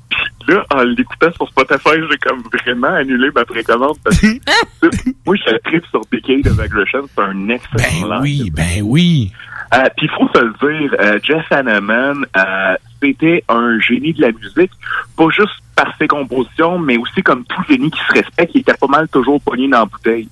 Puis 0.45 0.55
là, 0.55 0.65
en 0.73 0.83
l'écoutant 0.83 1.31
sur 1.33 1.47
Spotify, 1.49 1.97
j'ai 2.11 2.17
comme 2.17 2.41
vraiment 2.53 2.93
annulé 2.95 3.29
ma 3.35 3.45
précommande 3.45 3.95
parce 4.03 4.19
que 4.19 4.27
moi, 5.25 5.35
je 5.35 5.41
suis 5.49 5.59
trip 5.63 5.83
sur 5.91 6.01
Decade 6.11 6.47
of 6.51 6.59
Aggression. 6.59 7.01
C'est 7.15 7.23
un 7.23 7.49
excellent 7.49 8.19
live. 8.19 8.21
Oui, 8.21 8.51
ben 8.53 8.81
oui. 8.83 9.31
Euh, 9.73 9.83
Puis 9.97 10.07
il 10.07 10.09
faut 10.17 10.27
se 10.33 10.43
le 10.43 10.53
dire, 10.79 10.95
euh, 10.99 11.19
Jeff 11.21 11.45
Hanneman, 11.51 12.25
euh, 12.35 12.75
c'était 13.03 13.43
un 13.49 13.79
génie 13.79 14.13
de 14.13 14.21
la 14.21 14.31
musique, 14.31 14.71
pas 15.15 15.25
juste 15.29 15.53
par 15.75 15.93
ses 15.99 16.07
compositions, 16.07 16.79
mais 16.79 16.97
aussi 16.97 17.21
comme 17.21 17.43
tout 17.45 17.61
génie 17.69 17.91
qui 17.91 17.99
se 17.99 18.13
respecte, 18.13 18.51
il 18.55 18.61
était 18.61 18.73
pas 18.73 18.87
mal 18.87 19.07
toujours 19.09 19.39
pogné 19.41 19.67
dans 19.69 19.79
la 19.79 19.85
bouteille. 19.85 20.27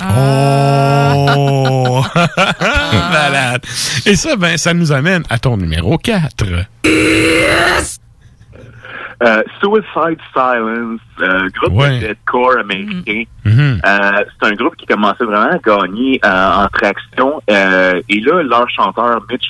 Oh! 0.00 2.02
Malade. 3.12 3.62
Et 4.06 4.16
ça, 4.16 4.36
ben, 4.36 4.56
ça 4.56 4.74
nous 4.74 4.92
amène 4.92 5.22
à 5.30 5.38
ton 5.38 5.56
numéro 5.56 5.98
4. 5.98 6.44
Euh, 9.20 9.42
Suicide 9.58 10.20
Silence, 10.32 11.00
euh, 11.20 11.48
groupe 11.56 11.72
Ouais. 11.72 11.98
de 11.98 12.06
deathcore 12.06 12.58
américain. 12.60 13.24
Mhm. 13.44 13.80
Euh, 13.84 14.24
c'est 14.40 14.48
un 14.48 14.52
groupe 14.54 14.76
qui 14.76 14.86
commençait 14.86 15.24
vraiment 15.24 15.50
à 15.50 15.58
gagner 15.58 16.20
euh, 16.24 16.52
en 16.64 16.68
traction. 16.68 17.42
Euh, 17.50 18.00
et 18.08 18.20
là, 18.20 18.42
leur 18.44 18.70
chanteur, 18.70 19.20
Mitch 19.28 19.48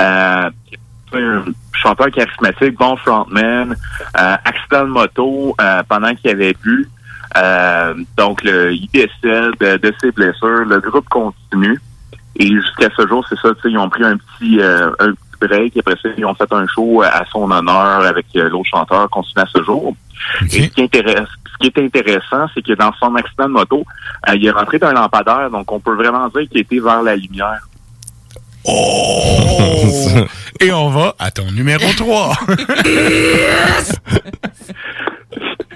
euh, 0.00 0.50
est 0.72 1.16
un 1.16 1.44
chanteur 1.72 2.10
charismatique, 2.10 2.76
bon 2.76 2.96
frontman, 2.96 3.76
euh, 4.18 4.36
accident 4.44 4.86
de 4.86 4.90
moto 4.90 5.54
euh, 5.60 5.82
pendant 5.88 6.12
qu'il 6.16 6.30
avait 6.30 6.56
bu. 6.64 6.88
Euh, 7.36 7.94
donc, 8.16 8.42
le, 8.44 8.72
il 8.72 8.88
décède 8.92 9.54
de, 9.60 9.76
de 9.76 9.94
ses 10.00 10.10
blessures. 10.12 10.64
Le 10.64 10.80
groupe 10.80 11.08
continue. 11.08 11.80
Et 12.36 12.46
jusqu'à 12.46 12.88
ce 12.96 13.06
jour, 13.06 13.24
c'est 13.28 13.38
ça, 13.38 13.54
tu 13.54 13.62
sais, 13.62 13.70
ils 13.70 13.78
ont 13.78 13.88
pris 13.88 14.04
un 14.04 14.16
petit, 14.16 14.60
euh, 14.60 14.90
un 14.98 15.12
petit 15.12 15.38
break. 15.40 15.76
Et 15.76 15.80
après 15.80 15.96
ça, 16.02 16.08
ils 16.16 16.24
ont 16.24 16.34
fait 16.34 16.52
un 16.52 16.66
show 16.66 17.02
à 17.02 17.24
son 17.30 17.50
honneur 17.50 18.04
avec 18.04 18.26
euh, 18.36 18.48
l'autre 18.48 18.68
chanteur, 18.68 19.08
continue 19.10 19.42
à 19.42 19.46
ce 19.46 19.62
jour. 19.62 19.94
Et 20.42 20.64
ce 20.64 20.68
qui, 20.68 20.82
intéresse, 20.82 21.28
ce 21.52 21.58
qui 21.58 21.66
est 21.66 21.78
intéressant, 21.84 22.46
c'est 22.54 22.62
que 22.62 22.72
dans 22.72 22.92
son 22.94 23.14
accident 23.14 23.46
de 23.46 23.52
moto, 23.52 23.84
euh, 24.28 24.34
il 24.34 24.46
est 24.46 24.50
rentré 24.50 24.78
d'un 24.78 24.92
lampadaire, 24.92 25.50
donc 25.50 25.70
on 25.70 25.78
peut 25.78 25.94
vraiment 25.94 26.28
dire 26.28 26.48
qu'il 26.48 26.60
était 26.60 26.78
vers 26.80 27.02
la 27.02 27.14
lumière. 27.14 27.60
Oh! 28.66 30.26
Et 30.60 30.70
on 30.72 30.88
va 30.90 31.14
à 31.18 31.30
ton 31.30 31.50
numéro 31.52 31.84
3. 31.96 32.32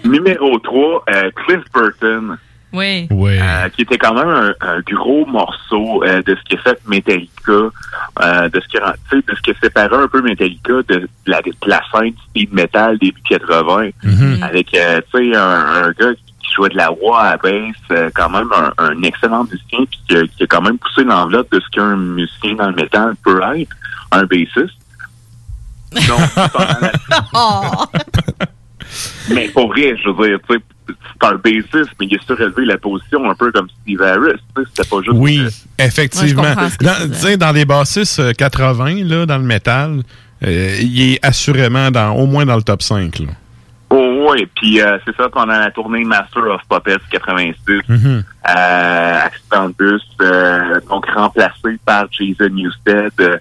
Numéro 0.05 0.59
3, 0.60 1.05
euh, 1.10 1.31
Cliff 1.35 1.60
Burton. 1.74 2.36
Oui. 2.73 3.09
Euh, 3.10 3.69
qui 3.70 3.82
était 3.82 3.97
quand 3.97 4.12
même 4.15 4.28
un, 4.28 4.52
un 4.60 4.81
gros 4.93 5.24
morceau 5.24 6.05
euh, 6.05 6.20
de 6.23 6.36
ce 6.36 6.43
qui 6.48 6.56
a 6.56 6.60
fait 6.60 6.78
Metallica, 6.86 7.52
euh, 7.52 8.48
de 8.51 8.60
ce 8.60 8.69
qui 8.69 8.77
de 8.77 9.35
ce 9.35 9.40
qui 9.40 9.51
a 9.51 9.55
séparé 9.62 9.97
un 9.97 10.06
peu 10.09 10.20
Metallica 10.20 10.74
de 10.86 11.09
la, 11.27 11.40
de 11.40 11.51
la 11.66 11.81
scène 11.93 12.12
speed 12.28 12.52
metal 12.52 12.98
début 12.98 13.20
80, 13.28 13.89
Mhm. 14.05 14.43
avec 14.43 14.74
euh, 14.74 15.01
tu 15.12 15.31
sais 15.31 15.36
un, 15.36 15.40
un 15.40 15.90
gars 15.93 16.12
qui 16.49 16.55
jouait 16.55 16.69
de 16.70 16.77
la 16.77 16.91
voix 16.91 17.23
à 17.25 17.37
basse, 17.37 17.75
euh, 17.91 18.11
quand 18.15 18.31
même 18.31 18.49
un, 18.57 18.73
un 18.79 19.03
excellent 19.03 19.45
musicien, 19.45 19.81
puis 19.91 20.01
qui, 20.09 20.16
a- 20.16 20.27
qui 20.27 20.43
a 20.43 20.47
quand 20.47 20.62
même 20.62 20.79
poussé 20.79 21.05
l'enveloppe 21.05 21.51
de 21.53 21.61
ce 21.61 21.69
qu'un 21.70 21.97
musicien 21.97 22.55
dans 22.55 22.69
le 22.70 22.75
métal 22.75 23.15
peut 23.25 23.41
être, 23.57 23.70
un 24.12 24.25
bassiste. 24.25 24.75
Donc, 25.93 26.51
pendant 26.53 26.81
la- 26.81 26.93
Oh! 27.35 27.85
mais 29.31 29.49
pour 29.49 29.69
vrai, 29.69 29.95
je 30.03 30.09
veux 30.11 30.29
dire, 30.29 30.39
tu 30.49 30.55
sais, 30.57 30.62
c'est 30.89 31.27
un 31.29 31.35
bassiste, 31.35 31.93
mais 32.01 32.07
il 32.07 32.16
a 32.19 32.23
surélevé 32.27 32.65
la 32.65 32.79
position 32.79 33.31
un 33.31 33.35
peu 33.35 33.53
comme 33.53 33.69
Steve 33.83 34.01
Harris. 34.03 34.39
tu 34.57 34.62
sais, 34.62 34.69
C'était 34.75 34.89
pas 34.89 34.97
juste. 35.03 35.12
Oui, 35.15 35.43
effectivement. 35.79 36.43
Ouais, 36.43 36.55
dans, 36.81 36.95
tu 37.03 37.11
tu 37.11 37.15
sais, 37.16 37.37
dans 37.37 37.53
les 37.53 37.65
bassistes 37.66 38.20
euh, 38.20 38.33
80, 38.33 39.05
là, 39.05 39.27
dans 39.27 39.37
le 39.39 39.45
métal, 39.45 40.03
euh, 40.47 40.77
il 40.81 41.12
est 41.15 41.19
assurément 41.27 41.91
dans, 41.91 42.12
au 42.12 42.27
moins 42.27 42.47
dans 42.47 42.57
le 42.57 42.62
top 42.62 42.83
5. 42.83 43.19
Là. 43.19 43.27
Oh, 44.29 44.33
ouais, 44.33 44.47
puis 44.57 44.81
euh, 44.81 44.99
c'est 45.07 45.17
ça 45.17 45.29
pendant 45.31 45.59
la 45.59 45.71
tournée 45.71 46.05
Master 46.05 46.43
of 46.45 46.61
Puppets 46.69 46.99
86, 47.11 47.81
Mhm. 47.89 48.23
euh, 48.49 49.21
accident 49.23 49.69
de 49.71 49.75
bus, 49.79 50.03
euh, 50.21 50.81
donc 50.91 51.07
remplacé 51.11 51.79
par 51.87 52.07
Jason 52.11 52.49
Newsted, 52.51 53.13
euh, 53.21 53.39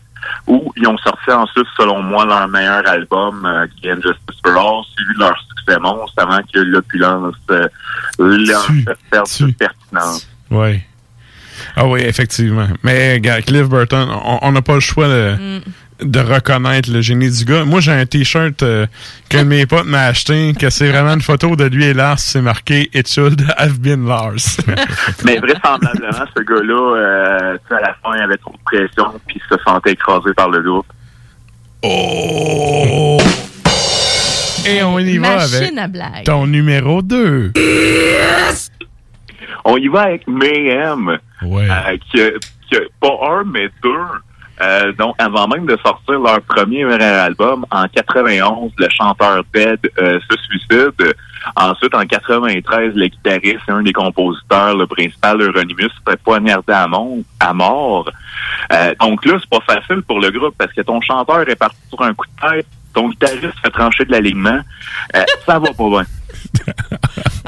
où 0.48 0.72
ils 0.78 0.88
ont 0.88 0.98
sorti 1.00 1.30
ensuite, 1.32 1.68
selon 1.78 2.02
moi, 2.02 2.26
leur 2.26 2.48
meilleur 2.48 2.88
album, 2.88 3.46
euh, 3.46 3.68
qui 3.76 3.88
est 3.88 3.96
Justice 3.96 4.40
for 4.46 4.56
All, 4.58 4.84
suivi 4.96 5.14
de 5.16 5.20
leur 5.20 5.36
succès 5.58 5.80
monstre 5.80 6.24
avant 6.24 6.40
que 6.54 6.60
l'opulence 6.60 7.36
euh, 7.52 7.68
leur 8.20 8.66
fasse 8.86 8.98
perdre 9.12 9.48
de 9.48 9.52
pertinence. 9.54 10.28
Oui. 10.50 10.82
Ah 11.76 11.86
oui, 11.88 12.02
effectivement. 12.02 12.68
Mais 12.84 13.20
gars, 13.20 13.42
Cliff 13.42 13.68
Burton, 13.68 14.08
on 14.24 14.40
on 14.42 14.52
n'a 14.52 14.62
pas 14.62 14.76
le 14.76 14.80
choix 14.80 15.08
de, 15.08 15.60
de 16.02 16.20
reconnaître 16.20 16.92
le 16.92 17.02
génie 17.02 17.30
du 17.32 17.44
gars. 17.46 17.66
Moi, 17.66 17.80
j'ai 17.82 17.92
un 17.92 18.06
T-shirt 18.06 18.62
euh, 18.64 18.86
que 19.30 19.38
mes 19.40 19.66
potes 19.66 19.86
m'ont 19.88 19.98
acheté, 19.98 20.54
que 20.60 20.70
c'est 20.70 20.90
vraiment 20.90 21.14
une 21.14 21.22
photo 21.22 21.56
de 21.56 21.66
lui 21.66 21.86
et 21.86 21.94
Lars, 21.94 22.20
c'est 22.20 22.42
marqué 22.42 22.90
«It 22.94 23.08
should 23.12 23.42
have 23.58 23.80
been 23.80 24.06
Lars 24.08 24.58
Mais 25.26 25.38
vraisemblablement, 25.38 26.26
ce 26.36 26.42
gars-là, 26.44 26.96
euh, 26.98 27.58
tu 27.58 27.68
sais, 27.70 27.76
à 27.76 27.88
la 27.88 27.96
fin, 28.04 28.16
il 28.16 28.22
avait 28.22 28.38
trop 28.38 28.52
de 28.54 28.64
pression, 28.64 29.06
puis 29.26 29.40
il 29.44 29.58
se 29.58 29.64
sentait 29.64 29.92
écrasé 29.94 30.34
par 30.36 30.50
le 30.50 30.62
groupe. 30.62 30.86
Oh! 31.84 33.18
Et 34.68 34.84
on 34.84 35.00
y 35.00 35.18
va 35.18 35.36
Machine 35.38 35.56
avec 35.64 35.78
à 35.80 35.88
blague. 35.88 36.24
ton 36.26 36.46
numéro 36.46 37.02
2. 37.02 37.54
On 39.66 39.78
y 39.78 39.88
va 39.88 40.02
avec 40.04 40.28
Mayhem, 40.28 41.18
Ouais. 41.44 41.68
euh, 42.18 42.32
pas 43.00 43.18
un, 43.30 43.44
mais 43.46 43.70
deux. 43.84 43.90
Euh, 44.60 44.92
donc, 44.94 45.16
avant 45.20 45.48
même 45.48 45.66
de 45.66 45.78
sortir 45.78 46.20
leur 46.20 46.42
premier 46.42 46.84
album, 46.84 47.66
en 47.72 47.88
91, 47.88 48.72
le 48.78 48.90
chanteur 48.90 49.44
Ted 49.54 49.80
euh, 50.00 50.20
se 50.30 50.38
suicide. 50.44 51.16
Ensuite, 51.56 51.94
en 51.94 52.06
93, 52.06 52.94
le 52.96 53.08
guitariste 53.08 53.62
et 53.68 53.72
un 53.72 53.84
des 53.84 53.94
compositeurs, 53.94 54.76
le 54.76 54.88
principal 54.88 55.42
Euronymous, 55.42 55.90
se 55.90 56.12
fait 56.12 56.18
poignarder 56.24 56.74
à. 56.74 56.88
À 57.40 57.54
mort. 57.54 58.10
Euh, 58.74 58.96
donc 59.00 59.26
là, 59.26 59.38
c'est 59.40 59.50
pas 59.50 59.74
facile 59.74 60.02
pour 60.04 60.20
le 60.20 60.32
groupe 60.32 60.56
parce 60.58 60.74
que 60.74 60.82
ton 60.82 61.00
chanteur 61.02 61.48
est 61.48 61.56
parti 61.56 61.78
sur 61.90 62.02
un 62.02 62.14
coup 62.14 62.26
de 62.26 62.50
tête, 62.50 62.68
ton 62.94 63.10
guitariste 63.10 63.60
fait 63.62 63.70
trancher 63.70 64.06
de 64.06 64.12
l'alignement. 64.12 64.60
Euh, 65.16 65.24
ça 65.46 65.60
va 65.60 65.72
pas 65.72 65.90
bien. 65.90 66.04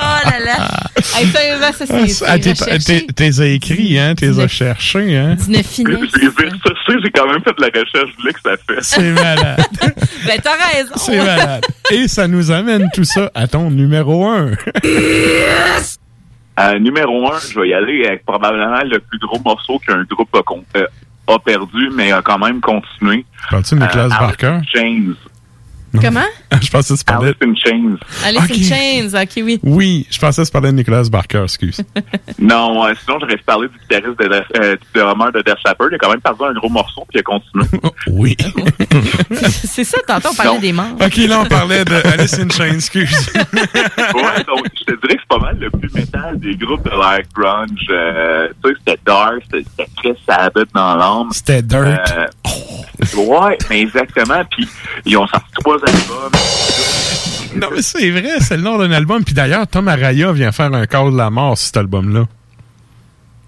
Oh 0.01 0.29
là 0.29 0.39
là! 0.45 0.69
Hey, 1.17 1.27
sérieusement, 1.27 1.71
ça, 1.73 1.85
c'est- 1.85 2.23
Ah, 2.25 2.39
t'es- 2.39 3.53
écrit, 3.55 3.99
hein? 3.99 4.15
T'es 4.15 4.47
cherché, 4.47 5.17
hein? 5.17 5.35
Dîner 5.35 5.61
finesse. 5.61 5.99
J'ai 6.13 7.11
quand 7.11 7.27
même 7.27 7.41
fait 7.43 7.51
de 7.51 7.61
la 7.61 7.67
recherche, 7.67 8.09
je 8.11 8.21
voulais 8.21 8.33
que 8.33 8.39
ça 8.41 8.51
fait. 8.65 8.81
C'est 8.81 9.11
malade. 9.11 9.61
Ben, 10.25 10.39
t'as 10.41 10.51
raison. 10.73 10.93
C'est 10.95 11.17
malade. 11.17 11.65
Et 11.91 12.07
ça 12.07 12.27
nous 12.27 12.49
amène 12.51 12.89
tout 12.93 13.03
ça 13.03 13.29
à 13.35 13.47
ton 13.47 13.69
numéro 13.71 14.25
1. 14.27 14.51
Euh, 16.59 16.77
numéro 16.79 17.31
un, 17.31 17.39
je 17.39 17.59
vais 17.59 17.69
y 17.69 17.73
aller 17.73 18.05
avec 18.05 18.25
probablement 18.25 18.81
le 18.83 18.99
plus 18.99 19.17
gros 19.19 19.39
morceau 19.39 19.79
qu'un 19.79 20.03
groupe 20.03 20.35
a, 20.35 20.77
euh, 20.79 20.85
a 21.27 21.39
perdu, 21.39 21.89
mais 21.95 22.11
a 22.11 22.21
quand 22.21 22.37
même 22.37 22.59
continué. 22.59 23.25
Parles-tu 23.49 23.75
de 23.75 23.79
Nicholas 23.81 24.05
Euh, 24.05 24.09
Barker? 24.09 24.59
James. 24.75 25.15
Comment? 26.01 26.25
je 26.61 26.69
pensais 26.69 26.93
que 26.93 26.99
tu 26.99 27.05
parlais... 27.05 27.33
Alice 27.41 27.41
in 27.41 27.55
Chains. 27.55 27.97
Alice 28.25 28.51
in 28.71 28.75
Chains, 28.75 29.21
ok, 29.21 29.43
oui. 29.43 29.59
Oui, 29.63 30.07
je 30.09 30.19
pensais 30.19 30.41
que 30.41 30.47
tu 30.47 30.51
parlais 30.51 30.71
de 30.71 30.75
Nicolas 30.77 31.03
Barker, 31.09 31.43
excuse. 31.43 31.81
Non, 32.39 32.85
euh, 32.85 32.93
sinon, 33.03 33.19
j'aurais 33.19 33.37
parlé 33.37 33.67
du 33.67 33.77
guitariste 33.79 34.17
de, 34.19 34.43
euh, 34.59 34.75
du 34.75 34.99
drummer 34.99 35.31
de 35.31 35.41
Def 35.41 35.55
Leppard. 35.65 35.87
Il 35.91 35.95
a 35.95 35.97
quand 35.97 36.09
même 36.09 36.21
perdu 36.21 36.43
un 36.43 36.53
gros 36.53 36.69
morceau, 36.69 37.05
puis 37.09 37.15
il 37.15 37.19
a 37.19 37.23
continué. 37.23 37.65
oui. 38.07 38.37
C'est 39.65 39.83
ça, 39.83 39.97
tantôt, 40.07 40.29
on 40.31 40.35
parlait 40.35 40.53
Non. 40.53 40.59
des 40.59 40.71
membres. 40.71 41.05
OK, 41.05 41.15
là, 41.17 41.41
on 41.41 41.45
parlait 41.45 41.83
de 41.85 41.95
Alice 42.13 42.39
in 42.39 42.49
Chains, 42.49 42.75
excuse. 42.75 43.29
ouais, 43.35 44.43
donc, 44.47 44.65
je 44.79 44.83
te 44.85 45.01
dirais 45.01 45.15
que 45.15 45.21
c'est 45.21 45.27
pas 45.27 45.39
mal 45.39 45.57
le 45.59 45.69
plus 45.69 45.93
métal 45.93 46.39
des 46.39 46.55
groupes 46.55 46.83
de 46.85 46.91
l'air 46.91 47.21
grunge. 47.35 47.69
Euh, 47.89 48.47
tu 48.63 48.69
sais, 48.69 48.75
c'était 48.85 48.99
dark, 49.05 49.41
c'était 49.51 49.85
très 49.97 50.15
Sabbath 50.27 50.69
dans 50.73 50.95
l'âme. 50.95 51.27
C'était 51.31 51.61
dirt. 51.61 51.99
Euh, 52.17 52.27
Ouais, 53.15 53.57
mais 53.69 53.81
exactement. 53.81 54.43
Puis, 54.51 54.67
ils 55.05 55.15
ont 55.17 55.25
sorti 55.27 55.47
trois 55.53 55.77
albums. 55.83 56.31
non, 57.55 57.67
mais 57.75 57.81
c'est 57.81 58.09
vrai, 58.11 58.39
c'est 58.39 58.57
le 58.57 58.63
nom 58.63 58.77
d'un 58.77 58.91
album. 58.91 59.23
Puis 59.23 59.33
d'ailleurs, 59.33 59.67
Tom 59.67 59.87
Araya 59.87 60.31
vient 60.31 60.51
faire 60.51 60.73
un 60.73 60.85
corps 60.85 61.11
de 61.11 61.17
la 61.17 61.29
mort 61.29 61.57
sur 61.57 61.67
cet 61.67 61.77
album-là. 61.77 62.25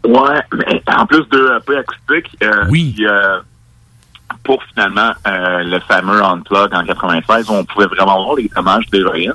Ouais, 0.04 0.40
mais 0.54 0.82
en 0.88 1.06
plus 1.06 1.24
deux 1.32 1.50
EP 1.58 1.78
acoustiques. 1.78 2.38
Euh, 2.44 2.66
oui. 2.70 2.96
pour 4.44 4.64
finalement 4.74 5.12
euh, 5.28 5.64
le 5.64 5.80
fameux 5.82 6.24
Unplug 6.24 6.74
en 6.74 6.84
96, 6.84 7.50
on 7.50 7.64
pouvait 7.66 7.86
vraiment 7.86 8.24
voir 8.24 8.36
les 8.38 8.50
hommages 8.56 8.86
d'héroïne. 8.92 9.34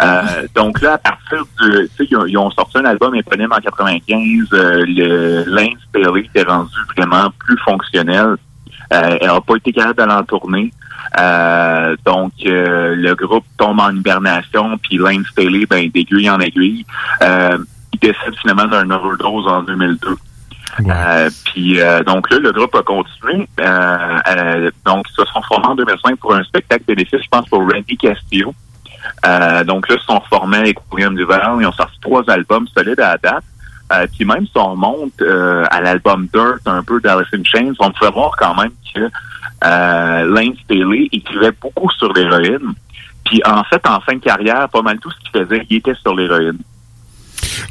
Euh, 0.00 0.22
donc 0.54 0.80
là, 0.80 0.94
à 0.94 0.98
partir 0.98 1.44
du... 1.60 1.88
Tu 1.88 1.96
sais, 1.96 2.06
ils, 2.10 2.16
ont- 2.16 2.26
ils 2.26 2.36
ont 2.38 2.50
sorti 2.50 2.78
un 2.78 2.84
album 2.84 3.14
éponyme 3.14 3.52
en 3.52 3.58
95. 3.60 4.48
euh, 4.52 4.84
le 4.86 6.18
était 6.18 6.42
rendu 6.42 6.74
vraiment 6.96 7.30
plus 7.38 7.58
fonctionnel. 7.64 8.36
Euh, 8.92 9.18
elle 9.20 9.28
n'a 9.28 9.40
pas 9.40 9.56
été 9.56 9.72
capable 9.72 9.94
d'aller 9.94 10.12
en 10.12 10.24
tournée. 10.24 10.72
Euh, 11.18 11.96
donc, 12.04 12.32
euh, 12.46 12.94
le 12.96 13.14
groupe 13.14 13.44
tombe 13.56 13.80
en 13.80 13.94
hibernation, 13.94 14.78
puis 14.78 14.98
Lane 14.98 15.24
Staley, 15.30 15.66
ben, 15.66 15.88
d'aiguille 15.88 16.30
en 16.30 16.40
aiguille, 16.40 16.84
euh, 17.22 17.58
il 17.92 17.98
décède 17.98 18.34
finalement 18.40 18.66
d'un 18.66 18.90
overdose 18.90 19.46
en 19.46 19.62
2002. 19.62 20.16
Euh, 20.88 21.30
puis 21.44 21.80
euh, 21.80 22.02
donc 22.04 22.30
là, 22.30 22.38
le 22.38 22.52
groupe 22.52 22.74
a 22.74 22.82
continué. 22.82 23.48
Euh, 23.60 24.18
euh, 24.28 24.70
donc, 24.86 25.06
ils 25.10 25.14
se 25.14 25.30
sont 25.32 25.42
formés 25.42 25.66
en 25.66 25.74
2005 25.74 26.16
pour 26.18 26.34
un 26.34 26.44
spectacle 26.44 26.84
bénéfice, 26.86 27.20
je 27.22 27.28
pense, 27.28 27.48
pour 27.48 27.60
Randy 27.60 27.96
Castillo. 27.96 28.54
Euh, 29.26 29.64
donc 29.64 29.88
là, 29.88 29.96
ils 29.96 30.00
se 30.00 30.06
sont 30.06 30.20
formés 30.28 30.58
avec 30.58 30.78
William 30.92 31.14
Duval. 31.14 31.56
Ils 31.60 31.66
ont 31.66 31.72
sorti 31.72 31.98
trois 32.00 32.22
albums 32.28 32.66
solides 32.76 33.00
à 33.00 33.12
la 33.12 33.18
date. 33.18 33.44
Euh, 33.92 34.06
puis 34.14 34.24
même 34.24 34.46
si 34.46 34.56
on 34.56 34.76
monte 34.76 35.20
euh, 35.20 35.64
à 35.70 35.80
l'album 35.80 36.28
Dirt 36.32 36.60
un 36.66 36.82
peu 36.82 37.00
d'Alice 37.00 37.28
in 37.34 37.42
Chains, 37.44 37.72
on 37.80 37.90
pouvait 37.90 38.12
voir 38.12 38.32
quand 38.38 38.54
même 38.54 38.70
que 38.94 39.00
euh, 39.00 40.34
Lane 40.34 40.54
Staley 40.64 41.08
écrivait 41.12 41.52
beaucoup 41.60 41.90
sur 41.98 42.12
l'héroïne. 42.12 42.74
Puis 43.24 43.42
en 43.44 43.64
fait, 43.64 43.84
en 43.86 44.00
fin 44.00 44.14
de 44.14 44.20
carrière, 44.20 44.68
pas 44.68 44.82
mal 44.82 44.98
tout 44.98 45.10
ce 45.10 45.18
qu'il 45.18 45.44
faisait, 45.44 45.66
il 45.68 45.76
était 45.78 45.94
sur 45.94 46.14
l'héroïne. 46.14 46.58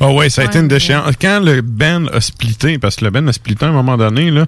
Oh 0.01 0.13
ouais, 0.13 0.29
ça 0.29 0.43
a 0.43 0.45
été 0.45 0.59
une 0.59 0.67
déchéance. 0.67 1.15
Quand 1.19 1.41
le 1.43 1.61
band 1.61 2.05
a 2.13 2.21
splitté, 2.21 2.77
parce 2.77 2.95
que 2.95 3.05
le 3.05 3.11
band 3.11 3.27
a 3.27 3.33
splitté 3.33 3.65
à 3.65 3.69
un 3.69 3.73
moment 3.73 3.97
donné, 3.97 4.31
là, 4.31 4.45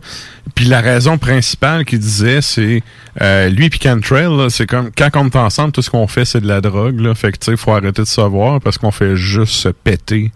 puis 0.55 0.65
la 0.65 0.81
raison 0.81 1.17
principale 1.17 1.83
qu'il 1.83 1.99
disait, 1.99 2.41
c'est 2.41 2.83
euh, 3.21 3.49
lui 3.49 3.69
puis 3.69 3.79
Cantrell, 3.79 4.49
c'est 4.49 4.65
comme 4.65 4.91
quand 4.95 5.09
on 5.15 5.27
est 5.27 5.35
ensemble, 5.35 5.73
tout 5.73 5.81
ce 5.81 5.89
qu'on 5.89 6.07
fait, 6.07 6.25
c'est 6.25 6.41
de 6.41 6.47
la 6.47 6.61
drogue. 6.61 6.99
Là, 6.99 7.15
fait 7.15 7.31
que 7.31 7.37
tu 7.37 7.51
sais, 7.51 7.57
faut 7.57 7.71
arrêter 7.71 8.01
de 8.01 8.07
se 8.07 8.21
voir 8.21 8.61
parce 8.61 8.77
qu'on 8.77 8.91
fait 8.91 9.15
juste 9.15 9.53
se 9.53 9.69
péter. 9.69 10.31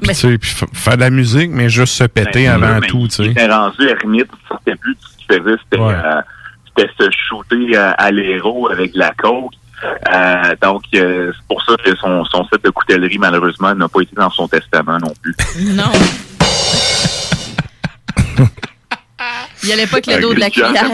Puis, 0.00 0.08
tu 0.10 0.14
sais, 0.14 0.38
faire 0.72 0.96
de 0.96 1.00
la 1.00 1.10
musique, 1.10 1.50
mais 1.52 1.68
juste 1.68 1.94
se 1.94 2.04
péter 2.04 2.46
Ben, 2.46 2.62
avant 2.62 2.80
mais 2.80 2.86
tout, 2.86 3.08
tu 3.08 3.22
Il 3.22 3.24
sais. 3.26 3.30
était 3.32 3.46
rendu 3.52 3.88
ermite, 3.88 4.28
c'était 4.58 4.76
plus 4.76 4.94
tout 4.96 5.08
ce 5.08 5.16
qu'il 5.16 5.26
faisait, 5.42 5.56
c'était 5.64 5.82
euh, 5.82 6.20
c'était 6.76 6.90
se 6.98 7.10
shooter 7.28 7.76
euh, 7.76 7.92
à 7.98 8.10
l'héros 8.10 8.68
avec 8.70 8.92
de 8.94 8.98
la 8.98 9.10
coke. 9.12 9.52
Euh, 9.84 10.54
donc, 10.62 10.82
euh, 10.94 11.32
c'est 11.34 11.46
pour 11.48 11.62
ça 11.64 11.74
que 11.84 11.94
son, 11.96 12.24
son 12.26 12.44
set 12.46 12.62
de 12.64 12.70
coutellerie, 12.70 13.18
malheureusement, 13.18 13.74
n'a 13.74 13.88
pas 13.88 14.00
été 14.00 14.14
dans 14.16 14.30
son 14.30 14.46
testament 14.48 14.98
non 14.98 15.12
plus. 15.20 15.34
Non. 15.74 15.90
Il 19.64 19.70
allait 19.72 19.86
pas 19.86 19.98
avec 19.98 20.06
le 20.08 20.20
dos 20.20 20.34
de 20.34 20.40
la 20.40 20.50
cuillère. 20.50 20.90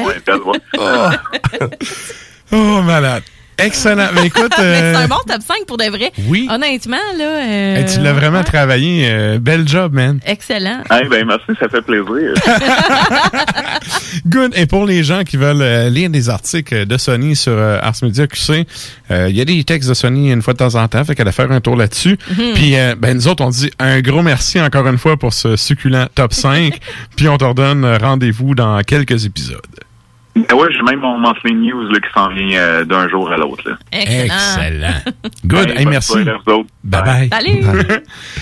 Oh, 2.52 2.82
malade. 2.82 3.22
Excellent. 3.58 4.08
Mais 4.14 4.26
écoute, 4.26 4.52
euh, 4.58 4.94
c'est 4.94 5.04
un 5.04 5.08
bon 5.08 5.16
top 5.26 5.42
5 5.42 5.66
pour 5.66 5.76
de 5.76 5.84
vrai. 5.84 6.12
Oui. 6.26 6.48
Honnêtement, 6.50 6.96
là. 7.16 7.24
euh, 7.24 7.76
hey, 7.76 7.84
tu 7.86 8.00
l'as 8.00 8.12
vraiment 8.12 8.38
ouais. 8.38 8.44
travaillé. 8.44 9.08
euh, 9.10 9.38
bel 9.40 9.66
job, 9.68 9.92
man. 9.92 10.20
Excellent. 10.24 10.82
Eh 11.02 11.08
ben, 11.08 11.26
merci, 11.26 11.52
ça 11.60 11.68
fait 11.68 11.82
plaisir. 11.82 12.34
Good. 14.26 14.52
Et 14.56 14.66
pour 14.66 14.86
les 14.86 15.02
gens 15.04 15.24
qui 15.24 15.36
veulent 15.36 15.62
euh, 15.62 15.88
lire 15.90 16.10
des 16.10 16.28
articles 16.28 16.86
de 16.86 16.96
Sony 16.96 17.36
sur 17.36 17.52
euh, 17.52 17.78
Ars 17.82 17.94
Media 18.02 18.26
QC, 18.26 18.66
euh, 19.10 19.26
il 19.30 19.36
y 19.36 19.40
a 19.40 19.44
des 19.44 19.62
textes 19.64 19.88
de 19.88 19.94
Sony 19.94 20.30
une 20.32 20.42
fois 20.42 20.52
de 20.54 20.58
temps 20.58 20.74
en 20.74 20.86
temps, 20.88 21.04
fait 21.04 21.14
qu'elle 21.14 21.28
a 21.28 21.32
faire 21.32 21.50
un 21.52 21.60
tour 21.60 21.76
là-dessus. 21.76 22.18
Mhm. 22.30 22.52
Puis, 22.54 22.76
euh, 22.76 22.94
ben, 22.98 23.14
nous 23.14 23.28
autres, 23.28 23.44
on 23.44 23.50
dit 23.50 23.70
un 23.78 24.00
gros 24.00 24.22
merci 24.22 24.60
encore 24.60 24.86
une 24.86 24.98
fois 24.98 25.16
pour 25.16 25.32
ce 25.32 25.56
succulent 25.56 26.06
top 26.14 26.32
5. 26.32 26.78
Puis, 27.16 27.28
on 27.28 27.38
te 27.38 27.44
redonne 27.44 27.84
euh, 27.84 27.98
rendez-vous 27.98 28.54
dans 28.54 28.80
quelques 28.82 29.24
épisodes. 29.26 29.58
Ben 30.48 30.56
ouais, 30.56 30.68
j'ai 30.70 30.82
même 30.82 31.00
mon 31.00 31.18
monthly 31.18 31.54
news 31.54 31.88
là, 31.90 31.98
qui 32.00 32.12
s'en 32.14 32.28
vient 32.28 32.58
euh, 32.58 32.84
d'un 32.84 33.08
jour 33.08 33.30
à 33.30 33.36
l'autre. 33.36 33.76
Excellent. 33.90 35.00
Good. 35.46 35.70
Hey, 35.76 35.86
merci. 35.86 36.12
soirée 36.12 36.30
à 36.30 36.36
vous 36.44 36.52
autres. 36.52 36.68
Bye 36.84 37.02
bye. 37.02 37.28
Salut. 37.30 37.64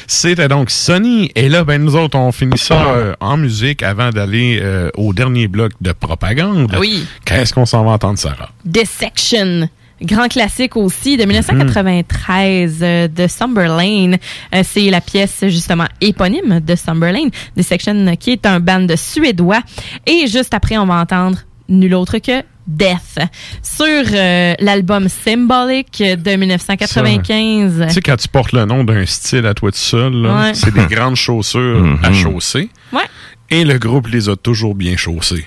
C'était 0.07 0.49
donc 0.49 0.71
Sony. 0.71 1.31
Et 1.35 1.49
là, 1.49 1.65
ben, 1.65 1.83
nous 1.83 1.97
autres, 1.97 2.19
on 2.19 2.33
finit 2.33 2.59
ça 2.59 2.89
euh, 2.89 3.15
en 3.21 3.37
musique 3.37 3.83
avant 3.83 4.11
d'aller 4.11 4.59
euh, 4.61 4.91
au 4.97 5.13
dernier 5.13 5.49
bloc 5.49 5.73
de 5.81 5.93
propagande. 5.93 6.77
Oui. 6.79 7.07
Qu'est-ce 7.25 7.55
qu'on 7.55 7.67
s'en 7.67 7.85
va 7.85 7.93
entendre, 7.93 8.19
Sarah? 8.19 8.51
Dissection. 8.65 9.69
Grand 10.03 10.29
classique 10.29 10.77
aussi 10.77 11.17
de 11.17 11.25
1993 11.25 12.79
euh, 12.83 13.09
de 13.09 13.27
Sumberlane. 13.27 14.19
Euh, 14.55 14.63
c'est 14.63 14.91
la 14.91 15.01
pièce 15.01 15.45
justement 15.49 15.87
éponyme 16.03 16.61
de 16.61 16.75
Sumberlane, 16.75 17.31
Dissection, 17.57 18.15
qui 18.17 18.33
est 18.33 18.45
un 18.45 18.61
band 18.61 18.87
suédois. 18.95 19.61
Et 20.07 20.27
juste 20.27 20.53
après, 20.53 20.77
on 20.77 20.85
va 20.85 21.01
entendre 21.01 21.39
nul 21.69 21.95
autre 21.95 22.19
que 22.19 22.43
Death 22.67 23.19
sur 23.63 23.87
euh, 23.87 24.55
l'album 24.59 25.09
Symbolic 25.09 26.03
de 26.03 26.37
1995. 26.37 27.85
Tu 27.89 27.95
sais, 27.95 28.01
quand 28.01 28.17
tu 28.17 28.29
portes 28.29 28.53
le 28.53 28.65
nom 28.65 28.83
d'un 28.85 29.07
style 29.07 29.47
à 29.47 29.55
toi 29.55 29.71
tout 29.71 29.79
seul, 29.79 30.27
Ouais. 30.27 30.55
c'est 30.55 30.75
des 30.75 30.87
grandes 30.87 31.17
chaussures 31.17 31.81
Mhm. 31.81 31.99
à 32.03 32.13
chausser. 32.13 32.69
Ouais. 32.93 33.03
Et 33.51 33.65
le 33.65 33.79
groupe 33.79 34.09
les 34.09 34.29
a 34.29 34.35
toujours 34.37 34.75
bien 34.75 34.97
chaussés. 34.97 35.47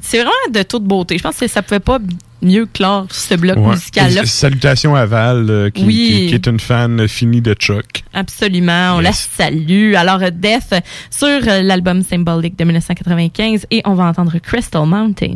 C'est 0.00 0.18
vraiment 0.18 0.30
de 0.52 0.62
toute 0.62 0.84
beauté. 0.84 1.18
Je 1.18 1.22
pense 1.22 1.36
que 1.36 1.46
ça 1.48 1.62
pouvait 1.62 1.80
pas 1.80 1.98
mieux 2.42 2.66
clore 2.66 3.06
ce 3.10 3.34
bloc 3.34 3.56
Ouais. 3.56 3.68
musical-là. 3.74 4.24
Salutations 4.26 4.94
à 4.94 5.06
Val, 5.06 5.46
euh, 5.48 5.70
qui, 5.70 5.84
Oui. 5.84 5.94
qui- 5.94 6.26
qui 6.28 6.34
est 6.34 6.46
une 6.46 6.60
fan 6.60 7.08
finie 7.08 7.40
de 7.40 7.54
Chuck. 7.54 8.04
Absolument, 8.12 8.94
on 8.96 9.00
la 9.00 9.12
salue. 9.12 9.94
Alors, 9.94 10.22
euh, 10.22 10.30
Death 10.32 10.74
sur 11.10 11.26
euh, 11.26 11.62
l'album 11.62 12.02
Symbolic 12.02 12.56
de 12.58 12.64
1995 12.64 13.66
et 13.70 13.82
on 13.84 13.94
va 13.94 14.04
entendre 14.04 14.38
Crystal 14.38 14.86
Mountain. 14.86 15.34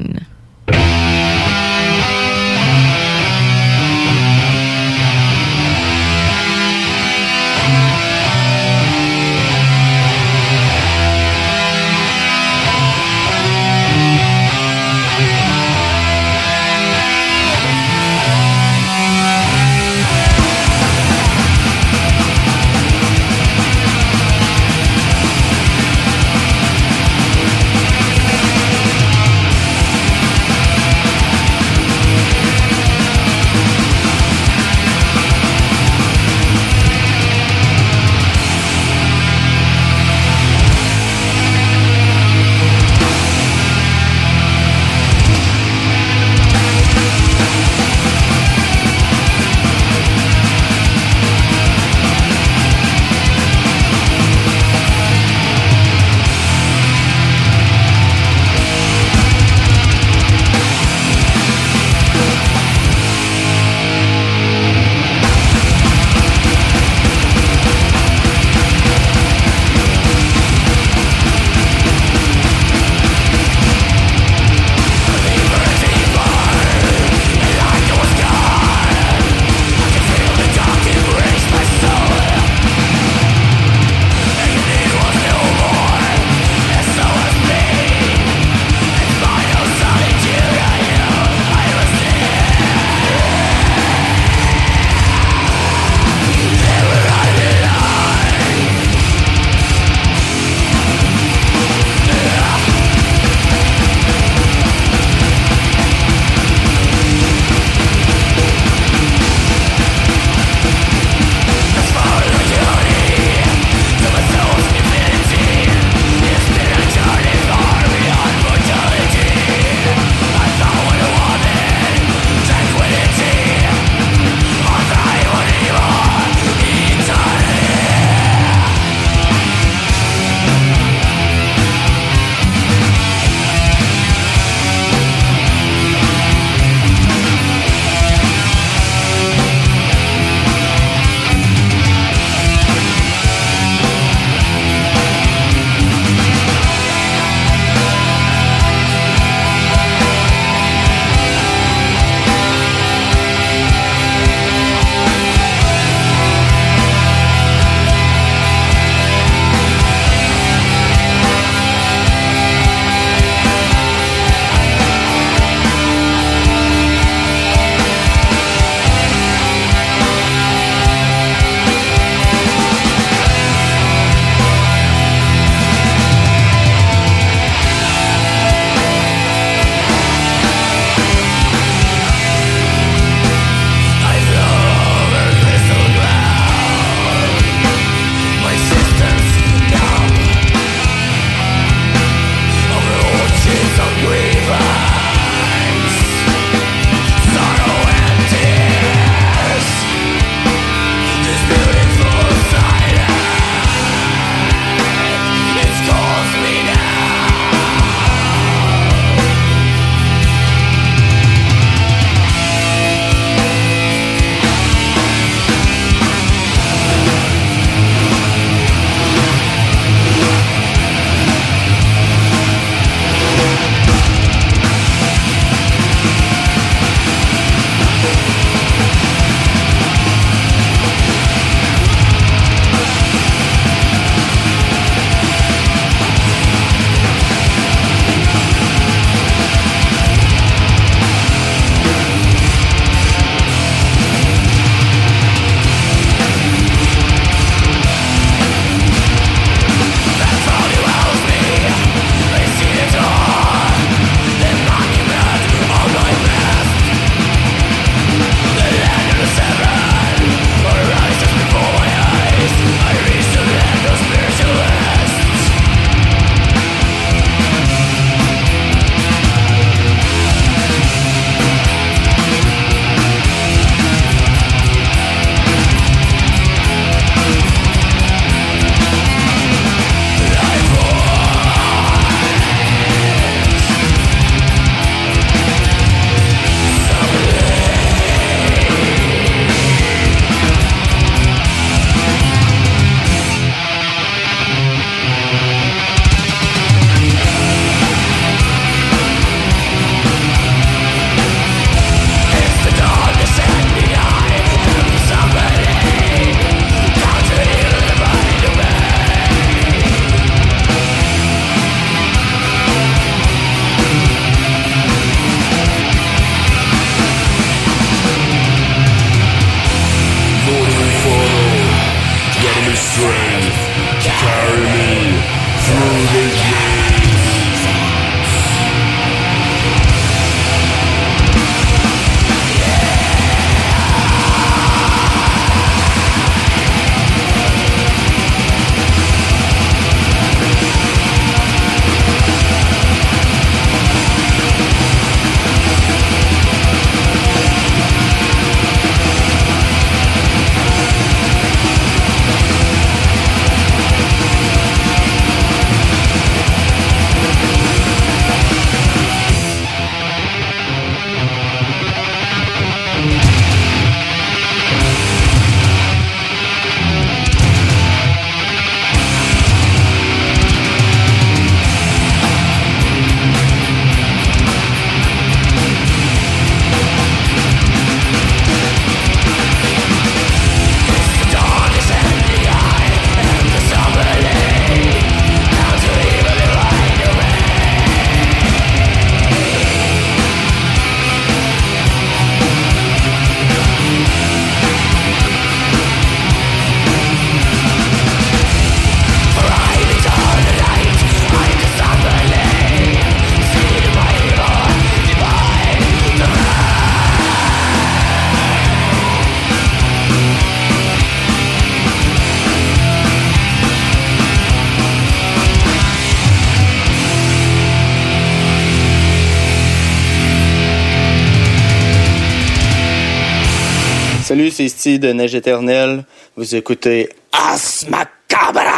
De 424.82 425.12
Neige 425.12 425.34
éternelle. 425.34 426.04
Vous 426.36 426.54
écoutez 426.54 427.10
Asmacabra! 427.32 428.70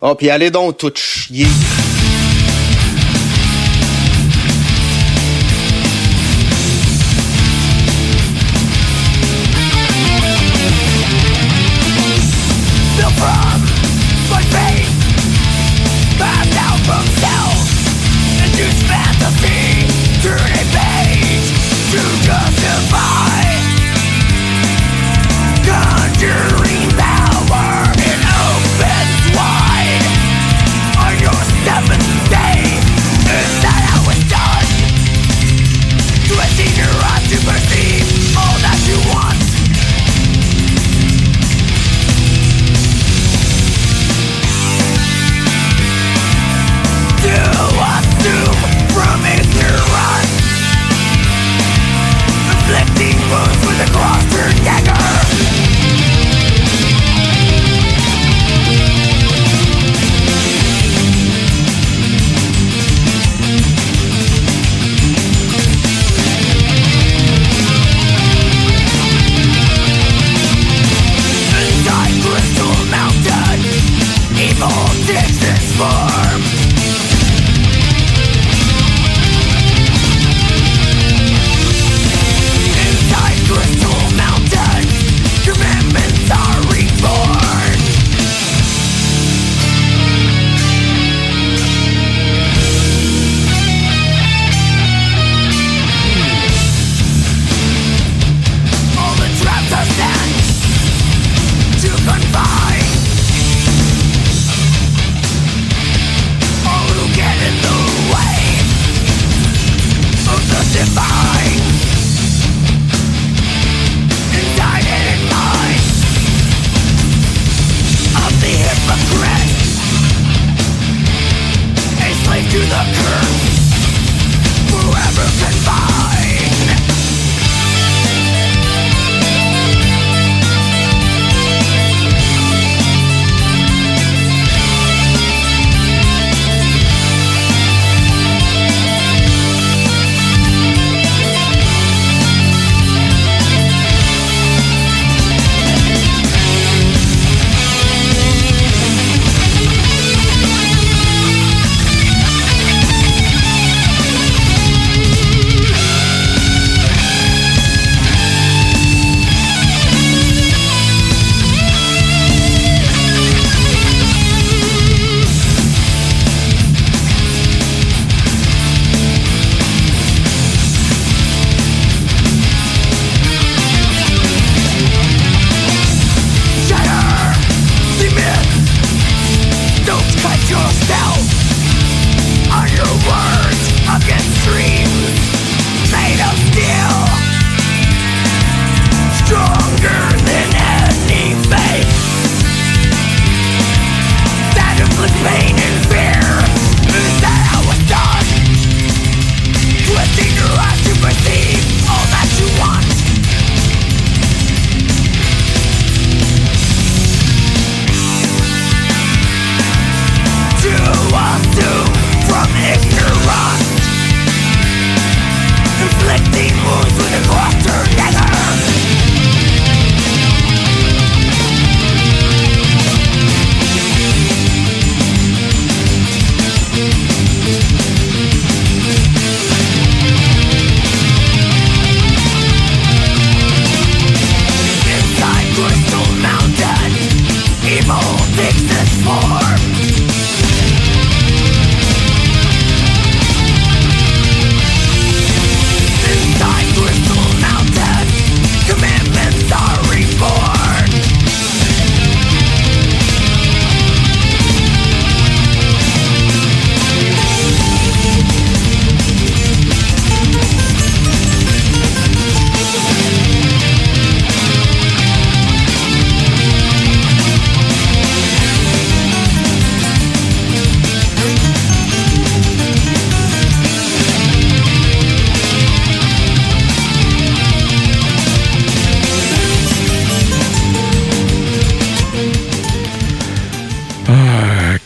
Oh, 0.00 0.14
puis 0.14 0.30
allez 0.30 0.50
donc 0.50 0.78
tout 0.78 0.90
chier! 0.94 1.46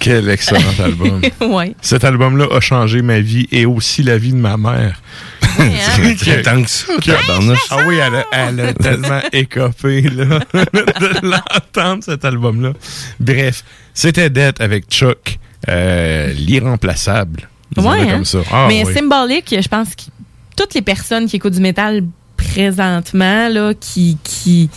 Quel 0.06 0.28
excellent 0.28 0.60
album. 0.84 1.20
ouais. 1.40 1.74
Cet 1.82 2.04
album-là 2.04 2.46
a 2.52 2.60
changé 2.60 3.02
ma 3.02 3.18
vie 3.18 3.48
et 3.50 3.66
aussi 3.66 4.04
la 4.04 4.18
vie 4.18 4.30
de 4.30 4.36
ma 4.36 4.56
mère. 4.56 5.02
Oui, 5.58 5.64
hein? 5.98 6.14
que, 6.14 6.66
ça, 6.68 6.86
Ah 7.70 7.78
oui, 7.88 7.96
elle 7.96 8.14
a, 8.14 8.24
elle 8.30 8.60
a 8.60 8.72
tellement 8.72 9.20
écopé 9.32 10.02
là, 10.02 10.38
de 10.54 11.26
l'entendre, 11.26 12.04
cet 12.04 12.24
album-là. 12.24 12.72
Bref, 13.18 13.64
c'était 13.94 14.30
Dette 14.30 14.60
avec 14.60 14.86
Chuck, 14.88 15.40
euh, 15.68 16.32
l'irremplaçable. 16.34 17.48
Ouais, 17.76 18.08
hein? 18.08 18.22
ah 18.52 18.66
Mais 18.68 18.84
symbolique, 18.84 19.52
je 19.60 19.68
pense 19.68 19.88
que 19.96 20.02
toutes 20.56 20.74
les 20.74 20.82
personnes 20.82 21.26
qui 21.26 21.34
écoutent 21.34 21.54
du 21.54 21.60
métal 21.60 22.04
présentement, 22.36 23.48
là, 23.48 23.72
qui, 23.74 24.18
qui 24.22 24.70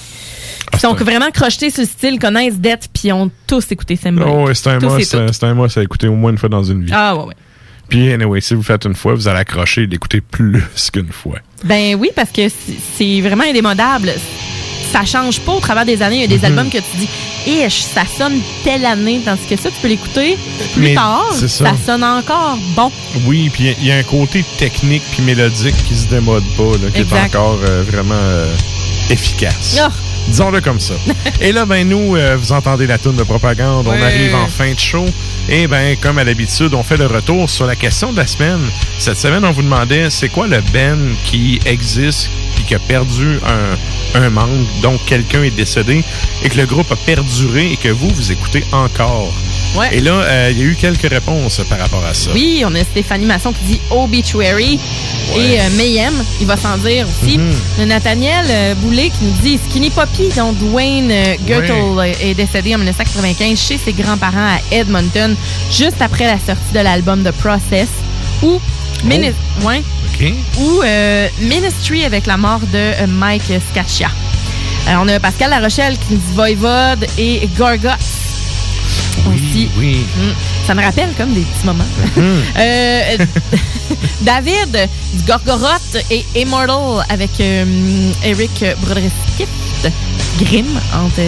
qui 0.74 0.80
sont 0.80 0.94
vraiment 0.94 1.30
crochetées 1.32 1.70
sur 1.72 1.82
le 1.82 1.88
style, 1.88 2.20
connaissent 2.20 2.56
Death, 2.60 2.88
puis 2.94 3.12
ont 3.12 3.30
tous 3.48 3.66
écouté 3.72 3.96
Symbolic. 3.96 4.30
Oh, 4.34 4.48
ouais, 4.48 4.54
c'est 4.56 4.70
un 4.70 4.80
must, 4.80 5.44
un 5.44 5.54
must 5.54 5.78
à 5.78 5.84
écouter 5.84 6.08
au 6.08 6.16
moins 6.16 6.32
une 6.32 6.38
fois 6.38 6.50
dans 6.50 6.64
une 6.64 6.84
vie. 6.86 6.92
Ah, 6.94 7.16
ouais, 7.16 7.26
ouais. 7.26 7.34
Puis, 7.90 8.14
anyway, 8.14 8.40
si 8.40 8.54
vous 8.54 8.62
faites 8.62 8.86
une 8.86 8.94
fois, 8.94 9.16
vous 9.16 9.28
allez 9.28 9.40
accrocher 9.40 9.82
et 9.82 9.88
l'écouter 9.88 10.22
plus 10.22 10.62
qu'une 10.94 11.12
fois. 11.12 11.40
Ben 11.64 11.96
oui, 11.96 12.12
parce 12.16 12.30
que 12.32 12.44
c'est- 12.98 13.22
vraiment 13.22 13.44
indémodable. 13.46 14.14
Ça 14.92 15.06
change 15.06 15.40
pas 15.42 15.54
au 15.54 15.60
travers 15.60 15.86
des 15.86 16.02
années. 16.02 16.18
Il 16.18 16.22
y 16.22 16.24
a 16.24 16.28
des 16.28 16.38
Mhm. 16.38 16.46
albums 16.46 16.70
que 16.70 16.78
tu 16.78 16.98
dis, 16.98 17.10
ish, 17.48 17.82
ça 17.82 18.04
sonne 18.06 18.40
telle 18.64 18.86
année. 18.86 19.22
Tandis 19.26 19.42
que 19.50 19.56
ça, 19.56 19.70
tu 19.70 19.76
peux 19.82 19.88
l'écouter 19.88 20.38
plus 20.74 20.82
Mais 20.84 20.96
tard. 20.96 21.32
ça. 21.34 21.48
Ça. 21.48 21.74
sonne 21.86 22.04
encore 22.04 22.58
bon. 22.76 22.92
Oui, 23.26 23.50
puis 23.52 23.76
il 23.80 23.86
y 23.88 23.92
a 23.92 23.98
un 23.98 24.04
côté 24.04 24.44
technique 24.58 25.04
puis 25.12 25.22
mélodique 25.24 25.76
qui 25.88 25.96
se 25.96 26.08
démode 26.08 26.44
pas, 26.58 26.64
là, 26.84 26.90
qui 26.94 27.02
Exact. 27.02 27.34
est 27.34 27.38
encore 27.38 27.60
euh, 27.68 27.84
vraiment 27.88 28.14
euh, 28.16 28.52
efficace. 29.10 29.80
Ah. 29.82 29.90
Disons-le 30.28 30.62
comme 30.62 30.80
ça. 30.80 30.94
Et 31.42 31.52
là, 31.52 31.66
ben 31.66 31.88
nous, 31.88 32.16
euh, 32.16 32.36
vous 32.38 32.52
entendez 32.52 32.88
la 32.88 32.98
tourne 32.98 33.16
de 33.16 33.24
propagande, 33.24 33.88
on 33.88 34.02
arrive 34.02 34.36
en 34.36 34.48
fin 34.48 34.74
de 34.74 34.80
show. 34.80 35.06
Et 35.52 35.66
ben, 35.68 35.98
comme 36.00 36.20
à 36.20 36.24
l'habitude, 36.24 36.76
on 36.76 36.84
fait 36.84 36.98
le 36.98 37.08
retour 37.08 37.50
sur 37.50 37.66
la 37.66 37.76
question 37.76 38.12
de 38.12 38.18
la 38.18 38.28
semaine. 38.28 38.60
Cette 39.00 39.18
semaine, 39.18 39.44
on 39.44 39.52
vous 39.52 39.64
demandait, 39.64 40.12
c'est 40.12 40.30
quoi 40.30 40.46
le 40.46 40.62
Ben 40.72 41.16
qui 41.26 41.60
existe 41.66 42.30
et 42.60 42.64
qui 42.64 42.76
a 42.76 42.80
perdu 42.80 43.40
un, 44.16 44.22
un 44.22 44.30
membre, 44.30 44.68
donc 44.84 45.04
quelqu'un 45.06 45.42
est 45.42 45.50
décédé, 45.56 46.04
et 46.44 46.50
que 46.50 46.58
le 46.58 46.68
groupe 46.68 46.92
a 46.92 46.96
perduré 46.96 47.72
et 47.72 47.78
que 47.78 47.90
vous, 47.90 48.10
vous 48.10 48.32
écoutez 48.32 48.64
encore. 48.72 49.34
Ouais. 49.76 49.90
Et 49.92 50.02
là, 50.02 50.14
euh, 50.14 50.50
il 50.52 50.60
y 50.60 50.62
a 50.62 50.66
eu 50.66 50.76
quelques 50.76 51.10
réponses 51.10 51.62
par 51.68 51.80
rapport 51.80 52.06
à 52.06 52.14
ça. 52.14 52.30
Oui, 52.34 52.64
on 52.66 52.76
a 52.76 52.84
Stéphanie 52.84 53.26
Masson 53.26 53.52
qui 53.52 53.64
dit 53.64 53.82
Obituary 53.90 54.80
Ouais. 55.36 55.44
et 55.44 55.60
euh, 55.60 55.64
Mayhem, 55.78 56.14
il 56.42 56.48
va 56.48 56.58
s'en 56.58 56.78
dire 56.78 57.06
aussi. 57.08 57.38
Mhm. 57.38 57.86
Nathaniel 57.86 58.46
euh, 58.50 58.76
Boulet 58.76 59.10
qui 59.10 59.26
nous 59.26 59.36
dit 59.44 59.60
Skinny 59.70 59.90
Poppy, 59.92 60.30
dont 60.36 60.54
Dwayne 60.54 61.12
euh, 61.12 61.36
euh, 61.50 62.14
est 62.22 62.34
décédé 62.34 62.74
en 62.74 62.80
1995 62.80 63.60
chez 63.60 63.78
ses 63.78 63.94
grands-parents 63.94 64.56
à 64.56 64.60
Edmonton, 64.72 65.36
juste 65.72 66.02
après 66.02 66.26
la 66.26 66.38
sortie 66.38 66.74
de 66.74 66.80
l'album 66.80 67.24
The 67.24 67.32
Process, 67.32 67.90
ou, 68.42 68.60
Mini- 69.04 69.32
ouais, 69.64 69.82
ou 70.60 70.82
euh, 70.84 71.28
Ministry 71.42 72.04
avec 72.06 72.26
la 72.26 72.38
mort 72.38 72.60
de 72.60 72.78
euh, 72.78 73.08
Mike 73.08 73.52
Scaccia. 73.72 74.10
Euh, 74.88 74.94
on 75.02 75.08
a 75.08 75.20
Pascal 75.20 75.50
Larochelle 75.52 75.98
qui 75.98 76.14
nous 76.14 76.18
dit 76.20 76.34
Voivode 76.36 77.06
et 77.18 77.48
Gorgot. 77.58 77.90
aussi. 79.28 79.70
Oui. 79.78 80.06
Mm. 80.18 80.32
Ça 80.66 80.74
me 80.76 80.82
rappelle 80.82 81.10
comme 81.18 81.34
des 81.34 81.42
petits 81.42 81.66
moments. 81.66 81.84
Mhm. 82.16 82.42
Euh, 82.58 83.18
David 84.22 84.90
Gorgoroth 85.28 85.98
et 86.12 86.24
Immortal 86.36 87.06
avec 87.10 87.32
euh, 87.40 87.66
Eric 88.24 88.64
Broderiskift 88.82 89.50
Grimm 90.40 90.68
entre, 90.94 91.22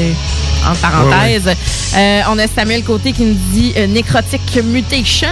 entre 0.69 0.79
parenthèses. 0.81 1.49
Euh, 1.95 2.21
on 2.29 2.38
a 2.39 2.47
Samuel 2.47 2.83
Côté 2.83 3.11
qui 3.11 3.23
nous 3.23 3.38
dit 3.51 3.73
euh, 3.77 3.88
Necrotic 3.88 4.59
Mutation. 4.63 5.27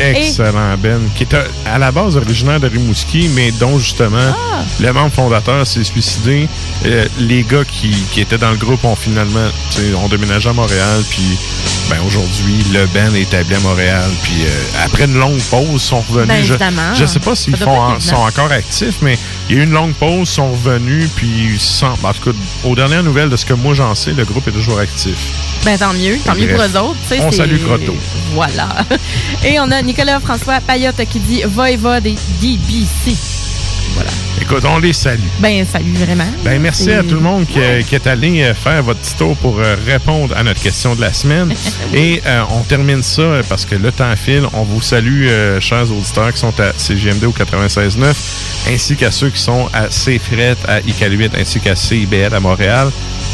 Et- 0.00 0.26
Excellent, 0.26 0.76
Ben. 0.78 1.00
Qui 1.16 1.24
est 1.24 1.34
à- 1.34 1.74
à 1.74 1.78
la 1.78 1.90
base 1.90 2.16
originaire 2.16 2.60
de 2.60 2.68
Rimouski, 2.68 3.28
mais 3.34 3.50
dont 3.52 3.78
justement 3.78 4.18
Ah! 4.32 4.62
le 4.80 4.92
membre 4.92 5.12
fondateur 5.12 5.66
s'est 5.66 5.84
suicidé. 5.84 6.48
Euh, 6.86 7.06
les 7.18 7.42
gars 7.42 7.64
qui, 7.64 7.90
qui 8.12 8.20
étaient 8.20 8.38
dans 8.38 8.50
le 8.50 8.56
groupe 8.56 8.84
ont 8.84 8.96
finalement 8.96 9.48
ont 10.02 10.08
déménagé 10.08 10.48
à 10.48 10.52
Montréal. 10.52 11.02
Puis 11.10 11.36
ben, 11.90 11.96
aujourd'hui, 12.06 12.64
le 12.72 12.86
Ben 12.94 13.14
est 13.16 13.22
établi 13.22 13.54
à 13.54 13.60
Montréal. 13.60 14.04
Puis 14.22 14.42
euh, 14.44 14.84
après 14.84 15.04
une 15.04 15.18
longue 15.18 15.40
pause, 15.50 15.82
sont 15.82 16.00
revenus. 16.00 16.28
Ben, 16.28 16.44
je, 16.94 17.00
je 17.00 17.06
sais 17.06 17.18
pas 17.20 17.34
s'ils 17.34 17.54
en- 17.64 17.98
sont 18.00 18.16
encore 18.16 18.52
actifs, 18.52 18.96
mais 19.02 19.18
il 19.48 19.56
y 19.56 19.58
a 19.58 19.62
eu 19.62 19.64
une 19.64 19.72
longue 19.72 19.94
pause, 19.94 20.28
sont 20.28 20.52
revenus. 20.52 21.08
Puis 21.16 21.56
sans, 21.58 21.92
en 22.02 22.12
tout 22.12 22.32
cas, 22.32 22.38
aux 22.64 22.74
dernières 22.74 23.02
nouvelles 23.02 23.30
de 23.30 23.36
ce 23.36 23.46
que 23.46 23.54
moi 23.54 23.74
j'en 23.74 23.94
sais, 23.94 24.12
le 24.12 24.24
groupe 24.24 24.46
est 24.48 24.52
toujours 24.52 24.78
actif. 24.78 25.16
Ben, 25.64 25.78
tant 25.78 25.92
mieux. 25.92 26.18
Tant 26.24 26.34
mieux 26.34 26.48
pour 26.48 26.62
eux 26.62 26.76
autres. 26.76 26.98
On 27.20 27.32
salue 27.32 27.62
Croteau. 27.64 27.96
Voilà. 28.32 28.68
Et 29.44 29.58
on 29.60 29.70
a 29.70 29.82
Nicolas 29.82 30.20
François 30.20 30.60
Payotte 30.60 31.04
qui 31.08 31.20
dit 31.20 31.42
Voivode 31.42 32.06
et 32.06 32.16
DBC. 32.40 33.16
Voilà. 33.94 34.10
Écoute, 34.50 34.64
on 34.64 34.78
les 34.78 34.94
salue. 34.94 35.20
Ben, 35.40 35.66
salut 35.66 35.92
vraiment. 35.92 36.24
Ben, 36.42 36.58
merci 36.58 36.90
à 36.90 37.02
tout 37.02 37.16
le 37.16 37.20
monde 37.20 37.44
qui, 37.46 37.60
qui 37.86 37.94
est 37.94 38.06
allé 38.06 38.40
euh, 38.40 38.54
faire 38.54 38.82
votre 38.82 38.98
petit 38.98 39.14
tour 39.14 39.36
pour 39.36 39.58
euh, 39.58 39.76
répondre 39.84 40.34
à 40.34 40.42
notre 40.42 40.62
question 40.62 40.94
de 40.94 41.02
la 41.02 41.12
semaine. 41.12 41.52
Et 41.92 42.22
euh, 42.24 42.44
on 42.52 42.62
termine 42.62 43.02
ça 43.02 43.42
parce 43.46 43.66
que 43.66 43.74
le 43.74 43.92
temps 43.92 44.16
file. 44.16 44.44
On 44.54 44.62
vous 44.62 44.80
salue, 44.80 45.26
euh, 45.26 45.60
chers 45.60 45.92
auditeurs 45.92 46.32
qui 46.32 46.38
sont 46.38 46.58
à 46.60 46.72
CGMD 46.78 47.24
au 47.24 47.32
96.9, 47.32 48.72
ainsi 48.72 48.96
qu'à 48.96 49.10
ceux 49.10 49.28
qui 49.28 49.40
sont 49.40 49.68
à 49.74 49.88
CFRET, 49.88 50.56
à 50.66 50.80
ICAL8, 50.80 51.32
ainsi 51.38 51.60
qu'à 51.60 51.76
CIBL 51.76 52.32
à 52.32 52.40
Montréal. 52.40 52.90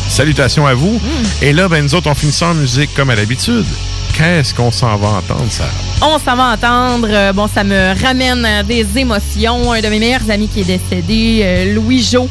Salutations 0.09 0.67
à 0.67 0.75
vous. 0.75 1.01
Et 1.41 1.53
là, 1.53 1.69
ben, 1.69 1.85
nous 1.85 1.95
autres, 1.95 2.11
on 2.11 2.15
finit 2.17 2.33
ça 2.33 2.49
en 2.49 2.55
musique 2.55 2.93
comme 2.93 3.11
à 3.11 3.15
l'habitude. 3.15 3.67
Qu'est-ce 4.15 4.53
qu'on 4.53 4.73
s'en 4.73 4.97
va 4.97 5.09
entendre, 5.11 5.47
ça? 5.49 5.71
On 6.07 6.19
s'en 6.19 6.37
va 6.37 6.53
entendre. 6.53 7.09
euh, 7.11 7.33
bon, 7.33 7.49
ça 7.49 7.65
me 7.65 7.95
ramène 8.03 8.45
à 8.45 8.63
des 8.63 8.87
émotions. 8.99 9.73
Un 9.73 9.81
de 9.81 9.89
mes 9.89 9.99
meilleurs 9.99 10.29
amis 10.31 10.49
qui 10.49 10.61
est 10.61 10.65
décédé, 10.65 11.41
euh, 11.43 11.75
Louis 11.75 12.03
Jo, 12.03 12.29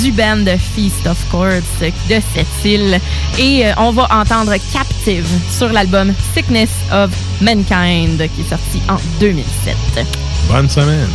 du 0.00 0.10
band 0.10 0.44
Feast 0.74 1.06
of 1.06 1.18
Chords 1.30 1.80
de 2.08 2.20
cette 2.34 2.64
île. 2.64 2.98
Et 3.38 3.66
euh, 3.66 3.72
on 3.76 3.90
va 3.90 4.08
entendre 4.10 4.54
Captive 4.72 5.26
sur 5.50 5.68
l'album 5.70 6.12
Sickness 6.34 6.70
of 6.92 7.10
Mankind 7.42 8.16
qui 8.34 8.40
est 8.40 8.48
sorti 8.48 8.80
en 8.88 8.96
2007. 9.20 9.76
Bonne 10.48 10.68
semaine. 10.70 11.08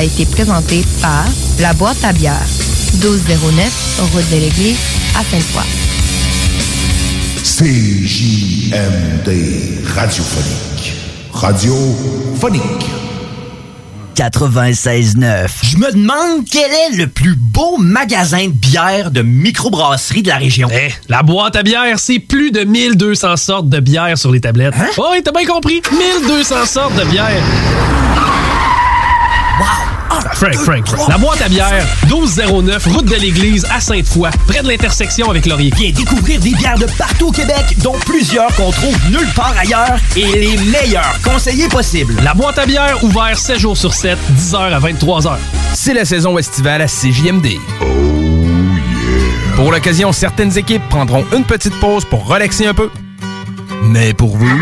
A 0.00 0.04
été 0.04 0.24
présenté 0.24 0.82
par 1.02 1.26
La 1.58 1.74
Boîte 1.74 2.02
à 2.04 2.14
bière, 2.14 2.40
1209, 3.02 4.00
route 4.14 4.30
de 4.30 4.36
l'église, 4.36 4.78
à 5.14 5.22
Sainte-Foy. 5.22 5.62
CJMD 7.44 9.28
radiophonique. 9.94 10.94
Radiophonique. 11.34 12.62
96.9. 14.16 15.48
Je 15.64 15.76
me 15.76 15.92
demande 15.92 16.46
quel 16.50 16.70
est 16.70 16.96
le 16.96 17.06
plus 17.06 17.36
beau 17.36 17.76
magasin 17.76 18.46
de 18.46 18.52
bière 18.52 19.10
de 19.10 19.20
microbrasserie 19.20 20.22
de 20.22 20.28
la 20.28 20.36
région. 20.36 20.68
Eh, 20.72 20.94
la 21.10 21.22
boîte 21.22 21.56
à 21.56 21.62
bière, 21.62 21.98
c'est 21.98 22.20
plus 22.20 22.50
de 22.52 22.64
1200 22.64 23.36
sortes 23.36 23.68
de 23.68 23.80
bière 23.80 24.16
sur 24.16 24.32
les 24.32 24.40
tablettes. 24.40 24.74
Oh, 24.96 25.08
oui, 25.12 25.22
t'as 25.22 25.32
bien 25.32 25.44
compris. 25.46 25.82
1200 25.92 26.64
sortes 26.64 26.96
de 26.96 27.04
bière. 27.04 27.42
Frank, 30.34 30.54
Frank, 30.54 30.86
Frank. 30.86 31.08
La 31.08 31.18
boîte 31.18 31.40
à 31.42 31.48
bière, 31.48 31.84
1209, 32.06 32.86
route 32.86 33.04
de 33.04 33.16
l'église 33.16 33.66
à 33.70 33.80
Sainte-Foy, 33.80 34.30
près 34.46 34.62
de 34.62 34.68
l'intersection 34.68 35.30
avec 35.30 35.46
Laurier. 35.46 35.72
Viens 35.76 35.90
découvrir 35.90 36.40
des 36.40 36.54
bières 36.54 36.78
de 36.78 36.86
partout 36.98 37.28
au 37.28 37.32
Québec, 37.32 37.76
dont 37.82 37.96
plusieurs 38.06 38.54
qu'on 38.54 38.70
trouve 38.70 38.96
nulle 39.10 39.28
part 39.34 39.54
ailleurs 39.58 39.98
et 40.16 40.26
les 40.26 40.56
meilleurs 40.58 41.18
conseillers 41.24 41.68
possibles. 41.68 42.14
La 42.22 42.34
boîte 42.34 42.58
à 42.58 42.66
bière, 42.66 43.02
ouvert 43.02 43.38
7 43.38 43.58
jours 43.58 43.76
sur 43.76 43.94
7, 43.94 44.18
10h 44.36 44.56
à 44.56 44.80
23h. 44.80 45.36
C'est 45.74 45.94
la 45.94 46.04
saison 46.04 46.38
estivale 46.38 46.82
à 46.82 46.86
CJMD. 46.86 47.58
Pour 49.56 49.72
l'occasion, 49.72 50.12
certaines 50.12 50.56
équipes 50.56 50.88
prendront 50.88 51.24
une 51.36 51.44
petite 51.44 51.78
pause 51.80 52.04
pour 52.04 52.26
relaxer 52.26 52.66
un 52.66 52.74
peu. 52.74 52.90
Mais 53.82 54.14
pour 54.14 54.36
vous, 54.36 54.60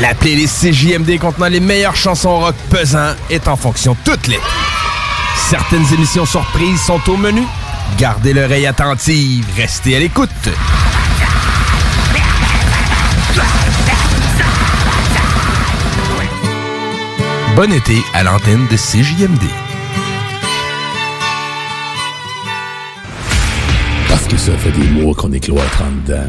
la 0.00 0.14
playlist 0.14 0.60
CJMD 0.60 1.18
contenant 1.18 1.48
les 1.48 1.60
meilleures 1.60 1.96
chansons 1.96 2.38
rock 2.38 2.54
pesant 2.70 3.14
est 3.30 3.48
en 3.48 3.56
fonction 3.56 3.96
toute 4.04 4.26
l'été. 4.26 4.42
Certaines 5.36 5.84
émissions 5.92 6.26
surprises 6.26 6.80
sont 6.80 7.00
au 7.08 7.16
menu. 7.16 7.42
Gardez 7.98 8.32
l'oreille 8.32 8.66
attentive, 8.66 9.46
restez 9.56 9.96
à 9.96 10.00
l'écoute. 10.00 10.30
Bon 17.54 17.72
été 17.72 18.02
à 18.14 18.24
l'antenne 18.24 18.66
de 18.68 18.76
CJMD. 18.76 19.44
Parce 24.08 24.24
que 24.24 24.36
ça 24.36 24.52
fait 24.58 24.72
des 24.72 24.88
mois 24.88 25.14
qu'on 25.14 25.30
est 25.32 25.40
cloître 25.40 25.82
en 25.82 25.92
dedans. 26.04 26.28